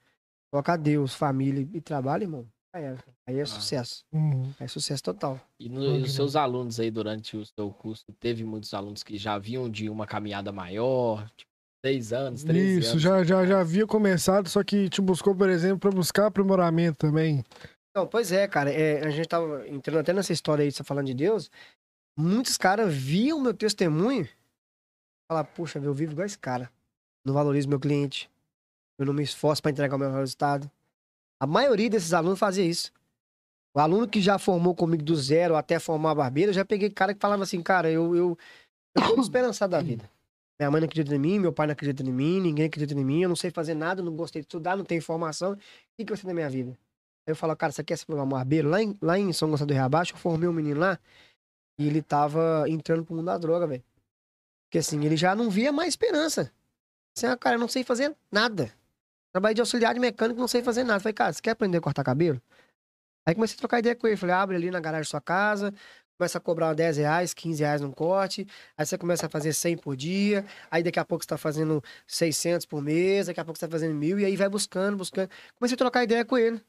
Colocar 0.52 0.76
Deus, 0.76 1.14
família 1.14 1.66
e 1.72 1.80
trabalho, 1.80 2.24
irmão, 2.24 2.46
aí 2.74 2.82
é, 2.84 2.96
aí 3.26 3.38
é 3.38 3.46
sucesso. 3.46 4.04
Uhum. 4.12 4.52
É 4.58 4.66
sucesso 4.66 5.02
total. 5.02 5.40
E, 5.60 5.68
no- 5.68 5.96
e 5.96 6.02
os 6.02 6.12
seus 6.12 6.34
alunos 6.34 6.80
aí 6.80 6.90
durante 6.90 7.36
o 7.36 7.44
seu 7.46 7.70
curso, 7.72 8.04
teve 8.18 8.42
muitos 8.44 8.74
alunos 8.74 9.02
que 9.02 9.16
já 9.16 9.38
vinham 9.38 9.70
de 9.70 9.88
uma 9.88 10.06
caminhada 10.06 10.50
maior, 10.50 11.30
tipo, 11.36 11.49
10 11.82 12.12
anos, 12.12 12.44
13 12.44 12.78
Isso, 12.78 12.90
anos. 12.90 13.02
já, 13.02 13.24
já, 13.24 13.46
já 13.46 13.60
havia 13.60 13.86
começado, 13.86 14.48
só 14.48 14.62
que 14.62 14.88
te 14.88 15.00
buscou, 15.00 15.34
por 15.34 15.48
exemplo, 15.48 15.78
pra 15.78 15.90
buscar 15.90 16.26
aprimoramento 16.26 16.98
também. 16.98 17.44
Não, 17.96 18.06
pois 18.06 18.30
é, 18.32 18.46
cara. 18.46 18.70
é, 18.70 19.04
a 19.04 19.10
gente 19.10 19.28
tava 19.28 19.66
entrando 19.68 19.98
até 20.00 20.12
nessa 20.12 20.32
história 20.32 20.62
aí, 20.62 20.70
você 20.70 20.84
falando 20.84 21.06
de 21.06 21.14
Deus. 21.14 21.50
Muitos 22.18 22.56
caras 22.58 22.92
viam 22.92 23.40
meu 23.40 23.54
testemunho 23.54 24.24
e 24.24 24.28
falaram, 25.30 25.48
puxa, 25.54 25.78
eu 25.78 25.94
vivo 25.94 26.12
igual 26.12 26.26
esse 26.26 26.38
cara. 26.38 26.70
Não 27.24 27.32
valorizo 27.34 27.68
meu 27.68 27.80
cliente. 27.80 28.30
eu 28.98 29.06
não 29.06 29.14
me 29.14 29.22
esforço 29.22 29.62
para 29.62 29.70
entregar 29.70 29.96
o 29.96 29.98
meu 29.98 30.12
resultado. 30.12 30.70
A 31.40 31.46
maioria 31.46 31.88
desses 31.88 32.12
alunos 32.12 32.38
fazia 32.38 32.64
isso. 32.64 32.92
O 33.74 33.80
aluno 33.80 34.06
que 34.06 34.20
já 34.20 34.38
formou 34.38 34.74
comigo 34.74 35.02
do 35.02 35.16
zero 35.16 35.56
até 35.56 35.78
formar 35.78 36.10
a 36.10 36.14
barbeira, 36.14 36.50
eu 36.50 36.54
já 36.54 36.64
peguei 36.64 36.90
cara 36.90 37.14
que 37.14 37.20
falava 37.20 37.42
assim, 37.42 37.62
cara, 37.62 37.90
eu, 37.90 38.14
eu, 38.14 38.38
eu 38.94 39.14
tô 39.14 39.20
esperançado 39.20 39.70
da 39.70 39.80
vida. 39.80 40.10
Minha 40.60 40.70
mãe 40.70 40.82
não 40.82 40.86
acredita 40.86 41.14
em 41.14 41.18
mim, 41.18 41.38
meu 41.38 41.54
pai 41.54 41.66
não 41.66 41.72
acredita 41.72 42.02
em 42.02 42.12
mim, 42.12 42.38
ninguém 42.38 42.66
acredita 42.66 42.92
em 42.92 43.02
mim, 43.02 43.22
eu 43.22 43.30
não 43.30 43.34
sei 43.34 43.50
fazer 43.50 43.72
nada, 43.72 44.02
não 44.02 44.14
gostei 44.14 44.42
de 44.42 44.44
estudar, 44.44 44.76
não 44.76 44.84
tenho 44.84 44.98
informação. 44.98 45.52
O 45.52 45.56
que, 45.96 46.04
que 46.04 46.10
vai 46.10 46.18
ser 46.18 46.26
da 46.26 46.34
minha 46.34 46.50
vida? 46.50 46.72
Aí 47.26 47.32
eu 47.32 47.36
falo, 47.36 47.56
cara, 47.56 47.72
você 47.72 47.82
quer 47.82 47.96
se 47.96 48.04
formar 48.04 48.24
um 48.24 48.28
barbeiro? 48.28 48.68
Lá 48.68 48.82
em, 48.82 48.94
lá 49.00 49.18
em 49.18 49.32
São 49.32 49.48
Gonçalo 49.48 49.68
do 49.68 49.72
Rio 49.72 49.82
Abaixo, 49.82 50.12
eu 50.12 50.18
formei 50.18 50.46
um 50.46 50.52
menino 50.52 50.78
lá 50.78 50.98
e 51.78 51.86
ele 51.86 52.02
tava 52.02 52.66
entrando 52.68 53.06
pro 53.06 53.14
mundo 53.14 53.24
da 53.24 53.38
droga, 53.38 53.66
velho. 53.66 53.82
Porque 54.68 54.76
assim, 54.76 55.02
ele 55.02 55.16
já 55.16 55.34
não 55.34 55.48
via 55.48 55.72
mais 55.72 55.88
esperança. 55.88 56.52
Assim, 57.16 57.26
ah, 57.26 57.38
cara, 57.38 57.56
eu 57.56 57.60
não 57.60 57.68
sei 57.68 57.82
fazer 57.82 58.14
nada. 58.30 58.70
Trabalhei 59.32 59.54
de 59.54 59.62
auxiliar 59.62 59.94
de 59.94 60.00
mecânico, 60.00 60.38
não 60.38 60.46
sei 60.46 60.62
fazer 60.62 60.84
nada. 60.84 61.00
Falei, 61.00 61.14
cara, 61.14 61.32
você 61.32 61.40
quer 61.40 61.52
aprender 61.52 61.78
a 61.78 61.80
cortar 61.80 62.04
cabelo? 62.04 62.38
Aí 63.26 63.34
comecei 63.34 63.56
a 63.56 63.58
trocar 63.58 63.78
ideia 63.78 63.96
com 63.96 64.06
ele. 64.06 64.18
Falei, 64.18 64.34
abre 64.34 64.56
ali 64.56 64.70
na 64.70 64.78
garagem 64.78 65.04
da 65.04 65.10
sua 65.10 65.22
casa, 65.22 65.72
começa 66.20 66.36
a 66.36 66.40
cobrar 66.40 66.74
10 66.74 66.98
reais, 66.98 67.32
15 67.32 67.62
reais 67.62 67.80
num 67.80 67.90
corte. 67.90 68.46
Aí 68.76 68.84
você 68.84 68.98
começa 68.98 69.24
a 69.24 69.28
fazer 69.30 69.54
100 69.54 69.78
por 69.78 69.96
dia. 69.96 70.44
Aí 70.70 70.82
daqui 70.82 71.00
a 71.00 71.04
pouco 71.04 71.24
você 71.24 71.28
tá 71.28 71.38
fazendo 71.38 71.82
600 72.06 72.66
por 72.66 72.82
mês. 72.82 73.26
Daqui 73.26 73.40
a 73.40 73.44
pouco 73.44 73.58
você 73.58 73.66
tá 73.66 73.72
fazendo 73.72 73.94
mil. 73.94 74.20
E 74.20 74.26
aí 74.26 74.36
vai 74.36 74.48
buscando, 74.50 74.98
buscando. 74.98 75.30
Comecei 75.58 75.74
a 75.74 75.78
trocar 75.78 76.04
ideia 76.04 76.22
com 76.22 76.36
ele. 76.36 76.60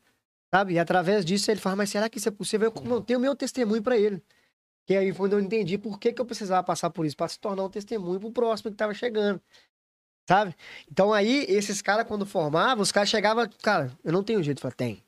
Sabe? 0.54 0.74
E 0.76 0.80
através 0.80 1.26
disso 1.26 1.52
ele 1.52 1.60
fala, 1.60 1.76
mas 1.76 1.90
será 1.90 2.10
que 2.10 2.18
isso 2.18 2.30
é 2.30 2.32
possível? 2.32 2.72
Eu 2.74 2.84
montei 2.84 3.16
o 3.16 3.20
meu 3.20 3.36
testemunho 3.36 3.84
para 3.84 3.98
ele. 3.98 4.24
Que 4.86 4.96
aí 4.96 5.14
foi 5.14 5.26
onde 5.28 5.36
eu 5.36 5.40
entendi 5.42 5.78
por 5.78 6.00
que, 6.00 6.14
que 6.14 6.22
eu 6.22 6.26
precisava 6.26 6.64
passar 6.64 6.90
por 6.90 7.06
isso, 7.06 7.16
para 7.16 7.28
se 7.28 7.40
tornar 7.40 7.64
um 7.64 7.70
testemunho 7.70 8.20
pro 8.22 8.32
próximo 8.32 8.72
que 8.72 8.78
tava 8.78 8.94
chegando. 8.94 9.42
Sabe? 10.28 10.56
Então 10.90 11.14
aí, 11.14 11.46
esses 11.50 11.82
caras, 11.82 12.08
quando 12.08 12.26
formavam, 12.26 12.82
os 12.82 12.92
caras 12.92 13.10
chegavam, 13.10 13.50
cara, 13.62 13.92
eu 14.04 14.14
não 14.14 14.24
tenho 14.24 14.42
jeito. 14.42 14.60
Eu 14.60 14.62
falei, 14.62 14.76
tem. 14.76 15.04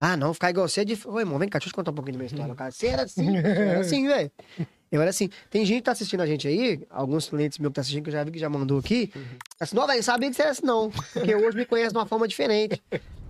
Ah, 0.00 0.16
não, 0.16 0.32
ficar 0.32 0.50
igual 0.50 0.66
você 0.66 0.80
é 0.80 0.84
de. 0.84 0.98
Ô, 1.06 1.20
irmão, 1.20 1.38
vem 1.38 1.48
cá, 1.48 1.58
deixa 1.58 1.68
eu 1.68 1.72
te 1.72 1.76
contar 1.76 1.90
um 1.90 1.94
pouquinho 1.94 2.14
da 2.14 2.18
minha 2.18 2.26
história. 2.26 2.54
Cara, 2.54 2.70
você 2.70 2.86
era 2.86 3.02
assim, 3.02 3.36
era 3.36 3.80
assim, 3.80 4.06
velho. 4.06 4.30
Eu 4.90 5.00
era 5.00 5.10
assim. 5.10 5.30
Tem 5.48 5.64
gente 5.64 5.76
que 5.76 5.82
tá 5.84 5.92
assistindo 5.92 6.20
a 6.20 6.26
gente 6.26 6.48
aí, 6.48 6.84
alguns 6.90 7.28
clientes 7.28 7.58
meus 7.58 7.70
que 7.70 7.74
tá 7.76 7.80
assistindo, 7.80 8.02
que 8.02 8.08
eu 8.08 8.12
já 8.12 8.24
vi 8.24 8.32
que 8.32 8.40
já 8.40 8.50
mandou 8.50 8.80
aqui. 8.80 9.12
Assim, 9.60 9.76
não, 9.76 9.86
velho, 9.86 10.02
sabia 10.02 10.28
que 10.28 10.34
você 10.34 10.42
era 10.42 10.50
assim, 10.50 10.66
não. 10.66 10.90
Porque 10.90 11.32
hoje 11.32 11.56
me 11.56 11.64
conhece 11.64 11.92
de 11.92 11.96
uma 11.98 12.06
forma 12.06 12.26
diferente. 12.26 12.82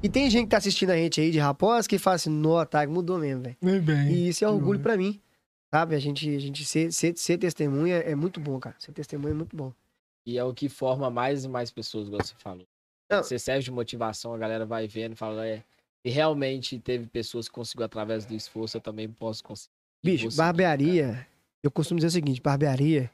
E 0.03 0.09
tem 0.09 0.31
gente 0.31 0.45
que 0.45 0.51
tá 0.53 0.57
assistindo 0.57 0.89
a 0.89 0.97
gente 0.97 1.21
aí 1.21 1.31
de 1.31 1.39
Raposa 1.39 1.87
que 1.87 1.99
fala 1.99 2.17
assim, 2.17 2.31
no 2.31 2.65
tá, 2.65 2.87
mudou 2.87 3.19
mesmo, 3.19 3.43
velho. 3.43 3.57
Muito 3.61 3.85
bem. 3.85 4.11
E 4.11 4.29
isso 4.31 4.43
é 4.43 4.49
orgulho 4.49 4.81
pra 4.81 4.97
mim. 4.97 5.21
Sabe? 5.71 5.95
A 5.95 5.99
gente, 5.99 6.35
a 6.35 6.39
gente 6.41 6.65
ser, 6.65 6.91
ser, 6.95 7.15
ser 7.19 7.37
testemunha 7.37 7.97
é 7.97 8.15
muito 8.15 8.41
bom, 8.41 8.59
cara. 8.59 8.77
Ser 8.79 8.93
testemunha 8.93 9.33
é 9.33 9.37
muito 9.37 9.55
bom. 9.55 9.71
E 10.25 10.39
é 10.39 10.45
o 10.45 10.55
que 10.55 10.67
forma 10.69 11.11
mais 11.11 11.45
e 11.45 11.49
mais 11.49 11.71
pessoas, 11.71 12.07
igual 12.07 12.25
você 12.25 12.35
falou. 12.39 12.67
Não. 13.11 13.23
Você 13.23 13.39
serve 13.39 13.65
de 13.65 13.71
motivação, 13.71 14.33
a 14.33 14.39
galera 14.39 14.65
vai 14.65 14.89
vendo 14.89 15.13
e 15.13 15.17
fala, 15.17 15.47
é. 15.47 15.63
E 16.05 16.11
realmente 16.11 16.79
teve 16.79 17.07
pessoas 17.07 17.49
que 17.49 17.55
conseguiu 17.55 17.85
através 17.85 18.25
do 18.25 18.35
esforço, 18.35 18.77
eu 18.77 18.81
também 18.81 19.09
posso 19.09 19.45
conseguir. 19.45 19.71
Bicho, 20.05 20.31
Você- 20.31 20.37
barbearia, 20.39 21.27
eu 21.63 21.71
costumo 21.71 21.99
dizer 21.99 22.09
o 22.09 22.11
seguinte, 22.11 22.41
barbearia 22.41 23.11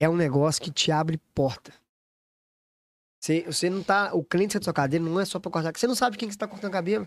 é 0.00 0.08
um 0.08 0.16
negócio 0.16 0.60
que 0.60 0.70
te 0.72 0.90
abre 0.90 1.18
porta. 1.34 1.72
Você, 3.22 3.42
você 3.42 3.68
não 3.70 3.82
tá. 3.82 4.12
O 4.14 4.24
cliente 4.24 4.58
da 4.58 4.64
sua 4.64 4.72
cadeira 4.72 5.04
não 5.04 5.20
é 5.20 5.24
só 5.24 5.38
pra 5.38 5.50
cortar. 5.50 5.72
Você 5.76 5.86
não 5.86 5.94
sabe 5.94 6.16
quem 6.16 6.26
que 6.28 6.34
você 6.34 6.38
tá 6.38 6.48
cortando 6.48 6.72
cabelo. 6.72 7.06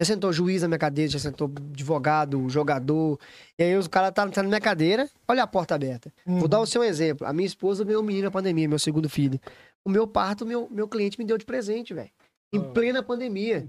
Já 0.00 0.06
sentou 0.06 0.32
juiz 0.32 0.62
na 0.62 0.68
minha 0.68 0.78
cadeira, 0.78 1.10
já 1.10 1.18
sentou 1.18 1.48
advogado, 1.48 2.48
jogador. 2.48 3.18
E 3.58 3.62
aí 3.64 3.76
o 3.76 3.90
cara 3.90 4.10
tá, 4.10 4.28
tá 4.30 4.42
na 4.42 4.48
minha 4.48 4.60
cadeira, 4.60 5.10
olha 5.28 5.42
a 5.42 5.46
porta 5.46 5.74
aberta. 5.74 6.12
Vou 6.24 6.48
dar 6.48 6.60
o 6.60 6.66
seu 6.66 6.82
exemplo. 6.82 7.26
A 7.26 7.32
minha 7.32 7.46
esposa 7.46 7.84
um 7.84 8.02
menino 8.02 8.24
na 8.24 8.30
pandemia, 8.30 8.68
meu 8.68 8.78
segundo 8.78 9.08
filho. 9.10 9.38
O 9.84 9.90
meu 9.90 10.06
parto, 10.06 10.46
meu, 10.46 10.68
meu 10.70 10.88
cliente 10.88 11.18
me 11.18 11.24
deu 11.24 11.36
de 11.36 11.44
presente, 11.44 11.92
velho. 11.92 12.10
Em 12.52 12.58
Ah. 12.58 12.64
plena 12.72 13.02
pandemia. 13.02 13.66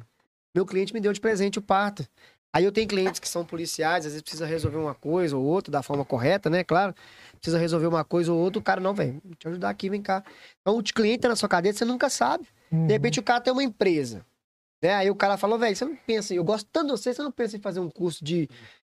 Meu 0.53 0.65
cliente 0.65 0.93
me 0.93 0.99
deu 0.99 1.11
de 1.11 1.19
presente 1.19 1.59
o 1.59 1.61
parto. 1.61 2.07
Aí 2.53 2.63
eu 2.63 2.71
tenho 2.71 2.87
clientes 2.87 3.19
que 3.19 3.27
são 3.27 3.43
policiais, 3.43 4.05
às 4.05 4.11
vezes 4.11 4.21
precisa 4.21 4.45
resolver 4.45 4.77
uma 4.77 4.93
coisa 4.93 5.35
ou 5.35 5.43
outra 5.43 5.71
da 5.71 5.81
forma 5.81 6.05
correta, 6.05 6.51
né? 6.51 6.63
Claro. 6.63 6.93
Precisa 7.33 7.57
resolver 7.57 7.87
uma 7.87 8.03
coisa 8.03 8.31
ou 8.31 8.39
outra, 8.39 8.59
o 8.59 8.61
cara, 8.61 8.79
não, 8.79 8.93
velho, 8.93 9.19
eu 9.43 9.51
ajudar 9.51 9.69
aqui, 9.69 9.89
vem 9.89 10.01
cá. 10.01 10.23
Então 10.61 10.77
o 10.77 10.83
cliente 10.83 11.21
tá 11.21 11.29
na 11.29 11.35
sua 11.35 11.49
cadeira, 11.49 11.75
você 11.75 11.83
nunca 11.83 12.09
sabe. 12.09 12.47
Uhum. 12.71 12.85
De 12.85 12.93
repente 12.93 13.19
o 13.19 13.23
cara 13.23 13.41
tem 13.41 13.51
uma 13.51 13.63
empresa. 13.63 14.23
Né? 14.83 14.93
Aí 14.93 15.09
o 15.09 15.15
cara 15.15 15.35
falou, 15.35 15.57
velho, 15.57 15.75
você 15.75 15.85
não 15.85 15.95
pensa, 15.95 16.35
eu 16.35 16.43
gosto 16.43 16.69
tanto 16.71 16.87
de 16.87 16.91
você, 16.91 17.11
você 17.11 17.23
não 17.23 17.31
pensa 17.31 17.57
em 17.57 17.59
fazer 17.59 17.79
um 17.79 17.89
curso 17.89 18.23
de, 18.23 18.47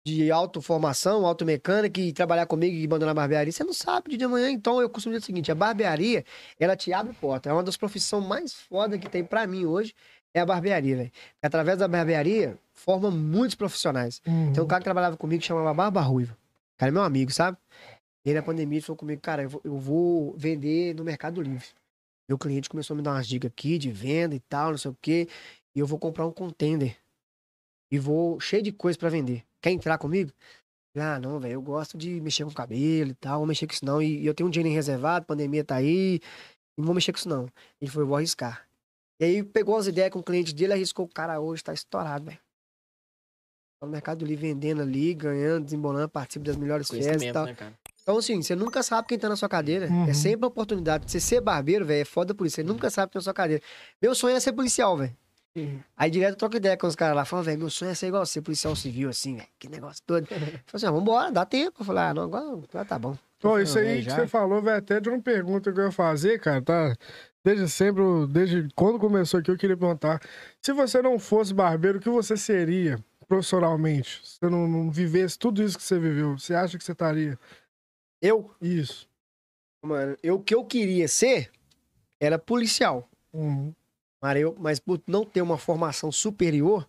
de 0.05 0.31
autoformação, 0.31 1.25
automecânica 1.25 1.99
e 1.99 2.13
trabalhar 2.13 2.45
comigo 2.45 2.75
e 2.75 2.85
abandonar 2.85 3.11
a 3.11 3.15
barbearia. 3.15 3.51
Você 3.51 3.63
não 3.63 3.73
sabe 3.73 4.15
de 4.15 4.23
amanhã. 4.23 4.51
Então 4.51 4.79
eu 4.79 4.89
costumo 4.89 5.13
dizer 5.13 5.23
o 5.23 5.25
seguinte: 5.25 5.51
a 5.51 5.55
barbearia, 5.55 6.23
ela 6.59 6.75
te 6.75 6.93
abre 6.93 7.13
porta. 7.13 7.49
É 7.49 7.53
uma 7.53 7.63
das 7.63 7.75
profissões 7.75 8.25
mais 8.25 8.53
fodas 8.53 8.99
que 8.99 9.09
tem 9.09 9.23
pra 9.23 9.47
mim 9.47 9.65
hoje, 9.65 9.93
é 10.33 10.39
a 10.39 10.45
barbearia, 10.45 10.95
velho. 10.95 11.11
Através 11.41 11.79
da 11.79 11.87
barbearia, 11.87 12.57
forma 12.73 13.09
muitos 13.09 13.55
profissionais. 13.55 14.21
Uhum. 14.25 14.53
Tem 14.53 14.63
um 14.63 14.67
cara 14.67 14.81
que 14.81 14.85
trabalhava 14.85 15.17
comigo 15.17 15.41
que 15.41 15.47
chamava 15.47 15.73
Barba 15.73 16.01
Ruiva. 16.01 16.33
O 16.33 16.77
cara 16.77 16.89
é 16.89 16.93
meu 16.93 17.03
amigo, 17.03 17.31
sabe? 17.31 17.57
Ele 18.23 18.35
na 18.35 18.43
pandemia 18.43 18.77
ele 18.77 18.85
falou 18.85 18.97
comigo, 18.97 19.21
cara, 19.21 19.43
eu 19.43 19.49
vou, 19.49 19.61
eu 19.63 19.77
vou 19.77 20.35
vender 20.37 20.93
no 20.93 21.03
Mercado 21.03 21.41
Livre. 21.41 21.67
Meu 22.27 22.37
cliente 22.37 22.69
começou 22.69 22.93
a 22.93 22.97
me 22.97 23.01
dar 23.01 23.13
umas 23.13 23.27
dicas 23.27 23.49
aqui 23.49 23.77
de 23.77 23.89
venda 23.89 24.35
e 24.35 24.39
tal, 24.39 24.71
não 24.71 24.77
sei 24.77 24.91
o 24.91 24.97
quê. 25.01 25.27
E 25.73 25.79
eu 25.79 25.87
vou 25.87 25.97
comprar 25.97 26.25
um 26.25 26.31
contender. 26.31 26.97
E 27.89 27.97
vou 27.97 28.39
cheio 28.39 28.61
de 28.61 28.71
coisa 28.71 28.99
pra 28.99 29.09
vender. 29.09 29.43
Quer 29.61 29.71
entrar 29.71 29.97
comigo? 29.97 30.31
Ah, 30.95 31.19
não, 31.19 31.39
velho, 31.39 31.53
eu 31.53 31.61
gosto 31.61 31.97
de 31.97 32.19
mexer 32.21 32.43
com 32.43 32.51
cabelo 32.51 33.11
e 33.11 33.13
tal, 33.13 33.39
vou 33.39 33.47
mexer 33.47 33.67
com 33.67 33.73
isso 33.73 33.85
não. 33.85 34.01
E, 34.01 34.21
e 34.21 34.25
eu 34.25 34.33
tenho 34.33 34.47
um 34.47 34.49
dinheiro 34.49 34.75
reservado, 34.75 35.25
pandemia 35.25 35.63
tá 35.63 35.75
aí, 35.75 36.19
não 36.77 36.85
vou 36.85 36.95
mexer 36.95 37.11
com 37.13 37.19
isso 37.19 37.29
não. 37.29 37.47
Ele 37.79 37.89
falou, 37.89 38.03
eu 38.03 38.07
vou 38.07 38.17
arriscar. 38.17 38.66
E 39.19 39.25
aí 39.25 39.43
pegou 39.43 39.75
as 39.75 39.87
ideias 39.87 40.11
com 40.11 40.19
o 40.19 40.23
cliente 40.23 40.53
dele, 40.53 40.73
arriscou, 40.73 41.05
o 41.05 41.09
cara 41.09 41.39
hoje 41.39 41.63
tá 41.63 41.73
estourado, 41.73 42.25
velho. 42.25 42.39
Tá 43.79 43.85
no 43.85 43.91
Mercado 43.91 44.25
Livre 44.25 44.47
vendendo 44.47 44.81
ali, 44.81 45.13
ganhando, 45.13 45.65
desembolando, 45.65 46.09
participa 46.09 46.45
das 46.45 46.57
melhores 46.57 46.87
festas 46.89 47.21
e 47.21 47.31
tal. 47.31 47.45
né? 47.45 47.55
Então, 48.01 48.17
assim, 48.17 48.41
você 48.41 48.55
nunca 48.55 48.81
sabe 48.81 49.07
quem 49.07 49.19
tá 49.19 49.27
na 49.27 49.35
sua 49.35 49.49
cadeira. 49.49 49.87
Uhum. 49.87 50.07
É 50.07 50.13
sempre 50.13 50.45
a 50.45 50.47
oportunidade. 50.47 51.11
Você 51.11 51.19
ser 51.19 51.41
barbeiro, 51.41 51.85
velho, 51.85 52.01
é 52.01 52.05
foda 52.05 52.33
por 52.33 52.47
isso. 52.47 52.55
Você 52.55 52.63
nunca 52.63 52.89
sabe 52.89 53.11
quem 53.11 53.13
tá 53.13 53.19
na 53.19 53.23
sua 53.23 53.33
cadeira. 53.33 53.61
Meu 54.01 54.15
sonho 54.15 54.35
é 54.35 54.39
ser 54.39 54.53
policial, 54.53 54.97
velho. 54.97 55.15
Aí 55.95 56.11
direto 56.11 56.33
eu 56.33 56.37
troco 56.37 56.55
ideia 56.55 56.77
com 56.77 56.87
os 56.87 56.95
caras 56.95 57.15
lá. 57.15 57.25
Falam, 57.25 57.43
velho, 57.43 57.59
meu 57.59 57.69
sonho 57.69 57.91
é 57.91 57.95
ser 57.95 58.07
igual 58.07 58.25
você, 58.25 58.41
policial 58.41 58.75
civil, 58.75 59.09
assim, 59.09 59.35
velho. 59.35 59.47
Que 59.57 59.67
negócio 59.67 60.01
todo. 60.05 60.25
Falei 60.29 60.61
assim, 60.73 60.85
ah, 60.85 60.91
vambora, 60.91 61.31
dá 61.31 61.45
tempo. 61.45 61.81
Eu 61.81 61.85
falei, 61.85 62.03
ah, 62.03 62.13
não, 62.13 62.23
agora, 62.23 62.45
agora 62.45 62.85
tá 62.85 62.99
bom. 62.99 63.17
Pô, 63.39 63.59
isso 63.59 63.77
aí 63.77 64.01
Já. 64.01 64.15
que 64.15 64.21
você 64.21 64.27
falou, 64.27 64.61
vai 64.61 64.77
até 64.77 64.99
de 64.99 65.09
uma 65.09 65.21
pergunta 65.21 65.71
que 65.71 65.79
eu 65.79 65.85
ia 65.85 65.91
fazer, 65.91 66.39
cara, 66.39 66.61
tá? 66.61 66.95
Desde 67.47 67.69
sempre, 67.69 68.03
desde 68.29 68.67
quando 68.75 68.99
começou 68.99 69.39
aqui, 69.39 69.49
eu 69.49 69.57
queria 69.57 69.77
perguntar. 69.77 70.21
Se 70.61 70.73
você 70.73 71.01
não 71.01 71.17
fosse 71.17 71.53
barbeiro, 71.53 71.97
o 71.97 72.01
que 72.01 72.09
você 72.09 72.35
seria 72.35 73.01
profissionalmente? 73.25 74.19
Se 74.21 74.35
você 74.35 74.49
não, 74.49 74.67
não 74.67 74.91
vivesse 74.91 75.39
tudo 75.39 75.63
isso 75.63 75.77
que 75.77 75.83
você 75.83 75.97
viveu, 75.97 76.37
você 76.37 76.53
acha 76.53 76.77
que 76.77 76.83
você 76.83 76.91
estaria? 76.91 77.39
Eu, 78.21 78.53
Isso. 78.61 79.07
mano, 79.81 80.17
eu, 80.21 80.35
o 80.35 80.43
que 80.43 80.53
eu 80.53 80.65
queria 80.65 81.07
ser 81.07 81.49
era 82.19 82.37
policial. 82.37 83.09
Uhum. 83.31 83.73
Mas, 84.21 84.41
eu, 84.41 84.53
mas 84.59 84.79
por 84.81 85.01
não 85.07 85.23
ter 85.23 85.41
uma 85.41 85.57
formação 85.57 86.11
superior, 86.11 86.85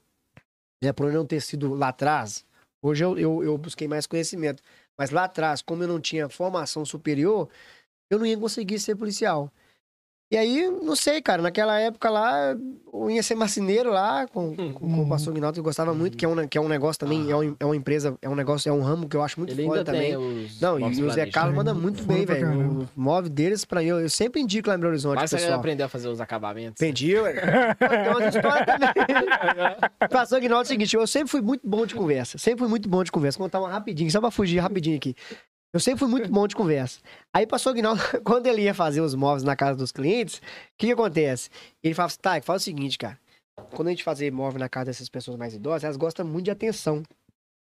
né, 0.82 0.92
por 0.92 1.12
não 1.12 1.24
ter 1.24 1.40
sido 1.40 1.72
lá 1.72 1.90
atrás, 1.90 2.44
hoje 2.82 3.04
eu, 3.04 3.16
eu, 3.16 3.44
eu 3.44 3.56
busquei 3.56 3.86
mais 3.86 4.08
conhecimento. 4.08 4.60
Mas 4.98 5.10
lá 5.10 5.22
atrás, 5.22 5.62
como 5.62 5.84
eu 5.84 5.88
não 5.88 6.00
tinha 6.00 6.28
formação 6.28 6.84
superior, 6.84 7.48
eu 8.10 8.18
não 8.18 8.26
ia 8.26 8.36
conseguir 8.36 8.80
ser 8.80 8.96
policial. 8.96 9.52
E 10.30 10.36
aí, 10.36 10.70
não 10.82 10.94
sei, 10.94 11.22
cara, 11.22 11.40
naquela 11.40 11.80
época 11.80 12.10
lá, 12.10 12.54
eu 12.92 13.10
ia 13.10 13.22
ser 13.22 13.34
marceneiro 13.34 13.90
lá 13.90 14.26
com, 14.26 14.54
com, 14.54 14.72
com 14.74 14.84
o 14.86 14.88
Uhum. 15.00 15.08
pastor 15.08 15.32
Guinaldo, 15.32 15.54
que 15.54 15.60
eu 15.60 15.64
gostava 15.64 15.94
muito, 15.94 16.18
que 16.18 16.24
é 16.26 16.28
um, 16.28 16.46
que 16.46 16.58
é 16.58 16.60
um 16.60 16.68
negócio 16.68 17.00
também, 17.00 17.30
é, 17.30 17.34
um- 17.34 17.56
é 17.58 17.64
uma 17.64 17.74
empresa, 17.74 18.14
é 18.20 18.28
um 18.28 18.34
negócio, 18.34 18.68
é 18.68 18.72
um 18.72 18.82
ramo 18.82 19.08
que 19.08 19.16
eu 19.16 19.22
acho 19.22 19.40
muito 19.40 19.54
Ele 19.54 19.64
foda 19.64 19.84
também. 19.84 20.12
Não, 20.60 20.78
e 20.78 21.02
o 21.02 21.10
Zé. 21.10 21.24
Carlos 21.30 21.54
manda 21.56 21.72
muito 21.72 22.02
bem, 22.04 22.26
velho. 22.26 22.82
O 22.94 23.00
móvel 23.00 23.30
deles, 23.30 23.64
pra 23.64 23.80
mim, 23.80 23.86
eu, 23.86 24.00
eu 24.00 24.10
sempre 24.10 24.38
indico 24.42 24.68
lá 24.68 24.74
em 24.76 24.78
Belo 24.78 24.90
Horizonte, 24.90 25.16
Mas 25.16 25.30
você 25.30 25.36
aprender 25.54 25.82
a 25.84 25.88
fazer 25.88 26.08
os 26.08 26.20
acabamentos. 26.20 26.78
Ué. 27.22 27.74
Pô, 27.74 27.88
Tem 27.88 28.08
umas 28.10 28.34
histórias 28.34 28.66
também. 28.66 30.08
Pastor 30.12 30.40
Guinaldo, 30.40 30.62
é 30.62 30.64
o 30.64 30.68
seguinte, 30.68 30.94
eu 30.94 31.06
sempre 31.06 31.28
fui 31.30 31.40
muito 31.40 31.66
bom 31.66 31.86
de 31.86 31.94
conversa. 31.94 32.36
Sempre 32.36 32.60
fui 32.60 32.68
muito 32.68 32.86
bom 32.86 33.02
de 33.02 33.10
conversa. 33.10 33.38
Vou 33.38 33.46
contar 33.46 33.60
uma 33.60 33.70
rapidinho, 33.70 34.10
só 34.10 34.20
pra 34.20 34.30
fugir 34.30 34.58
rapidinho 34.58 34.96
aqui. 34.98 35.14
Eu 35.72 35.80
sempre 35.80 36.00
fui 36.00 36.08
muito 36.08 36.30
bom 36.30 36.46
de 36.46 36.56
conversa. 36.56 37.00
Aí 37.32 37.46
pastor 37.46 37.74
Guinaldo, 37.74 38.00
quando 38.24 38.46
ele 38.46 38.62
ia 38.62 38.72
fazer 38.72 39.00
os 39.00 39.14
móveis 39.14 39.42
na 39.42 39.54
casa 39.54 39.76
dos 39.76 39.92
clientes, 39.92 40.38
o 40.38 40.40
que, 40.78 40.86
que 40.86 40.92
acontece? 40.92 41.50
Ele 41.82 41.94
falava 41.94 42.12
assim, 42.12 42.20
tá, 42.20 42.40
fala 42.40 42.56
o 42.56 42.60
seguinte, 42.60 42.96
cara. 42.96 43.18
Quando 43.74 43.88
a 43.88 43.90
gente 43.90 44.04
fazer 44.04 44.30
móvel 44.32 44.60
na 44.60 44.68
casa 44.68 44.86
dessas 44.86 45.08
pessoas 45.08 45.36
mais 45.36 45.52
idosas, 45.52 45.84
elas 45.84 45.96
gostam 45.96 46.24
muito 46.26 46.46
de 46.46 46.50
atenção. 46.50 47.02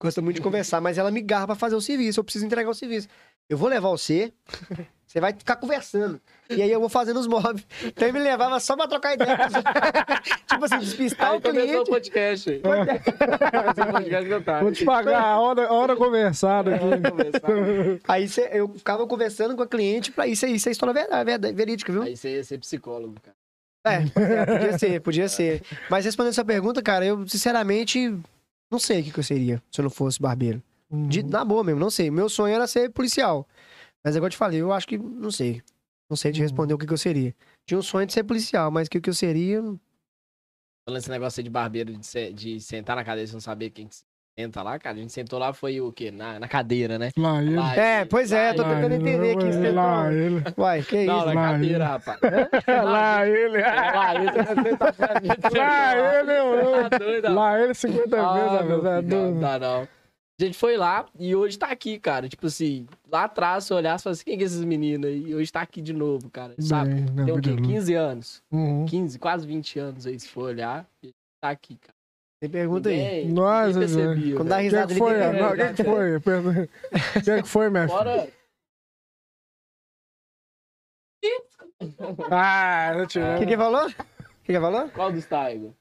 Gostam 0.02 0.24
muito 0.24 0.38
de 0.38 0.42
conversar, 0.42 0.80
mas 0.80 0.98
ela 0.98 1.12
me 1.12 1.22
garra 1.22 1.48
pra 1.48 1.56
fazer 1.56 1.76
o 1.76 1.82
serviço. 1.82 2.20
Eu 2.20 2.24
preciso 2.24 2.46
entregar 2.46 2.70
o 2.70 2.74
serviço. 2.74 3.10
Eu 3.50 3.58
vou 3.58 3.68
levar 3.68 3.90
você, 3.90 4.32
você 5.08 5.20
vai 5.20 5.34
ficar 5.34 5.56
conversando. 5.56 6.22
E 6.52 6.62
aí 6.62 6.72
eu 6.72 6.80
vou 6.80 6.88
fazendo 6.90 7.20
os 7.20 7.26
móveis. 7.26 7.66
Então 7.84 8.08
ele 8.08 8.20
me 8.20 8.24
levava 8.24 8.60
só 8.60 8.76
pra 8.76 8.88
trocar 8.88 9.16
ideia. 9.16 9.38
tipo 10.48 10.66
assim, 10.66 10.78
despistar 10.80 11.32
Aí 11.32 11.38
o 11.38 11.42
cliente. 11.42 11.90
podcast. 11.90 12.62
Começou 12.62 13.84
o 13.86 13.92
podcast 13.94 14.30
tá. 14.46 14.60
Vou 14.62 14.72
te 14.72 14.86
pagar 14.86 15.22
a 15.24 15.40
hora, 15.40 15.72
hora 15.74 15.96
conversada 15.96 16.76
aqui. 16.76 18.02
Aí 18.08 18.28
cê- 18.28 18.50
eu 18.54 18.70
ficava 18.70 19.06
conversando 19.08 19.56
com 19.56 19.64
a 19.64 19.68
cliente 19.68 20.12
pra 20.12 20.28
isso 20.28 20.46
aí, 20.46 20.56
isso 20.56 20.70
é 20.70 20.72
história 20.72 20.94
verdade, 20.94 21.26
verdade, 21.26 21.56
verídica, 21.56 21.92
viu? 21.92 22.04
Aí 22.04 22.16
você 22.16 22.36
ia 22.36 22.44
ser 22.44 22.60
psicólogo, 22.60 23.16
cara. 23.22 23.36
É, 23.86 24.04
é, 24.22 24.46
podia 24.46 24.78
ser, 24.78 25.02
podia 25.02 25.30
ser. 25.30 25.62
Mas 25.90 26.06
respondendo 26.06 26.32
essa 26.34 26.46
pergunta, 26.46 26.82
cara, 26.84 27.06
eu 27.06 27.28
sinceramente 27.28 28.16
não 28.72 28.78
sei 28.78 29.02
o 29.02 29.04
que, 29.06 29.12
que 29.12 29.20
eu 29.20 29.24
seria 29.24 29.62
se 29.72 29.82
eu 29.82 29.84
não 29.84 29.90
fosse 29.90 30.22
barbeiro. 30.22 30.62
De, 30.92 31.22
Uhum. 31.22 31.30
na 31.30 31.46
boa 31.46 31.64
mesmo, 31.64 31.80
não 31.80 31.90
sei. 31.90 32.10
Meu 32.10 32.28
sonho 32.30 32.54
era 32.56 32.66
ser 32.68 32.90
policial. 32.92 33.48
Mas 34.04 34.16
agora 34.16 34.28
eu 34.28 34.32
te 34.32 34.38
falei, 34.38 34.62
eu 34.62 34.72
acho 34.74 34.88
que 34.88 34.98
não 34.98 35.30
sei. 35.32 35.62
Não 36.10 36.18
sei 36.18 36.32
te 36.32 36.38
Uhum. 36.40 36.44
responder 36.44 36.74
o 36.74 36.78
que, 36.78 36.88
que 36.88 36.94
eu 36.94 36.98
seria. 36.98 37.36
Tinha 37.68 37.78
um 37.78 37.84
sonho 37.84 38.08
de 38.08 38.14
ser 38.14 38.24
policial, 38.24 38.72
mas 38.72 38.88
o 38.88 38.92
que, 38.92 39.00
que 39.00 39.10
eu 39.10 39.14
seria. 39.14 39.62
Falando 40.88 41.00
esse 41.02 41.10
negócio 41.10 41.40
aí 41.40 41.44
de 41.44 41.50
barbeiro, 41.50 41.94
de, 41.96 42.06
se- 42.06 42.34
de 42.34 42.60
sentar 42.60 42.96
na 42.96 43.04
cadeira 43.04 43.30
e 43.30 43.34
não 43.34 43.40
saber 43.42 43.70
quem 43.70 43.88
que 43.88 43.96
senta 44.40 44.64
lá, 44.64 44.80
cara. 44.80 44.96
A 44.98 45.00
gente 45.00 45.14
sentou 45.14 45.38
lá, 45.38 45.54
foi 45.54 45.80
o 45.80 45.92
quê? 45.92 46.10
Na, 46.10 46.40
na 46.40 46.48
cadeira, 46.48 46.98
né? 46.98 47.12
Lá 47.16 47.44
ele. 47.44 47.56
Lá 47.56 47.76
É, 47.76 48.06
pois 48.06 48.32
é, 48.32 48.48
lá 48.48 48.56
tô 48.56 48.64
tentando 48.64 48.94
entender 48.96 49.32
aqui. 49.38 49.54
Você 49.54 49.72
Lá 49.72 50.04
tá- 50.06 50.14
ele. 50.14 50.44
Uai, 50.58 50.82
que 50.82 51.06
Não, 51.06 51.18
isso? 51.18 51.26
na 51.28 51.34
lá 51.34 51.52
cadeira, 51.52 51.76
ele. 51.76 51.84
rapaz. 51.84 52.20
Lá 52.86 53.28
ele. 53.28 53.62
Lá 53.62 54.16
ele, 54.16 54.32
você 54.32 54.44
vai 54.56 54.64
sentar 54.64 54.94
pra 54.94 55.22
gente, 55.22 55.42
você 55.42 55.58
Lá 55.60 55.68
vai 55.68 56.20
ele, 56.20 56.44
mano. 56.44 56.90
Tá 56.90 56.98
rapaz. 56.98 57.36
Lá 57.36 57.60
ele 57.62 57.74
50 57.76 58.00
vezes, 58.08 58.18
Ah, 58.18 58.60
apesar 58.62 59.04
filho, 59.04 59.32
não 59.36 59.60
não. 59.60 59.88
A 60.40 60.44
gente 60.46 60.58
foi 60.58 60.78
lá 60.78 61.06
e 61.20 61.36
hoje 61.36 61.60
tá 61.60 61.68
aqui, 61.68 62.00
cara. 62.00 62.30
Tipo 62.30 62.48
assim, 62.48 62.88
lá 63.12 63.26
atrás, 63.26 63.66
se 63.66 63.74
eu 63.74 63.78
olhasse, 63.78 64.04
falasse, 64.06 64.24
quem 64.24 64.38
que 64.38 64.44
é 64.44 64.46
esses 64.48 64.64
meninos 64.64 65.10
aí? 65.10 65.22
E 65.28 65.36
hoje 65.36 65.52
tá 65.52 65.62
aqui 65.62 65.82
de 65.82 65.92
novo, 65.92 66.30
cara. 66.30 66.56
Sabe? 66.60 66.94
Bem, 67.02 67.26
Tem 67.26 67.34
o 67.34 67.42
quê? 67.42 67.50
louca. 67.50 67.64
15 67.64 67.94
anos. 67.94 68.44
Uhum. 68.52 68.86
15, 68.86 69.20
quase 69.20 69.46
20 69.46 69.80
anos 69.80 70.08
aí, 70.08 70.18
se 70.20 70.30
for 70.30 70.44
olhar. 70.46 70.88
E 71.04 71.08
a 71.08 71.08
gente 71.08 71.16
tá 71.44 71.50
aqui, 71.50 71.76
cara. 71.76 71.94
Tem 72.42 72.50
pergunta 72.50 72.88
aí. 72.88 72.96
Ninguém- 72.96 73.30
Nossa, 73.34 73.68
ninguém 73.68 73.80
percebia, 73.82 74.36
Quando 74.38 74.48
dá 74.48 74.58
velho. 74.58 74.68
O 74.68 74.72
que 74.72 74.76
risada, 74.76 74.94
que 74.94 75.00
foi? 75.00 75.18
O 75.18 75.58
que 75.68 75.74
que 75.74 75.84
foi? 75.84 76.20
Pergunta- 76.22 76.70
O 77.20 77.22
que 77.24 77.42
que 77.44 77.50
foi, 77.50 77.70
minha 77.70 77.88
filha? 77.88 77.98
Bora. 77.98 78.30
Ah, 82.32 82.94
não 82.96 83.04
O 83.04 83.08
tirou. 83.08 83.40
que 83.40 83.46
que 83.46 83.58
falou? 83.58 83.88
O 83.88 83.94
que 84.44 84.54
que 84.54 84.60
falou? 84.60 84.90
Qual 84.90 85.12
dos 85.12 85.26
Tiger? 85.26 85.72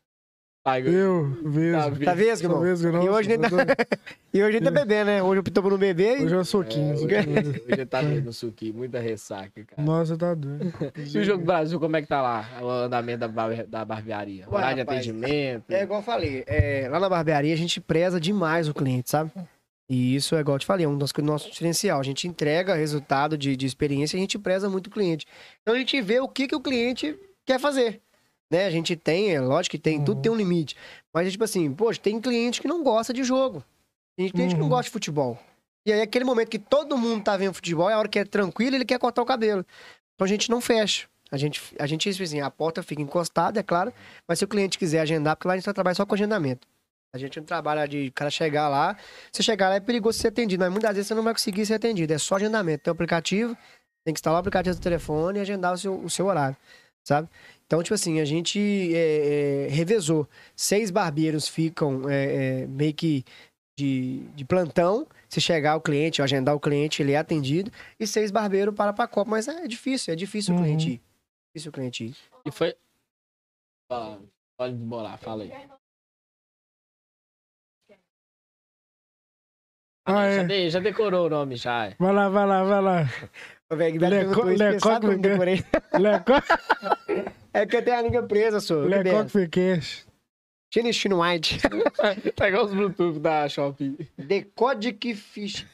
Eu, 0.77 1.31
Tá 1.43 1.49
Vesgo. 1.49 1.91
vendo? 1.97 2.05
Tá 2.05 2.15
vesgo, 2.15 2.47
irmão? 2.47 2.61
Vesgo, 2.61 2.93
não. 2.93 3.03
E 3.05 3.09
hoje 3.09 3.29
nem 3.29 3.39
tá- 3.39 3.49
E 4.33 4.43
hoje 4.43 4.49
a 4.49 4.53
gente 4.53 4.65
tá 4.65 4.71
bebendo, 4.71 5.07
né? 5.07 5.23
Hoje 5.23 5.41
optou 5.41 5.63
por 5.63 5.71
não 5.73 5.79
beber 5.79 6.21
e... 6.21 6.25
Hoje 6.25 6.35
eu 6.35 6.45
sou 6.45 6.63
15. 6.63 7.05
Hoje 7.05 7.15
ele 7.67 7.87
tá 7.87 8.03
no 8.03 8.33
suquinho, 8.33 8.75
muita 8.75 8.99
ressaca, 9.01 9.65
cara. 9.65 9.83
Nossa, 9.83 10.17
tá 10.17 10.35
doido. 10.35 10.73
E 11.15 11.19
o 11.19 11.25
Jogo 11.25 11.45
Brasil, 11.45 11.81
como 11.81 11.97
é 11.97 12.03
que 12.03 12.09
tá 12.09 12.21
lá? 12.21 12.47
O 12.61 12.69
andamento 12.69 13.21
da, 13.21 13.29
bar- 13.29 13.67
da 13.67 13.85
barbearia? 13.85 14.45
Ué, 14.49 14.55
Horário 14.57 14.75
de 14.77 14.81
rapaz, 14.83 14.99
atendimento? 14.99 15.65
É 15.71 15.83
igual 15.83 16.01
eu 16.01 16.05
falei, 16.05 16.45
é, 16.47 16.89
lá 16.91 17.01
na 17.01 17.09
barbearia 17.09 17.55
a 17.55 17.57
gente 17.57 17.81
preza 17.81 18.21
demais 18.21 18.69
o 18.69 18.75
cliente, 18.75 19.09
sabe? 19.11 19.31
E 19.91 20.15
isso 20.15 20.37
é 20.37 20.41
igual 20.41 20.57
eu 20.57 20.61
te 20.61 20.67
falei, 20.67 20.85
é 20.85 20.89
um 20.89 20.99
dos 20.99 21.13
nosso 21.23 21.51
diferencial. 21.51 21.99
A 21.99 22.03
gente 22.03 22.29
entrega 22.29 22.75
resultado 22.75 23.39
de, 23.39 23.57
de 23.57 23.65
experiência 23.65 24.17
e 24.17 24.19
a 24.19 24.21
gente 24.21 24.39
preza 24.39 24.69
muito 24.69 24.89
o 24.89 24.91
cliente. 24.91 25.27
Então 25.63 25.75
a 25.75 25.79
gente 25.79 25.99
vê 26.03 26.21
o 26.21 26.29
que, 26.29 26.47
que 26.47 26.55
o 26.55 26.61
cliente 26.61 27.19
quer 27.47 27.59
fazer. 27.59 28.03
Né? 28.51 28.65
A 28.67 28.71
gente 28.71 28.97
tem, 28.97 29.35
é 29.35 29.41
lógico 29.41 29.73
que 29.73 29.79
tem, 29.79 29.99
tudo 30.03 30.17
Uhum. 30.17 30.23
tem 30.23 30.33
um 30.33 30.37
limite. 30.37 30.77
Mas, 31.13 31.31
tipo 31.31 31.45
assim, 31.45 31.73
poxa, 31.73 32.01
tem 32.01 32.21
cliente 32.21 32.61
que 32.61 32.69
não 32.69 32.83
gosta 32.83 33.13
de 33.13 33.23
jogo. 33.23 33.63
Tem 34.17 34.29
cliente 34.31 34.55
que 34.55 34.59
não 34.59 34.65
Uhum. 34.67 34.71
gosta 34.71 34.85
de 34.85 34.91
futebol. 34.91 35.39
E 35.87 35.93
aí, 35.93 36.01
aquele 36.01 36.25
momento 36.25 36.49
que 36.49 36.59
todo 36.59 36.97
mundo 36.97 37.23
tá 37.25 37.37
vendo 37.37 37.55
futebol, 37.55 37.89
é 37.89 37.95
a 37.95 37.99
hora 37.99 38.09
que 38.09 38.19
é 38.19 38.25
tranquilo, 38.25 38.77
ele 38.77 38.85
quer 38.85 38.99
cortar 38.99 39.23
o 39.23 39.27
cabelo. 39.27 39.65
Então 40.15 40.25
a 40.25 40.29
gente 40.29 40.51
não 40.51 40.61
fecha. 40.61 41.07
A 41.31 41.37
gente, 41.37 41.61
a 41.79 41.87
gente, 41.87 42.11
tipo 42.11 42.23
assim, 42.25 42.41
a 42.41 42.51
porta 42.51 42.83
fica 42.83 43.03
encostada, 43.03 43.61
é 43.61 43.63
claro, 43.63 43.93
mas 44.27 44.39
se 44.39 44.45
o 44.45 44.49
cliente 44.49 44.79
quiser 44.79 45.01
agendar, 45.01 45.37
porque 45.37 45.47
lá 45.47 45.55
a 45.55 45.57
gente 45.59 45.65
só 45.67 45.73
trabalha 45.75 45.95
só 45.95 46.07
com 46.07 46.15
agendamento. 46.15 46.67
A 47.15 47.19
gente 47.19 47.39
não 47.39 47.45
trabalha 47.47 47.87
de 47.87 48.11
cara 48.13 48.31
chegar 48.31 48.69
lá. 48.69 48.97
Se 49.33 49.43
chegar 49.43 49.69
lá 49.71 49.77
é 49.77 49.81
perigoso 49.81 50.19
ser 50.19 50.29
atendido, 50.29 50.63
mas 50.63 50.71
muitas 50.73 50.91
vezes 50.95 51.07
você 51.09 51.15
não 51.15 51.23
vai 51.23 51.33
conseguir 51.35 51.65
ser 51.67 51.75
atendido. 51.75 52.13
É 52.13 52.19
só 52.19 52.37
agendamento. 52.37 52.83
Tem 52.85 52.91
o 52.91 52.95
aplicativo, 52.95 53.55
tem 54.05 54.13
que 54.15 54.19
instalar 54.21 54.39
o 54.39 54.41
aplicativo 54.41 54.75
do 54.77 54.83
telefone 54.83 55.39
e 55.39 55.43
agendar 55.43 55.73
o 55.75 55.79
seu, 55.79 55.95
o 55.99 56.11
seu 56.11 56.27
horário, 56.27 56.57
sabe? 57.07 57.29
Então, 57.69 57.83
tipo 57.83 57.93
assim, 57.95 58.19
a 58.19 58.25
gente 58.25 58.59
é, 58.97 59.67
é, 59.67 59.69
revezou. 59.69 60.27
Seis 60.57 60.91
barbeiros 60.91 61.47
ficam 61.47 62.09
é, 62.09 62.63
é, 62.63 62.67
meio 62.67 62.95
que 62.95 63.23
de, 63.79 64.21
de 64.35 64.43
plantão. 64.43 65.07
Se 65.29 65.39
chegar 65.39 65.77
o 65.77 65.81
cliente, 65.83 66.23
ou 66.23 66.25
agendar 66.25 66.55
o 66.55 66.61
cliente, 66.61 67.03
ele 67.03 67.13
é 67.13 67.19
atendido. 67.19 67.71
E 68.01 68.07
seis 68.07 68.31
barbeiros 68.31 68.75
para 68.75 68.95
pra 68.95 69.07
Copa. 69.07 69.31
Mas 69.31 69.47
é 69.49 69.67
difícil, 69.69 70.15
é 70.15 70.17
difícil 70.17 70.55
Uhum. 70.55 70.61
o 70.61 70.65
cliente 70.65 70.91
ir. 70.93 71.03
Difícil 71.55 71.69
o 71.69 71.73
cliente 71.75 72.05
ir. 72.07 72.17
E 72.47 72.51
foi. 72.51 72.75
Fala, 73.93 74.23
Pode 74.59 74.75
bolar, 74.75 75.19
fala 75.19 75.43
aí. 75.45 75.53
Ah, 80.07 80.31
já, 80.35 80.43
é. 80.43 80.45
de- 80.45 80.71
já 80.71 80.81
decorou 80.81 81.27
o 81.27 81.29
nome, 81.31 81.57
já. 81.57 81.89
é. 81.89 81.97
Vai 81.99 82.13
lá, 82.15 82.29
vai 82.31 82.47
lá, 82.47 82.65
vai 82.65 82.81
lá. 82.81 83.03
Ô, 83.71 83.77
velho, 83.77 84.01
Leco- 84.01 84.45
Lecoque? 84.45 85.07
Lecoque 85.99 86.49
É 87.53 87.67
que 87.67 87.77
eu 87.77 87.83
tenho 87.83 87.99
a 87.99 88.03
língua 88.03 88.23
presa, 88.23 88.61
sou. 88.61 88.83
Lecoque 88.83 89.31
Fiqueixe. 89.31 90.05
Chinese 90.73 91.09
White. 91.09 91.61
Tá 92.37 92.49
igual 92.49 92.67
os 92.67 92.75
Bluetooth 92.75 93.19
da 93.19 93.49
Shopee. 93.49 93.97
Decodic 94.19 95.15
Fish. 95.15 95.67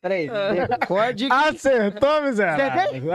Peraí. 0.00 0.28
É. 0.28 0.66
Decodic. 0.66 1.30
Acertou, 1.32 2.22
miserável. 2.22 3.12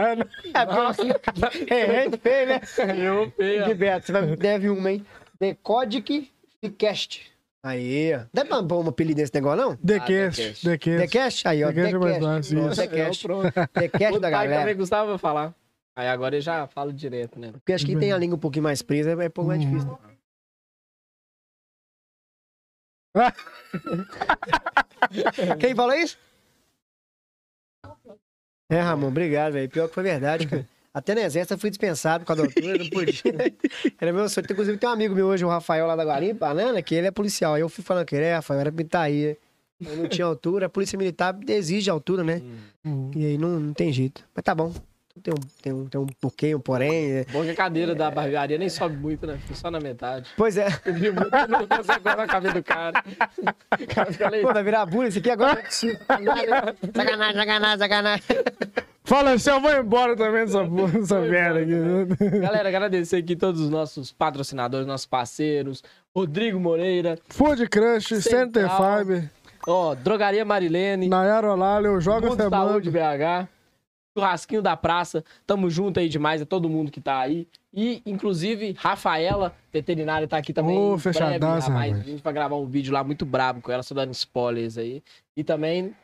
É, 1.68 2.06
é 2.06 2.10
feio, 2.16 2.46
né? 2.46 2.60
Eu, 2.98 3.30
feio. 3.32 3.64
Gilberto, 3.66 4.06
você 4.06 4.12
vai, 4.12 4.36
deve 4.36 4.70
uma, 4.70 4.90
hein? 4.90 5.04
Decodic 5.38 6.30
Ficast. 6.62 7.30
Aí, 7.62 8.14
ó. 8.14 8.20
Deve 8.32 8.48
pra 8.48 8.62
pôr 8.62 8.84
um 8.84 8.88
apelido 8.88 9.20
nesse 9.20 9.34
negócio, 9.34 9.58
não? 9.62 9.78
Decast, 9.82 10.64
Decast. 10.64 10.96
Decast? 10.98 11.48
Aí, 11.48 11.62
ó. 11.64 11.68
Decast 11.68 11.94
é 11.94 11.98
mais 11.98 12.18
fácil, 12.24 12.56
Pronto, 12.58 12.72
isso. 12.72 12.80
Decast. 12.80 13.26
pronto. 13.26 13.52
Decast 13.74 14.16
O 14.16 14.20
da 14.20 14.30
pai 14.30 14.46
galera. 14.46 14.60
também 14.62 14.76
gostava 14.76 15.18
falar. 15.18 15.54
Aí 15.98 16.06
agora 16.06 16.36
eu 16.36 16.40
já 16.40 16.64
falo 16.68 16.92
direto, 16.92 17.40
né? 17.40 17.50
Porque 17.50 17.72
acho 17.72 17.84
que 17.84 17.90
quem 17.90 17.98
tem 17.98 18.12
a 18.12 18.16
língua 18.16 18.36
um 18.36 18.38
pouquinho 18.38 18.62
mais 18.62 18.82
presa 18.82 19.10
é 19.10 19.26
um 19.26 19.30
pouco 19.30 19.48
mais 19.48 19.60
difícil. 19.60 19.88
né? 19.88 19.98
Quem 25.58 25.74
falou 25.74 25.96
isso? 25.96 26.16
É, 28.70 28.80
Ramon, 28.80 29.08
obrigado, 29.08 29.54
velho. 29.54 29.68
Pior 29.68 29.88
que 29.88 29.94
foi 29.94 30.04
verdade, 30.04 30.46
cara. 30.46 30.68
Até 30.94 31.16
no 31.16 31.20
exército 31.20 31.54
eu 31.54 31.58
fui 31.58 31.68
dispensado 31.68 32.24
com 32.24 32.30
a 32.30 32.36
doutora, 32.36 32.78
não 32.78 32.90
podia. 32.90 33.20
Era 34.00 34.12
meu 34.12 34.28
sonho. 34.28 34.46
Inclusive 34.48 34.78
tem 34.78 34.88
um 34.88 34.92
amigo 34.92 35.16
meu 35.16 35.26
hoje, 35.26 35.44
o 35.44 35.48
Rafael 35.48 35.84
lá 35.84 35.96
da 35.96 36.04
Guarimpa, 36.04 36.46
Banana, 36.46 36.80
que 36.80 36.94
ele 36.94 37.08
é 37.08 37.10
policial. 37.10 37.54
Aí 37.54 37.60
eu 37.60 37.68
fui 37.68 37.82
falando 37.82 38.06
que 38.06 38.14
ele 38.14 38.24
é, 38.24 38.36
Rafael, 38.36 38.60
era 38.60 38.72
tá 38.88 39.00
aí. 39.00 39.36
Eu 39.80 39.96
não 39.96 40.08
tinha 40.08 40.24
altura, 40.24 40.66
a 40.66 40.68
polícia 40.68 40.96
militar 40.96 41.36
exige 41.48 41.90
altura, 41.90 42.22
né? 42.22 42.40
Hum. 42.84 43.10
E 43.16 43.26
aí 43.26 43.36
não, 43.36 43.58
não 43.58 43.74
tem 43.74 43.92
jeito. 43.92 44.24
Mas 44.32 44.44
tá 44.44 44.54
bom. 44.54 44.72
Tem 45.18 45.34
um, 45.34 45.40
tem 45.62 45.72
um, 45.72 45.86
tem 45.86 46.00
um 46.00 46.06
porquê, 46.20 46.54
um 46.54 46.60
porém. 46.60 47.10
é. 47.12 47.24
Bom 47.32 47.42
que 47.42 47.50
a 47.50 47.54
cadeira 47.54 47.94
da 47.94 48.10
barbearia 48.10 48.56
nem 48.58 48.68
sobe 48.68 48.96
muito, 48.96 49.26
né? 49.26 49.38
Fica 49.42 49.54
só 49.54 49.70
na 49.70 49.80
metade. 49.80 50.30
Pois 50.36 50.56
é. 50.56 50.70
Subiu 50.84 51.12
muito, 51.14 51.30
não 51.48 51.66
consegue 51.66 52.00
guardar 52.00 52.24
a 52.24 52.28
cabeça 52.28 52.54
do 52.54 52.62
cara. 52.62 53.04
O 53.38 53.86
cara. 53.94 54.40
Pô, 54.42 54.52
vai 54.52 54.62
virar 54.64 54.86
bullying 54.86 55.08
isso 55.08 55.18
aqui 55.18 55.30
agora? 55.30 55.62
sacanagem, 55.70 57.34
sacanagem, 57.34 57.78
sacanagem. 57.78 58.24
Fala 59.04 59.32
assim, 59.32 59.48
eu 59.50 59.60
vou 59.60 59.74
embora 59.74 60.14
também 60.14 60.44
dessa, 60.44 60.62
dessa 60.64 61.20
merda 61.20 61.60
aqui. 61.60 62.38
Galera, 62.40 62.68
agradecer 62.68 63.16
aqui 63.16 63.34
todos 63.34 63.60
os 63.62 63.70
nossos 63.70 64.12
patrocinadores, 64.12 64.86
nossos 64.86 65.06
parceiros. 65.06 65.82
Rodrigo 66.14 66.60
Moreira, 66.60 67.18
Food 67.28 67.68
Crush, 67.68 68.08
Center 68.20 68.68
Central. 68.68 68.98
Fiber, 68.98 69.30
ó, 69.66 69.94
Drogaria 69.94 70.44
Marilene, 70.44 71.08
Nayara 71.08 71.52
Olalho, 71.52 71.98
Joga 72.00 72.28
Mundo 72.28 72.50
Saúde. 72.50 72.90
BH, 72.90 73.48
Churrasquinho 74.18 74.60
da 74.60 74.76
Praça. 74.76 75.24
Tamo 75.46 75.70
junto 75.70 76.00
aí 76.00 76.08
demais, 76.08 76.42
é 76.42 76.44
todo 76.44 76.68
mundo 76.68 76.90
que 76.90 77.00
tá 77.00 77.20
aí. 77.20 77.46
E, 77.72 78.02
inclusive, 78.04 78.74
Rafaela, 78.76 79.54
veterinária, 79.72 80.26
tá 80.26 80.36
aqui 80.36 80.52
também. 80.52 80.76
Ô, 80.76 80.96
em 80.96 80.98
fechadaça, 80.98 81.70
rapaz. 81.70 82.00
A 82.00 82.02
gente 82.02 82.22
vai 82.22 82.32
gravar 82.32 82.56
um 82.56 82.66
vídeo 82.66 82.92
lá 82.92 83.04
muito 83.04 83.24
brabo 83.24 83.60
com 83.60 83.70
ela, 83.70 83.82
só 83.82 83.94
dando 83.94 84.12
spoilers 84.12 84.76
aí. 84.76 85.02
E 85.36 85.44
também 85.44 85.94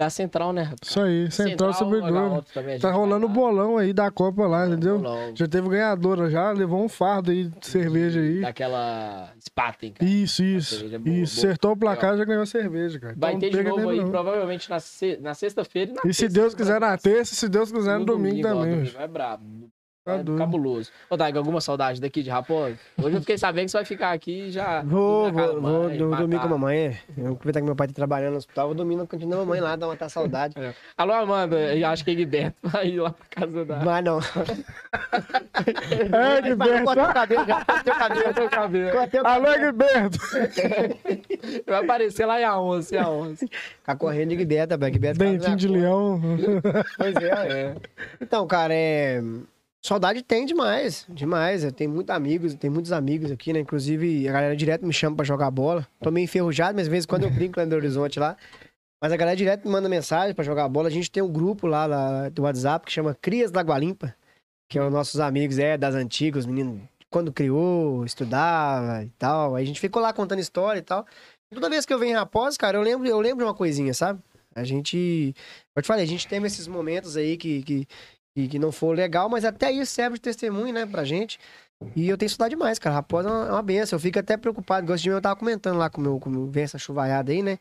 da 0.00 0.08
Central, 0.08 0.50
né? 0.54 0.62
rapaz? 0.62 0.78
Isso 0.82 1.00
aí, 1.00 1.30
Central 1.30 1.68
a 1.68 1.72
gente 1.74 2.80
Tá 2.80 2.88
vai 2.88 2.96
rolando 2.96 3.26
o 3.26 3.28
bolão 3.28 3.76
aí 3.76 3.92
da 3.92 4.10
Copa 4.10 4.46
lá, 4.46 4.66
entendeu? 4.66 4.96
Bolão. 4.98 5.32
Já 5.36 5.46
teve 5.46 5.68
ganhadora 5.68 6.30
já, 6.30 6.50
levou 6.52 6.82
um 6.82 6.88
fardo 6.88 7.30
aí 7.30 7.44
de 7.44 7.66
cerveja 7.66 8.18
aí. 8.20 8.40
Daquela 8.40 9.30
Spaten, 9.38 9.92
cara. 9.92 10.10
Isso, 10.10 10.42
isso. 10.42 10.86
é 10.86 10.98
boa, 10.98 11.14
Isso, 11.16 11.36
boa. 11.36 11.46
acertou 11.48 11.72
o 11.72 11.76
placar 11.76 12.16
já 12.16 12.24
ganhou 12.24 12.46
cerveja, 12.46 12.98
cara. 12.98 13.14
Vai 13.14 13.34
Então 13.34 13.50
ter 13.50 13.62
de 13.62 13.62
novo 13.68 13.90
aí, 13.90 14.00
não. 14.00 14.10
provavelmente 14.10 14.70
na, 14.70 14.80
se- 14.80 15.18
na 15.20 15.34
sexta-feira. 15.34 15.92
na 15.92 16.10
E 16.10 16.14
se 16.14 16.28
Deus 16.28 16.54
quiser 16.54 16.80
na 16.80 16.96
terça, 16.96 17.34
se 17.34 17.46
Deus 17.48 17.70
quiser 17.70 17.98
no 17.98 18.06
domingo 18.06 18.48
ó, 18.48 18.54
também. 18.54 18.76
domingo 18.76 18.98
É 18.98 19.06
brabo. 19.06 19.44
Tá 20.02 20.16
é 20.16 20.24
cabuloso. 20.38 20.90
Ô, 21.10 21.16
Taiga, 21.16 21.38
alguma 21.38 21.60
saudade 21.60 22.00
daqui 22.00 22.22
de 22.22 22.30
Raposo? 22.30 22.74
Hoje 23.02 23.16
eu 23.16 23.20
fiquei 23.20 23.36
sabendo 23.36 23.66
que 23.66 23.70
você 23.72 23.76
vai 23.76 23.84
ficar 23.84 24.12
aqui 24.12 24.46
e 24.46 24.50
já. 24.50 24.80
Vou, 24.82 25.30
vou, 25.30 25.32
da 25.32 25.52
vou 25.52 25.60
mãe, 25.60 25.98
do- 25.98 26.10
dormir 26.16 26.38
com 26.38 26.46
a 26.46 26.48
mamãe. 26.48 26.78
é. 26.78 26.98
Eu 27.18 27.32
aproveitar 27.32 27.60
que 27.60 27.66
meu 27.66 27.76
pai 27.76 27.86
tá 27.88 27.92
trabalhando 27.92 28.32
no 28.32 28.38
hospital, 28.38 28.68
vou 28.68 28.74
dormir 28.74 28.96
na 28.96 29.06
cantina 29.06 29.32
da 29.36 29.42
mamãe 29.42 29.60
lá, 29.60 29.76
dar 29.76 29.88
uma 29.88 29.96
tá 29.96 30.08
saudade. 30.08 30.54
Alô, 30.96 31.12
Amanda, 31.12 31.56
eu 31.76 31.86
acho 31.86 32.02
que 32.02 32.12
é 32.12 32.14
Guiberto 32.14 32.56
vai 32.62 32.88
ir 32.88 32.98
lá 33.00 33.10
pra 33.10 33.26
casa 33.46 33.64
da. 33.66 33.76
Mas 33.84 34.04
não. 34.04 34.20
É, 36.12 36.54
não, 36.54 36.84
cortei 36.84 37.04
o 37.04 37.12
cabelo, 37.12 37.46
já 37.46 37.58
o 37.60 37.64
cabelo. 37.98 38.46
O 38.46 38.48
cabelo. 38.50 38.90
Cortei 38.92 39.20
o 39.20 39.26
Alô, 39.26 39.44
cabelo. 39.44 39.60
Gilberto. 39.64 40.18
Vai 41.66 41.84
aparecer 41.84 42.26
lá 42.26 42.40
em 42.40 42.44
A11, 42.44 42.92
em 42.92 42.96
A11. 42.96 43.50
Ficar 43.78 43.96
correndo 43.96 44.30
de 44.30 44.36
Guiberta, 44.36 44.76
velho. 44.76 44.92
Guiberta 44.92 45.18
Dentinho 45.24 45.56
de 45.56 45.68
leão. 45.68 46.20
Pois 46.96 47.14
é. 47.16 47.30
É. 47.30 47.74
Então, 48.20 48.46
cara, 48.46 48.72
é. 48.74 49.22
Saudade 49.82 50.22
tem 50.22 50.44
demais, 50.44 51.06
demais. 51.08 51.64
Eu 51.64 51.72
tenho 51.72 51.90
muitos 51.90 52.14
amigos, 52.14 52.54
tem 52.54 52.68
muitos 52.68 52.92
amigos 52.92 53.30
aqui, 53.30 53.52
né? 53.52 53.60
Inclusive, 53.60 54.28
a 54.28 54.32
galera 54.32 54.56
direto 54.56 54.84
me 54.84 54.92
chama 54.92 55.16
pra 55.16 55.24
jogar 55.24 55.50
bola. 55.50 55.88
Tô 56.00 56.10
meio 56.10 56.24
enferrujado, 56.24 56.74
mas 56.74 56.86
às 56.86 56.90
vezes 56.90 57.06
quando 57.06 57.24
eu 57.24 57.30
brinco 57.30 57.58
lá 57.58 57.64
no 57.64 57.74
Horizonte 57.74 58.20
lá. 58.20 58.36
Mas 59.02 59.12
a 59.12 59.16
galera 59.16 59.34
direto 59.34 59.64
me 59.64 59.72
manda 59.72 59.88
mensagem 59.88 60.34
pra 60.34 60.44
jogar 60.44 60.68
bola. 60.68 60.88
A 60.88 60.90
gente 60.90 61.10
tem 61.10 61.22
um 61.22 61.32
grupo 61.32 61.66
lá, 61.66 61.86
lá 61.86 62.28
do 62.28 62.42
WhatsApp 62.42 62.84
que 62.84 62.92
chama 62.92 63.14
Crias 63.14 63.50
da 63.50 63.62
Gualimpa, 63.62 64.14
que 64.68 64.78
é 64.78 64.84
os 64.84 64.92
nossos 64.92 65.18
amigos, 65.18 65.58
é, 65.58 65.78
das 65.78 65.94
antigas, 65.94 66.44
os 66.44 66.46
meninos 66.46 66.82
quando 67.08 67.32
criou, 67.32 68.04
estudava 68.04 69.02
e 69.02 69.08
tal. 69.18 69.56
Aí 69.56 69.64
a 69.64 69.66
gente 69.66 69.80
ficou 69.80 70.02
lá 70.02 70.12
contando 70.12 70.40
história 70.40 70.78
e 70.78 70.82
tal. 70.82 71.06
Toda 71.52 71.70
vez 71.70 71.86
que 71.86 71.92
eu 71.92 71.98
venho 71.98 72.12
em 72.12 72.14
Raposa, 72.14 72.56
cara, 72.58 72.76
eu 72.76 72.82
lembro, 72.82 73.08
eu 73.08 73.20
lembro 73.20 73.38
de 73.38 73.44
uma 73.44 73.54
coisinha, 73.54 73.92
sabe? 73.94 74.22
A 74.54 74.62
gente. 74.62 75.34
Eu 75.74 75.82
te 75.82 75.86
falei, 75.86 76.04
a 76.04 76.08
gente 76.08 76.28
tem 76.28 76.44
esses 76.44 76.66
momentos 76.66 77.16
aí 77.16 77.36
que, 77.36 77.62
que, 77.62 77.88
que, 78.34 78.48
que 78.48 78.58
não 78.58 78.70
for 78.72 78.96
legal, 78.96 79.28
mas 79.28 79.44
até 79.44 79.70
isso 79.72 79.92
serve 79.92 80.14
de 80.16 80.20
testemunho, 80.22 80.72
né, 80.72 80.86
pra 80.86 81.04
gente. 81.04 81.38
E 81.96 82.08
eu 82.08 82.18
tenho 82.18 82.26
estudado 82.28 82.50
demais, 82.50 82.78
cara. 82.78 82.96
Raposa 82.96 83.28
é 83.28 83.32
uma, 83.32 83.46
é 83.48 83.52
uma 83.52 83.62
benção. 83.62 83.96
Eu 83.96 84.00
fico 84.00 84.18
até 84.18 84.36
preocupado. 84.36 84.86
Gosto 84.86 85.02
de 85.02 85.08
mim, 85.08 85.14
eu 85.14 85.20
tava 85.22 85.36
comentando 85.36 85.78
lá 85.78 85.88
com 85.88 86.00
o 86.00 86.04
meu, 86.04 86.20
com 86.20 86.28
meu, 86.28 86.46
vem 86.46 86.64
essa 86.64 86.78
chuvaiada 86.78 87.32
aí, 87.32 87.42
né? 87.42 87.58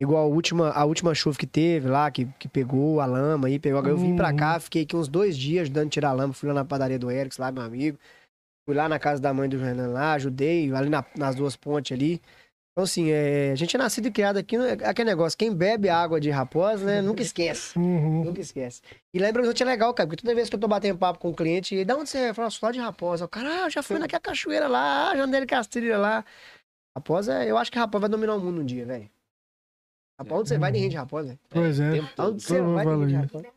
Igual 0.00 0.22
a 0.24 0.26
última, 0.26 0.70
a 0.70 0.84
última 0.84 1.14
chuva 1.14 1.36
que 1.38 1.46
teve 1.46 1.88
lá, 1.88 2.10
que, 2.10 2.26
que 2.38 2.48
pegou 2.48 3.00
a 3.00 3.06
lama 3.06 3.48
aí, 3.48 3.58
pegou. 3.58 3.82
Eu 3.84 3.96
vim 3.96 4.14
pra 4.16 4.32
cá, 4.36 4.60
fiquei 4.60 4.82
aqui 4.82 4.94
uns 4.94 5.08
dois 5.08 5.36
dias 5.36 5.62
ajudando 5.62 5.86
a 5.86 5.90
tirar 5.90 6.08
a 6.10 6.12
lama. 6.12 6.32
Fui 6.32 6.46
lá 6.48 6.54
na 6.54 6.64
padaria 6.64 6.98
do 6.98 7.10
Erics, 7.10 7.38
lá, 7.38 7.50
meu 7.50 7.62
amigo. 7.62 7.98
Fui 8.68 8.74
lá 8.76 8.88
na 8.88 8.98
casa 8.98 9.20
da 9.20 9.32
mãe 9.34 9.48
do 9.48 9.58
Renan 9.58 9.88
lá, 9.88 10.12
ajudei, 10.14 10.72
ali 10.74 10.88
na- 10.90 11.04
nas 11.16 11.34
duas 11.34 11.56
pontes 11.56 11.96
ali. 11.96 12.20
Então, 12.76 12.84
assim, 12.84 13.10
é, 13.10 13.52
a 13.52 13.54
gente 13.54 13.74
é 13.74 13.78
nascido 13.78 14.08
e 14.08 14.10
criado 14.10 14.36
aqui, 14.36 14.54
é 14.54 14.86
aquele 14.86 15.08
negócio, 15.08 15.38
quem 15.38 15.50
bebe 15.50 15.88
água 15.88 16.20
de 16.20 16.28
raposa, 16.28 16.84
né, 16.84 17.00
nunca 17.00 17.22
esquece. 17.22 17.78
Uhum. 17.78 18.24
Nunca 18.24 18.42
esquece. 18.42 18.82
E 19.14 19.18
lembra 19.18 19.50
que 19.50 19.62
é 19.62 19.66
legal, 19.66 19.94
cara, 19.94 20.06
porque 20.06 20.20
toda 20.20 20.34
vez 20.34 20.50
que 20.50 20.56
eu 20.56 20.60
tô 20.60 20.68
batendo 20.68 20.98
papo 20.98 21.18
com 21.18 21.30
o 21.30 21.34
cliente, 21.34 21.74
e 21.74 21.86
da 21.86 21.96
onde 21.96 22.10
você 22.10 22.18
é? 22.18 22.28
Eu 22.28 22.34
falo, 22.34 22.50
sou 22.50 22.66
lá 22.66 22.72
de 22.72 22.78
Raposa. 22.78 23.24
O 23.24 23.28
cara, 23.28 23.64
ah, 23.64 23.70
já 23.70 23.82
fui 23.82 23.98
naquela 23.98 24.20
cachoeira 24.20 24.68
lá, 24.68 25.10
ah, 25.10 25.26
de 25.26 25.46
Castilha 25.46 25.96
lá. 25.96 26.22
Raposa, 26.94 27.42
eu 27.46 27.56
acho 27.56 27.72
que 27.72 27.78
Raposa 27.78 28.02
vai 28.02 28.10
dominar 28.10 28.34
o 28.34 28.40
mundo 28.40 28.60
um 28.60 28.64
dia, 28.66 28.84
velho. 28.84 29.08
Raposa, 30.20 30.40
onde 30.40 30.48
você 30.50 30.58
vai, 30.58 30.70
ninguém 30.70 30.90
de 30.90 30.96
Raposa, 30.96 31.28
velho. 31.28 31.40
Pois 31.48 31.80
é. 31.80 31.92
Aonde 32.18 32.42
você 32.42 32.60
vai, 32.60 32.84
ninguém 32.84 33.06
de. 33.06 33.14
Raposa. 33.14 33.55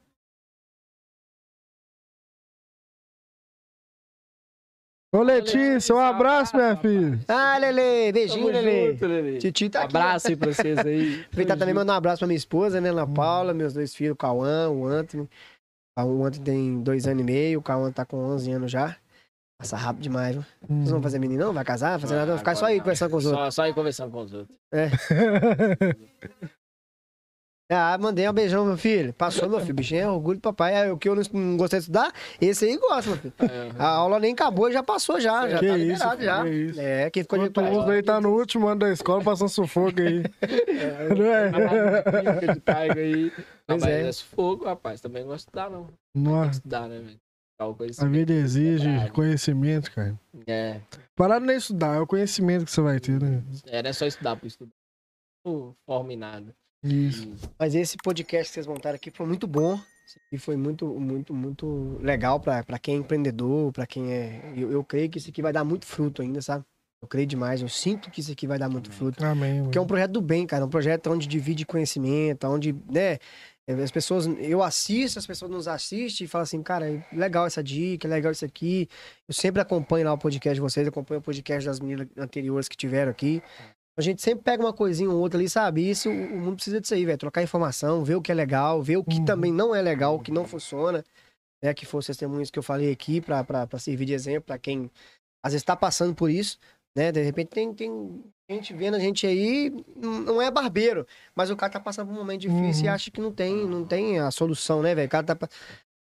Ô, 5.11 5.23
Letícia, 5.23 5.95
um 5.95 5.99
abraço, 5.99 6.55
minha 6.55 6.77
filha. 6.77 7.19
Ah, 7.27 7.57
Lele, 7.57 8.11
beijinho, 8.11 8.47
Lele. 8.47 9.39
Titi 9.39 9.67
tá 9.67 9.83
aqui. 9.83 9.97
Abraço 9.97 10.27
aí 10.27 10.35
pra 10.35 10.53
vocês 10.53 10.77
aí. 10.77 11.21
Aproveitar 11.25 11.57
também 11.57 11.73
mandar 11.73 11.93
um 11.93 11.97
abraço 11.97 12.19
pra 12.19 12.27
minha 12.27 12.37
esposa, 12.37 12.79
né, 12.79 12.89
Ana 12.89 13.05
Hum. 13.05 13.13
Paula, 13.15 13.51
meus 13.53 13.73
dois 13.73 13.95
filhos, 13.95 14.13
o 14.13 14.15
Cauã, 14.15 14.69
o 14.69 14.85
Anthony. 14.85 15.27
Ah, 15.97 16.05
O 16.05 16.23
Anthony 16.23 16.43
tem 16.45 16.79
dois 16.83 17.07
anos 17.07 17.21
e 17.21 17.25
meio, 17.25 17.59
o 17.59 17.63
Cauã 17.63 17.91
tá 17.91 18.05
com 18.05 18.17
11 18.17 18.51
anos 18.51 18.71
já. 18.71 18.95
Passa 19.59 19.75
rápido 19.75 20.03
demais, 20.03 20.35
viu? 20.35 20.45
Vocês 20.69 20.91
vão 20.91 21.01
fazer 21.01 21.17
menino, 21.19 21.45
não? 21.45 21.53
Vai 21.53 21.65
casar? 21.65 21.89
Vai 21.91 21.99
fazer 22.01 22.15
nada? 22.15 22.27
Vai 22.27 22.37
ficar 22.37 22.55
só 22.55 22.65
aí 22.65 22.79
conversando 22.79 23.09
com 23.11 23.17
os 23.17 23.25
outros. 23.25 23.43
Só, 23.45 23.51
só 23.51 23.61
aí 23.63 23.73
conversando 23.73 24.11
com 24.11 24.21
os 24.21 24.33
outros. 24.33 24.57
Ah, 27.71 27.95
mandei 27.99 28.27
um 28.27 28.33
beijão, 28.33 28.65
meu 28.65 28.77
filho. 28.77 29.13
Passou, 29.13 29.47
meu 29.47 29.59
filho. 29.59 29.75
Bichinho 29.75 30.01
é 30.01 30.09
orgulho 30.09 30.39
do 30.39 30.41
papai. 30.41 30.87
É 30.87 30.91
o 30.91 30.97
que 30.97 31.07
eu 31.07 31.15
não, 31.15 31.21
não 31.33 31.55
gostei 31.55 31.77
de 31.77 31.83
estudar, 31.83 32.11
esse 32.41 32.65
aí 32.65 32.75
gosta, 32.77 33.11
meu 33.11 33.19
filho. 33.19 33.33
É, 33.41 33.71
A 33.77 33.87
aula 33.89 34.19
nem 34.19 34.33
acabou, 34.33 34.71
já 34.71 34.81
passou 34.81 35.19
já. 35.19 35.47
Já 35.47 35.59
Que 35.59 35.67
tá 35.67 35.77
isso, 35.77 35.85
liberado 35.87 36.23
já. 36.23 36.43
que 36.43 36.49
isso. 36.49 36.81
É, 36.81 37.09
quem 37.11 37.21
ficou 37.23 37.37
de 37.37 37.45
Enquanto 37.45 37.69
uns 37.69 37.89
aí 37.89 38.01
tá 38.01 38.19
no 38.19 38.29
último 38.35 38.67
ano 38.67 38.79
da 38.79 38.91
escola 38.91 39.23
passando 39.23 39.49
sufoco 39.49 40.01
aí. 40.01 40.23
Não 41.15 41.25
é? 41.25 42.39
Fica 42.39 42.53
de 42.55 42.61
carga 42.61 42.99
aí. 42.99 43.31
Não, 43.67 43.75
mas 43.77 43.85
é. 43.85 44.07
é 44.07 44.11
sufoco, 44.11 44.65
rapaz. 44.65 44.99
Também 44.99 45.21
não 45.21 45.29
gosto 45.29 45.45
de 45.45 45.49
estudar, 45.49 45.69
não. 45.69 45.87
Nossa, 46.15 46.51
estudar, 46.51 46.87
né, 46.87 46.99
velho? 46.99 47.19
A 47.59 47.65
assim. 47.89 48.09
vida 48.09 48.31
exige 48.33 48.87
Verdade. 48.87 49.11
conhecimento, 49.11 49.91
cara. 49.91 50.17
É, 50.47 50.79
Parado 51.13 51.45
nem 51.45 51.57
estudar, 51.57 51.97
é 51.97 51.99
o 51.99 52.07
conhecimento 52.07 52.63
que 52.63 52.71
você 52.71 52.79
vai 52.81 52.99
ter, 53.01 53.21
né? 53.21 53.43
é, 53.67 53.83
não 53.83 53.89
é 53.89 53.93
só 53.93 54.05
estudar 54.05 54.37
por 54.37 54.47
estudar. 54.47 54.71
Não 55.45 55.75
forma 55.85 56.13
em 56.13 56.15
nada. 56.15 56.55
Isso. 56.83 57.31
Mas 57.57 57.75
esse 57.75 57.97
podcast 57.97 58.49
que 58.49 58.53
vocês 58.53 58.67
montaram 58.67 58.95
aqui 58.95 59.11
foi 59.11 59.25
muito 59.25 59.47
bom. 59.47 59.79
E 60.31 60.39
foi 60.39 60.57
muito, 60.57 60.87
muito, 60.87 61.35
muito 61.35 61.99
legal 62.01 62.39
pra 62.39 62.63
quem 62.81 62.95
é 62.95 62.97
empreendedor, 62.97 63.71
pra 63.71 63.85
quem 63.85 64.11
é. 64.11 64.53
Eu, 64.55 64.71
eu 64.71 64.83
creio 64.83 65.07
que 65.07 65.19
isso 65.19 65.29
aqui 65.29 65.41
vai 65.41 65.53
dar 65.53 65.63
muito 65.63 65.85
fruto 65.85 66.23
ainda, 66.23 66.41
sabe? 66.41 66.65
Eu 67.01 67.07
creio 67.07 67.27
demais. 67.27 67.61
Eu 67.61 67.69
sinto 67.69 68.09
que 68.09 68.19
isso 68.19 68.31
aqui 68.31 68.47
vai 68.47 68.57
dar 68.57 68.69
muito 68.69 68.91
fruto. 68.91 69.23
Amém. 69.23 69.63
Porque 69.63 69.77
é 69.77 69.81
um 69.81 69.85
projeto 69.85 70.11
do 70.11 70.21
bem, 70.21 70.47
cara. 70.47 70.65
Um 70.65 70.69
projeto 70.69 71.11
onde 71.11 71.27
divide 71.27 71.65
conhecimento, 71.65 72.47
onde, 72.47 72.73
né? 72.89 73.19
As 73.83 73.91
pessoas, 73.91 74.25
eu 74.39 74.63
assisto, 74.63 75.19
as 75.19 75.27
pessoas 75.27 75.51
nos 75.51 75.67
assistem 75.67 76.25
e 76.25 76.27
falam 76.27 76.41
assim, 76.41 76.63
cara, 76.63 76.91
é 76.91 77.05
legal 77.13 77.45
essa 77.45 77.63
dica, 77.63 78.07
é 78.07 78.09
legal 78.09 78.31
isso 78.31 78.43
aqui. 78.43 78.89
Eu 79.27 79.33
sempre 79.33 79.61
acompanho 79.61 80.05
lá 80.05 80.13
o 80.13 80.17
podcast 80.17 80.55
de 80.55 80.61
vocês, 80.61 80.87
acompanho 80.87 81.19
o 81.19 81.23
podcast 81.23 81.67
das 81.67 81.79
meninas 81.79 82.07
anteriores 82.17 82.67
que 82.67 82.75
tiveram 82.75 83.11
aqui. 83.11 83.43
A 83.99 84.01
gente 84.01 84.21
sempre 84.21 84.45
pega 84.45 84.63
uma 84.63 84.71
coisinha 84.71 85.09
ou 85.09 85.17
outra 85.19 85.37
ali, 85.37 85.49
sabe? 85.49 85.89
Isso, 85.89 86.09
o 86.09 86.13
mundo 86.39 86.55
precisa 86.55 86.79
disso 86.79 86.93
aí, 86.93 87.03
velho. 87.05 87.17
Trocar 87.17 87.43
informação, 87.43 88.01
ver 88.01 88.15
o 88.15 88.21
que 88.21 88.31
é 88.31 88.35
legal, 88.35 88.81
ver 88.81 88.95
o 88.95 89.03
que 89.03 89.17
Uhum. 89.19 89.25
também 89.25 89.51
não 89.51 89.75
é 89.75 89.81
legal, 89.81 90.15
o 90.15 90.19
que 90.21 90.31
não 90.31 90.45
funciona. 90.45 91.03
Né? 91.61 91.73
Que 91.73 91.85
foram 91.85 91.99
os 91.99 92.05
testemunhos 92.05 92.49
que 92.49 92.57
eu 92.57 92.63
falei 92.63 92.93
aqui 92.93 93.19
pra 93.19 93.45
servir 93.77 94.05
de 94.05 94.13
exemplo 94.13 94.43
pra 94.43 94.57
quem 94.57 94.89
às 95.43 95.51
vezes 95.51 95.65
tá 95.65 95.75
passando 95.75 96.15
por 96.15 96.29
isso, 96.29 96.57
né? 96.95 97.11
De 97.11 97.21
repente 97.21 97.49
tem, 97.49 97.73
tem 97.73 98.23
gente 98.49 98.73
vendo 98.73 98.95
a 98.95 98.99
gente 98.99 99.27
aí, 99.27 99.69
não 99.97 100.41
é 100.41 100.49
barbeiro, 100.49 101.05
mas 101.35 101.49
o 101.51 101.57
cara 101.57 101.73
tá 101.73 101.79
passando 101.81 102.07
por 102.07 102.13
um 102.13 102.19
momento 102.19 102.39
difícil 102.41 102.85
e 102.85 102.87
Uhum. 102.87 102.93
acha 102.93 103.11
que 103.11 103.19
não 103.19 103.33
tem, 103.33 103.67
não 103.67 103.83
tem 103.85 104.17
a 104.19 104.31
solução, 104.31 104.81
né, 104.81 104.95
velho? 104.95 105.07
O 105.07 105.11
cara 105.11 105.35
tá. 105.35 105.49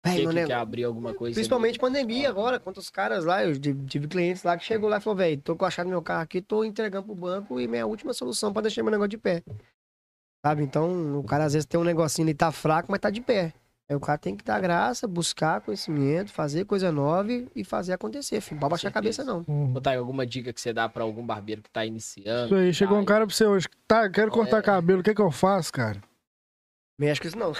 Véi, 0.04 0.18
que 0.20 0.26
negócio- 0.26 0.46
quer 0.46 0.54
abrir 0.54 0.84
alguma 0.84 1.12
coisa? 1.14 1.34
Principalmente 1.34 1.78
pandemia 1.78 2.28
agora, 2.28 2.60
quantos 2.60 2.88
caras 2.90 3.24
lá, 3.24 3.44
eu 3.44 3.58
tive 3.58 4.06
clientes 4.06 4.42
lá 4.44 4.56
que 4.56 4.64
chegou 4.64 4.88
lá 4.88 4.98
e 4.98 5.00
falou, 5.00 5.16
velho, 5.16 5.40
tô 5.40 5.56
com 5.56 5.64
a 5.64 5.70
chave 5.70 5.88
do 5.88 5.92
meu 5.92 6.02
carro 6.02 6.22
aqui, 6.22 6.40
tô 6.40 6.64
entregando 6.64 7.06
pro 7.06 7.14
banco 7.14 7.60
e 7.60 7.66
minha 7.66 7.86
última 7.86 8.12
solução 8.12 8.52
pra 8.52 8.62
deixar 8.62 8.82
meu 8.82 8.92
negócio 8.92 9.08
de 9.10 9.18
pé. 9.18 9.42
Sabe? 10.44 10.62
Então, 10.62 11.18
o 11.18 11.24
cara 11.24 11.44
às 11.44 11.54
vezes 11.54 11.66
tem 11.66 11.78
um 11.80 11.84
negocinho 11.84 12.26
ali, 12.26 12.34
tá 12.34 12.52
fraco, 12.52 12.88
mas 12.90 13.00
tá 13.00 13.10
de 13.10 13.20
pé. 13.20 13.52
Aí 13.88 13.94
o 13.96 14.00
cara 14.00 14.18
tem 14.18 14.36
que 14.36 14.44
dar 14.44 14.60
graça, 14.60 15.06
buscar 15.06 15.60
conhecimento, 15.60 16.32
fazer 16.32 16.64
coisa 16.64 16.90
nova 16.90 17.30
e- 17.54 17.64
fazer 17.64 17.92
acontecer, 17.92 18.40
filho. 18.40 18.56
Não 18.56 18.60
pode 18.60 18.70
baixar 18.72 18.88
a 18.88 18.92
cabeça, 18.92 19.22
não. 19.24 19.44
Uhum. 19.46 19.72
Botar 19.72 19.92
aí 19.92 19.96
alguma 19.96 20.26
dica 20.26 20.52
que 20.52 20.60
você 20.60 20.72
dá 20.72 20.88
pra 20.88 21.04
algum 21.04 21.24
barbeiro 21.24 21.62
que 21.62 21.70
tá 21.70 21.84
iniciando? 21.86 22.46
Isso 22.46 22.54
aí, 22.56 22.74
chegou 22.74 22.98
um 22.98 23.04
Tá, 23.04 23.06
cara 23.14 23.26
pra 23.26 23.34
você 23.34 23.44
hoje. 23.44 23.68
Tá, 23.86 24.08
quero 24.10 24.30
cortar 24.32 24.58
É. 24.58 24.62
cabelo, 24.62 25.00
o 25.00 25.02
que 25.04 25.14
que 25.14 25.22
eu 25.22 25.30
faço, 25.30 25.72
cara? 25.72 26.00
Mexe 26.98 27.20
com 27.20 27.28
isso, 27.28 27.38
não. 27.38 27.52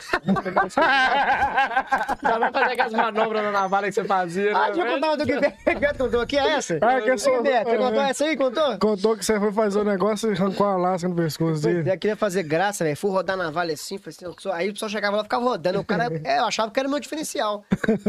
Já 2.23 2.39
vai 2.39 2.53
fazer 2.53 2.73
aquelas 2.73 2.93
manobras 2.93 3.43
na 3.43 3.53
navalha 3.53 3.89
que 3.89 3.93
você 3.95 4.05
fazia, 4.05 4.57
Ah, 4.57 4.69
né, 4.69 4.73
deixa 4.73 4.89
eu 4.89 4.95
contar 4.95 5.07
uma 5.09 5.17
do 5.19 5.27
que 5.27 5.35
o 5.37 5.41
Beto 5.41 5.99
contou 5.99 6.21
aqui, 6.23 6.39
é 6.39 6.49
essa? 6.53 6.77
Ah, 6.77 7.01
que 7.01 7.11
é 7.11 7.15
Ei, 7.15 7.43
Beto, 7.43 7.69
você 7.71 7.75
é. 7.75 7.77
contou 7.79 8.01
essa 8.03 8.25
aí, 8.25 8.37
contou? 8.37 8.79
Contou 8.79 9.17
que 9.17 9.25
você 9.25 9.39
foi 9.39 9.53
fazer 9.53 9.79
o 9.79 9.85
negócio 9.85 10.31
e 10.31 10.35
arrancou 10.37 10.67
a 10.67 10.77
lasca 10.77 11.07
no 11.09 11.15
pescoço 11.15 11.63
dele. 11.63 11.91
é, 11.91 11.97
queria 11.99 12.17
fazer 12.17 12.43
graça, 12.45 12.83
velho. 12.83 12.97
Fui 12.97 13.11
rodar 13.11 13.37
na 13.37 13.51
Vale 13.51 13.75
assim, 13.75 13.99
falei 13.99 14.15
assim, 14.17 14.25
eu 14.25 14.35
sou- 14.39 14.53
aí 14.53 14.71
o 14.71 14.73
pessoal 14.73 14.89
chegava 14.89 15.17
lá 15.17 15.23
e 15.23 15.25
ficava 15.25 15.45
rodando. 15.45 15.81
O 15.81 15.85
cara, 15.85 16.09
é, 16.25 16.39
eu 16.39 16.45
achava 16.47 16.71
que 16.71 16.81
era 16.81 16.89
o 16.89 16.91
meu 16.91 17.01
diferencial. 17.01 17.63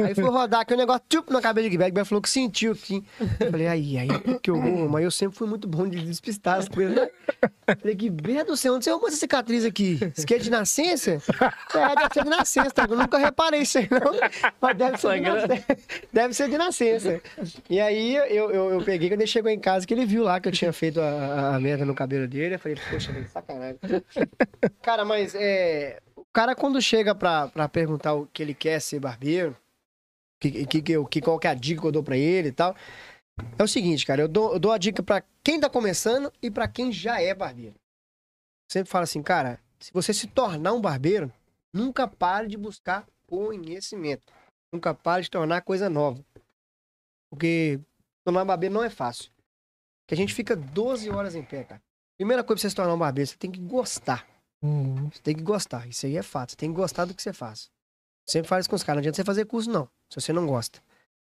Aí 0.06 0.16
fui 0.16 0.24
rodar 0.24 0.62
aqui, 0.62 0.74
o 0.74 0.78
negócio, 0.78 1.02
tchup, 1.10 1.32
na 1.34 1.42
cabeça 1.42 1.64
de 1.66 1.72
Guilherme. 1.72 1.92
Guilherme 1.92 2.08
falou 2.10 2.22
que 2.22 2.30
sentiu 2.30 2.72
aqui. 2.72 3.04
Eu 3.40 3.52
falei, 3.52 3.68
aí, 3.68 3.98
aí, 3.98 4.08
que 4.42 4.50
horror, 4.50 4.90
mas 4.90 5.04
eu 5.04 5.12
sempre 5.12 5.38
fui 5.38 5.48
muito 5.48 5.68
bom 5.68 5.88
de 5.88 6.00
despistar 6.06 6.58
as 6.60 6.70
coisas, 6.70 6.96
né? 6.96 7.10
Falei, 7.82 7.96
Guilherme 7.96 8.46
do 8.46 8.56
céu, 8.56 8.76
onde 8.76 8.86
você 8.86 8.92
arrumou 8.92 9.10
essa 9.10 9.18
cicatriz 9.18 9.66
aqui? 9.66 10.00
Isso 10.16 10.24
aqui 10.24 10.36
é 10.36 10.38
de 10.38 10.50
nascença? 10.50 11.17
É, 11.74 11.96
deve 11.96 12.14
ser 12.14 12.24
de 12.24 12.30
nascença, 12.30 12.72
tá? 12.72 12.88
Eu 12.90 12.98
nunca 12.98 13.18
reparei 13.18 13.62
isso 13.62 13.78
aí, 13.78 13.88
não. 13.90 14.14
Mas 14.62 14.78
deve 14.78 14.98
ser 14.98 15.14
de 15.16 15.22
nascença. 15.22 15.78
Deve 16.14 16.34
ser 16.34 16.50
de 16.50 16.58
nascença. 16.58 17.22
E 17.70 17.80
aí 17.80 18.16
eu, 18.16 18.50
eu, 18.50 18.72
eu 18.72 18.84
peguei, 18.84 19.10
quando 19.10 19.22
ele 19.22 19.28
chegou 19.28 19.52
em 19.52 19.60
casa, 19.60 19.86
que 19.86 19.94
ele 19.94 20.06
viu 20.06 20.24
lá 20.24 20.40
que 20.40 20.48
eu 20.48 20.52
tinha 20.52 20.74
feito 20.74 21.00
a, 21.02 21.56
a, 21.56 21.60
merda 21.60 21.86
no 21.86 21.96
cabelo 21.96 22.28
dele. 22.28 22.56
Eu 22.56 22.60
falei, 22.60 22.78
poxa, 22.90 23.12
velho, 23.12 23.28
sacanagem. 23.28 23.80
Cara, 24.82 25.06
mas 25.06 25.36
é, 25.36 26.00
o 26.16 26.26
cara 26.34 26.56
quando 26.56 26.82
chega 26.82 27.14
pra, 27.14 27.48
pra 27.48 27.68
perguntar 27.70 28.14
o 28.14 28.28
que 28.28 28.42
ele 28.42 28.54
quer 28.54 28.80
ser 28.80 29.00
barbeiro, 29.00 29.56
que, 30.40 30.66
que, 30.66 30.82
que, 30.82 31.06
que, 31.06 31.22
qual 31.22 31.40
que 31.40 31.48
é 31.48 31.52
a 31.52 31.54
dica 31.54 31.82
que 31.82 31.88
eu 31.88 31.92
dou 31.92 32.04
pra 32.04 32.18
ele 32.18 32.50
e 32.50 32.52
tal, 32.52 32.76
é 33.58 33.64
o 33.64 33.68
seguinte, 33.68 34.06
cara, 34.06 34.22
eu 34.22 34.28
dou, 34.28 34.54
eu 34.54 34.60
dou 34.60 34.72
a 34.72 34.78
dica 34.78 35.04
pra 35.04 35.24
quem 35.44 35.60
tá 35.60 35.70
começando 35.70 36.32
e 36.42 36.50
pra 36.50 36.68
quem 36.68 36.92
já 36.92 37.22
é 37.22 37.34
barbeiro. 37.34 37.76
Sempre 38.70 38.90
falo 38.90 39.04
assim, 39.04 39.22
cara, 39.22 39.60
se 39.80 39.92
você 39.94 40.14
se 40.14 40.28
tornar 40.28 40.74
um 40.74 40.82
barbeiro, 40.82 41.32
nunca 41.74 42.08
pare 42.08 42.48
de 42.48 42.58
buscar 42.58 43.06
conhecimento. 43.28 44.34
Nunca 44.74 44.94
pare 44.94 45.24
de 45.24 45.30
tornar 45.30 45.62
coisa 45.62 45.90
nova. 45.90 46.24
Porque 47.30 47.80
tornar 48.26 48.46
barbeiro 48.46 48.74
não 48.76 48.84
é 48.84 48.90
fácil. 48.90 49.32
Porque 50.06 50.14
a 50.14 50.18
gente 50.18 50.34
fica 50.34 50.56
12 50.56 51.10
horas 51.10 51.36
em 51.36 51.44
pé, 51.44 51.64
cara. 51.64 51.82
Primeira 52.18 52.44
coisa 52.44 52.56
pra 52.58 52.62
você 52.62 52.70
se 52.70 52.76
tornar 52.76 52.94
um 52.94 52.98
barbeiro, 53.00 53.30
você 53.30 53.38
tem 53.38 53.52
que 53.52 53.60
gostar. 53.60 54.28
Uhum. 54.62 55.10
Você 55.12 55.22
tem 55.22 55.36
que 55.36 55.44
gostar. 55.44 55.88
Isso 55.88 56.06
aí 56.06 56.18
é 56.18 56.24
fato. 56.24 56.52
Você 56.52 56.56
tem 56.58 56.70
que 56.70 56.76
gostar 56.76 57.06
do 57.06 57.14
que 57.14 57.22
você 57.22 57.32
faz. 57.34 57.70
Sempre 58.28 58.60
isso 58.60 58.70
com 58.70 58.76
os 58.76 58.84
caras. 58.84 58.98
Não 58.98 59.02
adianta 59.02 59.16
você 59.18 59.24
fazer 59.24 59.46
curso, 59.46 59.70
não. 59.70 59.88
Se 60.12 60.20
você 60.20 60.34
não 60.34 60.48
gosta. 60.48 60.82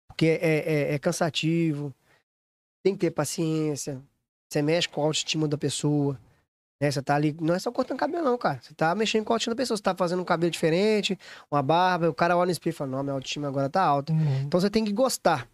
Porque 0.07 0.25
é, 0.25 0.59
é- 0.91 0.93
é 0.93 0.99
cansativo. 0.99 1.93
Tem 2.83 2.93
que 2.93 3.01
ter 3.01 3.11
paciência. 3.11 4.01
Você 4.49 4.61
mexe 4.61 4.87
com 4.87 5.01
a 5.01 5.05
autoestima 5.05 5.47
da 5.47 5.57
pessoa. 5.57 6.19
Né? 6.81 6.89
Você 6.89 7.01
tá 7.01 7.15
ali, 7.15 7.35
não 7.41 7.53
é 7.53 7.59
só 7.59 7.71
cortando 7.71 7.97
cabelo, 7.97 8.23
não, 8.23 8.37
cara. 8.37 8.59
Você 8.61 8.73
tá 8.73 8.95
mexendo 8.95 9.25
com 9.25 9.33
a 9.33 9.35
autoestima 9.35 9.55
da 9.55 9.61
pessoa. 9.61 9.77
Você 9.77 9.83
tá 9.83 9.95
fazendo 9.95 10.21
um 10.21 10.25
cabelo 10.25 10.51
diferente, 10.51 11.19
uma 11.51 11.61
barba, 11.61 12.09
o 12.09 12.13
cara 12.13 12.37
olha 12.37 12.47
no 12.47 12.51
espelho 12.51 12.73
e 12.73 12.77
fala, 12.77 12.91
não, 12.91 13.03
minha 13.03 13.13
autoestima 13.13 13.47
agora 13.47 13.69
tá 13.69 13.83
alta. 13.83 14.13
Uhum. 14.13 14.41
Então 14.41 14.59
você 14.59 14.69
tem 14.69 14.85
que 14.85 14.93
gostar. 14.93 15.47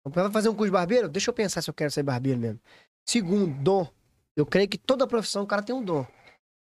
Então, 0.00 0.12
pra 0.12 0.30
fazer 0.30 0.48
um 0.48 0.54
curso 0.54 0.66
de 0.66 0.72
barbeiro, 0.72 1.08
deixa 1.08 1.30
eu 1.30 1.34
pensar 1.34 1.62
se 1.62 1.70
eu 1.70 1.74
quero 1.74 1.90
ser 1.90 2.02
barbeiro 2.02 2.38
mesmo. 2.38 2.60
Segundo, 3.08 3.52
dom. 3.62 3.88
Eu 4.36 4.44
creio 4.44 4.68
que 4.68 4.76
toda 4.76 5.06
profissão 5.06 5.44
o 5.44 5.46
cara 5.46 5.62
tem 5.62 5.74
um 5.74 5.82
dom. 5.82 6.06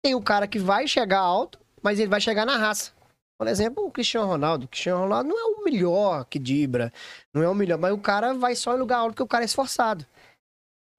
Tem 0.02 0.14
o 0.14 0.22
cara 0.22 0.46
que 0.46 0.58
vai 0.58 0.86
chegar 0.86 1.18
alto, 1.18 1.58
mas 1.82 1.98
ele 1.98 2.08
vai 2.08 2.20
chegar 2.20 2.46
na 2.46 2.56
raça. 2.56 2.92
Por 3.38 3.46
exemplo, 3.46 3.84
o 3.84 3.90
Cristiano 3.90 4.26
Ronaldo. 4.26 4.64
O 4.64 4.68
Cristiano 4.68 5.02
Ronaldo 5.02 5.28
não 5.28 5.38
é 5.38 5.44
o 5.44 5.64
melhor 5.64 6.24
que 6.24 6.38
dibra, 6.38 6.92
não 7.32 7.42
é 7.42 7.48
o 7.48 7.54
melhor, 7.54 7.78
mas 7.78 7.92
o 7.92 7.98
cara 7.98 8.34
vai 8.34 8.54
só 8.54 8.74
em 8.74 8.78
lugar 8.78 8.98
alto 8.98 9.10
porque 9.10 9.22
o 9.22 9.28
cara 9.28 9.44
é 9.44 9.46
esforçado. 9.46 10.04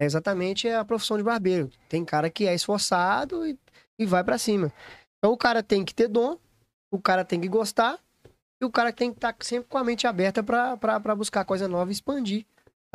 É 0.02 0.06
exatamente 0.06 0.68
a 0.70 0.86
profissão 0.86 1.18
de 1.18 1.24
barbeiro. 1.24 1.70
Tem 1.90 2.06
cara 2.06 2.30
que 2.30 2.48
é 2.48 2.54
esforçado 2.54 3.46
e, 3.46 3.58
e 4.00 4.06
vai 4.06 4.24
pra 4.24 4.38
cima. 4.38 4.72
Então 5.18 5.34
o 5.34 5.38
cara 5.38 5.62
tem 5.62 5.84
que 5.84 5.94
ter 5.94 6.08
dom, 6.08 6.38
o 6.92 7.02
cara 7.02 7.26
tem 7.26 7.42
que 7.42 7.50
gostar 7.50 8.00
e 8.62 8.66
o 8.66 8.72
cara 8.72 8.94
tem 8.94 9.12
que 9.12 9.18
estar 9.18 9.36
sempre 9.42 9.70
com 9.70 9.78
a 9.78 9.84
mente 9.84 10.08
aberta 10.08 10.42
pra 10.42 11.16
buscar 11.16 11.44
coisa 11.44 11.68
nova 11.68 11.92
e 11.92 11.94
expandir. 11.94 12.46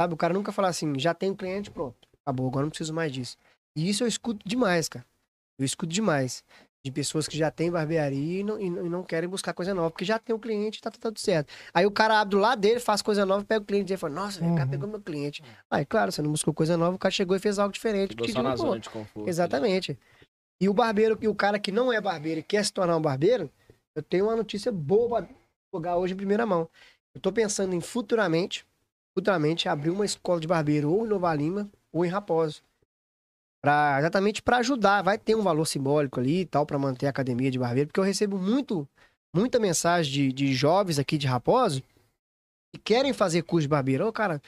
Sabe? 0.01 0.15
O 0.15 0.17
cara 0.17 0.33
nunca 0.35 0.51
fala 0.51 0.69
assim, 0.69 0.99
já 0.99 1.13
tenho 1.15 1.37
cliente, 1.37 1.71
pronto. 1.71 1.97
Acabou, 2.23 2.49
agora 2.49 2.65
não 2.65 2.71
preciso 2.71 2.95
mais 2.95 3.13
disso. 3.13 3.37
E 3.77 3.89
isso 3.89 4.03
eu 4.03 4.09
escuto 4.09 4.47
demais, 4.49 4.89
cara. 4.89 5.05
Eu 5.59 5.65
escuto 5.65 5.93
demais. 5.93 6.43
De 6.85 6.91
pessoas 6.93 7.27
que 7.27 7.35
já 7.39 7.51
têm 7.51 7.71
barbearia 7.71 8.41
e 8.41 8.45
não, 8.45 8.61
e 8.61 8.69
não- 8.69 9.03
querem 9.03 9.27
buscar 9.27 9.55
coisa 9.55 9.73
nova, 9.73 9.91
porque 9.91 10.05
já 10.05 10.19
tem 10.19 10.37
o 10.37 10.39
cliente 10.39 10.79
e 10.79 10.83
tá, 10.83 10.91
tá 10.91 10.99
tudo 11.01 11.19
certo. 11.19 11.51
Aí 11.73 11.87
o 11.87 11.91
cara 11.91 12.21
abre 12.21 12.33
do 12.33 12.39
lado 12.39 12.61
dele, 12.61 12.79
faz 12.79 13.01
coisa 13.01 13.25
nova, 13.25 13.43
pega 13.43 13.63
o 13.63 13.65
cliente 13.65 13.91
e 13.91 13.97
fala, 13.97 14.13
nossa, 14.13 14.39
o 14.45 14.55
cara 14.55 14.65
Uhum. 14.67 14.71
pegou 14.71 14.89
meu 14.91 15.01
cliente. 15.01 15.43
Aí, 15.71 15.87
claro, 15.87 16.13
você 16.13 16.21
não 16.21 16.31
buscou 16.31 16.53
coisa 16.53 16.77
nova, 16.77 16.95
o 16.95 16.99
cara 16.99 17.11
chegou 17.11 17.35
e 17.35 17.41
fez 17.41 17.59
algo 17.59 17.73
diferente. 17.73 18.15
Que 18.15 18.31
só 18.31 18.43
na 18.43 18.55
zona 18.55 18.79
de 18.79 18.91
conforto. 18.91 19.27
Exatamente. 19.27 19.99
E 20.61 20.69
o 20.69 20.75
barbeiro, 20.75 21.17
e 21.23 21.27
o 21.27 21.35
cara 21.35 21.59
que 21.59 21.73
não 21.73 21.91
é 21.91 21.99
barbeiro 22.03 22.41
e 22.41 22.43
quer 22.43 22.63
se 22.63 22.71
tornar 22.71 22.99
um 22.99 23.01
barbeiro, 23.03 23.51
eu 23.97 24.03
tenho 24.03 24.27
uma 24.27 24.37
notícia 24.37 24.71
boa 24.71 25.23
pra 25.23 25.35
jogar 25.75 25.97
hoje 25.97 26.13
em 26.13 26.17
primeira 26.19 26.45
mão. 26.45 26.69
Eu 27.15 27.21
tô 27.21 27.33
pensando 27.33 27.75
em 27.75 27.81
futuramente, 27.81 28.67
futuramente 29.17 29.71
abrir 29.71 29.89
uma 29.89 30.05
escola 30.05 30.39
de 30.39 30.47
barbeiro 30.47 30.93
ou 30.93 31.07
em 31.07 31.09
Nova 31.09 31.35
Lima 31.35 31.67
ou 31.91 32.05
em 32.05 32.09
Raposo. 32.09 32.61
Exatamente 33.99 34.43
para 34.43 34.59
ajudar, 34.59 35.03
vai 35.03 35.19
ter 35.19 35.35
um 35.35 35.43
valor 35.43 35.65
simbólico 35.65 36.21
ali 36.21 36.41
e 36.41 36.47
tal 36.47 36.67
para 36.67 36.79
manter 36.79 37.07
a 37.07 37.11
academia 37.11 37.51
de 37.51 37.59
barbeiro, 37.59 37.89
porque 37.89 38.01
eu 38.01 38.05
recebo 38.05 38.39
muito 38.39 38.89
muita 39.35 39.59
mensagem 39.59 40.13
de, 40.13 40.33
de 40.33 40.55
jovens 40.55 40.99
aqui 40.99 41.19
de 41.19 41.27
Raposo 41.27 41.83
que 42.73 42.81
querem 42.83 43.13
fazer 43.13 43.43
curso 43.43 43.63
de 43.63 43.69
barbeiro. 43.69 44.07
Ô, 44.07 44.13
cara, 44.13 44.41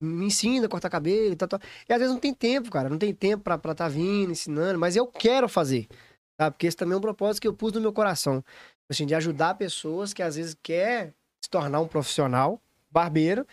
me 0.00 0.26
ensina 0.26 0.66
a 0.66 0.68
cortar 0.68 0.90
cabelo 0.90 1.32
e 1.32 1.36
tal, 1.36 1.48
tal. 1.48 1.60
E 1.88 1.92
às 1.92 1.98
vezes 1.98 2.12
não 2.12 2.20
tem 2.20 2.34
tempo, 2.34 2.70
cara. 2.70 2.88
Não 2.88 2.98
tem 2.98 3.14
tempo 3.14 3.42
pra 3.42 3.54
estar 3.54 3.74
tá 3.74 3.88
vindo, 3.88 4.32
ensinando. 4.32 4.78
Mas 4.78 4.96
eu 4.96 5.06
quero 5.06 5.48
fazer. 5.48 5.88
Tá? 6.36 6.50
Porque 6.50 6.66
esse 6.66 6.76
também 6.76 6.94
é 6.94 6.98
um 6.98 7.00
propósito 7.00 7.42
que 7.42 7.48
eu 7.48 7.54
pus 7.54 7.72
no 7.72 7.80
meu 7.80 7.92
coração. 7.92 8.44
Assim, 8.90 9.06
de 9.06 9.14
ajudar 9.14 9.54
pessoas 9.54 10.12
que 10.12 10.22
às 10.22 10.36
vezes 10.36 10.56
quer 10.62 11.14
se 11.42 11.50
tornar 11.50 11.80
um 11.80 11.88
profissional, 11.88 12.60
barbeiro, 12.90 13.46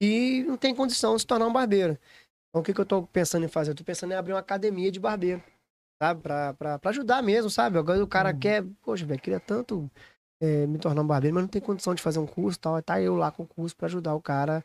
e 0.00 0.44
não 0.46 0.56
tem 0.56 0.74
condição 0.74 1.16
de 1.16 1.22
se 1.22 1.26
tornar 1.26 1.46
um 1.46 1.52
barbeiro. 1.52 1.98
Então 2.50 2.60
o 2.60 2.64
que, 2.64 2.72
que 2.74 2.80
eu 2.80 2.86
tô 2.86 3.02
pensando 3.06 3.44
em 3.44 3.48
fazer? 3.48 3.70
Eu 3.72 3.74
tô 3.74 3.84
pensando 3.84 4.12
em 4.12 4.16
abrir 4.16 4.32
uma 4.32 4.40
academia 4.40 4.90
de 4.90 4.98
barbeiro. 5.00 5.42
Sabe? 6.02 6.22
Pra, 6.22 6.54
pra, 6.54 6.78
pra 6.78 6.90
ajudar 6.90 7.22
mesmo, 7.22 7.50
sabe? 7.50 7.78
Agora 7.78 8.02
o 8.02 8.06
cara 8.06 8.32
Uhum. 8.32 8.38
quer, 8.38 8.64
poxa, 8.82 9.04
velho, 9.04 9.20
queria 9.20 9.40
tanto 9.40 9.90
é, 10.40 10.66
me 10.66 10.78
tornar 10.78 11.02
um 11.02 11.06
barbeiro, 11.06 11.34
mas 11.34 11.42
não 11.42 11.48
tem 11.48 11.60
condição 11.60 11.94
de 11.94 12.02
fazer 12.02 12.20
um 12.20 12.26
curso 12.26 12.58
e 12.58 12.60
tal. 12.60 12.82
Tá 12.82 13.00
eu 13.00 13.16
lá 13.16 13.30
com 13.30 13.42
o 13.42 13.46
curso 13.46 13.76
pra 13.76 13.86
ajudar 13.86 14.14
o 14.14 14.22
cara 14.22 14.64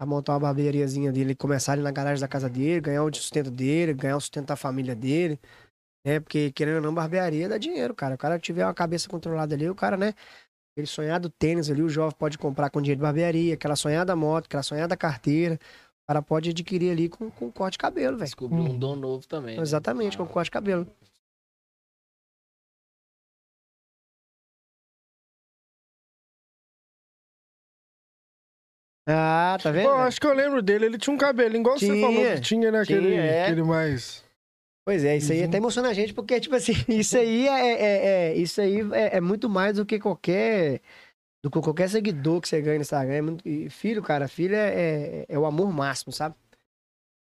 a 0.00 0.06
montar 0.06 0.32
uma 0.32 0.40
barbeariazinha 0.40 1.12
dele, 1.12 1.34
começar 1.34 1.72
ali 1.72 1.82
na 1.82 1.90
garagem 1.90 2.20
da 2.20 2.28
casa 2.28 2.48
dele, 2.48 2.80
ganhar 2.80 3.04
o 3.04 3.14
sustento 3.14 3.50
dele, 3.50 3.92
ganhar 3.92 4.16
o 4.16 4.20
sustento 4.20 4.46
da 4.46 4.56
família 4.56 4.96
dele. 4.96 5.38
Né? 6.06 6.20
Porque, 6.20 6.50
querendo 6.52 6.76
ou 6.76 6.82
não, 6.82 6.94
barbearia 6.94 7.48
dá 7.48 7.58
dinheiro, 7.58 7.94
cara. 7.94 8.14
O 8.14 8.18
cara 8.18 8.38
tiver 8.38 8.64
uma 8.64 8.74
cabeça 8.74 9.08
controlada 9.08 9.54
ali, 9.54 9.68
o 9.68 9.74
cara, 9.74 9.96
né? 9.98 10.14
Aquele 10.72 10.86
sonhado 10.86 11.28
tênis 11.28 11.70
ali, 11.70 11.82
o 11.82 11.88
jovem 11.88 12.16
pode 12.18 12.38
comprar 12.38 12.70
com 12.70 12.80
dinheiro 12.80 12.98
de 12.98 13.02
barbearia, 13.02 13.54
aquela 13.54 13.76
sonhada 13.76 14.16
moto, 14.16 14.46
aquela 14.46 14.62
sonhada 14.62 14.96
carteira. 14.96 15.58
O 16.10 16.12
cara 16.12 16.22
pode 16.22 16.50
adquirir 16.50 16.90
ali 16.90 17.08
com, 17.08 17.30
com 17.30 17.52
corte 17.52 17.74
de 17.74 17.78
cabelo, 17.78 18.16
velho. 18.16 18.24
Descobriu 18.26 18.64
um 18.64 18.70
Hum. 18.74 18.78
dom 18.80 18.96
novo 18.96 19.24
também. 19.28 19.54
né? 19.56 19.62
Exatamente, 19.62 20.18
com 20.18 20.26
corte 20.26 20.46
de 20.46 20.50
cabelo. 20.50 20.84
Ah, 29.06 29.56
tá 29.62 29.70
vendo? 29.70 29.88
Pô, 29.88 29.94
acho 29.98 30.20
que 30.20 30.26
eu 30.26 30.34
lembro 30.34 30.60
dele. 30.60 30.86
Ele 30.86 30.98
tinha 30.98 31.14
um 31.14 31.16
cabelinho, 31.16 31.60
igual 31.60 31.78
você 31.78 31.86
Tinha, 31.86 32.00
falou 32.00 32.24
que 32.26 32.40
tinha, 32.40 32.72
né? 32.72 32.80
Aquele, 32.80 33.08
tinha, 33.08 33.22
é. 33.22 33.42
aquele 33.44 33.62
mais. 33.62 34.24
Pois 34.84 35.04
é, 35.04 35.16
isso 35.16 35.30
aí 35.30 35.40
Uhum. 35.42 35.44
até 35.46 35.58
emociona 35.58 35.88
a 35.90 35.92
gente, 35.94 36.12
porque, 36.12 36.40
tipo 36.40 36.56
assim, 36.56 36.72
isso 36.88 37.16
aí 37.16 37.46
é, 37.46 37.70
é- 37.70 38.06
é- 38.32 38.34
isso 38.36 38.60
aí 38.60 38.80
é, 38.92 39.18
é 39.18 39.20
muito 39.20 39.48
mais 39.48 39.76
do 39.76 39.86
que 39.86 40.00
qualquer. 40.00 40.80
Do 41.42 41.50
que 41.50 41.60
qualquer 41.60 41.88
seguidor 41.88 42.40
que 42.40 42.48
você 42.48 42.60
ganha 42.60 42.76
no 42.76 42.82
Instagram. 42.82 43.14
É 43.14 43.20
muito- 43.22 43.48
e 43.48 43.70
filho, 43.70 44.02
cara, 44.02 44.28
filho 44.28 44.54
é, 44.54 44.68
é, 45.22 45.26
é 45.28 45.38
o 45.38 45.46
amor 45.46 45.72
máximo, 45.72 46.12
sabe? 46.12 46.34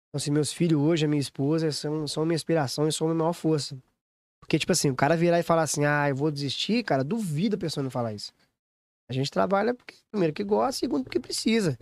Então, 0.08 0.16
assim, 0.18 0.30
meus 0.30 0.52
filhos 0.52 0.80
hoje, 0.80 1.04
a 1.04 1.08
minha 1.08 1.20
esposa, 1.20 1.70
são, 1.70 2.06
são 2.08 2.24
minha 2.24 2.34
inspiração 2.34 2.88
e 2.88 2.92
são 2.92 3.06
a 3.06 3.10
minha 3.10 3.18
maior 3.22 3.32
força. 3.32 3.78
Porque, 4.40 4.58
tipo 4.58 4.72
assim, 4.72 4.90
o 4.90 4.96
cara 4.96 5.16
virar 5.16 5.38
e 5.38 5.42
falar 5.42 5.62
assim, 5.62 5.84
ah, 5.84 6.08
eu 6.08 6.16
vou 6.16 6.30
desistir, 6.30 6.82
cara, 6.82 7.04
duvido 7.04 7.56
a 7.56 7.58
pessoa 7.58 7.84
não 7.84 7.90
falar 7.90 8.14
isso. 8.14 8.32
A 9.08 9.12
gente 9.12 9.30
trabalha, 9.30 9.74
porque, 9.74 9.94
primeiro, 10.10 10.34
que 10.34 10.42
gosta, 10.42 10.80
segundo, 10.80 11.04
porque 11.04 11.20
precisa. 11.20 11.72
Se 11.72 11.78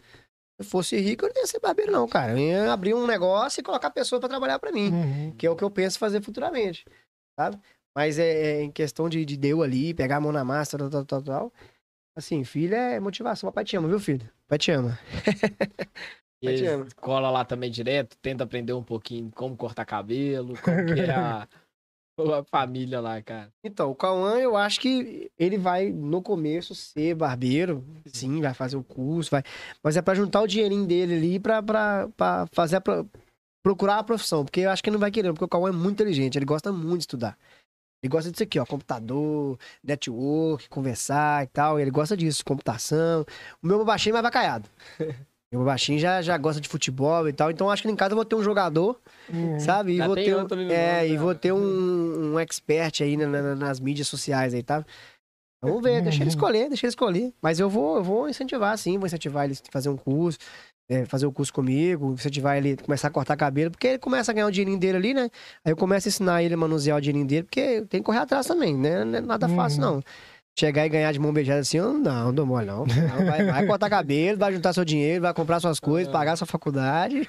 eu 0.61 0.65
fosse 0.65 0.97
rico, 0.99 1.25
eu 1.25 1.33
não 1.33 1.41
ia 1.41 1.47
ser 1.47 1.61
barbeiro, 1.61 1.93
não, 1.93 2.07
cara. 2.09 2.33
Eu 2.33 2.39
ia 2.39 2.73
abrir 2.73 2.95
um 2.95 3.07
negócio 3.07 3.61
e 3.61 3.63
colocar 3.63 3.89
a 3.89 3.91
pessoa 3.91 4.21
pra 4.21 4.29
trabalhar 4.29 4.59
pra 4.59 4.73
mim 4.73 4.91
Uhum. 4.91 5.35
que 5.37 5.47
é 5.47 5.51
o 5.51 5.57
que 5.57 5.65
eu 5.65 5.71
penso 5.71 5.99
fazer 5.99 6.21
futuramente, 6.23 6.85
sabe? 7.39 7.59
Mas 7.97 8.19
é, 8.19 8.59
é 8.59 8.63
em 8.63 8.71
questão 8.71 9.09
de, 9.09 9.25
de 9.25 9.37
deu 9.37 9.63
ali, 9.63 9.95
pegar 9.95 10.17
a 10.17 10.21
mão 10.21 10.33
na 10.33 10.45
massa, 10.45 10.77
tal, 10.77 10.91
tal, 10.91 11.05
tal, 11.05 11.23
tal. 11.23 11.53
Assim, 12.17 12.43
filho 12.45 12.75
é 12.75 12.99
motivação. 12.99 13.49
Papai 13.51 13.65
te 13.65 13.77
ama, 13.77 13.89
viu, 13.89 14.01
filho? 14.01 14.29
Papai 14.47 14.59
te 14.59 14.71
ama. 14.73 14.99
E 16.43 16.55
te 16.55 16.65
ama. 16.67 16.87
cola 17.01 17.31
lá 17.31 17.45
também 17.47 17.71
direto, 17.71 18.15
tenta 18.21 18.45
aprender 18.45 18.75
um 18.75 18.83
pouquinho 18.83 19.31
como 19.35 19.57
cortar 19.57 19.87
cabelo, 19.87 20.55
como 20.63 20.85
que 20.95 21.01
é 21.01 21.11
a, 21.11 21.49
a 22.19 22.45
família 22.51 23.01
lá, 23.01 23.21
cara. 23.23 23.51
Então, 23.65 23.91
o 23.91 23.95
Cauã, 23.95 24.37
eu 24.39 24.55
acho 24.55 24.79
que 24.79 25.31
ele 25.39 25.57
vai, 25.57 25.91
no 25.91 26.21
começo, 26.23 26.75
ser 26.75 27.15
barbeiro. 27.15 27.83
Sim, 28.07 28.43
vai 28.43 28.53
fazer 28.53 28.77
o 28.77 28.85
curso, 28.85 29.31
vai. 29.31 29.43
Mas 29.83 29.97
é 29.97 30.03
pra 30.03 30.15
juntar 30.15 30.43
o 30.43 30.47
dinheirinho 30.47 30.87
dele 30.87 31.15
ali 31.17 31.41
pra, 31.41 31.63
pra, 31.63 32.09
pra 32.15 32.47
fazer 32.53 32.77
a 32.77 32.81
pro- 32.83 33.09
procurar 33.65 33.99
a 33.99 34.05
profissão. 34.05 34.45
Porque 34.45 34.61
eu 34.61 34.71
acho 34.71 34.83
que 34.83 34.91
ele 34.91 34.95
não 34.97 35.01
vai 35.01 35.11
querer, 35.11 35.33
porque 35.33 35.45
o 35.47 35.49
Cauã 35.49 35.71
é 35.71 35.73
muito 35.73 35.95
inteligente, 35.95 36.37
ele 36.37 36.45
gosta 36.45 36.71
muito 36.71 36.99
de 36.99 37.03
estudar. 37.05 37.37
Ele 38.03 38.11
gosta 38.11 38.31
disso 38.31 38.43
aqui, 38.43 38.59
ó, 38.59 38.67
computador, 38.67 39.59
network, 39.83 40.69
conversar 40.69 41.45
e 41.45 41.47
tal. 41.49 41.81
Ele 41.81 41.91
gosta 41.91 42.17
disso, 42.17 42.45
computação. 42.45 43.25
O 43.63 43.67
meu 43.67 43.85
baixinho 43.85 44.13
é 44.13 44.15
mais 44.15 44.23
vacaiado. 44.23 44.69
O 45.53 45.57
meu 45.57 45.65
baixinho 45.65 45.99
já, 45.99 46.21
já 46.23 46.37
gosta 46.37 46.61
de 46.61 46.69
futebol 46.69 47.29
e 47.29 47.33
tal. 47.33 47.51
Então 47.51 47.71
acho 47.71 47.83
que 47.83 47.89
em 47.89 47.97
casa 47.97 48.13
eu 48.13 48.17
vou 48.17 48.25
ter 48.25 48.37
um 48.37 48.43
jogador, 48.43 49.01
Uhum. 49.33 49.59
sabe? 49.59 49.95
E 49.95 49.97
Já 49.97 50.07
vou 50.07 50.15
tem 50.15 50.25
ter, 50.27 50.37
um- 50.37 50.71
é, 50.71 51.09
e 51.09 51.13
né? 51.13 51.19
vou 51.19 51.35
ter 51.35 51.53
um, 51.53 51.59
um 52.35 52.39
expert 52.39 53.01
aí 53.03 53.17
na- 53.17 53.27
na- 53.27 53.55
nas 53.57 53.81
mídias 53.81 54.07
sociais 54.09 54.55
aí, 54.55 54.63
tá? 54.63 54.85
Vamos 55.63 55.83
ver, 55.83 56.03
deixa 56.03 56.23
ele 56.23 56.29
escolher, 56.31 56.69
deixa 56.69 56.87
ele 56.87 56.91
escolher. 56.91 57.35
Mas 57.43 57.59
eu 57.59 57.69
vou, 57.69 57.97
eu 57.97 58.05
vou 58.05 58.29
incentivar, 58.29 58.77
sim, 58.79 58.99
vou 58.99 59.07
incentivar 59.07 59.45
ele 59.47 59.55
a 59.55 59.73
fazer 59.73 59.89
um 59.89 59.97
curso, 59.97 60.39
é, 60.89 61.05
fazer 61.05 61.27
o 61.27 61.33
curso 61.33 61.53
comigo, 61.53 62.13
incentivar 62.13 62.57
ele 62.57 62.77
a 62.81 62.85
começar 62.85 63.09
a 63.09 63.11
cortar 63.11 63.37
cabelo, 63.37 63.71
porque 63.71 63.87
ele 63.89 63.99
começa 63.99 64.31
a 64.31 64.35
ganhar 64.35 64.47
o 64.47 64.51
dinheirinho 64.51 64.79
dele 64.79 64.97
ali, 64.99 65.15
né? 65.15 65.31
Aí 65.65 65.73
eu 65.73 65.77
começo 65.77 66.07
a 66.07 66.11
ensinar 66.11 66.43
ele 66.43 66.55
a 66.55 66.57
manusear 66.57 66.97
o 66.99 67.01
dinheirinho 67.01 67.27
dele, 67.27 67.43
porque 67.43 67.83
tem 67.89 68.01
que 68.01 68.05
correr 68.07 68.19
atrás 68.19 68.47
também, 68.47 68.77
né? 68.77 69.05
Não 69.05 69.19
é 69.19 69.21
nada 69.21 69.49
fácil, 69.49 69.83
Uhum. 69.83 69.91
não. 69.97 70.03
Chegar 70.59 70.87
e 70.87 70.89
ganhar 70.89 71.13
de 71.13 71.19
mão 71.19 71.35
beijada 71.35 71.61
assim, 71.61 71.79
não, 71.79 71.99
não 72.03 72.33
dou 72.33 72.47
mole, 72.47 72.65
não. 72.67 72.87
Não, 72.87 73.27
vai, 73.27 73.45
vai 73.45 73.67
cortar 73.67 73.91
cabelo, 73.91 74.39
vai 74.39 74.53
juntar 74.55 74.73
seu 74.73 74.87
dinheiro, 74.87 75.21
vai 75.21 75.35
comprar 75.35 75.61
suas 75.61 75.79
coisas, 75.79 76.09
É. 76.09 76.13
pagar 76.13 76.35
sua 76.37 76.47
faculdade. 76.47 77.29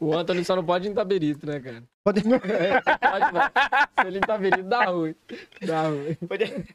O 0.00 0.12
Anthony 0.14 0.44
só 0.44 0.54
não 0.54 0.62
pode 0.64 0.86
ir 0.86 0.90
em 0.90 0.94
Taberito, 0.94 1.46
né, 1.46 1.58
cara? 1.58 1.82
Pode- 2.06 2.20
É, 2.20 2.80
pode 3.10 3.32
não. 3.34 3.42
Se 4.00 4.06
ele 4.06 4.18
em 4.18 4.20
Taberito, 4.20 4.62
dá 4.62 4.84
ruim. 4.84 5.12
Dá 5.60 5.88
ruim. 5.88 6.16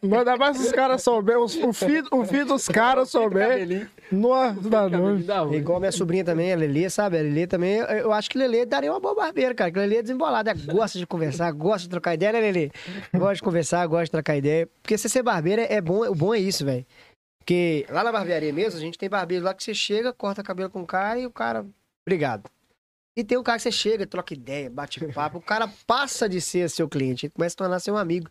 Manda 0.04 0.36
mais 0.36 0.58
se 0.58 0.66
os 0.66 0.72
caras 0.74 1.02
souberem, 1.02 1.42
os- 1.42 1.56
o 1.56 1.72
filho, 1.72 2.06
o 2.12 2.26
filho 2.26 2.48
dos 2.48 2.68
caras 2.68 3.10
souber. 3.10 3.48
Cabelinho, 3.48 3.90
Nossa, 4.12 4.70
dá 4.70 5.40
ruim. 5.40 5.56
igual 5.56 5.80
minha 5.80 5.92
sobrinha 5.94 6.26
também, 6.26 6.52
a 6.52 6.56
Lelê, 6.58 6.90
sabe? 6.90 7.18
A 7.18 7.22
Lelê 7.22 7.48
também, 7.48 7.78
eu- 7.78 8.12
acho 8.12 8.30
que 8.30 8.38
Lelê 8.38 8.66
daria 8.66 8.92
uma 8.92 9.00
boa 9.00 9.16
barbeira, 9.16 9.56
cara. 9.56 9.72
Que 9.72 9.80
Lelê 9.80 9.96
é 9.98 10.02
desembolada, 10.02 10.52
ela 10.52 10.60
gosta 10.74 11.00
de 11.00 11.08
conversar, 11.08 11.50
gosta 11.54 11.84
de 11.84 11.90
trocar 11.90 12.14
ideia, 12.14 12.34
né, 12.34 12.42
Lelê? 12.42 12.70
Gosta 13.14 13.36
de 13.36 13.42
conversar, 13.42 13.88
gosta 13.88 14.04
de 14.04 14.12
trocar 14.12 14.36
ideia. 14.36 14.68
Porque 14.84 14.98
você 14.98 15.08
ser 15.08 15.24
barbeiro 15.24 15.62
é 15.62 15.80
bom, 15.80 16.06
o 16.10 16.14
bom 16.14 16.36
é 16.36 16.40
isso, 16.40 16.66
velho. 16.66 16.86
Porque 17.40 17.86
lá 17.90 18.04
na 18.04 18.12
barbearia 18.12 18.52
mesmo, 18.52 18.78
a 18.78 18.82
gente 18.82 18.98
tem 18.98 19.08
barbeiro 19.10 19.46
lá 19.46 19.54
que 19.54 19.64
você 19.64 19.74
chega, 19.74 20.12
corta 20.12 20.44
cabelo 20.44 20.70
com 20.70 20.82
o 20.82 20.86
cara 20.86 21.18
e 21.20 21.26
o 21.26 21.32
cara, 21.32 21.66
obrigado. 22.06 22.50
E 23.16 23.24
tem 23.24 23.38
o 23.38 23.44
cara 23.44 23.58
que 23.58 23.64
você 23.64 23.72
chega, 23.72 24.08
troca 24.08 24.34
ideia, 24.34 24.70
bate 24.70 25.06
papo, 25.08 25.40
o 25.40 25.42
cara 25.42 25.68
passa 25.86 26.30
de 26.30 26.40
ser 26.40 26.70
seu 26.70 26.88
cliente, 26.88 27.26
ele 27.26 27.34
começa 27.34 27.56
a 27.56 27.58
tornar 27.58 27.80
seu 27.80 27.98
amigo. 27.98 28.30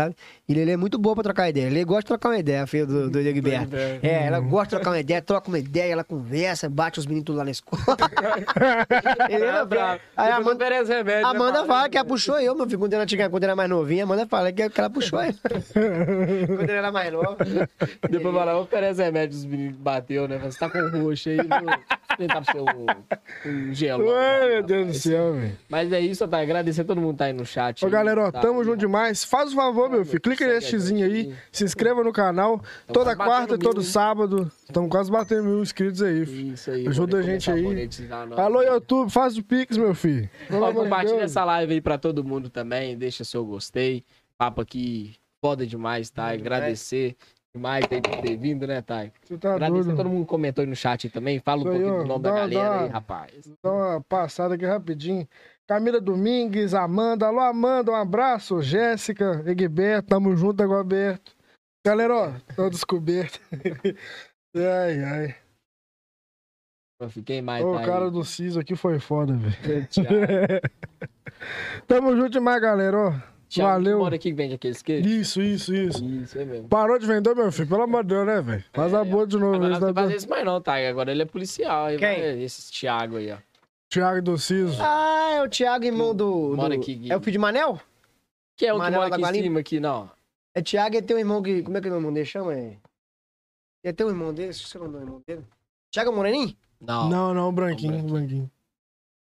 Sabe? 0.00 0.16
E 0.48 0.58
ele 0.58 0.70
é 0.70 0.76
muito 0.76 0.98
boa 0.98 1.14
pra 1.14 1.22
trocar 1.22 1.48
ideia. 1.48 1.66
Ele 1.66 1.84
gosta 1.84 2.02
de 2.02 2.06
trocar 2.06 2.30
uma 2.30 2.38
ideia, 2.38 2.62
a 2.62 2.66
filha 2.66 2.86
do, 2.86 3.10
do 3.10 3.20
Egberto. 3.20 3.76
É, 4.02 4.26
ela 4.26 4.40
gosta 4.40 4.64
de 4.64 4.70
trocar 4.70 4.90
uma 4.90 5.00
ideia, 5.00 5.22
troca 5.22 5.48
uma 5.48 5.58
ideia, 5.58 5.92
ela 5.92 6.04
conversa, 6.04 6.68
bate 6.68 6.98
os 6.98 7.06
meninos 7.06 7.26
tudo 7.26 7.36
lá 7.36 7.44
na 7.44 7.50
escola. 7.50 7.82
ele 9.28 9.44
era 9.44 9.64
bravo. 9.64 10.00
Aí 10.16 10.30
a 10.30 10.36
Amanda, 10.36 10.64
remédio, 10.64 10.94
a 10.94 11.04
né, 11.04 11.22
Amanda 11.24 11.52
fala? 11.60 11.66
fala 11.66 11.88
que 11.88 11.96
ela 11.96 12.06
puxou 12.06 12.40
eu, 12.40 12.54
meu 12.54 12.66
filho, 12.66 12.78
quando 12.78 12.94
ela 12.94 13.06
tinha, 13.06 13.28
quando 13.28 13.44
ela 13.44 13.52
era 13.52 13.56
mais 13.56 13.70
novinha, 13.70 14.02
a 14.02 14.06
Amanda 14.06 14.26
fala 14.26 14.52
que 14.52 14.62
ela 14.62 14.90
puxou 14.90 15.22
ele. 15.22 15.38
quando 16.46 16.70
ela 16.70 16.72
era 16.72 16.92
mais 16.92 17.12
nova. 17.12 17.36
Depois 18.10 18.34
lá, 18.34 18.58
oferece 18.58 19.02
remédio, 19.02 19.36
os 19.38 19.44
meninos 19.44 19.76
bateu, 19.76 20.26
né? 20.26 20.38
Você 20.38 20.58
tá 20.58 20.68
com 20.68 20.78
roxo 21.02 21.28
aí, 21.28 21.36
vou 21.36 22.16
tentar 22.16 22.40
pro 22.42 22.52
seu 22.52 22.66
um 23.46 23.74
gelo. 23.74 24.10
Ai, 24.12 24.48
meu 24.48 24.62
Deus 24.62 24.86
do 24.86 24.94
céu, 24.94 25.34
velho. 25.34 25.56
Mas 25.68 25.92
é 25.92 26.00
isso, 26.00 26.26
tá? 26.26 26.40
Agradecer 26.40 26.82
a 26.82 26.84
todo 26.84 27.00
mundo 27.00 27.12
que 27.12 27.18
tá 27.18 27.24
aí 27.26 27.32
no 27.32 27.46
chat. 27.46 27.82
Ô, 27.82 27.86
aí, 27.86 27.92
galera, 27.92 28.22
ó, 28.22 28.30
tá? 28.30 28.40
tamo 28.40 28.62
junto 28.64 28.78
demais. 28.78 29.24
Faz 29.24 29.52
o 29.52 29.56
favor, 29.56 29.89
meu 29.90 30.04
filho. 30.04 30.20
Clica 30.20 30.46
nesse 30.46 30.68
xizinho 30.68 31.04
aí. 31.04 31.34
Se 31.52 31.64
inscreva 31.64 32.02
no 32.04 32.12
canal. 32.12 32.60
Toda 32.86 33.14
quase 33.14 33.18
batendo 33.18 33.26
quarta 33.28 33.54
e 33.54 33.58
todo 33.58 33.82
sábado. 33.82 34.50
Estamos 34.64 34.90
quase 34.90 35.10
batendo 35.10 35.44
mil 35.44 35.60
inscritos 35.62 36.02
aí, 36.02 36.24
filho. 36.24 36.54
Isso 36.54 36.70
aí. 36.70 36.86
Ajuda 36.88 37.18
a 37.18 37.22
gente 37.22 37.50
aí. 37.50 37.88
Alô, 38.36 38.62
YouTube, 38.62 39.10
faz 39.10 39.36
o 39.36 39.42
Pix, 39.42 39.76
meu 39.76 39.94
filho. 39.94 40.28
Ó, 40.50 40.68
de 40.70 40.74
compartilha 40.76 41.22
essa 41.22 41.44
live 41.44 41.74
aí 41.74 41.80
pra 41.80 41.98
todo 41.98 42.24
mundo 42.24 42.48
também. 42.48 42.96
Deixa 42.96 43.24
seu 43.24 43.44
gostei. 43.44 44.04
Papo 44.38 44.60
aqui 44.60 45.16
foda 45.42 45.66
demais, 45.66 46.10
tá? 46.10 46.30
Agradecer 46.30 47.16
demais 47.54 47.84
por 47.86 48.00
ter 48.00 48.36
vindo, 48.36 48.66
né, 48.66 48.80
Thay? 48.80 49.12
Você 49.24 49.36
tá 49.36 49.54
Agradecer 49.54 49.80
a 49.80 49.82
doido. 49.84 49.96
todo 49.96 50.08
mundo 50.08 50.22
que 50.24 50.28
comentou 50.30 50.62
aí 50.62 50.68
no 50.68 50.76
chat 50.76 51.08
também. 51.10 51.40
Fala 51.40 51.60
um 51.62 51.64
pouquinho 51.64 51.98
do 51.98 52.04
nome 52.06 52.22
Dá- 52.22 52.30
da 52.30 52.36
galera 52.36 52.68
dá- 52.68 52.80
aí, 52.84 52.88
rapaz. 52.88 53.32
Dá 53.62 53.72
uma 53.72 54.00
passada 54.02 54.54
aqui 54.54 54.64
rapidinho. 54.64 55.26
Camila 55.70 56.00
Domingues, 56.00 56.74
Amanda. 56.74 57.28
Alô, 57.28 57.38
Amanda, 57.38 57.92
um 57.92 57.94
abraço. 57.94 58.60
Jéssica, 58.60 59.40
Egberto, 59.46 60.08
tamo 60.08 60.36
junto, 60.36 60.60
Egberto. 60.64 61.30
Galera, 61.86 62.12
ó, 62.12 62.32
tô 62.56 62.68
descoberto. 62.68 63.38
ai, 64.52 65.04
ai. 65.04 65.36
Eu 67.00 67.08
fiquei 67.08 67.40
mais. 67.40 67.64
Ô, 67.64 67.70
tá 67.70 67.76
o 67.76 67.78
aí. 67.78 67.86
cara 67.86 68.10
do 68.10 68.24
Ciso 68.24 68.58
aqui 68.58 68.74
foi 68.74 68.98
foda, 68.98 69.32
velho. 69.32 69.86
Thiago, 69.86 70.10
Tamo 71.86 72.16
junto 72.16 72.30
demais, 72.30 72.60
galera, 72.60 72.98
ó. 72.98 73.12
Thiago 73.48 73.70
Valeu. 73.70 73.96
que 73.96 74.02
mora 74.02 74.16
aqui 74.16 74.30
que 74.30 74.34
vende 74.34 74.54
aqueles 74.54 74.82
queijos. 74.82 75.08
Isso, 75.08 75.40
isso, 75.40 75.72
isso. 75.72 76.04
Isso, 76.04 76.36
é 76.36 76.44
mesmo. 76.44 76.68
Parou 76.68 76.98
de 76.98 77.06
vender, 77.06 77.32
meu 77.36 77.52
filho? 77.52 77.68
Pelo 77.68 77.82
amor 77.82 78.02
de 78.02 78.08
Deus, 78.08 78.26
né, 78.26 78.42
velho? 78.42 78.64
Faz 78.72 78.92
a 78.92 79.02
É, 79.02 79.04
boa 79.04 79.24
de 79.24 79.36
novo. 79.38 79.54
Agora 79.54 79.72
esse 79.72 79.80
não 79.80 79.92
vai 79.92 80.04
fazer 80.04 80.16
isso 80.16 80.28
mais 80.28 80.44
não, 80.44 80.60
tá? 80.60 80.74
Agora 80.88 81.12
ele 81.12 81.22
é 81.22 81.26
policial. 81.26 81.86
Quem? 81.90 81.98
vai 81.98 82.42
esse 82.42 82.72
Thiago 82.72 83.18
aí, 83.18 83.30
ó. 83.30 83.49
Thiago 83.90 84.22
do 84.22 84.38
Ciso. 84.38 84.80
Ah, 84.80 85.30
é 85.34 85.42
o 85.42 85.48
Thiago, 85.48 85.84
irmão 85.84 86.14
do. 86.14 86.54
Mora 86.56 86.74
do- 86.76 86.80
aqui, 86.80 86.94
Gui. 86.94 87.12
É 87.12 87.16
o 87.16 87.20
filho 87.20 87.32
de 87.32 87.38
Manel? 87.38 87.80
Que 88.56 88.66
é 88.66 88.72
o 88.72 88.76
que 88.76 88.82
Manela 88.82 89.08
mora 89.08 89.18
da 89.20 89.28
aqui 89.28 89.38
em 89.38 89.42
cima 89.42 89.60
aqui, 89.60 89.80
não. 89.80 90.10
É 90.54 90.62
Thiago 90.62 90.96
e 90.96 91.02
tem 91.02 91.16
um 91.16 91.18
irmão 91.20 91.42
que. 91.42 91.62
Como 91.62 91.76
é 91.76 91.80
que 91.80 91.88
é 91.88 91.90
o 91.90 91.96
irmão 91.96 92.12
dele 92.12 92.26
chama? 92.26 92.54
É... 92.54 92.76
Ele 93.82 93.92
tem 93.92 94.06
um 94.06 94.10
irmão 94.10 94.32
dele, 94.32 94.50
esqueci 94.50 94.76
o 94.76 94.80
nome 94.82 94.92
do 94.96 95.00
irmão 95.02 95.22
dele. 95.26 95.44
Thiago 95.92 96.12
Moreninho? 96.12 96.56
Não. 96.80 97.08
Não, 97.08 97.34
não, 97.34 97.52
branquinho, 97.52 97.98
Não, 97.98 98.06
branquinho. 98.06 98.50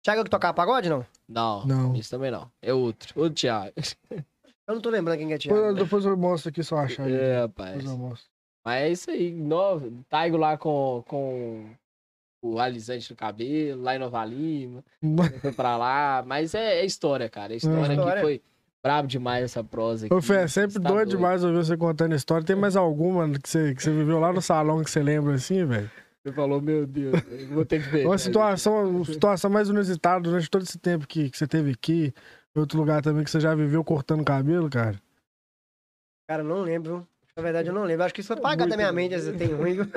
Thiago 0.03 0.19
é 0.19 0.21
o 0.21 0.23
que 0.25 0.31
tocava 0.31 0.53
pagode, 0.53 0.89
não? 0.89 1.05
Não. 1.27 1.65
Não. 1.65 1.95
Isso 1.95 2.09
também 2.09 2.31
não. 2.31 2.49
É 2.61 2.73
outro. 2.73 3.13
Outro 3.19 3.33
Thiago. 3.35 3.73
Eu 4.09 4.75
não 4.75 4.81
tô 4.81 4.89
lembrando 4.89 5.17
quem 5.19 5.27
que 5.27 5.33
é 5.33 5.37
Thiago. 5.37 5.59
Depois, 5.59 5.75
depois 5.77 6.05
eu 6.05 6.17
mostro 6.17 6.49
aqui 6.49 6.63
só 6.63 6.77
achar. 6.79 7.03
aí. 7.03 7.13
É, 7.13 7.41
rapaz. 7.41 7.77
Depois 7.77 7.91
eu 7.91 7.97
mostro. 7.97 8.29
Mas 8.65 8.81
é 8.83 8.89
isso 8.89 9.11
aí. 9.11 9.31
Novo. 9.33 10.03
Taigo 10.09 10.35
lá 10.37 10.57
com, 10.57 11.03
com 11.07 11.69
o 12.41 12.59
alisante 12.59 13.09
no 13.11 13.15
cabelo, 13.17 13.81
lá 13.81 13.95
em 13.95 13.99
Nova 13.99 14.23
Lima. 14.25 14.83
Foi 15.41 15.51
pra 15.51 15.77
lá. 15.77 16.23
Mas 16.25 16.53
é, 16.53 16.79
é 16.81 16.85
história, 16.85 17.29
cara. 17.29 17.53
É 17.53 17.57
história 17.57 17.93
História. 17.93 18.15
que 18.15 18.21
foi 18.21 18.41
brabo 18.83 19.07
demais 19.07 19.43
essa 19.43 19.63
prosa 19.63 20.05
aqui. 20.05 20.13
Ô, 20.13 20.21
Fê, 20.21 20.35
é 20.37 20.47
sempre 20.47 20.79
tá 20.81 20.89
doido 20.89 21.09
demais 21.09 21.43
ouvir 21.43 21.57
você 21.57 21.75
contando 21.75 22.15
história. 22.15 22.45
Tem 22.45 22.55
mais 22.55 22.75
alguma 22.75 23.29
que 23.29 23.49
você, 23.49 23.75
que 23.75 23.83
você 23.83 23.91
viveu 23.91 24.19
lá 24.19 24.31
no 24.31 24.41
salão 24.41 24.83
que 24.83 24.89
você 24.89 25.01
lembra 25.01 25.35
assim, 25.35 25.65
velho? 25.65 25.89
Você 26.23 26.33
falou, 26.33 26.61
meu 26.61 26.85
Deus, 26.85 27.13
eu 27.29 27.47
vou 27.49 27.65
ter 27.65 27.81
que 27.81 27.89
ver. 27.89 28.05
Uma 28.05 28.17
situação, 28.17 28.89
uma 28.89 29.05
situação 29.05 29.49
mais 29.49 29.69
inusitada 29.69 30.21
durante 30.21 30.49
todo 30.49 30.63
esse 30.63 30.77
tempo 30.77 31.07
que, 31.07 31.29
que 31.29 31.37
você 31.37 31.47
teve 31.47 31.71
aqui, 31.71 32.13
em 32.55 32.59
outro 32.59 32.77
lugar 32.77 33.01
também 33.01 33.23
que 33.23 33.31
você 33.31 33.39
já 33.39 33.55
viveu 33.55 33.83
cortando 33.83 34.25
cabelo, 34.25 34.69
cara. 34.69 34.99
Cara, 36.29 36.43
eu 36.43 36.47
não 36.47 36.61
lembro? 36.61 37.07
Na 37.35 37.43
verdade, 37.43 37.69
eu 37.69 37.73
não 37.73 37.83
lembro. 37.83 38.03
Acho 38.03 38.13
que 38.13 38.19
isso 38.19 38.27
foi 38.27 38.37
apagado 38.37 38.67
Muito 38.67 38.71
da 38.71 38.77
minha 38.77 38.91
mente, 38.91 39.15
às 39.15 39.25
vezes 39.25 39.39
tem 39.39 39.53
ruim, 39.53 39.77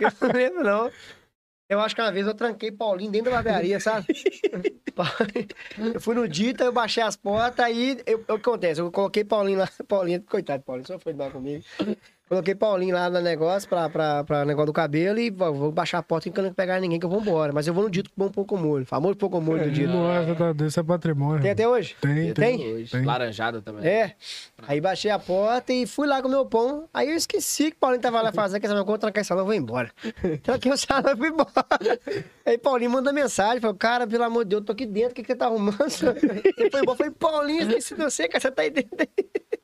eu 0.00 0.28
não 0.28 0.34
lembro, 0.34 0.64
não. 0.64 0.90
Eu 1.74 1.80
acho 1.80 1.94
que 1.94 2.00
uma 2.00 2.12
vez 2.12 2.26
eu 2.26 2.34
tranquei 2.34 2.70
Paulinho 2.70 3.10
dentro 3.10 3.30
da 3.30 3.36
barbearia, 3.42 3.80
sabe? 3.80 4.06
eu 5.94 6.00
fui 6.00 6.14
no 6.14 6.28
Dita, 6.28 6.64
eu 6.64 6.72
baixei 6.72 7.02
as 7.02 7.16
portas, 7.16 7.64
aí 7.64 8.00
eu- 8.06 8.18
o 8.20 8.24
que 8.24 8.32
acontece? 8.32 8.80
Eu 8.80 8.90
coloquei 8.92 9.24
Paulinho 9.24 9.58
lá, 9.58 9.68
Paulinho, 9.88 10.22
coitado 10.22 10.60
de 10.60 10.64
Paulinho, 10.64 10.86
só 10.86 10.98
foi 10.98 11.12
mal 11.14 11.30
comigo. 11.30 11.64
Coloquei 12.26 12.54
Paulinho 12.54 12.94
lá 12.94 13.10
no 13.10 13.20
negócio, 13.20 13.68
pra, 13.68 13.86
pra, 13.90 14.24
pra 14.24 14.44
negócio 14.46 14.66
do 14.66 14.72
cabelo 14.72 15.18
e 15.18 15.28
vou, 15.30 15.52
vou 15.52 15.70
baixar 15.72 15.98
a 15.98 16.02
porta 16.02 16.26
e 16.26 16.30
não 16.30 16.34
quero 16.34 16.54
pegar 16.54 16.80
ninguém 16.80 16.98
que 16.98 17.04
eu 17.04 17.10
vou 17.10 17.20
embora. 17.20 17.52
Mas 17.52 17.66
eu 17.66 17.74
vou 17.74 17.84
no 17.84 17.90
Dito 17.90 18.10
com 18.16 18.24
um 18.24 18.30
pouco 18.30 18.56
molho, 18.56 18.86
famoso 18.86 19.14
pouco 19.16 19.38
molho 19.42 19.64
do 19.64 19.70
Dito. 19.70 19.92
Nossa, 19.92 20.34
tá, 20.34 20.52
desse 20.54 20.80
é 20.80 20.82
patrimônio. 20.82 21.42
Tem 21.42 21.50
até 21.50 21.68
hoje? 21.68 21.94
Tem, 22.00 22.28
Eu 22.28 22.34
tem. 22.34 22.58
tenho 22.58 22.76
hoje. 22.76 22.90
tem. 22.90 23.04
Laranjada 23.04 23.60
também. 23.60 23.86
É. 23.86 24.14
Aí 24.66 24.80
baixei 24.80 25.10
a 25.10 25.18
porta 25.18 25.70
e 25.72 25.86
fui 25.86 26.06
lá 26.06 26.22
com 26.22 26.28
o 26.28 26.30
meu 26.30 26.46
pão. 26.46 26.88
Aí 26.94 27.10
eu 27.10 27.14
esqueci 27.14 27.70
que 27.70 27.76
o 27.76 27.80
Paulinho 27.80 28.00
tava 28.00 28.22
lá 28.22 28.32
fazendo, 28.32 28.58
que 28.58 28.66
essa 28.66 28.74
minha 28.74 28.86
conta 28.86 29.00
trancar 29.00 29.20
esse 29.20 29.28
salão, 29.28 29.42
eu 29.42 29.46
vou 29.46 29.54
embora. 29.54 29.90
Tranquei 30.42 30.72
o 30.72 30.76
salão 30.78 31.12
e 31.12 31.16
fui 31.16 31.28
embora. 31.28 31.50
Aí 32.46 32.56
Paulinho 32.56 32.90
manda 32.90 33.12
mensagem, 33.12 33.60
falou, 33.60 33.76
cara, 33.76 34.06
pelo 34.06 34.24
amor 34.24 34.44
de 34.44 34.50
Deus, 34.50 34.60
eu 34.62 34.64
tô 34.66 34.72
aqui 34.72 34.86
dentro, 34.86 35.10
o 35.10 35.14
que, 35.14 35.22
que 35.22 35.28
você 35.32 35.36
tá 35.36 35.44
arrumando? 35.46 35.74
Você 35.84 36.70
foi 36.70 36.80
embora, 36.80 36.92
eu 36.92 36.96
falei, 36.96 37.12
Paulinho, 37.12 37.62
esqueci 37.68 37.94
de 37.94 38.02
você, 38.02 38.28
cara, 38.28 38.40
você 38.40 38.50
tá 38.50 38.62
aí 38.62 38.70
dentro. 38.70 38.96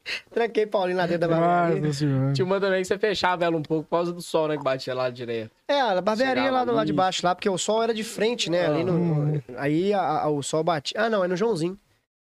Tranquei 0.32 0.66
Paulinho 0.66 0.96
lá 0.98 1.06
dentro 1.06 1.28
da 1.28 1.36
barbearia. 1.38 1.92
Tinha 2.32 2.44
uma 2.44 2.60
também 2.60 2.80
que 2.82 2.88
você 2.88 2.98
fechava 2.98 3.44
ela 3.44 3.56
um 3.56 3.62
pouco 3.62 3.84
por 3.84 3.90
causa 3.96 4.12
do 4.12 4.22
sol, 4.22 4.48
né? 4.48 4.56
Que 4.56 4.64
batia 4.64 4.94
lá 4.94 5.10
direto. 5.10 5.50
É, 5.68 5.80
a 5.80 6.00
barbearia 6.00 6.42
Chegava 6.42 6.50
lá 6.58 6.64
do 6.64 6.72
lado 6.72 6.86
de 6.86 6.92
baixo, 6.92 7.24
lá, 7.26 7.34
porque 7.34 7.48
o 7.48 7.58
sol 7.58 7.82
era 7.82 7.92
de 7.94 8.02
frente, 8.02 8.50
né? 8.50 8.66
Ali 8.66 8.84
no, 8.84 9.42
aí 9.56 9.92
a- 9.92 10.22
a- 10.22 10.28
o 10.28 10.42
sol 10.42 10.64
batia. 10.64 11.00
Ah, 11.00 11.10
não, 11.10 11.22
é 11.24 11.28
no 11.28 11.36
Joãozinho. 11.36 11.78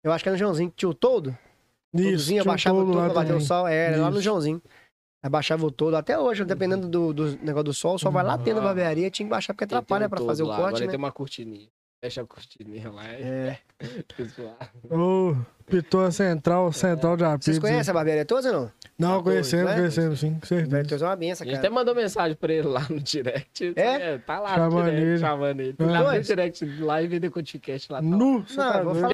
Eu 0.03 0.13
acho 0.13 0.23
que 0.25 0.29
é 0.29 0.33
no 0.33 0.39
Joãozinho 0.39 0.71
que 0.71 0.77
tinha 0.77 0.89
o 0.89 0.95
todo. 0.95 1.37
Isso, 1.95 2.29
tinha 2.29 2.43
abaixava 2.43 2.79
o 2.79 2.85
todo 2.87 3.05
pra 3.05 3.15
bater 3.15 3.35
o 3.35 3.41
sol. 3.41 3.67
É, 3.69 3.93
era 3.93 3.97
lá 4.03 4.11
no. 4.11 4.21
Joãozinho. 4.21 4.63
Abaixava 5.23 5.67
o 5.67 5.71
todo. 5.71 5.95
Até 5.97 6.19
hoje, 6.19 6.45
dependendo 6.45 6.87
do, 6.89 7.13
do 7.13 7.27
negócio 7.43 7.65
do 7.65 7.75
sol, 7.75 7.97
o 7.97 7.99
sol 7.99 8.13
vai 8.13 8.23
lá 8.23 8.37
dentro 8.37 8.57
da 8.61 8.67
barbearia, 8.69 9.11
tinha 9.11 9.27
que 9.27 9.31
baixar 9.31 9.53
porque 9.53 9.65
atrapalha 9.65 10.07
um 10.07 10.11
pra 10.11 10.21
fazer 10.21 10.43
o 10.43 10.47
lá. 10.47 10.57
corte, 10.57 10.69
Agora 10.69 10.85
né? 10.85 10.91
tem 10.91 10.99
uma 10.99 11.11
cortininha. 11.13 11.67
Fecha 12.03 12.23
a 12.23 12.25
cortininha 12.27 12.91
lá. 12.91 13.05
É. 13.09 13.59
Ô, 14.91 15.37
Pitou 15.67 16.11
Central, 16.11 16.73
Central 16.73 17.17
de 17.17 17.25
Apito. 17.25 17.45
Vocês 17.45 17.59
conhecem 17.59 17.91
a 17.91 17.95
barbearia 17.95 18.25
todos 18.25 18.45
ou 18.47 18.53
não? 18.53 18.73
Não, 18.99 19.19
Tá 19.19 19.23
conhecendo, 19.25 19.61
doido, 19.67 19.71
né? 19.71 19.77
conhecendo, 19.83 20.17
sim, 20.17 20.35
com 20.41 20.47
certeza. 20.47 21.05
É 21.05 21.09
uma 21.09 21.15
benção, 21.17 21.45
A 21.45 21.49
gente 21.49 21.57
cara. 21.57 21.69
até 21.69 21.75
mandou 21.75 21.95
mensagem 21.95 22.37
pra 22.37 22.53
ele 22.53 22.67
lá 22.67 22.85
no 22.91 22.99
direct. 23.01 23.73
É? 23.77 24.19
Tá 24.19 24.41
lá 24.41 24.55
Chamando 24.57 24.85
no 24.87 24.91
direct, 24.91 25.07
ele. 25.09 25.19
chamando 25.19 25.61
ele. 25.61 25.77
É. 25.79 25.85
Lá 25.85 26.13
no 26.15 26.21
direct, 26.21 26.65
lá 26.81 27.03
e 27.03 27.07
vender 27.07 27.31
com 27.31 27.41
ticket 27.43 27.89
lá. 27.91 27.99
Tá 27.99 28.05
lá. 28.05 28.17
Nu, 28.17 28.39
Não, 28.41 28.45
tá 28.45 28.79
eu 28.79 28.85
vou 28.85 28.93
doido. 28.95 29.01
falar. 29.03 29.13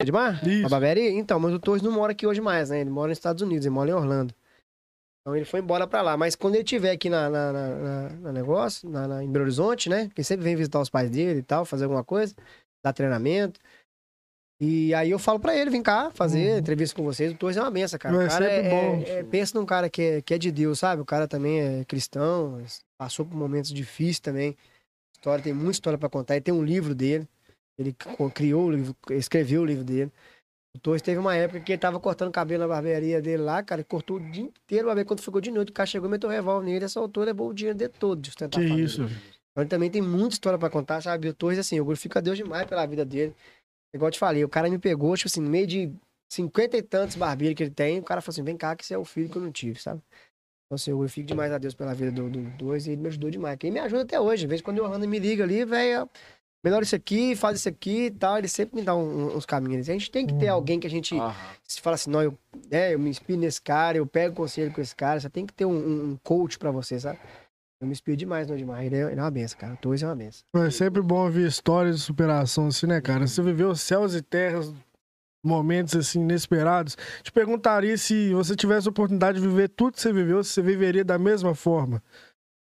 Edmar? 0.00 0.46
Isso. 0.46 0.66
A 0.66 0.68
barbearia? 0.68 1.10
Então, 1.10 1.40
mas 1.40 1.52
o 1.52 1.58
Torres 1.58 1.82
não 1.82 1.90
mora 1.90 2.12
aqui 2.12 2.26
hoje 2.26 2.40
mais, 2.40 2.70
né? 2.70 2.80
Ele 2.80 2.90
mora 2.90 3.08
nos 3.08 3.18
Estados 3.18 3.42
Unidos, 3.42 3.66
ele 3.66 3.74
mora 3.74 3.90
em 3.90 3.94
Orlando. 3.94 4.32
Então 5.28 5.36
ele 5.36 5.44
foi 5.44 5.60
embora 5.60 5.86
pra 5.86 6.00
lá. 6.00 6.16
Mas 6.16 6.34
quando 6.34 6.54
ele 6.54 6.64
estiver 6.64 6.90
aqui 6.90 7.10
na, 7.10 7.28
na, 7.28 7.52
na, 7.52 7.68
na- 7.76 8.08
na 8.16 8.32
negócio, 8.32 8.88
na, 8.88 9.06
na- 9.06 9.22
em 9.22 9.30
Belo 9.30 9.44
Horizonte, 9.44 9.90
né? 9.90 10.06
Que 10.14 10.20
ele 10.20 10.24
sempre 10.24 10.42
vem 10.44 10.56
visitar 10.56 10.80
os 10.80 10.88
pais 10.88 11.10
dele 11.10 11.40
e 11.40 11.42
tal, 11.42 11.66
fazer 11.66 11.84
alguma 11.84 12.02
coisa, 12.02 12.34
dar 12.82 12.94
treinamento. 12.94 13.60
E 14.60 14.92
aí 14.94 15.10
eu 15.10 15.18
falo 15.18 15.38
pra 15.38 15.54
ele, 15.54 15.70
vem 15.70 15.82
cá, 15.82 16.10
fazer 16.10 16.52
Uhum. 16.52 16.58
entrevista 16.58 16.96
com 16.96 17.04
vocês. 17.04 17.30
O 17.32 17.36
Torres 17.36 17.58
é 17.58 17.60
uma 17.60 17.70
benção, 17.70 17.98
cara. 17.98 18.14
É 18.22 18.26
o 18.26 18.28
cara 18.28 18.44
sempre 18.50 18.66
é, 18.66 18.70
bom. 18.70 19.02
é- 19.06 19.10
é- 19.18 19.22
pensa 19.22 19.58
num 19.58 19.66
cara 19.66 19.90
que 19.90 20.00
é, 20.02 20.22
que 20.22 20.32
é 20.34 20.38
de 20.38 20.50
Deus, 20.50 20.78
sabe? 20.78 21.02
O 21.02 21.04
cara 21.04 21.28
também 21.28 21.60
é 21.60 21.84
cristão, 21.84 22.60
passou 22.98 23.24
por 23.26 23.36
momentos 23.36 23.70
difíceis 23.72 24.18
também. 24.20 24.56
História, 25.14 25.44
tem 25.44 25.52
muita 25.52 25.72
história 25.72 25.98
pra 25.98 26.08
contar. 26.08 26.34
Ele 26.36 26.42
tem 26.44 26.54
um 26.54 26.64
livro 26.64 26.94
dele. 26.94 27.28
Ele 27.78 27.94
criou 28.34 28.64
o 28.64 28.70
livro, 28.72 28.96
escreveu 29.10 29.60
o 29.60 29.64
livro 29.64 29.84
dele. 29.84 30.10
O 30.78 30.80
Torres 30.80 31.02
teve 31.02 31.18
uma 31.18 31.34
época 31.34 31.58
que 31.58 31.72
ele 31.72 31.78
tava 31.78 31.98
cortando 31.98 32.30
cabelo 32.30 32.60
na 32.60 32.68
barbearia 32.68 33.20
dele 33.20 33.42
lá, 33.42 33.60
cara, 33.64 33.80
ele 33.80 33.88
cortou 33.88 34.18
o 34.18 34.20
dia 34.20 34.44
inteiro, 34.44 34.94
ver 34.94 35.04
quando 35.04 35.20
ficou 35.20 35.40
de 35.40 35.50
noite, 35.50 35.70
o 35.70 35.72
cara 35.72 35.88
chegou, 35.88 36.08
meteu 36.08 36.30
o 36.30 36.32
revólver 36.32 36.64
nele, 36.64 36.84
assaltou, 36.84 37.24
levou 37.24 37.48
o 37.48 37.52
dinheiro 37.52 37.76
dele 37.76 37.92
todo 37.98 38.20
de 38.20 38.28
sustentar 38.28 38.60
Que 38.60 38.64
isso. 38.64 39.02
Então 39.02 39.62
ele 39.64 39.68
também 39.68 39.90
tem 39.90 40.00
muita 40.00 40.34
história 40.34 40.56
pra 40.56 40.70
contar, 40.70 41.00
sabe? 41.02 41.30
O 41.30 41.34
Torres, 41.34 41.58
assim, 41.58 41.78
eu 41.78 41.84
glorifico 41.84 42.16
a 42.16 42.20
Deus 42.20 42.38
demais 42.38 42.64
pela 42.64 42.86
vida 42.86 43.04
dele. 43.04 43.34
Igual 43.92 44.06
eu 44.06 44.12
te 44.12 44.20
falei, 44.20 44.44
o 44.44 44.48
cara 44.48 44.70
me 44.70 44.78
pegou, 44.78 45.16
tipo 45.16 45.26
assim, 45.26 45.40
no 45.40 45.50
meio 45.50 45.66
de 45.66 45.92
cinquenta 46.30 46.76
e 46.76 46.82
tantos 46.82 47.16
barbeiros 47.16 47.56
que 47.56 47.64
ele 47.64 47.72
tem, 47.72 47.98
o 47.98 48.04
cara 48.04 48.20
falou 48.20 48.34
assim, 48.34 48.44
vem 48.44 48.56
cá 48.56 48.76
que 48.76 48.86
você 48.86 48.94
é 48.94 48.98
o 48.98 49.04
filho 49.04 49.28
que 49.28 49.36
eu 49.36 49.42
não 49.42 49.50
tive, 49.50 49.82
sabe? 49.82 50.00
Então 50.66 50.76
assim, 50.76 50.92
eu 50.92 50.96
glorifico 50.96 51.26
demais 51.26 51.50
a 51.50 51.58
Deus 51.58 51.74
pela 51.74 51.92
vida 51.92 52.12
do, 52.12 52.30
do 52.30 52.56
Torres 52.56 52.86
e 52.86 52.92
ele 52.92 53.02
me 53.02 53.08
ajudou 53.08 53.30
demais. 53.30 53.58
Quem 53.58 53.72
me 53.72 53.80
ajuda 53.80 54.02
até 54.02 54.20
hoje, 54.20 54.42
de 54.42 54.46
vez 54.46 54.62
quando 54.62 54.78
o 54.78 54.84
Orlando 54.84 55.08
me 55.08 55.18
liga 55.18 55.42
ali, 55.42 55.64
velho, 55.64 56.08
melhor 56.68 56.82
isso 56.82 56.94
aqui, 56.96 57.34
faz 57.36 57.58
isso 57.58 57.68
aqui 57.68 58.06
e 58.06 58.10
tal, 58.10 58.38
ele 58.38 58.48
sempre 58.48 58.76
me 58.76 58.82
dá 58.82 58.94
um- 58.94 59.36
uns 59.36 59.44
caminhos. 59.46 59.88
A 59.88 59.92
gente 59.92 60.10
tem 60.10 60.26
que 60.26 60.34
ter 60.34 60.46
Uhum. 60.46 60.52
alguém 60.54 60.78
que 60.80 60.86
a 60.86 60.90
gente 60.90 61.14
se 61.66 61.80
fala 61.80 61.94
assim, 61.94 62.10
não, 62.10 62.22
eu, 62.22 62.36
é, 62.70 62.94
eu 62.94 62.98
me 62.98 63.08
inspiro 63.10 63.38
nesse 63.40 63.60
cara, 63.60 63.96
eu 63.98 64.06
pego 64.06 64.34
conselho 64.34 64.72
com 64.72 64.80
esse 64.80 64.94
cara, 64.94 65.18
você 65.20 65.28
tem 65.30 65.44
que 65.46 65.52
ter 65.52 65.64
um, 65.64 65.72
um- 66.12 66.18
coach 66.22 66.58
pra 66.58 66.70
você, 66.70 66.98
sabe? 67.00 67.18
Eu 67.80 67.86
me 67.86 67.92
inspiro 67.92 68.16
demais 68.16 68.48
no 68.48 68.54
Edmar. 68.54 68.84
Ele 68.84 68.96
é, 68.96 69.02
ele 69.12 69.20
é 69.20 69.22
uma 69.22 69.30
benção, 69.30 69.56
cara. 69.58 69.74
O 69.74 69.76
Torres 69.76 70.02
é 70.02 70.06
uma 70.06 70.16
benção. 70.16 70.42
É 70.56 70.70
sempre 70.70 71.00
bom 71.00 71.24
ouvir 71.24 71.46
histórias 71.46 71.96
de 71.96 72.02
superação, 72.02 72.66
assim, 72.66 72.86
né, 72.86 73.00
cara? 73.00 73.24
Você 73.26 73.40
viveu 73.40 73.72
céus 73.76 74.14
e 74.14 74.20
terras, 74.22 74.72
momentos, 75.44 75.94
assim, 75.94 76.20
inesperados. 76.20 76.96
Te 77.22 77.30
perguntaria 77.30 77.96
se 77.96 78.34
você 78.34 78.56
tivesse 78.56 78.88
a 78.88 78.90
oportunidade 78.90 79.40
de 79.40 79.46
viver 79.46 79.68
tudo 79.68 79.92
que 79.94 80.00
você 80.00 80.12
viveu, 80.12 80.42
se 80.42 80.50
você 80.54 80.62
viveria 80.62 81.04
da 81.04 81.18
mesma 81.18 81.54
forma. 81.54 82.02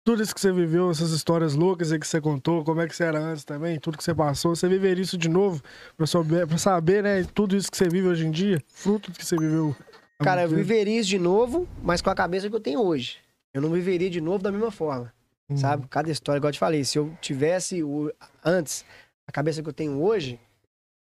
Tudo 0.05 0.21
isso 0.21 0.35
que 0.35 0.39
você 0.39 0.51
viveu, 0.51 0.91
essas 0.91 1.09
histórias 1.09 1.55
loucas 1.55 1.91
aí 1.91 1.99
que 1.99 2.07
você 2.07 2.21
contou, 2.21 2.63
como 2.63 2.79
é 2.79 2.87
que 2.87 2.95
você 2.95 3.05
era 3.05 3.17
antes 3.17 3.43
também, 3.43 3.79
tudo 3.79 3.97
que 3.97 4.03
você 4.03 4.13
passou, 4.13 4.55
você 4.55 4.69
viveria 4.69 5.03
isso 5.03 5.17
de 5.17 5.27
novo 5.27 5.63
pra, 5.97 6.05
souber, 6.05 6.47
pra 6.47 6.59
saber, 6.59 7.01
né, 7.01 7.23
tudo 7.33 7.57
isso 7.57 7.71
que 7.71 7.75
você 7.75 7.89
vive 7.89 8.07
hoje 8.07 8.23
em 8.23 8.29
dia, 8.29 8.61
fruto 8.67 9.09
do 9.09 9.17
que 9.17 9.25
você 9.25 9.35
viveu. 9.35 9.75
Cara, 10.19 10.43
eu 10.43 10.49
viveria 10.49 10.99
isso 10.99 11.09
de 11.09 11.17
novo, 11.17 11.67
mas 11.81 12.03
com 12.03 12.11
a 12.11 12.15
cabeça 12.15 12.47
que 12.47 12.55
eu 12.55 12.59
tenho 12.59 12.81
hoje. 12.81 13.17
Eu 13.51 13.63
não 13.63 13.71
viveria 13.71 14.07
de 14.07 14.21
novo 14.21 14.43
da 14.43 14.51
mesma 14.51 14.69
forma. 14.69 15.11
Hum. 15.49 15.57
Sabe? 15.57 15.87
Cada 15.87 16.11
história, 16.11 16.37
igual 16.37 16.49
eu 16.49 16.53
te 16.53 16.59
falei, 16.59 16.83
se 16.83 16.99
eu 16.99 17.11
tivesse 17.19 17.81
o, 17.81 18.13
antes 18.43 18.85
a 19.27 19.31
cabeça 19.31 19.63
que 19.63 19.69
eu 19.69 19.73
tenho 19.73 19.99
hoje, 20.03 20.39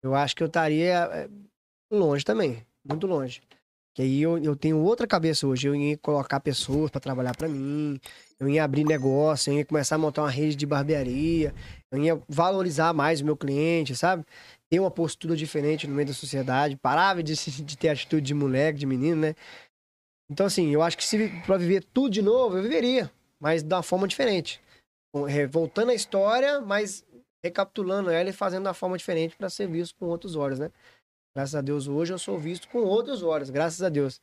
eu 0.02 0.14
acho 0.14 0.36
que 0.36 0.42
eu 0.42 0.48
estaria 0.48 1.08
é, 1.12 1.28
longe 1.90 2.26
também, 2.26 2.62
muito 2.84 3.06
longe. 3.06 3.40
Que 3.94 4.02
aí 4.02 4.22
eu, 4.22 4.38
eu 4.38 4.56
tenho 4.56 4.78
outra 4.78 5.06
cabeça 5.06 5.46
hoje. 5.46 5.68
Eu 5.68 5.74
ia 5.74 5.96
colocar 5.98 6.40
pessoas 6.40 6.90
para 6.90 7.00
trabalhar 7.00 7.36
para 7.36 7.48
mim, 7.48 8.00
eu 8.42 8.48
ia 8.48 8.64
abrir 8.64 8.84
negócio, 8.84 9.52
eu 9.52 9.58
ia 9.58 9.64
começar 9.64 9.94
a 9.94 9.98
montar 9.98 10.22
uma 10.22 10.30
rede 10.30 10.56
de 10.56 10.66
barbearia, 10.66 11.54
eu 11.90 12.02
ia 12.02 12.20
valorizar 12.28 12.92
mais 12.92 13.20
o 13.20 13.24
meu 13.24 13.36
cliente, 13.36 13.94
sabe? 13.94 14.24
Ter 14.68 14.80
uma 14.80 14.90
postura 14.90 15.36
diferente 15.36 15.86
no 15.86 15.94
meio 15.94 16.08
da 16.08 16.14
sociedade, 16.14 16.76
parava 16.76 17.22
de, 17.22 17.34
de 17.34 17.78
ter 17.78 17.90
atitude 17.90 18.26
de 18.26 18.34
moleque, 18.34 18.80
de 18.80 18.86
menino, 18.86 19.20
né? 19.20 19.34
Então, 20.30 20.46
assim, 20.46 20.70
eu 20.70 20.82
acho 20.82 20.96
que 20.96 21.04
se 21.04 21.28
pra 21.46 21.56
viver 21.56 21.84
tudo 21.92 22.10
de 22.10 22.22
novo, 22.22 22.56
eu 22.56 22.62
viveria, 22.62 23.10
mas 23.38 23.62
de 23.62 23.72
uma 23.72 23.82
forma 23.82 24.08
diferente. 24.08 24.60
É, 25.28 25.46
Voltando 25.46 25.90
à 25.90 25.94
história, 25.94 26.60
mas 26.60 27.04
recapitulando 27.44 28.10
ela 28.10 28.30
e 28.30 28.32
fazendo 28.32 28.64
da 28.64 28.74
forma 28.74 28.96
diferente 28.96 29.36
para 29.36 29.50
ser 29.50 29.68
visto 29.68 29.94
com 29.96 30.06
outros 30.06 30.36
olhos, 30.36 30.58
né? 30.58 30.70
Graças 31.36 31.54
a 31.54 31.60
Deus, 31.60 31.86
hoje 31.86 32.12
eu 32.12 32.18
sou 32.18 32.38
visto 32.38 32.68
com 32.68 32.80
outros 32.80 33.22
olhos, 33.22 33.50
graças 33.50 33.82
a 33.82 33.88
Deus. 33.88 34.20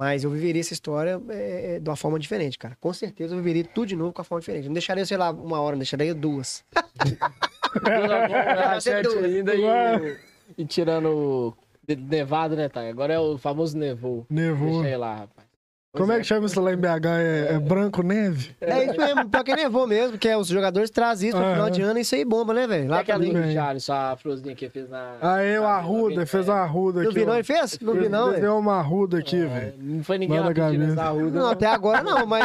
Mas 0.00 0.24
eu 0.24 0.30
viveria 0.30 0.62
essa 0.62 0.72
história 0.72 1.20
é, 1.28 1.78
de 1.78 1.86
uma 1.86 1.94
forma 1.94 2.18
diferente, 2.18 2.58
cara. 2.58 2.74
Com 2.80 2.90
certeza 2.90 3.34
eu 3.34 3.36
viveria 3.36 3.64
tudo 3.64 3.88
de 3.88 3.96
novo 3.96 4.14
com 4.14 4.22
uma 4.22 4.24
forma 4.24 4.40
diferente. 4.40 4.64
Não 4.64 4.72
deixaria, 4.72 5.04
sei 5.04 5.18
lá, 5.18 5.30
uma 5.30 5.60
hora, 5.60 5.72
não 5.72 5.80
deixaria 5.80 6.14
duas. 6.14 6.64
Ser 8.80 9.02
doido. 9.02 9.50
ainda 9.50 9.54
e, 9.54 10.16
e 10.56 10.64
tirando 10.64 11.54
o 11.86 11.86
nevado, 11.86 12.56
né, 12.56 12.70
tá? 12.70 12.80
Agora 12.88 13.12
é 13.12 13.18
o 13.18 13.36
famoso 13.36 13.76
nevou. 13.76 14.24
Nevou. 14.30 14.70
Deixa 14.70 14.86
aí 14.86 14.96
lá, 14.96 15.16
rapaz. 15.16 15.49
Pois 15.92 16.02
Como 16.02 16.12
é 16.12 16.18
que 16.20 16.24
chama 16.24 16.46
isso 16.46 16.60
lá 16.60 16.72
em 16.72 16.76
BH? 16.76 17.06
É, 17.18 17.54
é 17.54 17.58
branco 17.58 18.00
neve? 18.04 18.54
É 18.60 18.84
isso 18.84 18.96
mesmo, 18.96 19.28
pior 19.28 19.42
que 19.42 19.56
nevou 19.56 19.88
mesmo, 19.88 20.12
porque 20.12 20.32
os 20.36 20.46
jogadores 20.46 20.88
trazem 20.88 21.30
isso 21.30 21.36
no 21.38 21.42
Aham. 21.42 21.52
final 21.54 21.70
de 21.70 21.82
ano 21.82 21.98
e 21.98 22.02
isso 22.02 22.14
aí 22.14 22.24
bomba, 22.24 22.54
né, 22.54 22.64
velho? 22.64 22.88
Lá 22.88 23.00
aquela 23.00 23.18
também. 23.18 23.32
também. 23.32 23.48
do 23.48 23.54
Jalisson, 23.54 23.92
a 23.92 24.16
florzinha 24.16 24.54
que 24.54 24.68
fez 24.70 24.88
na... 24.88 25.16
Aí 25.20 25.58
o 25.58 25.62
na- 25.62 25.68
Arruda, 25.70 26.24
fez 26.26 26.48
uma 26.48 26.58
arruda 26.60 27.00
aqui. 27.00 27.06
Não 27.08 27.12
vi 27.14 27.24
não, 27.26 27.34
ele 27.34 27.42
fez? 27.42 27.78
Não 27.80 27.94
vi 27.94 28.08
não, 28.08 28.30
velho. 28.30 28.40
Deu 28.40 28.56
uma 28.56 28.76
arruda 28.76 29.18
aqui, 29.18 29.44
velho. 29.44 29.74
Não 29.78 30.04
foi 30.04 30.16
ninguém 30.18 30.38
lá 30.38 30.46
pedindo 30.46 30.62
cabeça. 30.70 30.92
essa 30.92 31.02
arruda. 31.02 31.40
Não, 31.40 31.48
até 31.48 31.66
agora 31.66 32.04
não, 32.04 32.24
mas 32.24 32.44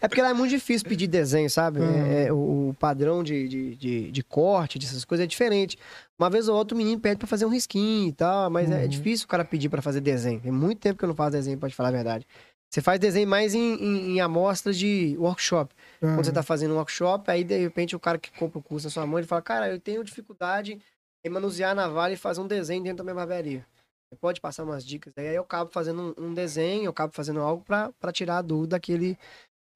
é 0.00 0.08
porque 0.08 0.20
lá 0.20 0.30
é 0.30 0.34
muito 0.34 0.50
difícil 0.50 0.88
pedir 0.88 1.06
desenho, 1.06 1.48
sabe? 1.48 1.78
É, 1.80 2.24
é, 2.26 2.32
o, 2.32 2.70
o 2.70 2.76
padrão 2.76 3.22
de, 3.22 3.46
de, 3.46 3.76
de, 3.76 4.10
de 4.10 4.22
corte, 4.24 4.80
dessas 4.80 5.04
coisas 5.04 5.22
é 5.22 5.28
diferente. 5.28 5.78
Uma 6.18 6.28
vez 6.28 6.48
ou 6.48 6.56
outra 6.56 6.74
o 6.74 6.78
menino 6.78 7.00
pede 7.00 7.16
pra 7.16 7.26
fazer 7.26 7.46
um 7.46 7.48
risquinho 7.50 8.08
e 8.08 8.12
tal, 8.12 8.50
mas 8.50 8.68
é 8.70 8.82
Uhum. 8.82 8.88
difícil 8.88 9.24
o 9.24 9.28
cara 9.28 9.42
pedir 9.44 9.68
pra 9.70 9.80
fazer 9.80 10.00
desenho. 10.02 10.38
Tem 10.40 10.52
muito 10.52 10.78
tempo 10.78 10.98
que 10.98 11.04
eu 11.04 11.08
não 11.08 11.14
faço 11.14 11.30
desenho, 11.30 11.56
pode 11.56 11.74
falar 11.74 11.88
a 11.88 11.92
verdade. 11.92 12.26
Você 12.70 12.80
faz 12.80 13.00
desenho 13.00 13.26
mais 13.26 13.52
em, 13.52 13.74
em, 13.74 14.10
em 14.12 14.20
amostras 14.20 14.78
de 14.78 15.16
workshop. 15.18 15.74
Quando 16.00 16.24
você 16.24 16.32
tá 16.32 16.42
fazendo 16.42 16.72
um 16.72 16.76
workshop, 16.76 17.28
aí 17.30 17.42
de 17.42 17.58
repente 17.58 17.96
o 17.96 18.00
cara 18.00 18.16
que 18.16 18.30
compra 18.30 18.58
o 18.58 18.62
curso 18.62 18.86
na 18.86 18.90
sua 18.90 19.04
mão, 19.06 19.18
ele 19.18 19.26
fala, 19.26 19.42
cara, 19.42 19.68
eu 19.68 19.80
tenho 19.80 20.04
dificuldade 20.04 20.80
em 21.24 21.28
manusear 21.28 21.72
a 21.72 21.74
navalha 21.74 22.14
e 22.14 22.16
fazer 22.16 22.40
um 22.40 22.46
desenho 22.46 22.82
dentro 22.82 22.98
da 22.98 23.04
minha 23.04 23.14
barbearia. 23.14 23.66
Você 24.08 24.16
pode 24.16 24.40
passar 24.40 24.62
umas 24.64 24.84
dicas 24.84 25.12
aí, 25.16 25.28
aí 25.28 25.34
eu 25.34 25.42
acabo 25.42 25.70
fazendo 25.72 26.14
um, 26.18 26.26
um 26.26 26.34
desenho, 26.34 26.84
eu 26.84 26.90
acabo 26.90 27.12
fazendo 27.12 27.40
algo 27.40 27.64
pra 27.64 27.92
pra 27.98 28.12
tirar 28.12 28.38
a 28.38 28.42
dúvida 28.42 28.70
daquele, 28.76 29.18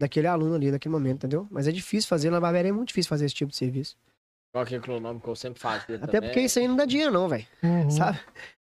daquele 0.00 0.26
aluno 0.26 0.54
ali, 0.54 0.70
naquele 0.70 0.92
momento, 0.92 1.18
entendeu? 1.18 1.46
Mas 1.50 1.66
é 1.68 1.72
difícil 1.72 2.08
fazer, 2.08 2.30
na 2.30 2.40
barbearia 2.40 2.70
é 2.70 2.72
muito 2.72 2.88
difícil 2.88 3.08
fazer 3.08 3.26
esse 3.26 3.34
tipo 3.34 3.50
de 3.50 3.56
serviço. 3.56 3.96
Qual 4.52 4.64
que 4.64 4.74
é 4.76 4.78
o 4.78 5.00
nome 5.00 5.20
que 5.20 5.28
eu 5.28 5.36
sempre 5.36 5.60
fazia 5.60 5.96
Até 5.96 6.06
também. 6.06 6.30
porque 6.30 6.40
isso 6.40 6.58
aí 6.60 6.68
não 6.68 6.76
dá 6.76 6.84
dinheiro 6.84 7.12
não, 7.12 7.28
velho, 7.28 7.46
Uhum. 7.62 7.90
sabe? 7.90 8.20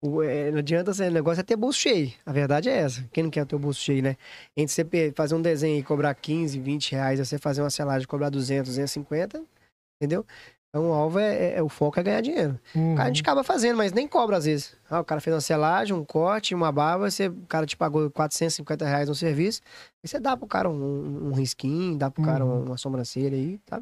O, 0.01 0.21
é, 0.21 0.51
não 0.51 0.59
adianta, 0.59 0.93
ser- 0.93 1.09
o 1.09 1.13
negócio 1.13 1.39
é 1.39 1.43
ter 1.43 1.55
bolso 1.55 1.79
cheio. 1.79 2.11
A 2.25 2.31
verdade 2.31 2.69
é 2.69 2.77
essa. 2.77 3.03
Quem 3.11 3.23
não 3.23 3.31
quer 3.31 3.45
ter 3.45 3.55
o 3.55 3.59
bolso 3.59 3.79
cheio, 3.79 4.03
né? 4.03 4.17
Entre 4.55 4.73
você 4.73 5.11
fazer 5.15 5.35
um 5.35 5.41
desenho 5.41 5.79
e 5.79 5.83
cobrar 5.83 6.13
15, 6.13 6.59
20 6.59 6.91
reais, 6.91 7.19
e 7.19 7.25
você 7.25 7.37
fazer 7.39 7.61
uma 7.61 7.69
selagem 7.69 8.03
e 8.03 8.07
cobrar 8.07 8.29
200, 8.29 8.69
250, 8.69 9.41
entendeu? 9.99 10.25
Então 10.69 10.89
o 10.89 10.93
alvo 10.93 11.19
é, 11.19 11.33
é- 11.35 11.53
é- 11.57 11.63
o 11.63 11.69
foco 11.69 11.97
é 11.99 12.03
ganhar 12.03 12.19
dinheiro. 12.21 12.59
Uhum. 12.75 12.93
O 12.93 12.95
cara 12.97 13.05
a 13.05 13.07
gente 13.07 13.21
acaba 13.21 13.43
fazendo, 13.45 13.77
mas 13.77 13.93
nem 13.93 14.07
cobra 14.07 14.35
às 14.37 14.43
vezes. 14.45 14.75
Ah, 14.89 14.99
o 14.99 15.05
cara 15.05 15.21
fez 15.21 15.33
uma 15.33 15.39
selagem, 15.41 15.95
um 15.95 16.03
corte, 16.03 16.53
uma 16.53 16.71
barba, 16.71 17.09
você, 17.09 17.27
o 17.29 17.45
cara 17.47 17.65
te 17.65 17.77
pagou 17.77 18.11
450 18.11 18.85
reais 18.85 19.07
no 19.07 19.15
serviço, 19.15 19.61
aí 20.03 20.09
você 20.09 20.19
dá 20.19 20.35
pro 20.35 20.45
cara 20.45 20.69
um, 20.69 21.29
um 21.29 21.33
risquinho, 21.33 21.97
dá 21.97 22.11
pro 22.11 22.21
cara 22.21 22.43
Uhum. 22.45 22.57
uma, 22.59 22.65
uma 22.71 22.77
sobrancelha 22.77 23.37
aí, 23.37 23.57
tá? 23.65 23.81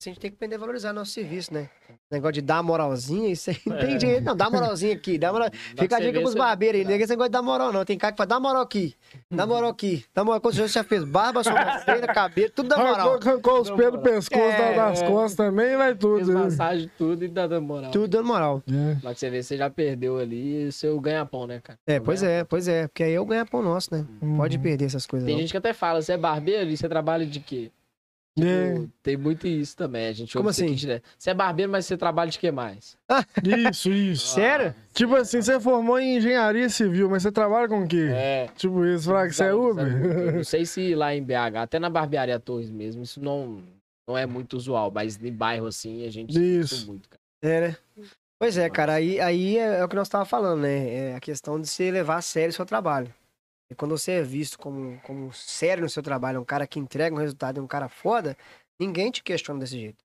A 0.00 0.04
gente 0.08 0.20
tem 0.20 0.30
que 0.30 0.36
aprender 0.36 0.54
a 0.54 0.58
valorizar 0.58 0.92
nosso 0.92 1.10
serviço, 1.10 1.52
né? 1.52 1.68
Negócio 2.08 2.34
de 2.34 2.40
dar 2.40 2.62
moralzinha, 2.62 3.30
isso 3.32 3.50
aí 3.50 3.56
não 3.66 3.76
tem 3.78 3.96
É. 3.96 4.00
jeito, 4.00 4.22
não. 4.24 4.36
Dá 4.36 4.48
moralzinha 4.48 4.94
aqui, 4.94 5.18
dá 5.18 5.32
moral. 5.32 5.50
Dá 5.50 5.82
Fica 5.82 5.96
a 5.96 6.00
dica 6.00 6.20
pros 6.20 6.36
barbeiros 6.36 6.78
aí, 6.78 6.84
ninguém 6.84 7.00
esse 7.02 7.10
negócio 7.10 7.28
de 7.30 7.32
dar 7.32 7.42
moral, 7.42 7.72
não. 7.72 7.84
Tem 7.84 7.98
cara 7.98 8.12
que 8.12 8.16
fala, 8.16 8.28
dá 8.28 8.38
moral 8.38 8.62
aqui, 8.62 8.94
dá 9.28 9.44
moral 9.44 9.70
aqui, 9.70 10.04
dá 10.14 10.22
moral. 10.24 10.40
Quando 10.40 10.54
você 10.54 10.68
já 10.68 10.84
fez 10.84 11.02
barba, 11.02 11.42
sobrancelha, 11.42 12.06
cabelo, 12.14 12.48
tudo 12.54 12.68
dá 12.68 12.76
moral. 12.76 12.94
Arrancou, 13.10 13.28
arrancou 13.32 13.60
os 13.60 13.70
pelos 13.72 13.92
do 13.94 13.98
pescoço 13.98 14.40
É, 14.40 14.76
das 14.76 15.02
é. 15.02 15.06
costas 15.08 15.34
também, 15.34 15.76
vai 15.76 15.88
Fez 15.88 15.98
tudo. 15.98 16.32
né? 16.32 16.40
massagem, 16.44 16.90
tudo 16.96 17.24
e 17.24 17.28
dá 17.28 17.48
dando 17.48 17.66
moral. 17.66 17.90
Tudo 17.90 18.06
dando 18.06 18.26
moral. 18.28 18.62
É. 18.68 18.96
Mas 19.02 19.18
você 19.18 19.28
vê, 19.30 19.42
você 19.42 19.56
já 19.56 19.68
perdeu 19.68 20.16
ali 20.18 20.68
o 20.68 20.72
seu 20.72 21.00
ganha-pão, 21.00 21.44
né, 21.48 21.60
cara? 21.60 21.76
É, 21.88 21.98
O 21.98 22.02
pois 22.04 22.20
ganha-pão. 22.22 22.40
é, 22.40 22.44
pois 22.44 22.68
é. 22.68 22.86
Porque 22.86 23.02
aí 23.02 23.12
eu 23.14 23.26
ganho 23.26 23.44
pão 23.44 23.62
nosso, 23.64 23.88
né? 23.92 24.06
Pode 24.36 24.58
Uhum. 24.58 24.62
perder 24.62 24.84
essas 24.84 25.06
coisas. 25.06 25.26
Tem 25.26 25.34
não. 25.34 25.40
gente 25.40 25.50
que 25.50 25.56
até 25.56 25.72
fala, 25.72 26.00
você 26.00 26.12
é 26.12 26.16
barbeiro 26.16 26.70
e 26.70 26.76
você 26.76 26.88
trabalha 26.88 27.26
de 27.26 27.40
quê? 27.40 27.72
É. 28.42 28.74
Tipo, 28.74 28.90
Tem 29.02 29.16
muito 29.16 29.46
isso 29.46 29.76
também. 29.76 30.06
A 30.08 30.12
gente 30.12 30.36
Como 30.36 30.48
assim? 30.48 30.74
direto. 30.74 31.02
Você 31.18 31.30
é 31.30 31.34
barbeiro, 31.34 31.70
mas 31.70 31.86
você 31.86 31.96
trabalha 31.96 32.30
de 32.30 32.38
que 32.38 32.50
mais? 32.50 32.96
Isso, 33.70 33.90
isso. 33.90 34.34
Sério? 34.34 34.74
Tipo 34.92 35.16
assim, 35.16 35.40
você 35.40 35.58
formou 35.60 35.98
em 35.98 36.16
engenharia 36.16 36.68
civil, 36.68 37.08
mas 37.08 37.22
você 37.22 37.32
trabalha 37.32 37.68
com 37.68 37.84
o 37.84 37.88
quê? 37.88 38.10
É. 38.12 38.48
Tipo 38.56 38.84
isso, 38.84 39.06
falar 39.06 39.28
que 39.28 39.34
você 39.34 39.44
é 39.44 39.54
Uber? 39.54 40.34
Não 40.34 40.44
sei 40.44 40.66
se 40.66 40.94
lá 40.94 41.14
em 41.14 41.22
BH, 41.22 41.56
até 41.62 41.78
na 41.78 41.88
barbearia 41.88 42.38
Torres 42.38 42.70
mesmo, 42.70 43.02
isso 43.02 43.22
não, 43.22 43.62
não 44.06 44.18
é 44.18 44.26
muito 44.26 44.56
usual, 44.56 44.90
mas 44.90 45.22
em 45.22 45.32
bairro 45.32 45.66
assim 45.66 46.06
a 46.06 46.10
gente 46.10 46.38
Isso. 46.38 46.86
muito, 46.86 47.08
cara. 47.08 47.20
É, 47.42 47.60
né? 47.68 47.76
Pois 48.38 48.56
é, 48.56 48.68
cara, 48.70 48.94
aí, 48.94 49.20
aí 49.20 49.58
é, 49.58 49.78
é 49.80 49.84
o 49.84 49.88
que 49.88 49.96
nós 49.96 50.06
estávamos 50.06 50.30
falando, 50.30 50.60
né? 50.60 50.94
É 50.94 51.14
a 51.16 51.20
questão 51.20 51.60
de 51.60 51.66
você 51.68 51.90
levar 51.90 52.16
a 52.16 52.22
sério 52.22 52.50
o 52.50 52.52
seu 52.52 52.66
trabalho. 52.66 53.12
E 53.70 53.74
quando 53.74 53.96
você 53.96 54.12
é 54.12 54.22
visto 54.22 54.58
como, 54.58 54.98
como 55.02 55.32
sério 55.32 55.82
no 55.82 55.90
seu 55.90 56.02
trabalho, 56.02 56.40
um 56.40 56.44
cara 56.44 56.66
que 56.66 56.78
entrega 56.78 57.14
um 57.14 57.18
resultado, 57.18 57.62
um 57.62 57.66
cara 57.66 57.88
foda, 57.88 58.36
ninguém 58.80 59.10
te 59.10 59.22
questiona 59.22 59.60
desse 59.60 59.78
jeito. 59.78 60.02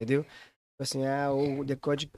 Entendeu? 0.00 0.22
Tipo 0.24 0.80
Assim, 0.80 1.06
ah, 1.06 1.30
o 1.32 1.64
decode 1.64 2.10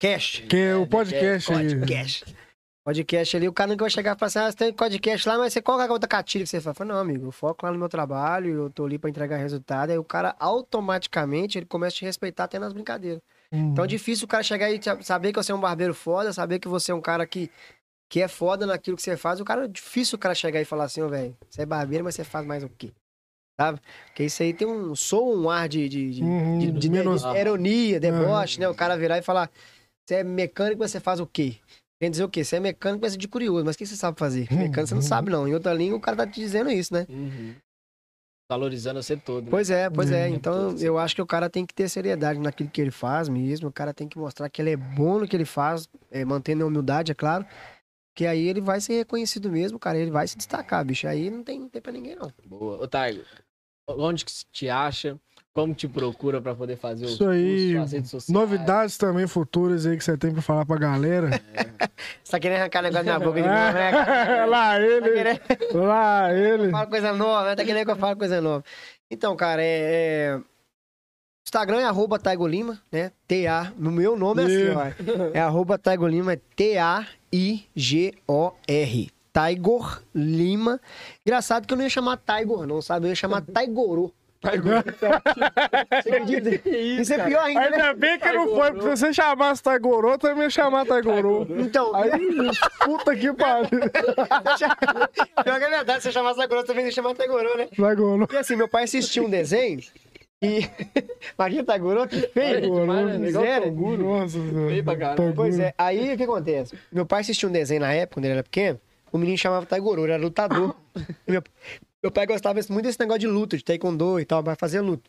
cash. 0.00 0.42
Que 0.50 0.56
é 0.56 0.76
o 0.76 0.82
É, 0.82 0.86
podcast 0.86 1.52
aí. 1.52 1.68
Podcast. 1.68 2.36
Podcast 2.84 3.36
ali, 3.36 3.46
o 3.46 3.52
cara 3.52 3.70
nunca 3.70 3.84
vai 3.84 3.90
chegar 3.90 4.16
e 4.16 4.18
falar 4.18 4.26
assim, 4.26 4.38
ah, 4.40 4.50
você 4.50 4.56
tem 4.56 4.72
podcast 4.72 5.28
lá, 5.28 5.38
mas 5.38 5.52
você 5.52 5.60
é 5.60 5.62
a 5.64 5.92
outra 5.92 6.08
catilha 6.08 6.42
que 6.44 6.50
você 6.50 6.60
fala? 6.60 6.84
Não, 6.84 6.98
amigo, 6.98 7.26
eu 7.26 7.30
foco 7.32 7.64
lá 7.64 7.70
no 7.70 7.78
meu 7.78 7.88
trabalho, 7.88 8.52
eu 8.52 8.70
tô 8.70 8.84
ali 8.84 8.98
pra 8.98 9.08
entregar 9.08 9.36
resultado. 9.36 9.90
Aí 9.90 9.98
o 9.98 10.02
cara 10.04 10.34
automaticamente 10.40 11.58
ele 11.58 11.66
começa 11.66 11.94
a 11.94 11.98
te 11.98 12.04
respeitar 12.04 12.44
até 12.44 12.58
nas 12.58 12.72
brincadeiras. 12.72 13.22
Então 13.52 13.84
é 13.84 13.86
difícil 13.86 14.24
o 14.24 14.28
cara 14.28 14.42
chegar 14.42 14.68
e 14.70 14.80
saber 15.02 15.32
que 15.32 15.36
você 15.40 15.52
é 15.52 15.54
um 15.54 15.60
barbeiro 15.60 15.94
foda, 15.94 16.32
saber 16.32 16.58
que 16.58 16.66
você 16.66 16.90
é 16.90 16.94
um 16.94 17.00
cara 17.00 17.24
que, 17.24 17.48
que 18.12 18.20
é 18.20 18.28
foda 18.28 18.66
naquilo 18.66 18.94
que 18.94 19.02
você 19.02 19.16
faz. 19.16 19.40
O 19.40 19.44
cara 19.44 19.64
é 19.64 19.68
difícil 19.68 20.16
o 20.16 20.18
cara 20.18 20.34
chegar 20.34 20.60
e 20.60 20.66
falar 20.66 20.84
assim, 20.84 21.00
ô, 21.00 21.08
velho, 21.08 21.34
você 21.48 21.62
é 21.62 21.66
barbeiro, 21.66 22.04
mas 22.04 22.14
você 22.14 22.22
faz 22.22 22.44
mais 22.46 22.62
o 22.62 22.68
quê? 22.68 22.92
Sabe? 23.58 23.80
Porque 24.08 24.24
isso 24.24 24.42
aí 24.42 24.52
tem 24.52 24.68
um 24.68 24.94
sou 24.94 25.34
um 25.34 25.48
ar 25.48 25.66
de, 25.66 25.88
de, 25.88 26.10
de, 26.10 26.22
Uhum, 26.22 26.58
de- 26.58 26.72
de- 26.72 26.90
menos- 26.90 27.22
de 27.22 27.38
ironia, 27.38 27.98
deboche, 27.98 28.60
né? 28.60 28.68
O 28.68 28.74
cara 28.74 28.98
virar 28.98 29.16
e 29.16 29.22
falar, 29.22 29.50
você 30.06 30.16
é 30.16 30.24
mecânico, 30.24 30.80
mas 30.80 30.90
você 30.90 31.00
faz 31.00 31.20
o 31.20 31.26
quê? 31.26 31.56
Quer 32.02 32.10
dizer 32.10 32.24
o 32.24 32.28
quê? 32.28 32.44
Você 32.44 32.56
é 32.56 32.60
mecânico, 32.60 33.00
mas 33.02 33.14
é 33.14 33.16
de 33.16 33.26
curioso, 33.26 33.64
mas 33.64 33.76
o 33.76 33.78
que 33.78 33.86
você 33.86 33.96
sabe 33.96 34.18
fazer? 34.18 34.46
Uhum. 34.50 34.58
Mecânico 34.58 34.88
você 34.88 34.94
não 34.94 35.00
sabe, 35.00 35.30
não. 35.30 35.48
Em 35.48 35.54
outra 35.54 35.72
língua, 35.72 35.96
o 35.96 36.00
cara 36.00 36.18
tá 36.18 36.26
te 36.26 36.38
dizendo 36.38 36.70
isso, 36.70 36.92
né? 36.92 37.06
Valorizando 38.50 39.02
você 39.02 39.16
todo. 39.16 39.44
né? 39.44 39.50
Pois 39.50 39.70
é, 39.70 39.88
pois 39.88 40.12
é. 40.12 40.28
Uhum. 40.28 40.34
Então 40.34 40.76
eu 40.78 40.98
acho 40.98 41.14
que 41.14 41.22
o 41.22 41.26
cara 41.26 41.48
tem 41.48 41.64
que 41.64 41.72
ter 41.72 41.88
seriedade 41.88 42.38
naquilo 42.38 42.68
que 42.68 42.80
ele 42.82 42.90
faz 42.90 43.26
mesmo. 43.26 43.68
O 43.68 43.72
cara 43.72 43.94
tem 43.94 44.06
que 44.06 44.18
mostrar 44.18 44.50
que 44.50 44.60
ele 44.60 44.72
é 44.72 44.76
bom 44.76 45.18
no 45.20 45.26
que 45.26 45.34
ele 45.34 45.46
faz, 45.46 45.88
é, 46.10 46.22
mantendo 46.26 46.62
a 46.62 46.66
humildade, 46.66 47.10
é 47.10 47.14
claro. 47.14 47.46
Que 48.14 48.26
aí 48.26 48.46
ele 48.46 48.60
vai 48.60 48.80
ser 48.80 48.94
reconhecido 48.98 49.50
mesmo, 49.50 49.78
cara. 49.78 49.98
Ele 49.98 50.10
vai 50.10 50.28
se 50.28 50.36
destacar, 50.36 50.84
bicho. 50.84 51.06
Aí 51.08 51.30
não 51.30 51.42
tem, 51.42 51.58
não 51.60 51.68
tem 51.68 51.80
pra 51.80 51.92
ninguém, 51.92 52.14
não. 52.14 52.30
Boa. 52.44 52.82
Ô, 52.82 52.86
Taigo, 52.86 53.22
onde 53.88 54.24
que 54.24 54.32
te 54.52 54.68
acha? 54.68 55.18
Como 55.54 55.74
te 55.74 55.86
procura 55.86 56.40
pra 56.40 56.54
poder 56.54 56.76
fazer 56.76 57.04
os 57.04 57.12
Isso 57.12 57.28
aí. 57.28 57.72
cursos, 57.74 57.82
as 57.82 57.92
redes 57.92 58.10
sociais? 58.10 58.40
Novidades 58.40 58.96
também 58.96 59.26
futuras 59.26 59.84
aí 59.84 59.98
que 59.98 60.04
você 60.04 60.16
tem 60.16 60.32
pra 60.32 60.40
falar 60.40 60.64
pra 60.64 60.76
galera. 60.78 61.28
Você 62.24 62.32
tá 62.32 62.40
querendo 62.40 62.60
arrancar 62.60 62.82
negócio 62.82 63.04
na 63.04 63.18
boca 63.18 63.40
de 63.40 63.46
novo, 63.46 63.54
né? 63.54 63.90
cara? 63.92 64.44
lá 64.46 64.70
Tá 64.70 64.80
ele, 64.80 65.10
querendo 65.10 65.40
lá 65.74 66.32
ele. 66.34 66.70
falar 66.70 66.86
coisa 66.86 67.12
nova, 67.12 67.48
né? 67.50 67.54
Tá 67.54 67.64
querendo 67.64 67.84
que 67.84 67.90
eu 67.90 67.96
fale 67.96 68.16
coisa 68.16 68.40
nova. 68.40 68.64
Então, 69.10 69.36
cara, 69.36 69.62
é... 69.62 69.66
é... 69.66 70.40
Instagram 71.46 71.80
é 71.80 71.84
arroba 71.84 72.18
Taigo 72.18 72.46
Lima, 72.46 72.80
né? 72.90 73.12
T-A. 73.28 73.72
No 73.76 73.92
meu 73.92 74.16
nome 74.16 74.42
é 74.42 74.46
assim, 74.46 74.70
ó. 74.70 75.30
É 75.34 75.40
arroba 75.40 75.78
Taigo 75.78 76.06
Lima, 76.08 76.32
é 76.32 76.40
T-A-I-G-O-R. 77.32 79.10
Taigor 79.32 80.02
Lima. 80.14 80.78
Engraçado 81.24 81.66
que 81.66 81.72
eu 81.72 81.76
não 81.78 81.84
ia 81.84 81.90
chamar 81.90 82.18
Taigor, 82.18 82.66
não, 82.66 82.82
sabe? 82.82 83.06
Eu 83.06 83.10
ia 83.10 83.14
chamar 83.14 83.40
Taigoro. 83.40 84.12
Você 84.42 86.10
acredita? 86.10 86.68
Isso, 86.68 87.14
é 87.14 87.24
pior 87.24 87.44
ainda, 87.44 87.70
né? 87.70 87.76
Ainda 87.76 87.94
bem 87.94 88.18
que 88.18 88.32
não 88.32 88.48
foi, 88.56 88.72
porque 88.72 88.96
se 88.96 89.06
você 89.06 89.12
chamasse 89.14 89.62
Taigoro, 89.62 90.10
eu 90.10 90.18
também 90.18 90.42
ia 90.42 90.50
chamar 90.50 90.84
Taigoro. 90.84 91.46
Então, 91.60 91.94
Aí, 91.94 92.10
puta 92.84 93.14
que 93.14 93.32
pariu. 93.32 93.70
pior 95.44 95.58
que 95.58 95.64
é 95.64 95.70
verdade, 95.70 96.02
se 96.02 96.08
eu 96.08 96.12
chamasse 96.12 96.38
Taigoro, 96.38 96.64
também 96.64 96.84
ia 96.84 96.90
chamar 96.90 97.14
Taigoro, 97.14 97.56
né? 97.56 97.68
Taigoro. 97.74 98.28
E 98.32 98.36
assim, 98.36 98.56
meu 98.56 98.66
pai 98.68 98.82
assistiu 98.82 99.26
um 99.26 99.30
desenho 99.30 99.80
e... 100.42 100.60
Imagina 101.38 101.64
Taigoro, 101.64 102.08
que 102.08 102.20
feio. 102.28 102.60
demais, 102.60 103.06
né? 103.20 103.28
Igual 103.28 103.44
Miséria. 103.44 103.68
Toguro. 103.68 104.02
Nossa. 104.02 104.38
Feio 104.68 104.84
pra 104.84 104.96
caralho. 104.96 105.16
Toguro. 105.16 105.34
Pois 105.34 105.58
é, 105.58 105.74
aí 105.78 106.12
o 106.12 106.16
que 106.16 106.22
acontece? 106.24 106.76
Meu 106.90 107.06
pai 107.06 107.20
assistiu 107.20 107.48
um 107.48 107.52
desenho 107.52 107.80
na 107.80 107.92
época, 107.92 108.14
quando 108.16 108.24
ele 108.26 108.34
era 108.34 108.42
pequeno, 108.42 108.80
o 109.12 109.18
menino 109.18 109.38
chamava 109.38 109.64
Taigoro, 109.66 110.02
ele 110.04 110.12
era 110.12 110.22
lutador. 110.22 110.74
Meu, 111.26 111.42
meu 112.02 112.10
pai 112.12 112.26
gostava 112.26 112.58
muito 112.68 112.84
desse 112.84 112.98
negócio 112.98 113.20
de 113.20 113.26
luta, 113.28 113.56
de 113.56 113.64
taekwondo 113.64 114.18
e 114.18 114.24
tal, 114.24 114.42
vai 114.42 114.56
fazer 114.56 114.80
luta. 114.80 115.08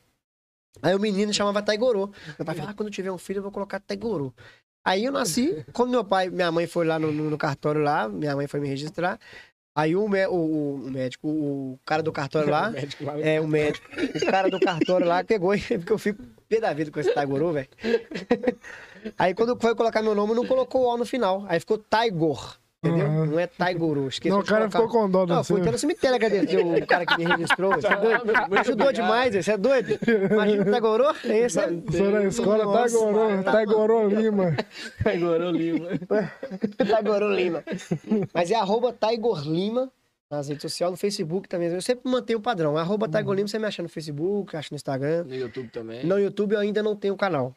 Aí 0.81 0.93
o 0.95 0.99
menino 0.99 1.33
chamava 1.33 1.61
Taigoro. 1.61 2.11
Meu 2.37 2.45
pai 2.45 2.55
falava, 2.55 2.71
ah, 2.71 2.73
quando 2.73 2.87
eu 2.89 2.93
tiver 2.93 3.11
um 3.11 3.17
filho 3.17 3.39
eu 3.39 3.43
vou 3.43 3.51
colocar 3.51 3.79
Taigoro. 3.79 4.33
Aí 4.85 5.05
eu 5.05 5.11
nasci, 5.11 5.65
quando 5.73 5.89
meu 5.91 6.03
pai, 6.03 6.29
minha 6.29 6.51
mãe 6.51 6.67
foi 6.67 6.85
lá 6.85 6.99
no, 6.99 7.11
no- 7.11 7.29
no 7.29 7.37
cartório 7.37 7.81
lá, 7.81 8.07
minha 8.09 8.35
mãe 8.35 8.47
foi 8.47 8.59
me 8.59 8.67
registrar, 8.67 9.17
aí 9.75 9.95
o, 9.95 10.05
o- 10.07 10.35
o- 10.85 10.91
médico, 10.91 11.27
o 11.27 11.79
cara 11.85 12.01
do 12.03 12.11
cartório 12.11 12.49
lá, 12.49 12.69
O 12.69 12.73
médico 12.73 13.03
lá- 13.05 13.19
é, 13.19 13.41
o 13.41 13.47
médico. 13.47 13.85
O 14.15 14.25
cara 14.31 14.49
do 14.49 14.59
cartório 14.59 15.07
lá 15.07 15.23
pegou, 15.23 15.53
porque 15.57 15.91
eu 15.93 15.97
fico 15.97 16.23
pé 16.47 16.59
da 16.59 16.73
vida 16.73 16.91
com 16.91 16.99
esse 16.99 17.13
Taigoro, 17.13 17.51
velho. 17.51 17.69
Aí 19.17 19.33
quando 19.33 19.59
foi 19.59 19.75
colocar 19.75 20.01
meu 20.01 20.15
nome, 20.15 20.33
não 20.33 20.45
colocou 20.45 20.81
o 20.81 20.85
O 20.85 20.97
no 20.97 21.05
final. 21.05 21.45
Aí 21.47 21.59
ficou 21.59 21.77
Taigor. 21.77 22.57
Entendeu? 22.83 23.05
Aham. 23.07 23.25
Não 23.27 23.39
é 23.39 23.47
Taigoro. 23.47 24.07
Esqueci 24.09 24.29
Não, 24.33 24.41
o 24.41 24.45
cara 24.45 24.69
ficou 24.69 24.89
com 24.89 25.09
dó 25.09 25.25
Não, 25.25 25.37
do 25.37 25.43
fui 25.45 25.61
até 25.61 25.71
no 25.71 25.77
cemitério 25.77 26.15
agradecer 26.17 26.57
o 26.57 26.85
cara 26.85 27.05
que 27.05 27.17
me 27.17 27.23
registrou. 27.25 27.71
Você 27.75 27.87
é 27.87 27.95
doido? 27.95 28.25
Muito 28.25 28.57
Ajudou 28.59 28.87
obrigado. 28.87 28.93
demais, 28.95 29.35
você 29.45 29.51
é 29.51 29.57
doido? 29.57 29.99
Imagina 30.31 30.61
o 30.63 30.71
Taigoro. 30.71 31.03
É 31.23 31.37
esse. 31.39 31.59
Sou 31.95 32.11
na 32.11 32.23
escola, 32.25 32.65
Nossa, 32.65 32.97
Taigoro, 32.99 33.43
Taigoro 33.43 34.07
Lima. 34.09 34.57
Taigoro 35.01 35.51
Lima. 35.51 35.89
Taigoro 36.89 37.33
Lima. 37.33 37.63
Mas 38.33 38.51
é 38.51 38.55
arroba 38.55 38.91
Taigor 38.91 39.47
Lima 39.47 39.89
nas 40.29 40.47
redes 40.49 40.63
sociais, 40.63 40.91
no 40.91 40.97
Facebook 40.97 41.47
também. 41.47 41.69
Eu 41.69 41.81
sempre 41.81 42.09
mantenho 42.11 42.39
o 42.39 42.41
padrão. 42.41 42.75
Arroba 42.77 43.07
Taigor 43.07 43.33
Lima, 43.35 43.47
você 43.47 43.59
me 43.59 43.65
acha 43.65 43.81
no 43.81 43.87
Facebook, 43.87 44.57
acha 44.57 44.69
no 44.71 44.75
Instagram. 44.75 45.23
No 45.23 45.35
YouTube 45.35 45.69
também. 45.69 46.05
No 46.05 46.19
YouTube 46.19 46.53
eu 46.53 46.59
ainda 46.59 46.83
não 46.83 46.95
tenho 46.97 47.15
canal. 47.15 47.55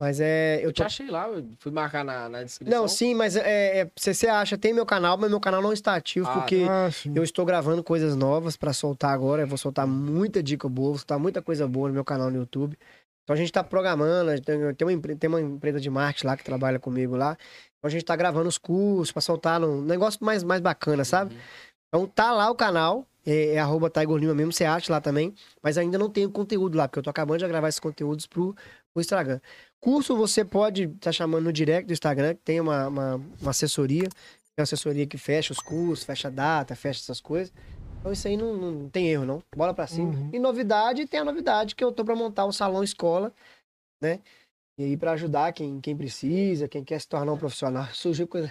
Mas 0.00 0.18
é. 0.18 0.56
Eu 0.60 0.68
Eu 0.68 0.72
te 0.72 0.76
tô... 0.78 0.84
achei 0.84 1.10
lá, 1.10 1.28
fui 1.58 1.70
marcar 1.70 2.02
na, 2.02 2.26
na 2.28 2.42
descrição. 2.42 2.80
Não, 2.80 2.88
sim, 2.88 3.14
mas 3.14 3.36
é, 3.36 3.80
é, 3.80 3.90
você, 3.94 4.14
você 4.14 4.26
acha, 4.28 4.56
tem 4.56 4.72
meu 4.72 4.86
canal, 4.86 5.18
mas 5.18 5.28
meu 5.28 5.38
canal 5.38 5.60
não 5.60 5.74
está 5.74 5.94
ativo, 5.94 6.26
Ah, 6.26 6.32
porque 6.32 6.66
Ah, 6.68 6.90
sim. 6.90 7.12
eu 7.14 7.22
estou 7.22 7.44
gravando 7.44 7.84
coisas 7.84 8.16
novas 8.16 8.56
pra 8.56 8.72
soltar 8.72 9.12
agora. 9.12 9.42
Eu 9.42 9.46
vou 9.46 9.58
soltar 9.58 9.86
muita 9.86 10.42
dica 10.42 10.66
boa, 10.68 10.88
vou 10.90 10.98
soltar 10.98 11.18
muita 11.18 11.42
coisa 11.42 11.68
boa 11.68 11.88
no 11.88 11.94
meu 11.94 12.04
canal 12.04 12.30
no 12.30 12.38
YouTube. 12.38 12.78
Então 13.22 13.34
a 13.34 13.36
gente 13.36 13.52
tá 13.52 13.62
programando, 13.62 14.40
tem, 14.40 14.56
uma, 14.86 14.92
empre- 14.92 15.14
tem 15.14 15.28
uma 15.28 15.40
empresa 15.40 15.78
de 15.78 15.90
marketing 15.90 16.26
lá 16.26 16.36
que 16.36 16.42
trabalha 16.42 16.78
comigo 16.78 17.14
lá. 17.14 17.36
Então 17.78 17.86
a 17.86 17.90
gente 17.90 18.04
tá 18.04 18.16
gravando 18.16 18.48
os 18.48 18.56
cursos 18.56 19.12
pra 19.12 19.20
soltar 19.20 19.62
um 19.62 19.82
negócio 19.82 20.24
mais, 20.24 20.42
mais 20.42 20.60
bacana, 20.62 21.04
sabe? 21.04 21.34
Uhum. 21.34 21.40
Então 21.88 22.06
tá 22.06 22.32
lá 22.32 22.50
o 22.50 22.54
canal, 22.54 23.06
é, 23.26 23.54
é 23.54 23.58
arroba 23.58 23.90
Tiger 23.90 24.16
Lima 24.16 24.34
mesmo, 24.34 24.52
você 24.52 24.64
acha 24.64 24.90
lá 24.92 25.00
também, 25.00 25.34
mas 25.62 25.76
ainda 25.76 25.98
não 25.98 26.08
tenho 26.08 26.30
conteúdo 26.30 26.76
lá, 26.78 26.88
porque 26.88 26.98
eu 27.00 27.02
tô 27.02 27.10
acabando 27.10 27.38
de 27.40 27.46
gravar 27.48 27.68
esses 27.68 27.80
conteúdos 27.80 28.26
pro, 28.26 28.56
pro 28.92 29.00
Instagram. 29.00 29.40
Curso 29.80 30.16
você 30.16 30.44
pode 30.44 30.84
estar 30.84 30.98
tá 30.98 31.12
chamando 31.12 31.44
no 31.44 31.52
direct 31.52 31.86
do 31.86 31.92
Instagram, 31.92 32.34
que 32.34 32.42
tem 32.42 32.60
uma, 32.60 32.88
uma, 32.88 33.14
uma 33.40 33.50
assessoria, 33.50 34.08
tem 34.08 34.58
uma 34.58 34.64
assessoria 34.64 35.06
que 35.06 35.16
fecha 35.16 35.52
os 35.52 35.60
cursos, 35.60 36.04
fecha 36.04 36.28
a 36.28 36.30
data, 36.30 36.74
fecha 36.76 37.00
essas 37.00 37.20
coisas. 37.20 37.52
Então 37.98 38.12
isso 38.12 38.26
aí 38.26 38.36
não, 38.36 38.56
não 38.56 38.88
tem 38.88 39.08
erro, 39.08 39.24
não. 39.24 39.42
Bola 39.54 39.74
pra 39.74 39.86
cima. 39.86 40.10
Uhum. 40.10 40.30
E 40.32 40.38
novidade, 40.38 41.06
tem 41.06 41.20
a 41.20 41.24
novidade 41.24 41.74
que 41.74 41.84
eu 41.84 41.92
tô 41.92 42.04
pra 42.04 42.16
montar 42.16 42.46
o 42.46 42.52
salão 42.52 42.82
escola, 42.82 43.32
né? 44.02 44.20
E 44.78 44.84
aí 44.84 44.96
pra 44.96 45.12
ajudar 45.12 45.52
quem, 45.52 45.80
quem 45.80 45.96
precisa, 45.96 46.66
quem 46.66 46.82
quer 46.82 46.98
se 46.98 47.08
tornar 47.08 47.32
um 47.32 47.38
profissional. 47.38 47.86
Surgiu 47.92 48.26
coisa. 48.26 48.50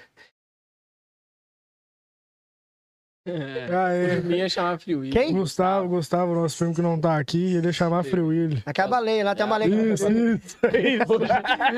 É. 3.25 3.67
Ah, 3.71 3.93
é. 3.93 4.19
Ia 4.37 4.49
chamar 4.49 4.79
Free 4.79 4.95
Will. 4.95 5.11
Quem? 5.11 5.33
Gustavo, 5.33 5.87
Gustavo, 5.89 6.33
nosso 6.33 6.57
primo 6.57 6.73
que 6.73 6.81
não 6.81 6.99
tá 6.99 7.17
aqui, 7.19 7.55
ele 7.55 7.67
ia 7.67 7.73
chamar 7.73 8.03
Free 8.03 8.21
Willy. 8.21 8.63
Aqui 8.65 8.81
é 8.81 8.83
a 8.83 8.87
baleia, 8.87 9.23
lá 9.25 9.35
tem 9.35 9.45
a 9.45 9.47
baleia. 9.47 9.69
que- 9.69 9.93
Isso, 9.93 10.09
isso. 10.11 10.57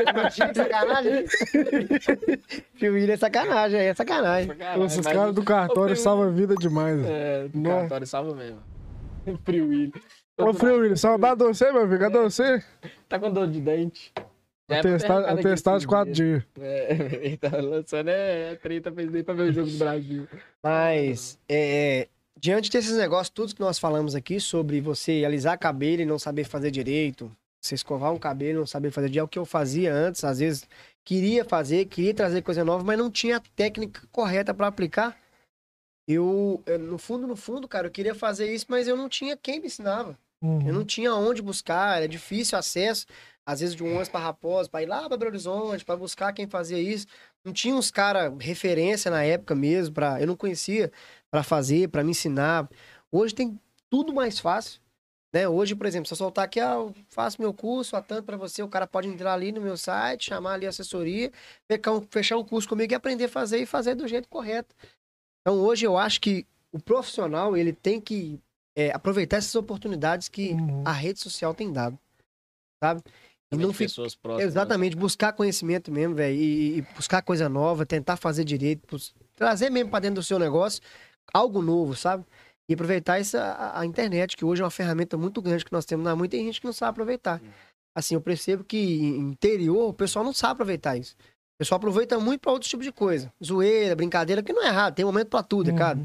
Imagina, 0.09 0.53
sacanagem. 0.53 1.25
Fio 2.75 2.93
William 2.93 3.13
é 3.13 3.17
sacanagem, 3.17 3.79
é 3.79 3.93
sacanagem. 3.93 4.47
Caralho, 4.55 4.85
Esses 4.85 5.05
mas- 5.05 5.13
caras 5.15 5.35
do 5.35 5.43
cartório 5.43 5.95
salvam 5.95 6.27
a 6.27 6.31
vida 6.31 6.55
demais. 6.55 6.99
É, 7.05 7.47
do 7.47 7.59
Nossa. 7.59 7.79
cartório 7.81 8.07
salva 8.07 8.35
mesmo. 8.35 8.59
Free 9.43 9.61
Will. 9.61 9.91
Ô, 10.37 10.53
Free 10.53 10.71
Willy, 10.71 10.97
saudade 10.97 11.39
de 11.39 11.45
você, 11.45 11.71
meu 11.71 11.87
filho. 11.87 11.99
Cadê 11.99 12.19
você? 12.19 12.63
Tá 13.09 13.19
com 13.19 13.31
dor 13.31 13.47
de 13.47 13.59
dente. 13.59 14.11
É 14.71 14.79
Atestado, 14.79 15.25
aqui 15.25 15.39
atestado 15.39 15.79
de 15.79 15.87
quatro 15.87 16.13
dias. 16.13 16.43
É, 16.59 16.93
ele 17.25 17.37
tá 17.37 17.49
lançando 17.57 18.09
é 18.09 18.55
treta 18.55 18.91
pra 18.91 19.03
ele 19.03 19.23
pra 19.23 19.33
ver 19.33 19.49
o 19.49 19.53
jogo 19.53 19.69
do 19.69 19.77
Brasil. 19.77 20.27
Mas, 20.63 21.37
é, 21.49 22.07
diante 22.39 22.69
desses 22.71 22.95
negócios, 22.97 23.29
tudo 23.29 23.53
que 23.55 23.61
nós 23.61 23.77
falamos 23.79 24.15
aqui 24.15 24.39
sobre 24.39 24.81
você 24.81 25.23
alisar 25.25 25.57
cabelo 25.57 26.01
e 26.01 26.05
não 26.05 26.17
saber 26.19 26.43
fazer 26.43 26.71
direito, 26.71 27.31
você 27.61 27.75
escovar 27.75 28.11
um 28.11 28.17
cabelo 28.17 28.51
e 28.51 28.59
não 28.61 28.65
saber 28.67 28.91
fazer 28.91 29.07
direito, 29.07 29.21
é 29.21 29.25
o 29.25 29.27
que 29.27 29.39
eu 29.39 29.45
fazia 29.45 29.93
antes, 29.93 30.23
às 30.23 30.39
vezes 30.39 30.67
queria 31.03 31.43
fazer, 31.45 31.85
queria 31.85 32.13
trazer 32.13 32.41
coisa 32.41 32.63
nova, 32.63 32.83
mas 32.83 32.97
não 32.97 33.09
tinha 33.11 33.37
a 33.37 33.41
técnica 33.55 34.01
correta 34.11 34.53
para 34.53 34.67
aplicar. 34.67 35.17
Eu, 36.07 36.61
eu, 36.65 36.79
no 36.79 36.97
fundo, 36.97 37.27
no 37.27 37.35
fundo, 37.35 37.67
cara, 37.67 37.87
eu 37.87 37.91
queria 37.91 38.15
fazer 38.15 38.51
isso, 38.53 38.65
mas 38.69 38.87
eu 38.87 38.97
não 38.97 39.07
tinha 39.07 39.37
quem 39.37 39.59
me 39.59 39.67
ensinava. 39.67 40.17
Eu 40.43 40.47
Uhum. 40.49 40.73
não 40.73 40.83
tinha 40.83 41.13
onde 41.13 41.39
buscar, 41.39 41.97
era 41.97 42.07
difícil 42.07 42.57
acesso, 42.57 43.05
às 43.45 43.59
vezes 43.59 43.75
de 43.75 43.83
um 43.83 43.87
ônibus 43.87 44.09
para 44.09 44.19
Raposa, 44.19 44.69
para 44.69 44.83
ir 44.83 44.85
lá 44.85 45.07
para 45.07 45.17
Belo 45.17 45.31
Horizonte, 45.31 45.83
para 45.83 45.97
buscar 45.97 46.33
quem 46.33 46.47
fazia 46.47 46.79
isso. 46.79 47.07
Não 47.43 47.51
tinha 47.51 47.75
uns 47.75 47.89
cara 47.91 48.33
referência 48.39 49.09
na 49.09 49.23
época 49.23 49.55
mesmo, 49.55 49.93
para 49.95 50.21
eu 50.21 50.27
não 50.27 50.35
conhecia 50.35 50.91
para 51.29 51.43
fazer, 51.43 51.89
para 51.89 52.03
me 52.03 52.11
ensinar. 52.11 52.69
Hoje 53.11 53.33
tem 53.33 53.59
tudo 53.89 54.13
mais 54.13 54.39
fácil. 54.39 54.79
Né? 55.33 55.47
Hoje, 55.47 55.75
por 55.75 55.85
exemplo, 55.85 56.07
se 56.07 56.13
eu 56.13 56.17
soltar 56.17 56.45
aqui, 56.45 56.59
ah, 56.59 56.73
eu 56.73 56.93
faço 57.09 57.41
meu 57.41 57.53
curso, 57.53 57.95
há 57.95 58.01
tanto 58.01 58.25
para 58.25 58.35
você, 58.35 58.61
o 58.61 58.67
cara 58.67 58.85
pode 58.85 59.07
entrar 59.07 59.33
ali 59.33 59.51
no 59.51 59.61
meu 59.61 59.77
site, 59.77 60.25
chamar 60.25 60.53
ali 60.53 60.65
a 60.65 60.69
assessoria, 60.69 61.31
fechar 61.69 61.91
um, 61.91 62.01
fechar 62.01 62.37
um 62.37 62.43
curso 62.43 62.67
comigo 62.67 62.91
e 62.91 62.95
aprender 62.95 63.25
a 63.25 63.29
fazer 63.29 63.59
e 63.59 63.65
fazer 63.65 63.95
do 63.95 64.07
jeito 64.07 64.27
correto. 64.27 64.75
Então, 65.41 65.59
hoje 65.59 65.85
eu 65.85 65.97
acho 65.97 66.19
que 66.19 66.45
o 66.71 66.79
profissional, 66.79 67.55
ele 67.55 67.73
tem 67.73 67.99
que 67.99 68.39
é, 68.75 68.91
aproveitar 68.91 69.37
essas 69.37 69.55
oportunidades 69.55 70.27
que 70.27 70.51
Uhum. 70.51 70.83
a 70.85 70.91
rede 70.91 71.19
social 71.19 71.53
tem 71.53 71.71
dado, 71.71 71.97
sabe? 72.83 73.01
E 73.51 73.57
não 73.57 73.73
fica... 73.73 73.85
pessoas 73.89 74.15
próximas. 74.15 74.51
Exatamente, 74.51 74.95
buscar 74.95 75.33
conhecimento 75.33 75.91
mesmo, 75.91 76.15
velho, 76.15 76.35
e, 76.35 76.77
e 76.77 76.81
buscar 76.95 77.21
coisa 77.21 77.49
nova, 77.49 77.85
tentar 77.85 78.15
fazer 78.17 78.43
direito, 78.43 78.97
trazer 79.35 79.69
mesmo 79.69 79.89
para 79.89 79.99
dentro 80.01 80.15
do 80.15 80.23
seu 80.23 80.39
negócio 80.39 80.81
algo 81.33 81.61
novo, 81.61 81.95
sabe? 81.95 82.23
E 82.69 82.73
aproveitar 82.73 83.19
essa, 83.19 83.41
a, 83.41 83.81
a 83.81 83.85
internet, 83.85 84.37
que 84.37 84.45
hoje 84.45 84.61
é 84.61 84.65
uma 84.65 84.71
ferramenta 84.71 85.17
muito 85.17 85.41
grande 85.41 85.65
que 85.65 85.71
nós 85.73 85.85
temos 85.85 86.05
na 86.05 86.15
mão, 86.15 86.25
e 86.25 86.29
tem 86.29 86.45
gente 86.45 86.61
que 86.61 86.65
não 86.65 86.73
sabe 86.73 86.91
aproveitar. 86.91 87.41
Assim, 87.93 88.15
eu 88.15 88.21
percebo 88.21 88.63
que 88.63 88.77
em 88.77 89.19
interior 89.31 89.89
o 89.89 89.93
pessoal 89.93 90.23
não 90.23 90.31
sabe 90.33 90.53
aproveitar 90.53 90.95
isso. 90.95 91.13
O 91.55 91.57
pessoal 91.59 91.77
aproveita 91.77 92.17
muito 92.19 92.39
para 92.41 92.51
outros 92.53 92.69
tipos 92.69 92.85
de 92.85 92.91
coisa. 92.91 93.31
Zoeira, 93.43 93.95
brincadeira, 93.95 94.41
que 94.41 94.53
não 94.53 94.63
é 94.63 94.67
errado, 94.67 94.95
tem 94.95 95.03
momento 95.03 95.27
para 95.27 95.43
tudo, 95.43 95.69
é 95.69 95.73
Uhum. 95.73 95.77
cara. 95.77 95.99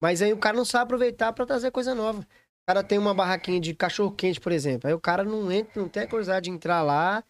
Mas 0.00 0.20
aí 0.20 0.32
o 0.32 0.36
cara 0.36 0.56
não 0.56 0.64
sabe 0.66 0.84
aproveitar 0.84 1.32
para 1.32 1.46
trazer 1.46 1.70
coisa 1.70 1.94
nova. 1.94 2.26
O 2.64 2.66
cara 2.66 2.82
tem 2.82 2.96
uma 2.96 3.12
barraquinha 3.12 3.60
de 3.60 3.74
cachorro 3.74 4.10
quente, 4.10 4.40
por 4.40 4.50
exemplo. 4.50 4.88
Aí 4.88 4.94
o 4.94 5.00
cara 5.00 5.22
não 5.22 5.52
entra, 5.52 5.82
não 5.82 5.88
tem 5.88 6.04
a 6.04 6.06
curiosidade 6.06 6.44
de 6.44 6.50
entrar 6.50 6.80
lá, 6.82 7.22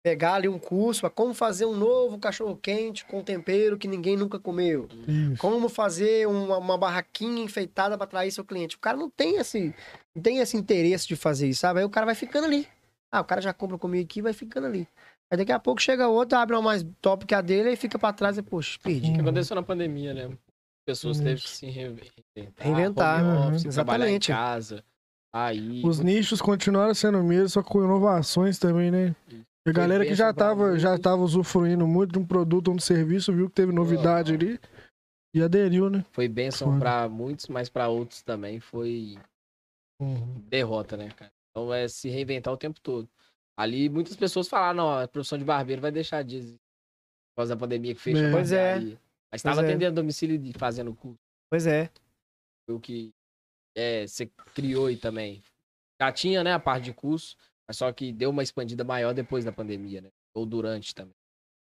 pegar 0.00 0.34
ali 0.34 0.48
um 0.48 0.60
curso 0.60 1.00
para 1.00 1.10
como 1.10 1.34
fazer 1.34 1.66
um 1.66 1.74
novo 1.74 2.16
cachorro 2.20 2.56
quente 2.56 3.04
com 3.04 3.20
tempero 3.20 3.76
que 3.76 3.88
ninguém 3.88 4.16
nunca 4.16 4.38
comeu. 4.38 4.88
Isso. 5.08 5.40
Como 5.40 5.68
fazer 5.68 6.28
uma, 6.28 6.58
uma 6.58 6.78
barraquinha 6.78 7.42
enfeitada 7.42 7.98
para 7.98 8.04
atrair 8.04 8.30
seu 8.30 8.44
cliente. 8.44 8.76
O 8.76 8.78
cara 8.78 8.96
não 8.96 9.10
tem 9.10 9.38
esse, 9.38 9.74
não 10.14 10.22
tem 10.22 10.38
esse 10.38 10.56
interesse 10.56 11.08
de 11.08 11.16
fazer 11.16 11.48
isso, 11.48 11.62
sabe? 11.62 11.80
Aí 11.80 11.84
o 11.84 11.90
cara 11.90 12.06
vai 12.06 12.14
ficando 12.14 12.44
ali. 12.44 12.68
Ah, 13.10 13.20
o 13.20 13.24
cara 13.24 13.40
já 13.40 13.52
compra 13.52 13.76
comigo 13.76 14.04
aqui 14.04 14.20
e 14.20 14.22
vai 14.22 14.32
ficando 14.32 14.68
ali. 14.68 14.86
Aí 15.28 15.36
daqui 15.36 15.50
a 15.50 15.58
pouco 15.58 15.82
chega 15.82 16.06
outro, 16.06 16.38
abre 16.38 16.54
uma 16.54 16.62
mais 16.62 16.86
top 17.00 17.26
que 17.26 17.34
a 17.34 17.40
dele 17.40 17.72
e 17.72 17.76
fica 17.76 17.98
para 17.98 18.12
trás 18.12 18.38
e, 18.38 18.42
poxa, 18.42 18.78
perdi. 18.80 19.10
O 19.10 19.14
que 19.14 19.20
aconteceu 19.20 19.56
na 19.56 19.62
pandemia, 19.64 20.14
né? 20.14 20.30
Pessoas 20.86 21.16
Isso. 21.16 21.24
teve 21.24 21.40
que 21.42 21.48
se 21.50 21.66
reinventar. 21.66 22.54
Reinventar, 22.58 23.24
home 23.24 23.36
uhum, 23.36 23.48
office, 23.48 23.74
trabalhar 23.74 24.04
em 24.08 24.16
exatamente. 24.16 24.28
casa. 24.28 24.84
Aí. 25.34 25.82
Os 25.84 25.98
nichos 25.98 26.40
continuaram 26.40 26.94
sendo 26.94 27.22
mesmo, 27.24 27.48
só 27.48 27.62
com 27.62 27.82
inovações 27.84 28.58
também, 28.58 28.90
né? 28.90 29.14
A 29.66 29.72
galera 29.72 30.06
que 30.06 30.14
já 30.14 30.32
tava, 30.32 30.78
já 30.78 30.96
tava 30.96 31.22
usufruindo 31.22 31.86
muito 31.88 32.12
de 32.12 32.18
um 32.20 32.24
produto 32.24 32.68
ou 32.68 32.74
um 32.74 32.78
serviço, 32.78 33.32
viu 33.32 33.48
que 33.48 33.54
teve 33.56 33.72
novidade 33.72 34.32
ali 34.32 34.60
e 35.34 35.42
aderiu, 35.42 35.90
né? 35.90 36.04
Foi 36.12 36.28
bênção 36.28 36.68
Foda. 36.68 36.80
pra 36.80 37.08
muitos, 37.08 37.48
mas 37.48 37.68
pra 37.68 37.88
outros 37.88 38.22
também 38.22 38.60
foi 38.60 39.18
Uhum. 40.00 40.40
derrota, 40.48 40.96
né, 40.96 41.10
cara? 41.10 41.32
Então 41.50 41.74
é 41.74 41.88
se 41.88 42.08
reinventar 42.08 42.52
o 42.54 42.56
tempo 42.56 42.78
todo. 42.80 43.08
Ali 43.58 43.88
muitas 43.88 44.14
pessoas 44.14 44.46
falaram, 44.46 44.76
não, 44.76 44.98
a 45.00 45.08
profissão 45.08 45.36
de 45.38 45.44
barbeiro 45.44 45.82
vai 45.82 45.90
deixar 45.90 46.22
de. 46.22 46.40
Por 46.42 47.40
causa 47.42 47.54
da 47.54 47.60
pandemia 47.60 47.94
que 47.94 48.00
fechou. 48.00 48.24
É. 48.24 48.28
a 48.28 48.32
Pois 48.32 48.52
é. 48.52 48.72
barbearia. 48.74 49.00
Mas 49.32 49.40
estava 49.40 49.62
é. 49.62 49.64
atendendo 49.64 49.92
a 49.98 50.02
domicílio 50.02 50.40
e 50.42 50.52
fazendo 50.52 50.94
curso. 50.94 51.18
Pois 51.50 51.66
é. 51.66 51.90
Foi 52.66 52.76
o 52.76 52.80
que 52.80 53.12
é, 53.76 54.06
você 54.06 54.26
criou 54.54 54.86
aí 54.86 54.96
também. 54.96 55.42
Já 56.00 56.12
tinha, 56.12 56.42
né, 56.42 56.52
a 56.52 56.58
parte 56.58 56.84
de 56.84 56.92
curso, 56.92 57.36
mas 57.68 57.76
só 57.76 57.90
que 57.92 58.12
deu 58.12 58.30
uma 58.30 58.42
expandida 58.42 58.84
maior 58.84 59.12
depois 59.14 59.44
da 59.44 59.52
pandemia, 59.52 60.00
né? 60.00 60.08
Ou 60.34 60.44
durante 60.44 60.94
também. 60.94 61.14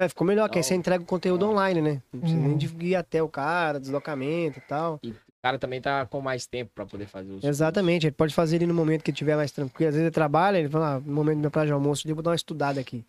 É, 0.01 0.09
ficou 0.09 0.27
melhor, 0.27 0.49
que 0.49 0.57
aí 0.59 0.61
Então- 0.61 0.69
você 0.69 0.75
entrega 0.75 1.05
o 1.05 1.07
conteúdo 1.07 1.47
online, 1.47 1.83
né? 1.83 2.03
Não 2.13 2.21
precisa 2.21 2.41
nem 2.41 2.57
de 2.57 2.67
ir 2.87 2.95
até 2.95 3.23
o 3.23 3.29
cara, 3.29 3.79
deslocamento 3.79 4.59
e 4.59 4.63
tal. 4.63 4.99
E 5.03 5.11
o 5.11 5.17
cara 5.43 5.59
também 5.59 5.81
tá 5.81 6.07
com 6.07 6.23
mais 6.23 6.47
tempo 6.47 6.73
pra 6.75 6.87
poder 6.87 7.07
fazer 7.07 7.33
os 7.33 7.45
Exatamente, 7.45 8.07
ele 8.07 8.15
pode 8.15 8.35
fazer 8.35 8.57
ele 8.57 8.67
no 8.67 8.75
momento 8.75 9.03
que 9.03 9.11
estiver 9.11 9.37
mais 9.37 9.53
tranquilo. 9.53 9.89
Às 9.89 9.95
vezes 9.95 10.07
ele 10.07 10.15
trabalha, 10.15 10.59
ele 10.59 10.71
fala, 10.71 10.97
ah, 10.97 11.01
no 11.01 11.13
momento 11.13 11.37
do 11.37 11.41
meu 11.43 11.51
prazo 11.51 11.67
de 11.67 11.73
almoço, 11.73 12.09
eu 12.09 12.15
vou 12.15 12.23
dar 12.23 12.31
uma 12.31 12.37
estudada 12.37 12.81
aqui. 12.81 13.05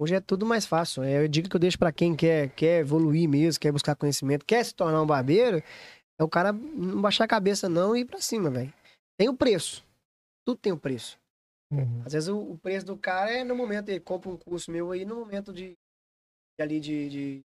Hoje 0.00 0.14
é 0.14 0.20
tudo 0.20 0.46
mais 0.46 0.64
fácil. 0.64 1.02
É 1.02 1.18
a 1.18 1.26
dica 1.26 1.48
que 1.48 1.56
eu 1.56 1.60
deixo 1.60 1.78
pra 1.78 1.92
quem 1.92 2.14
quer, 2.14 2.50
quer 2.50 2.80
evoluir 2.80 3.28
mesmo, 3.28 3.60
quer 3.60 3.72
buscar 3.72 3.96
conhecimento, 3.96 4.44
quer 4.44 4.64
se 4.64 4.74
tornar 4.74 5.02
um 5.02 5.06
barbeiro, 5.06 5.62
é 6.18 6.24
o 6.24 6.28
cara 6.28 6.52
não 6.52 7.00
baixar 7.00 7.24
a 7.24 7.28
cabeça 7.28 7.68
não 7.68 7.96
e 7.96 8.00
ir 8.00 8.04
pra 8.04 8.20
cima, 8.20 8.48
velho. 8.48 8.72
Tem 9.18 9.28
o 9.28 9.36
preço. 9.36 9.84
Tudo 10.46 10.58
tem 10.58 10.72
o 10.72 10.78
preço. 10.78 11.18
Uhum. 11.72 12.02
Às 12.04 12.12
vezes 12.12 12.28
o, 12.28 12.38
o 12.38 12.58
preço 12.58 12.86
do 12.86 12.96
cara 12.96 13.30
é 13.30 13.44
no 13.44 13.54
momento, 13.54 13.88
ele 13.88 14.00
compra 14.00 14.30
um 14.30 14.36
curso 14.36 14.70
meu 14.70 14.90
aí, 14.92 15.04
no 15.04 15.16
momento 15.16 15.52
de, 15.52 15.72
de 16.58 16.62
ali 16.62 16.80
de, 16.80 17.08
de, 17.08 17.40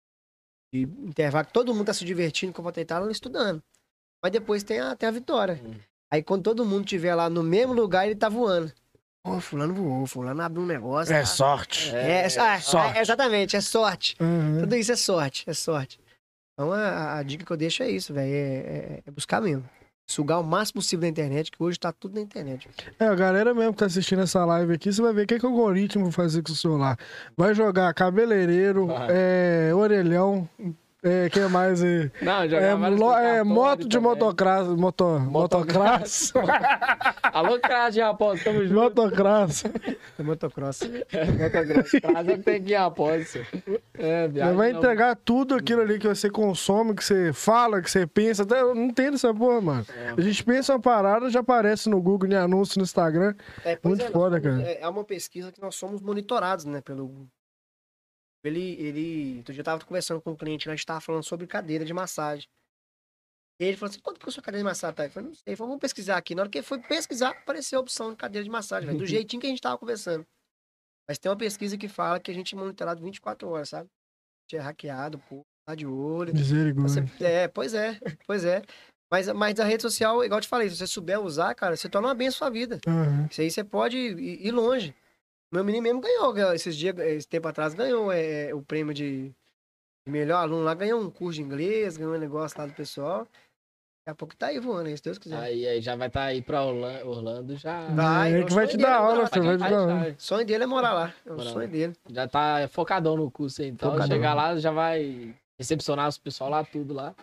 de 0.74 0.82
intervalo, 0.82 1.48
todo 1.52 1.74
mundo 1.74 1.88
tá 1.88 1.94
se 1.94 2.06
divertindo, 2.06 2.54
confortável, 2.54 3.10
estudando. 3.10 3.62
Mas 4.24 4.32
depois 4.32 4.64
tem 4.64 4.80
a, 4.80 4.96
tem 4.96 5.10
a 5.10 5.12
vitória. 5.12 5.60
Hum. 5.64 5.74
Aí 6.12 6.24
quando 6.24 6.44
todo 6.44 6.66
mundo 6.66 6.86
estiver 6.86 7.16
lá 7.16 7.30
no 7.30 7.44
mesmo 7.44 7.74
lugar, 7.74 8.06
ele 8.06 8.16
tá 8.16 8.30
voando. 8.30 8.72
Ô, 9.26 9.40
fulano 9.40 9.74
voou, 9.74 10.06
fulano 10.06 10.42
abriu 10.42 10.64
um 10.64 10.66
negócio. 10.66 11.14
É 11.14 11.24
sorte. 11.24 11.96
É, 11.96 12.24
é, 12.24 12.40
ah, 12.40 12.60
sorte. 12.60 12.98
é, 12.98 13.02
exatamente, 13.02 13.56
é 13.56 13.62
sorte. 13.62 14.16
Uhum. 14.20 14.60
Tudo 14.60 14.76
isso 14.76 14.92
é 14.92 14.96
sorte, 14.98 15.50
é 15.50 15.54
sorte. 15.54 15.98
Então 16.54 16.72
a, 16.74 17.18
a- 17.20 17.24
dica 17.24 17.46
que 17.46 17.52
eu 17.52 17.58
deixo 17.58 17.84
é 17.84 17.90
isso, 17.90 18.14
velho. 18.14 18.32
É, 18.34 18.38
é- 18.38 19.04
é 19.06 19.12
buscar 19.12 19.42
mesmo. 19.42 19.64
Sugar 20.06 20.42
o 20.42 20.44
máximo 20.44 20.82
possível 20.82 21.04
da 21.04 21.08
internet, 21.08 21.50
que 21.50 21.64
hoje 21.64 21.80
tá 21.80 21.94
tudo 21.94 22.16
na 22.16 22.22
internet. 22.22 22.70
É, 23.00 23.06
a 23.08 23.16
galera 23.16 23.54
mesmo 23.54 23.72
que 23.72 23.80
tá 23.80 23.86
assistindo 23.86 24.22
essa 24.22 24.44
live 24.44 24.74
aqui, 24.74 24.92
você 24.92 25.02
vai 25.02 25.14
ver 25.14 25.24
o 25.24 25.28
que, 25.28 25.40
que 25.40 25.46
o 25.46 25.50
algoritmo 25.50 26.04
vai 26.04 26.12
fazer 26.12 26.44
com 26.44 26.52
o 26.52 26.56
celular. 26.56 26.98
Vai 27.38 27.56
jogar 27.56 27.94
cabeleireiro, 27.94 28.90
é, 29.10 29.72
orelhão, 29.74 30.48
é, 31.04 31.30
que 31.30 31.40
mais? 31.48 31.84
É, 31.84 32.10
Não, 32.22 32.44
é, 32.44 32.50
jogar 32.50 32.76
vários 32.78 33.00
lo- 33.00 33.18
é, 33.18 33.44
moto 33.44 33.88
de 33.88 34.00
motocross, 34.00 34.68
moto, 34.70 35.20
motocross, 35.20 36.34
Alô, 37.34 37.60
Cras 37.60 37.94
de 37.94 38.02
Raposa, 38.02 38.44
tamo 38.44 38.62
junto. 38.66 38.74
motocross. 38.80 39.66
É 40.18 40.24
motocross. 40.24 40.80
Motocross. 41.40 41.92
Traz 42.02 42.28
é 42.28 42.38
que 42.38 42.44
tem 42.44 42.64
que 42.64 42.72
ir 42.72 42.76
Raposa. 42.76 43.24
senhor. 43.26 43.48
É, 43.96 44.28
Você 44.28 44.34
viagem 44.34 44.56
vai 44.56 44.72
não- 44.72 44.80
entregar 44.80 45.16
tudo 45.16 45.56
aquilo 45.56 45.82
ali 45.82 45.98
que 46.00 46.08
você 46.08 46.30
consome, 46.30 46.94
que 46.96 47.04
você 47.04 47.34
fala, 47.34 47.82
que 47.82 47.90
você 47.90 48.06
pensa. 48.06 48.44
Até, 48.44 48.62
eu 48.62 48.76
não 48.76 48.84
entendo 48.86 49.16
essa 49.16 49.34
porra, 49.34 49.62
mano. 49.62 49.86
É. 49.96 50.14
A 50.18 50.22
gente 50.22 50.44
pensa 50.44 50.74
uma 50.74 50.80
parada, 50.80 51.30
já 51.30 51.40
aparece 51.40 51.90
no 51.90 52.02
Google, 52.02 52.30
em 52.30 52.36
anúncio 52.36 52.78
no 52.80 52.84
Instagram. 52.84 53.34
É, 53.66 53.78
Muito 53.84 54.04
é, 54.06 54.10
foda, 54.10 54.40
cara. 54.40 54.62
É, 54.62 54.82
é 54.82 54.88
uma 54.88 55.04
pesquisa 55.04 55.52
que 55.52 55.62
nós 55.62 55.76
somos 55.76 56.02
monitorados, 56.02 56.66
né, 56.66 56.82
pelo... 56.82 57.28
Ele, 58.44 58.74
ele... 58.82 59.38
Outro 59.38 59.54
dia 59.54 59.62
eu 59.62 59.66
tava 59.66 59.86
conversando 59.86 60.22
com 60.22 60.32
um 60.32 60.36
cliente, 60.36 60.68
né, 60.68 60.74
a 60.74 60.76
gente 60.76 60.86
tava 60.86 61.00
falando 61.02 61.24
sobre 61.24 61.48
cadeira 61.48 61.86
de 61.86 61.94
massagem. 61.94 62.48
E 63.62 63.66
ele 63.66 63.78
falou 63.78 63.92
assim, 63.92 64.00
quanto 64.02 64.20
que 64.20 64.32
sua 64.32 64.44
cadeira 64.44 64.64
de 64.64 64.66
massagem 64.66 64.96
tá? 64.96 65.06
Eu 65.06 65.12
falei, 65.12 65.30
não 65.30 65.36
sei. 65.36 65.44
Ele 65.48 65.56
falou, 65.56 65.70
vamos 65.70 65.82
pesquisar 65.82 66.18
aqui. 66.18 66.36
Na 66.36 66.42
hora 66.42 66.50
que 66.50 66.58
ele 66.58 66.66
foi 66.66 66.80
pesquisar, 66.80 67.30
apareceu 67.30 67.80
a 67.80 67.82
opção 67.82 68.12
de 68.12 68.18
cadeira 68.18 68.44
de 68.44 68.50
massagem, 68.50 68.88
velho, 68.88 69.00
do 69.00 69.06
jeitinho 69.08 69.40
que 69.40 69.48
a 69.48 69.50
gente 69.50 69.62
tava 69.62 69.78
conversando. 69.78 70.26
Mas 71.08 71.18
tem 71.18 71.30
uma 71.30 71.38
pesquisa 71.38 71.78
que 71.78 71.88
fala 71.88 72.20
que 72.20 72.32
a 72.32 72.34
gente 72.34 72.56
é 72.56 72.58
monitorado 72.58 73.02
24 73.02 73.48
horas, 73.50 73.70
sabe? 73.70 73.88
A 73.88 74.56
gente 74.56 74.60
é 74.60 74.64
hackeado, 74.64 75.20
pô, 75.30 75.42
tá 75.66 75.76
de 75.76 75.86
olho. 75.86 76.34
Misericórdia. 76.34 77.06
Você- 77.18 77.24
é, 77.24 77.48
pois 77.48 77.74
é, 77.74 78.00
pois 78.26 78.44
é. 78.44 78.62
Mas, 79.12 79.28
mas 79.30 79.60
a 79.60 79.64
rede 79.64 79.84
social, 79.84 80.24
igual 80.24 80.40
eu 80.40 80.42
te 80.42 80.48
falei, 80.48 80.68
se 80.70 80.76
você 80.78 80.88
souber 80.88 81.22
usar, 81.22 81.54
cara, 81.54 81.78
você 81.78 81.88
torna 81.88 82.08
uma 82.08 82.16
benção 82.16 82.40
sua 82.40 82.50
vida. 82.50 82.80
Aham. 82.88 83.28
Isso 83.30 83.42
aí 83.42 83.52
você 83.52 83.64
pode 83.64 83.96
ir, 83.96 84.48
ir 84.48 84.52
longe. 84.52 84.96
Meu 85.54 85.64
menino 85.64 85.84
mesmo 85.84 86.02
ganhou, 86.02 86.54
esses 86.54 86.76
dias, 86.76 86.98
esse 86.98 87.28
tempo 87.28 87.48
atrás, 87.48 87.76
ganhou 87.76 88.12
é, 88.12 88.52
o 88.56 88.62
prêmio 88.64 88.92
de 88.94 89.32
melhor 90.08 90.38
aluno 90.40 90.64
lá, 90.64 90.74
ganhou 90.74 91.00
um 91.00 91.12
curso 91.12 91.36
de 91.36 91.44
inglês, 91.44 91.96
ganhou 91.96 92.16
um 92.16 92.20
negócio 92.20 92.58
lá 92.60 92.66
do 92.66 92.74
pessoal. 92.74 93.20
Daqui 93.20 94.10
a 94.12 94.16
pouco 94.16 94.36
tá 94.36 94.48
aí 94.48 94.60
voando, 94.60 94.90
aí, 94.90 94.98
se 94.98 95.04
Deus 95.04 95.20
quiser. 95.20 95.38
Aí, 95.40 95.68
aí 95.68 95.80
já 95.80 95.96
vai 95.96 96.08
estar 96.08 96.24
aí 96.24 96.42
pra 96.42 96.64
Orla- 96.64 97.06
Orlando, 97.06 97.56
já, 97.56 97.88
Vai, 97.90 98.34
É, 98.34 98.42
o 98.42 98.46
que 98.48 98.54
vai 98.54 98.66
sonho 98.66 98.68
te 98.68 98.78
dele 98.78 98.90
dar 98.90 98.96
é 98.96 99.00
morar 99.00 99.10
aula, 99.12 99.22
lá. 99.22 99.28
filho, 99.30 99.46
vai 99.46 99.58
te 99.58 99.60
dar 99.60 99.80
aula. 99.80 100.16
Sonho 100.18 100.46
dele 100.46 100.64
é 100.64 100.68
morar 100.68 100.94
lá. 100.94 101.14
É 101.24 101.30
o 101.30 101.34
Morar 101.34 101.44
lá. 101.46 101.52
sonho 101.54 101.68
dele. 101.70 101.94
já 102.10 102.28
tá 102.28 102.68
focadão 102.70 103.16
no 103.16 103.30
curso 103.32 103.62
aí. 103.62 103.68
Então, 103.70 103.92
Focadão. 103.92 104.08
chegar 104.18 104.34
lá, 104.34 104.58
já 104.58 104.72
vai 104.72 105.34
recepcionar 105.60 106.10
os 106.10 106.18
pessoal 106.18 106.50
lá, 106.50 106.66
tudo 106.66 106.96
lá. 106.96 107.14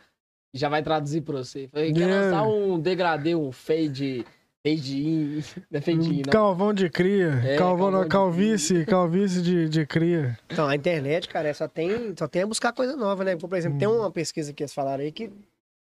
E 0.54 0.58
já 0.58 0.68
vai 0.68 0.82
traduzir 0.84 1.20
pra 1.22 1.36
você. 1.38 1.66
Falei, 1.68 1.92
quer 1.92 1.98
Yeah. 2.06 2.30
lançar 2.30 2.42
um 2.48 2.78
degradê, 2.80 3.34
um 3.34 3.50
fade, 3.52 4.24
in, 4.64 5.42
não 5.70 5.80
é 5.80 5.90
não. 6.26 6.32
Calvão 6.32 6.74
de 6.74 6.90
cria. 6.90 7.40
É, 7.44 7.56
calvão, 7.56 7.90
calvão 7.90 8.02
de 8.04 8.08
calvície, 8.08 8.84
calvície 8.86 9.42
de, 9.42 9.68
de 9.68 9.86
cria. 9.86 10.38
Então, 10.50 10.66
a 10.68 10.74
internet, 10.76 11.28
cara, 11.28 11.48
é 11.48 11.52
só 11.54 11.66
tem, 11.66 12.14
só 12.18 12.28
tem 12.28 12.42
a 12.42 12.46
buscar 12.46 12.72
coisa 12.72 12.94
nova, 12.96 13.24
né? 13.24 13.36
Por 13.36 13.52
exemplo, 13.56 13.78
tem 13.78 13.88
Uhum. 13.88 14.00
uma 14.00 14.10
pesquisa 14.10 14.52
que 14.52 14.62
eles 14.62 14.74
falaram 14.74 15.02
aí 15.02 15.10
que 15.12 15.30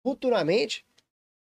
futuramente, 0.05 0.85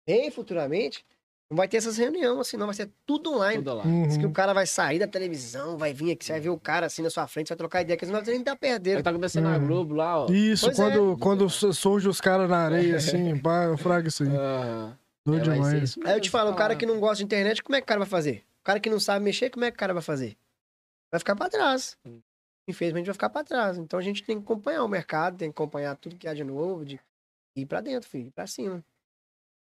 bem 0.07 0.31
futuramente, 0.31 1.05
não 1.51 1.57
vai 1.57 1.69
ter 1.69 1.79
essas 1.79 1.97
reuniões 1.97 2.39
assim, 2.41 2.57
não 2.57 2.67
vai 2.67 2.75
ser 2.75 2.91
tudo 3.07 3.33
online. 3.35 3.63
Tudo 3.63 3.75
lá. 3.77 3.85
Uhum. 3.85 4.07
Diz 4.07 4.17
que 4.19 4.27
o 4.27 4.31
cara 4.31 4.53
vai 4.53 4.67
sair 4.67 4.99
da 4.99 5.07
televisão, 5.07 5.77
vai 5.79 5.93
vir 5.95 6.13
aqui, 6.13 6.25
você 6.25 6.33
vai 6.33 6.41
ver 6.41 6.51
o 6.51 6.59
cara 6.59 6.87
assim 6.87 7.03
na 7.03 7.11
sua 7.11 7.27
frente, 7.27 7.49
você 7.49 7.55
vai 7.55 7.59
trocar 7.59 7.81
ideia, 7.83 7.97
que 7.97 8.05
eles 8.05 8.13
não 8.13 8.21
vai 8.21 8.31
nem 8.31 8.41
estar 8.41 8.53
Aí 8.53 8.59
perdendo. 8.59 9.03
tá 9.03 9.11
acontecendo 9.11 9.45
na 9.45 9.57
Uhum. 9.57 9.67
Globo 9.67 9.95
lá, 9.95 10.25
ó. 10.25 10.31
Isso, 10.31 10.67
Pois 10.67 10.79
é. 10.79 10.83
quando, 10.83 11.17
quando 11.19 11.49
su- 11.51 11.73
surge 11.73 12.09
os 12.09 12.21
caras 12.21 12.49
na 12.49 12.59
areia, 12.59 12.97
assim, 12.97 13.37
pá, 13.41 13.65
eu 13.65 13.77
frago 13.79 14.09
isso 14.09 14.23
aí. 14.23 14.29
Aham. 14.29 14.99
Doido 15.25 15.51
É, 15.51 15.55
demais. 15.55 15.83
isso 15.83 16.01
Aí 16.07 16.15
eu 16.15 16.21
te 16.21 16.31
falo, 16.31 16.51
o 16.51 16.57
cara 16.57 16.75
que 16.77 16.85
não 16.87 16.99
gosta 16.99 17.17
de 17.19 17.25
internet, 17.25 17.63
como 17.63 17.77
é 17.77 17.81
que 17.81 17.85
o 17.85 17.89
cara 17.89 18.01
vai 18.01 18.09
fazer? 18.09 18.45
O 18.61 18.65
cara 18.65 18.81
que 18.81 18.91
não 18.91 18.99
sabe 19.01 19.25
mexer, 19.25 19.51
como 19.51 19.65
é 19.65 19.71
que 19.71 19.77
o 19.77 19.79
cara 19.79 19.93
vai 19.95 20.03
fazer? 20.03 20.37
Vai 21.11 21.19
ficar 21.19 21.37
pra 21.37 21.49
trás. 21.49 21.97
Infelizmente 22.69 23.07
vai 23.07 23.13
ficar 23.15 23.31
pra 23.31 23.45
trás. 23.45 23.77
Então 23.79 23.99
a 23.99 24.03
gente 24.03 24.23
tem 24.25 24.39
que 24.39 24.45
acompanhar 24.45 24.83
o 24.85 24.89
mercado, 24.89 25.37
tem 25.37 25.49
que 25.51 25.55
acompanhar 25.55 25.97
tudo 25.97 26.17
que 26.17 26.27
há 26.29 26.35
de 26.35 26.45
novo, 26.45 26.85
de 26.85 26.99
ir 27.57 27.67
pra 27.67 27.81
dentro, 27.81 28.09
filho, 28.09 28.29
ir 28.29 28.31
pra 28.31 28.47
cima. 28.47 28.85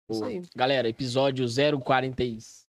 Isso 0.10 0.20
Boa. 0.20 0.32
aí. 0.32 0.42
Galera, 0.56 0.88
episódio 0.90 1.46
046. 1.48 2.68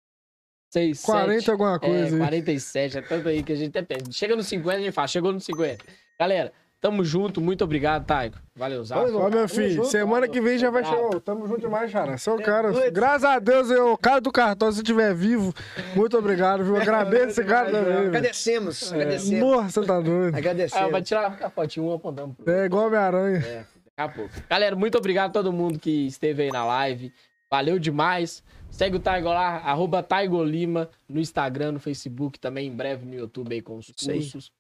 6, 0.73 1.03
40 1.03 1.53
alguma 1.53 1.75
É, 1.77 1.79
coisa 1.79 2.15
aí. 2.15 2.19
47, 2.19 2.99
é 2.99 3.03
tanto 3.03 3.29
aí 3.29 3.43
que 3.43 3.53
a 3.53 3.57
gente 3.57 3.77
até 3.77 3.83
pensa. 3.83 4.11
Chega 4.11 4.35
no 4.35 4.43
50, 4.43 4.79
a 4.79 4.81
gente 4.83 4.93
fala, 4.93 5.07
chegou 5.09 5.31
no 5.33 5.39
50. 5.41 5.85
Galera, 6.19 6.51
tamo 6.83 7.05
junto, 7.05 7.41
muito 7.41 7.63
obrigado, 7.63 8.05
Taigo. 8.05 8.37
Valeu. 8.57 8.85
Vamos, 8.85 9.15
Ó, 9.15 9.31
meu 9.31 9.49
filho, 9.49 9.77
junto, 9.77 9.89
semana 9.89 10.27
que 10.27 10.41
vem 10.41 10.59
já 10.59 10.69
vai 10.69 10.85
chegar. 10.85 11.21
Tamo 11.21 11.47
junto 11.47 11.61
demais, 11.61 11.91
cara. 11.93 12.17
É 12.17 12.31
o 12.31 12.41
É 12.41 12.43
cara. 12.43 12.91
Graças 12.91 13.25
a 13.25 13.39
Deus, 13.39 13.71
eu, 13.71 13.93
o 13.93 13.97
cara 13.97 14.21
do 14.21 14.33
cartão, 14.33 14.71
se 14.73 14.79
estiver 14.79 15.15
vivo, 15.15 15.55
muito 15.95 16.19
obrigado, 16.19 16.65
viu? 16.65 16.77
Agradeço 16.77 17.29
esse 17.41 17.45
cara 17.45 17.71
também. 17.71 18.09
Agradecemos, 18.09 18.93
agradecemos. 18.93 19.41
Nossa, 19.41 19.81
você 19.81 19.87
tá 19.87 20.01
doido. 20.01 20.35
Ah, 20.35 20.39
Agradecemos. 20.39 20.91
vai 20.91 21.03
tirar 21.03 21.39
a 21.41 21.49
fotinha 21.49 21.87
um 21.87 21.95
apontando 21.95 22.35
pro 22.35 22.53
É 22.53 22.67
igual 22.67 22.89
Homem-Aranha. 22.89 23.39
É, 23.39 23.59
daqui 23.59 23.67
a 23.97 24.09
pouco. 24.09 24.35
Galera, 24.51 24.75
muito 24.75 24.99
obrigado 24.99 25.31
a 25.31 25.33
todo 25.33 25.53
mundo 25.53 25.79
que 25.79 26.07
esteve 26.09 26.43
aí 26.43 26.51
na 26.51 26.65
live. 26.65 27.13
Valeu 27.49 27.79
demais. 27.79 28.43
Segue 28.71 28.97
o 28.97 29.01
Taigo 29.01 29.29
lá, 29.29 29.59
arroba 29.59 30.03
Taigo 30.03 30.43
Lima, 30.43 30.89
no 31.09 31.21
Instagram, 31.21 31.73
no 31.73 31.79
Facebook, 31.79 32.41
também 32.41 32.67
em 32.69 32.75
breve 32.75 33.05
no 33.07 33.15
YouTube 33.15 33.53
aí 33.55 33.63
com 33.63 33.77
os 33.77 33.87
cursos. 33.87 34.51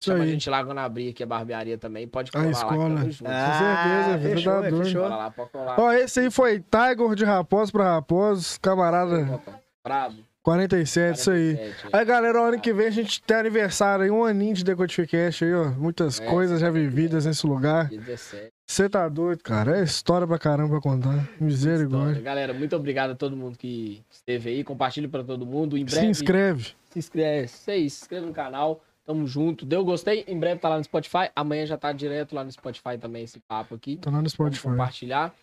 Isso 0.00 0.10
Chama 0.10 0.20
a 0.20 0.22
aí. 0.24 0.30
gente 0.30 0.48
lá 0.48 0.64
quando 0.64 0.78
abrir 0.78 1.10
aqui 1.10 1.22
a 1.22 1.26
barbearia 1.26 1.76
também. 1.76 2.08
Pode 2.08 2.30
A 2.30 2.32
colar 2.32 2.44
lá, 2.44 2.50
que 2.50 2.56
escola. 2.56 3.10
junto. 3.10 3.24
Ah, 3.30 3.58
certeza, 3.58 4.18
filho, 4.18 4.34
fechou, 4.36 4.52
tá 4.54 4.60
doido. 4.70 4.84
fechou. 4.84 5.08
Lá, 5.08 5.30
pode 5.30 5.50
colar. 5.50 5.78
Ó, 5.78 5.92
esse 5.92 6.20
aí 6.20 6.30
foi 6.30 6.58
Tiger 6.60 7.14
de 7.14 7.24
Raposo 7.26 7.70
pra 7.70 7.84
Raposo, 7.96 8.58
camarada 8.60 9.40
Bravo. 9.84 10.16
47, 10.42 11.18
isso 11.18 11.30
aí. 11.30 11.54
47, 11.54 11.88
Aí, 11.94 12.04
galera, 12.06 12.40
ano 12.40 12.58
que 12.58 12.72
vem 12.72 12.86
a 12.86 12.90
gente 12.90 13.22
tem 13.22 13.36
aniversário 13.36 14.04
aí, 14.06 14.10
um 14.10 14.24
aninho 14.24 14.54
de 14.54 14.64
Decodificast 14.64 15.44
aí, 15.44 15.52
ó. 15.54 15.66
Muitas 15.72 16.18
É. 16.18 16.24
coisas 16.24 16.60
já 16.62 16.70
vividas 16.70 17.26
nesse 17.26 17.46
lugar. 17.46 17.88
dia 17.88 18.00
17. 18.00 18.48
Você 18.66 18.88
tá 18.88 19.06
doido, 19.06 19.42
cara. 19.42 19.78
É 19.80 19.82
história 19.82 20.26
pra 20.26 20.38
caramba 20.38 20.70
pra 20.70 20.80
contar. 20.80 21.28
Misericórdia. 21.38 22.22
Galera, 22.22 22.54
muito 22.54 22.74
obrigado 22.74 23.10
a 23.10 23.14
todo 23.14 23.36
mundo 23.36 23.58
que 23.58 24.02
esteve 24.10 24.48
aí. 24.48 24.64
Compartilhe 24.64 25.08
pra 25.08 25.22
todo 25.22 25.44
mundo. 25.44 25.76
Em 25.76 25.86
Se 25.86 25.94
breve, 25.94 26.06
inscreve. 26.08 26.68
se 26.90 26.98
inscreve, 26.98 27.48
se 27.48 27.76
inscreva 27.78 28.24
no 28.26 28.32
canal. 28.32 28.80
Tamo 29.10 29.26
junto. 29.26 29.66
Deu 29.66 29.84
gostei? 29.84 30.24
Em 30.28 30.38
breve 30.38 30.60
tá 30.60 30.68
lá 30.68 30.78
no 30.78 30.84
Spotify. 30.84 31.30
Amanhã 31.34 31.66
já 31.66 31.76
tá 31.76 31.90
direto 31.90 32.32
lá 32.32 32.44
no 32.44 32.52
Spotify 32.52 32.96
também 32.96 33.24
esse 33.24 33.40
papo 33.40 33.74
aqui. 33.74 33.96
Tá 33.96 34.08
lá 34.08 34.18
no 34.18 34.18
Vamos 34.18 34.32
Spotify. 34.34 34.62
compartilhar. 34.68 35.34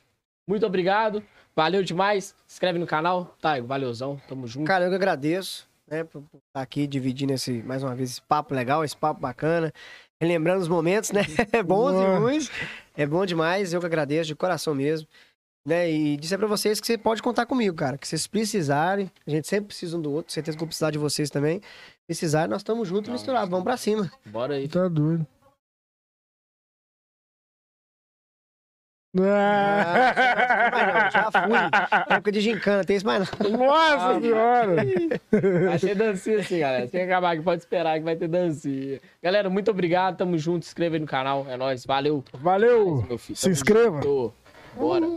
Muito 0.48 0.65
obrigado. 0.65 1.22
Valeu 1.53 1.84
demais. 1.84 2.34
Se 2.48 2.53
inscreve 2.53 2.80
no 2.80 2.88
canal. 2.88 3.35
Taigo, 3.41 3.68
valeuzão. 3.68 4.22
Tamo 4.26 4.48
junto. 4.48 4.65
Cara, 4.65 4.85
eu 4.85 4.89
que 4.89 4.95
agradeço, 4.95 5.68
né, 5.85 6.06
por 6.06 6.22
estar 6.22 6.61
aqui 6.61 6.88
dividindo 6.88 7.34
esse, 7.34 7.61
mais 7.64 7.84
uma 7.84 7.94
vez, 7.94 8.11
esse 8.11 8.22
papo 8.22 8.56
legal, 8.56 8.85
esse 8.85 8.95
papo 8.95 9.19
bacana. 9.19 9.73
Relembrando 10.22 10.61
os 10.61 10.69
momentos, 10.69 11.11
né? 11.11 11.23
Bons 11.68 11.91
Boa. 11.91 12.15
e 12.15 12.19
ruins. 12.19 12.49
É 12.95 13.06
bom 13.06 13.26
demais, 13.26 13.73
eu 13.73 13.81
que 13.81 13.85
agradeço 13.85 14.27
de 14.27 14.35
coração 14.35 14.73
mesmo. 14.73 15.06
Né? 15.68 15.91
E 15.91 16.15
dizer 16.15 16.38
pra 16.38 16.48
vocês 16.48 16.80
que 16.80 16.88
você 16.88 16.98
pode 16.98 17.22
contar 17.22 17.45
comigo, 17.45 17.76
cara. 17.76 17.98
Que 17.98 18.07
vocês 18.07 18.26
precisarem, 18.27 19.11
a 19.27 19.30
gente 19.30 19.45
sempre 19.45 19.68
precisa 19.68 19.98
um 19.98 20.02
do 20.02 20.10
outro, 20.14 20.31
certeza 20.31 20.56
que 20.56 20.61
eu 20.64 20.65
vou 20.65 20.69
precisar 20.69 20.91
de 20.91 20.98
vocês 20.98 21.30
também. 21.30 21.60
Precisarem, 22.07 22.49
nós 22.49 22.61
estamos 22.61 22.88
juntos 22.88 23.07
e 23.07 23.09
Não, 23.09 23.13
misturados. 23.15 23.49
Vamos 23.49 23.65
pra 23.65 23.75
cima. 23.75 24.09
Bora 24.25 24.55
aí. 24.55 24.67
Tá 24.67 24.88
doido. 24.88 25.27
Ah, 29.19 31.09
já 31.11 31.31
fui. 31.31 32.15
Época 32.15 32.31
de 32.31 32.39
gincana, 32.41 32.84
tem 32.84 32.97
isso 32.97 33.05
mais 33.05 33.29
não. 33.39 33.49
Nossa 33.57 34.21
senhora! 34.21 34.75
Vai 35.65 35.79
ter 35.79 35.95
dancinha 35.95 36.39
assim, 36.39 36.59
galera. 36.59 36.88
Sem 36.88 37.01
acabar 37.03 37.31
aqui, 37.31 37.41
pode 37.41 37.61
esperar 37.61 37.97
que 37.97 38.05
vai 38.05 38.15
ter 38.15 38.27
dancinha. 38.27 38.99
Galera, 39.21 39.49
muito 39.49 39.71
obrigado. 39.71 40.17
Tamo 40.17 40.38
junto. 40.38 40.65
Se 40.65 40.69
inscreva 40.69 40.95
aí 40.95 40.99
no 40.99 41.07
canal. 41.07 41.45
É 41.49 41.57
nóis. 41.57 41.85
Valeu. 41.85 42.23
Valeu! 42.34 43.03
Meu 43.07 43.17
filho. 43.17 43.35
Se 43.38 43.49
inscreva. 43.49 44.01
junto. 44.01 44.34
Bora. 44.75 45.07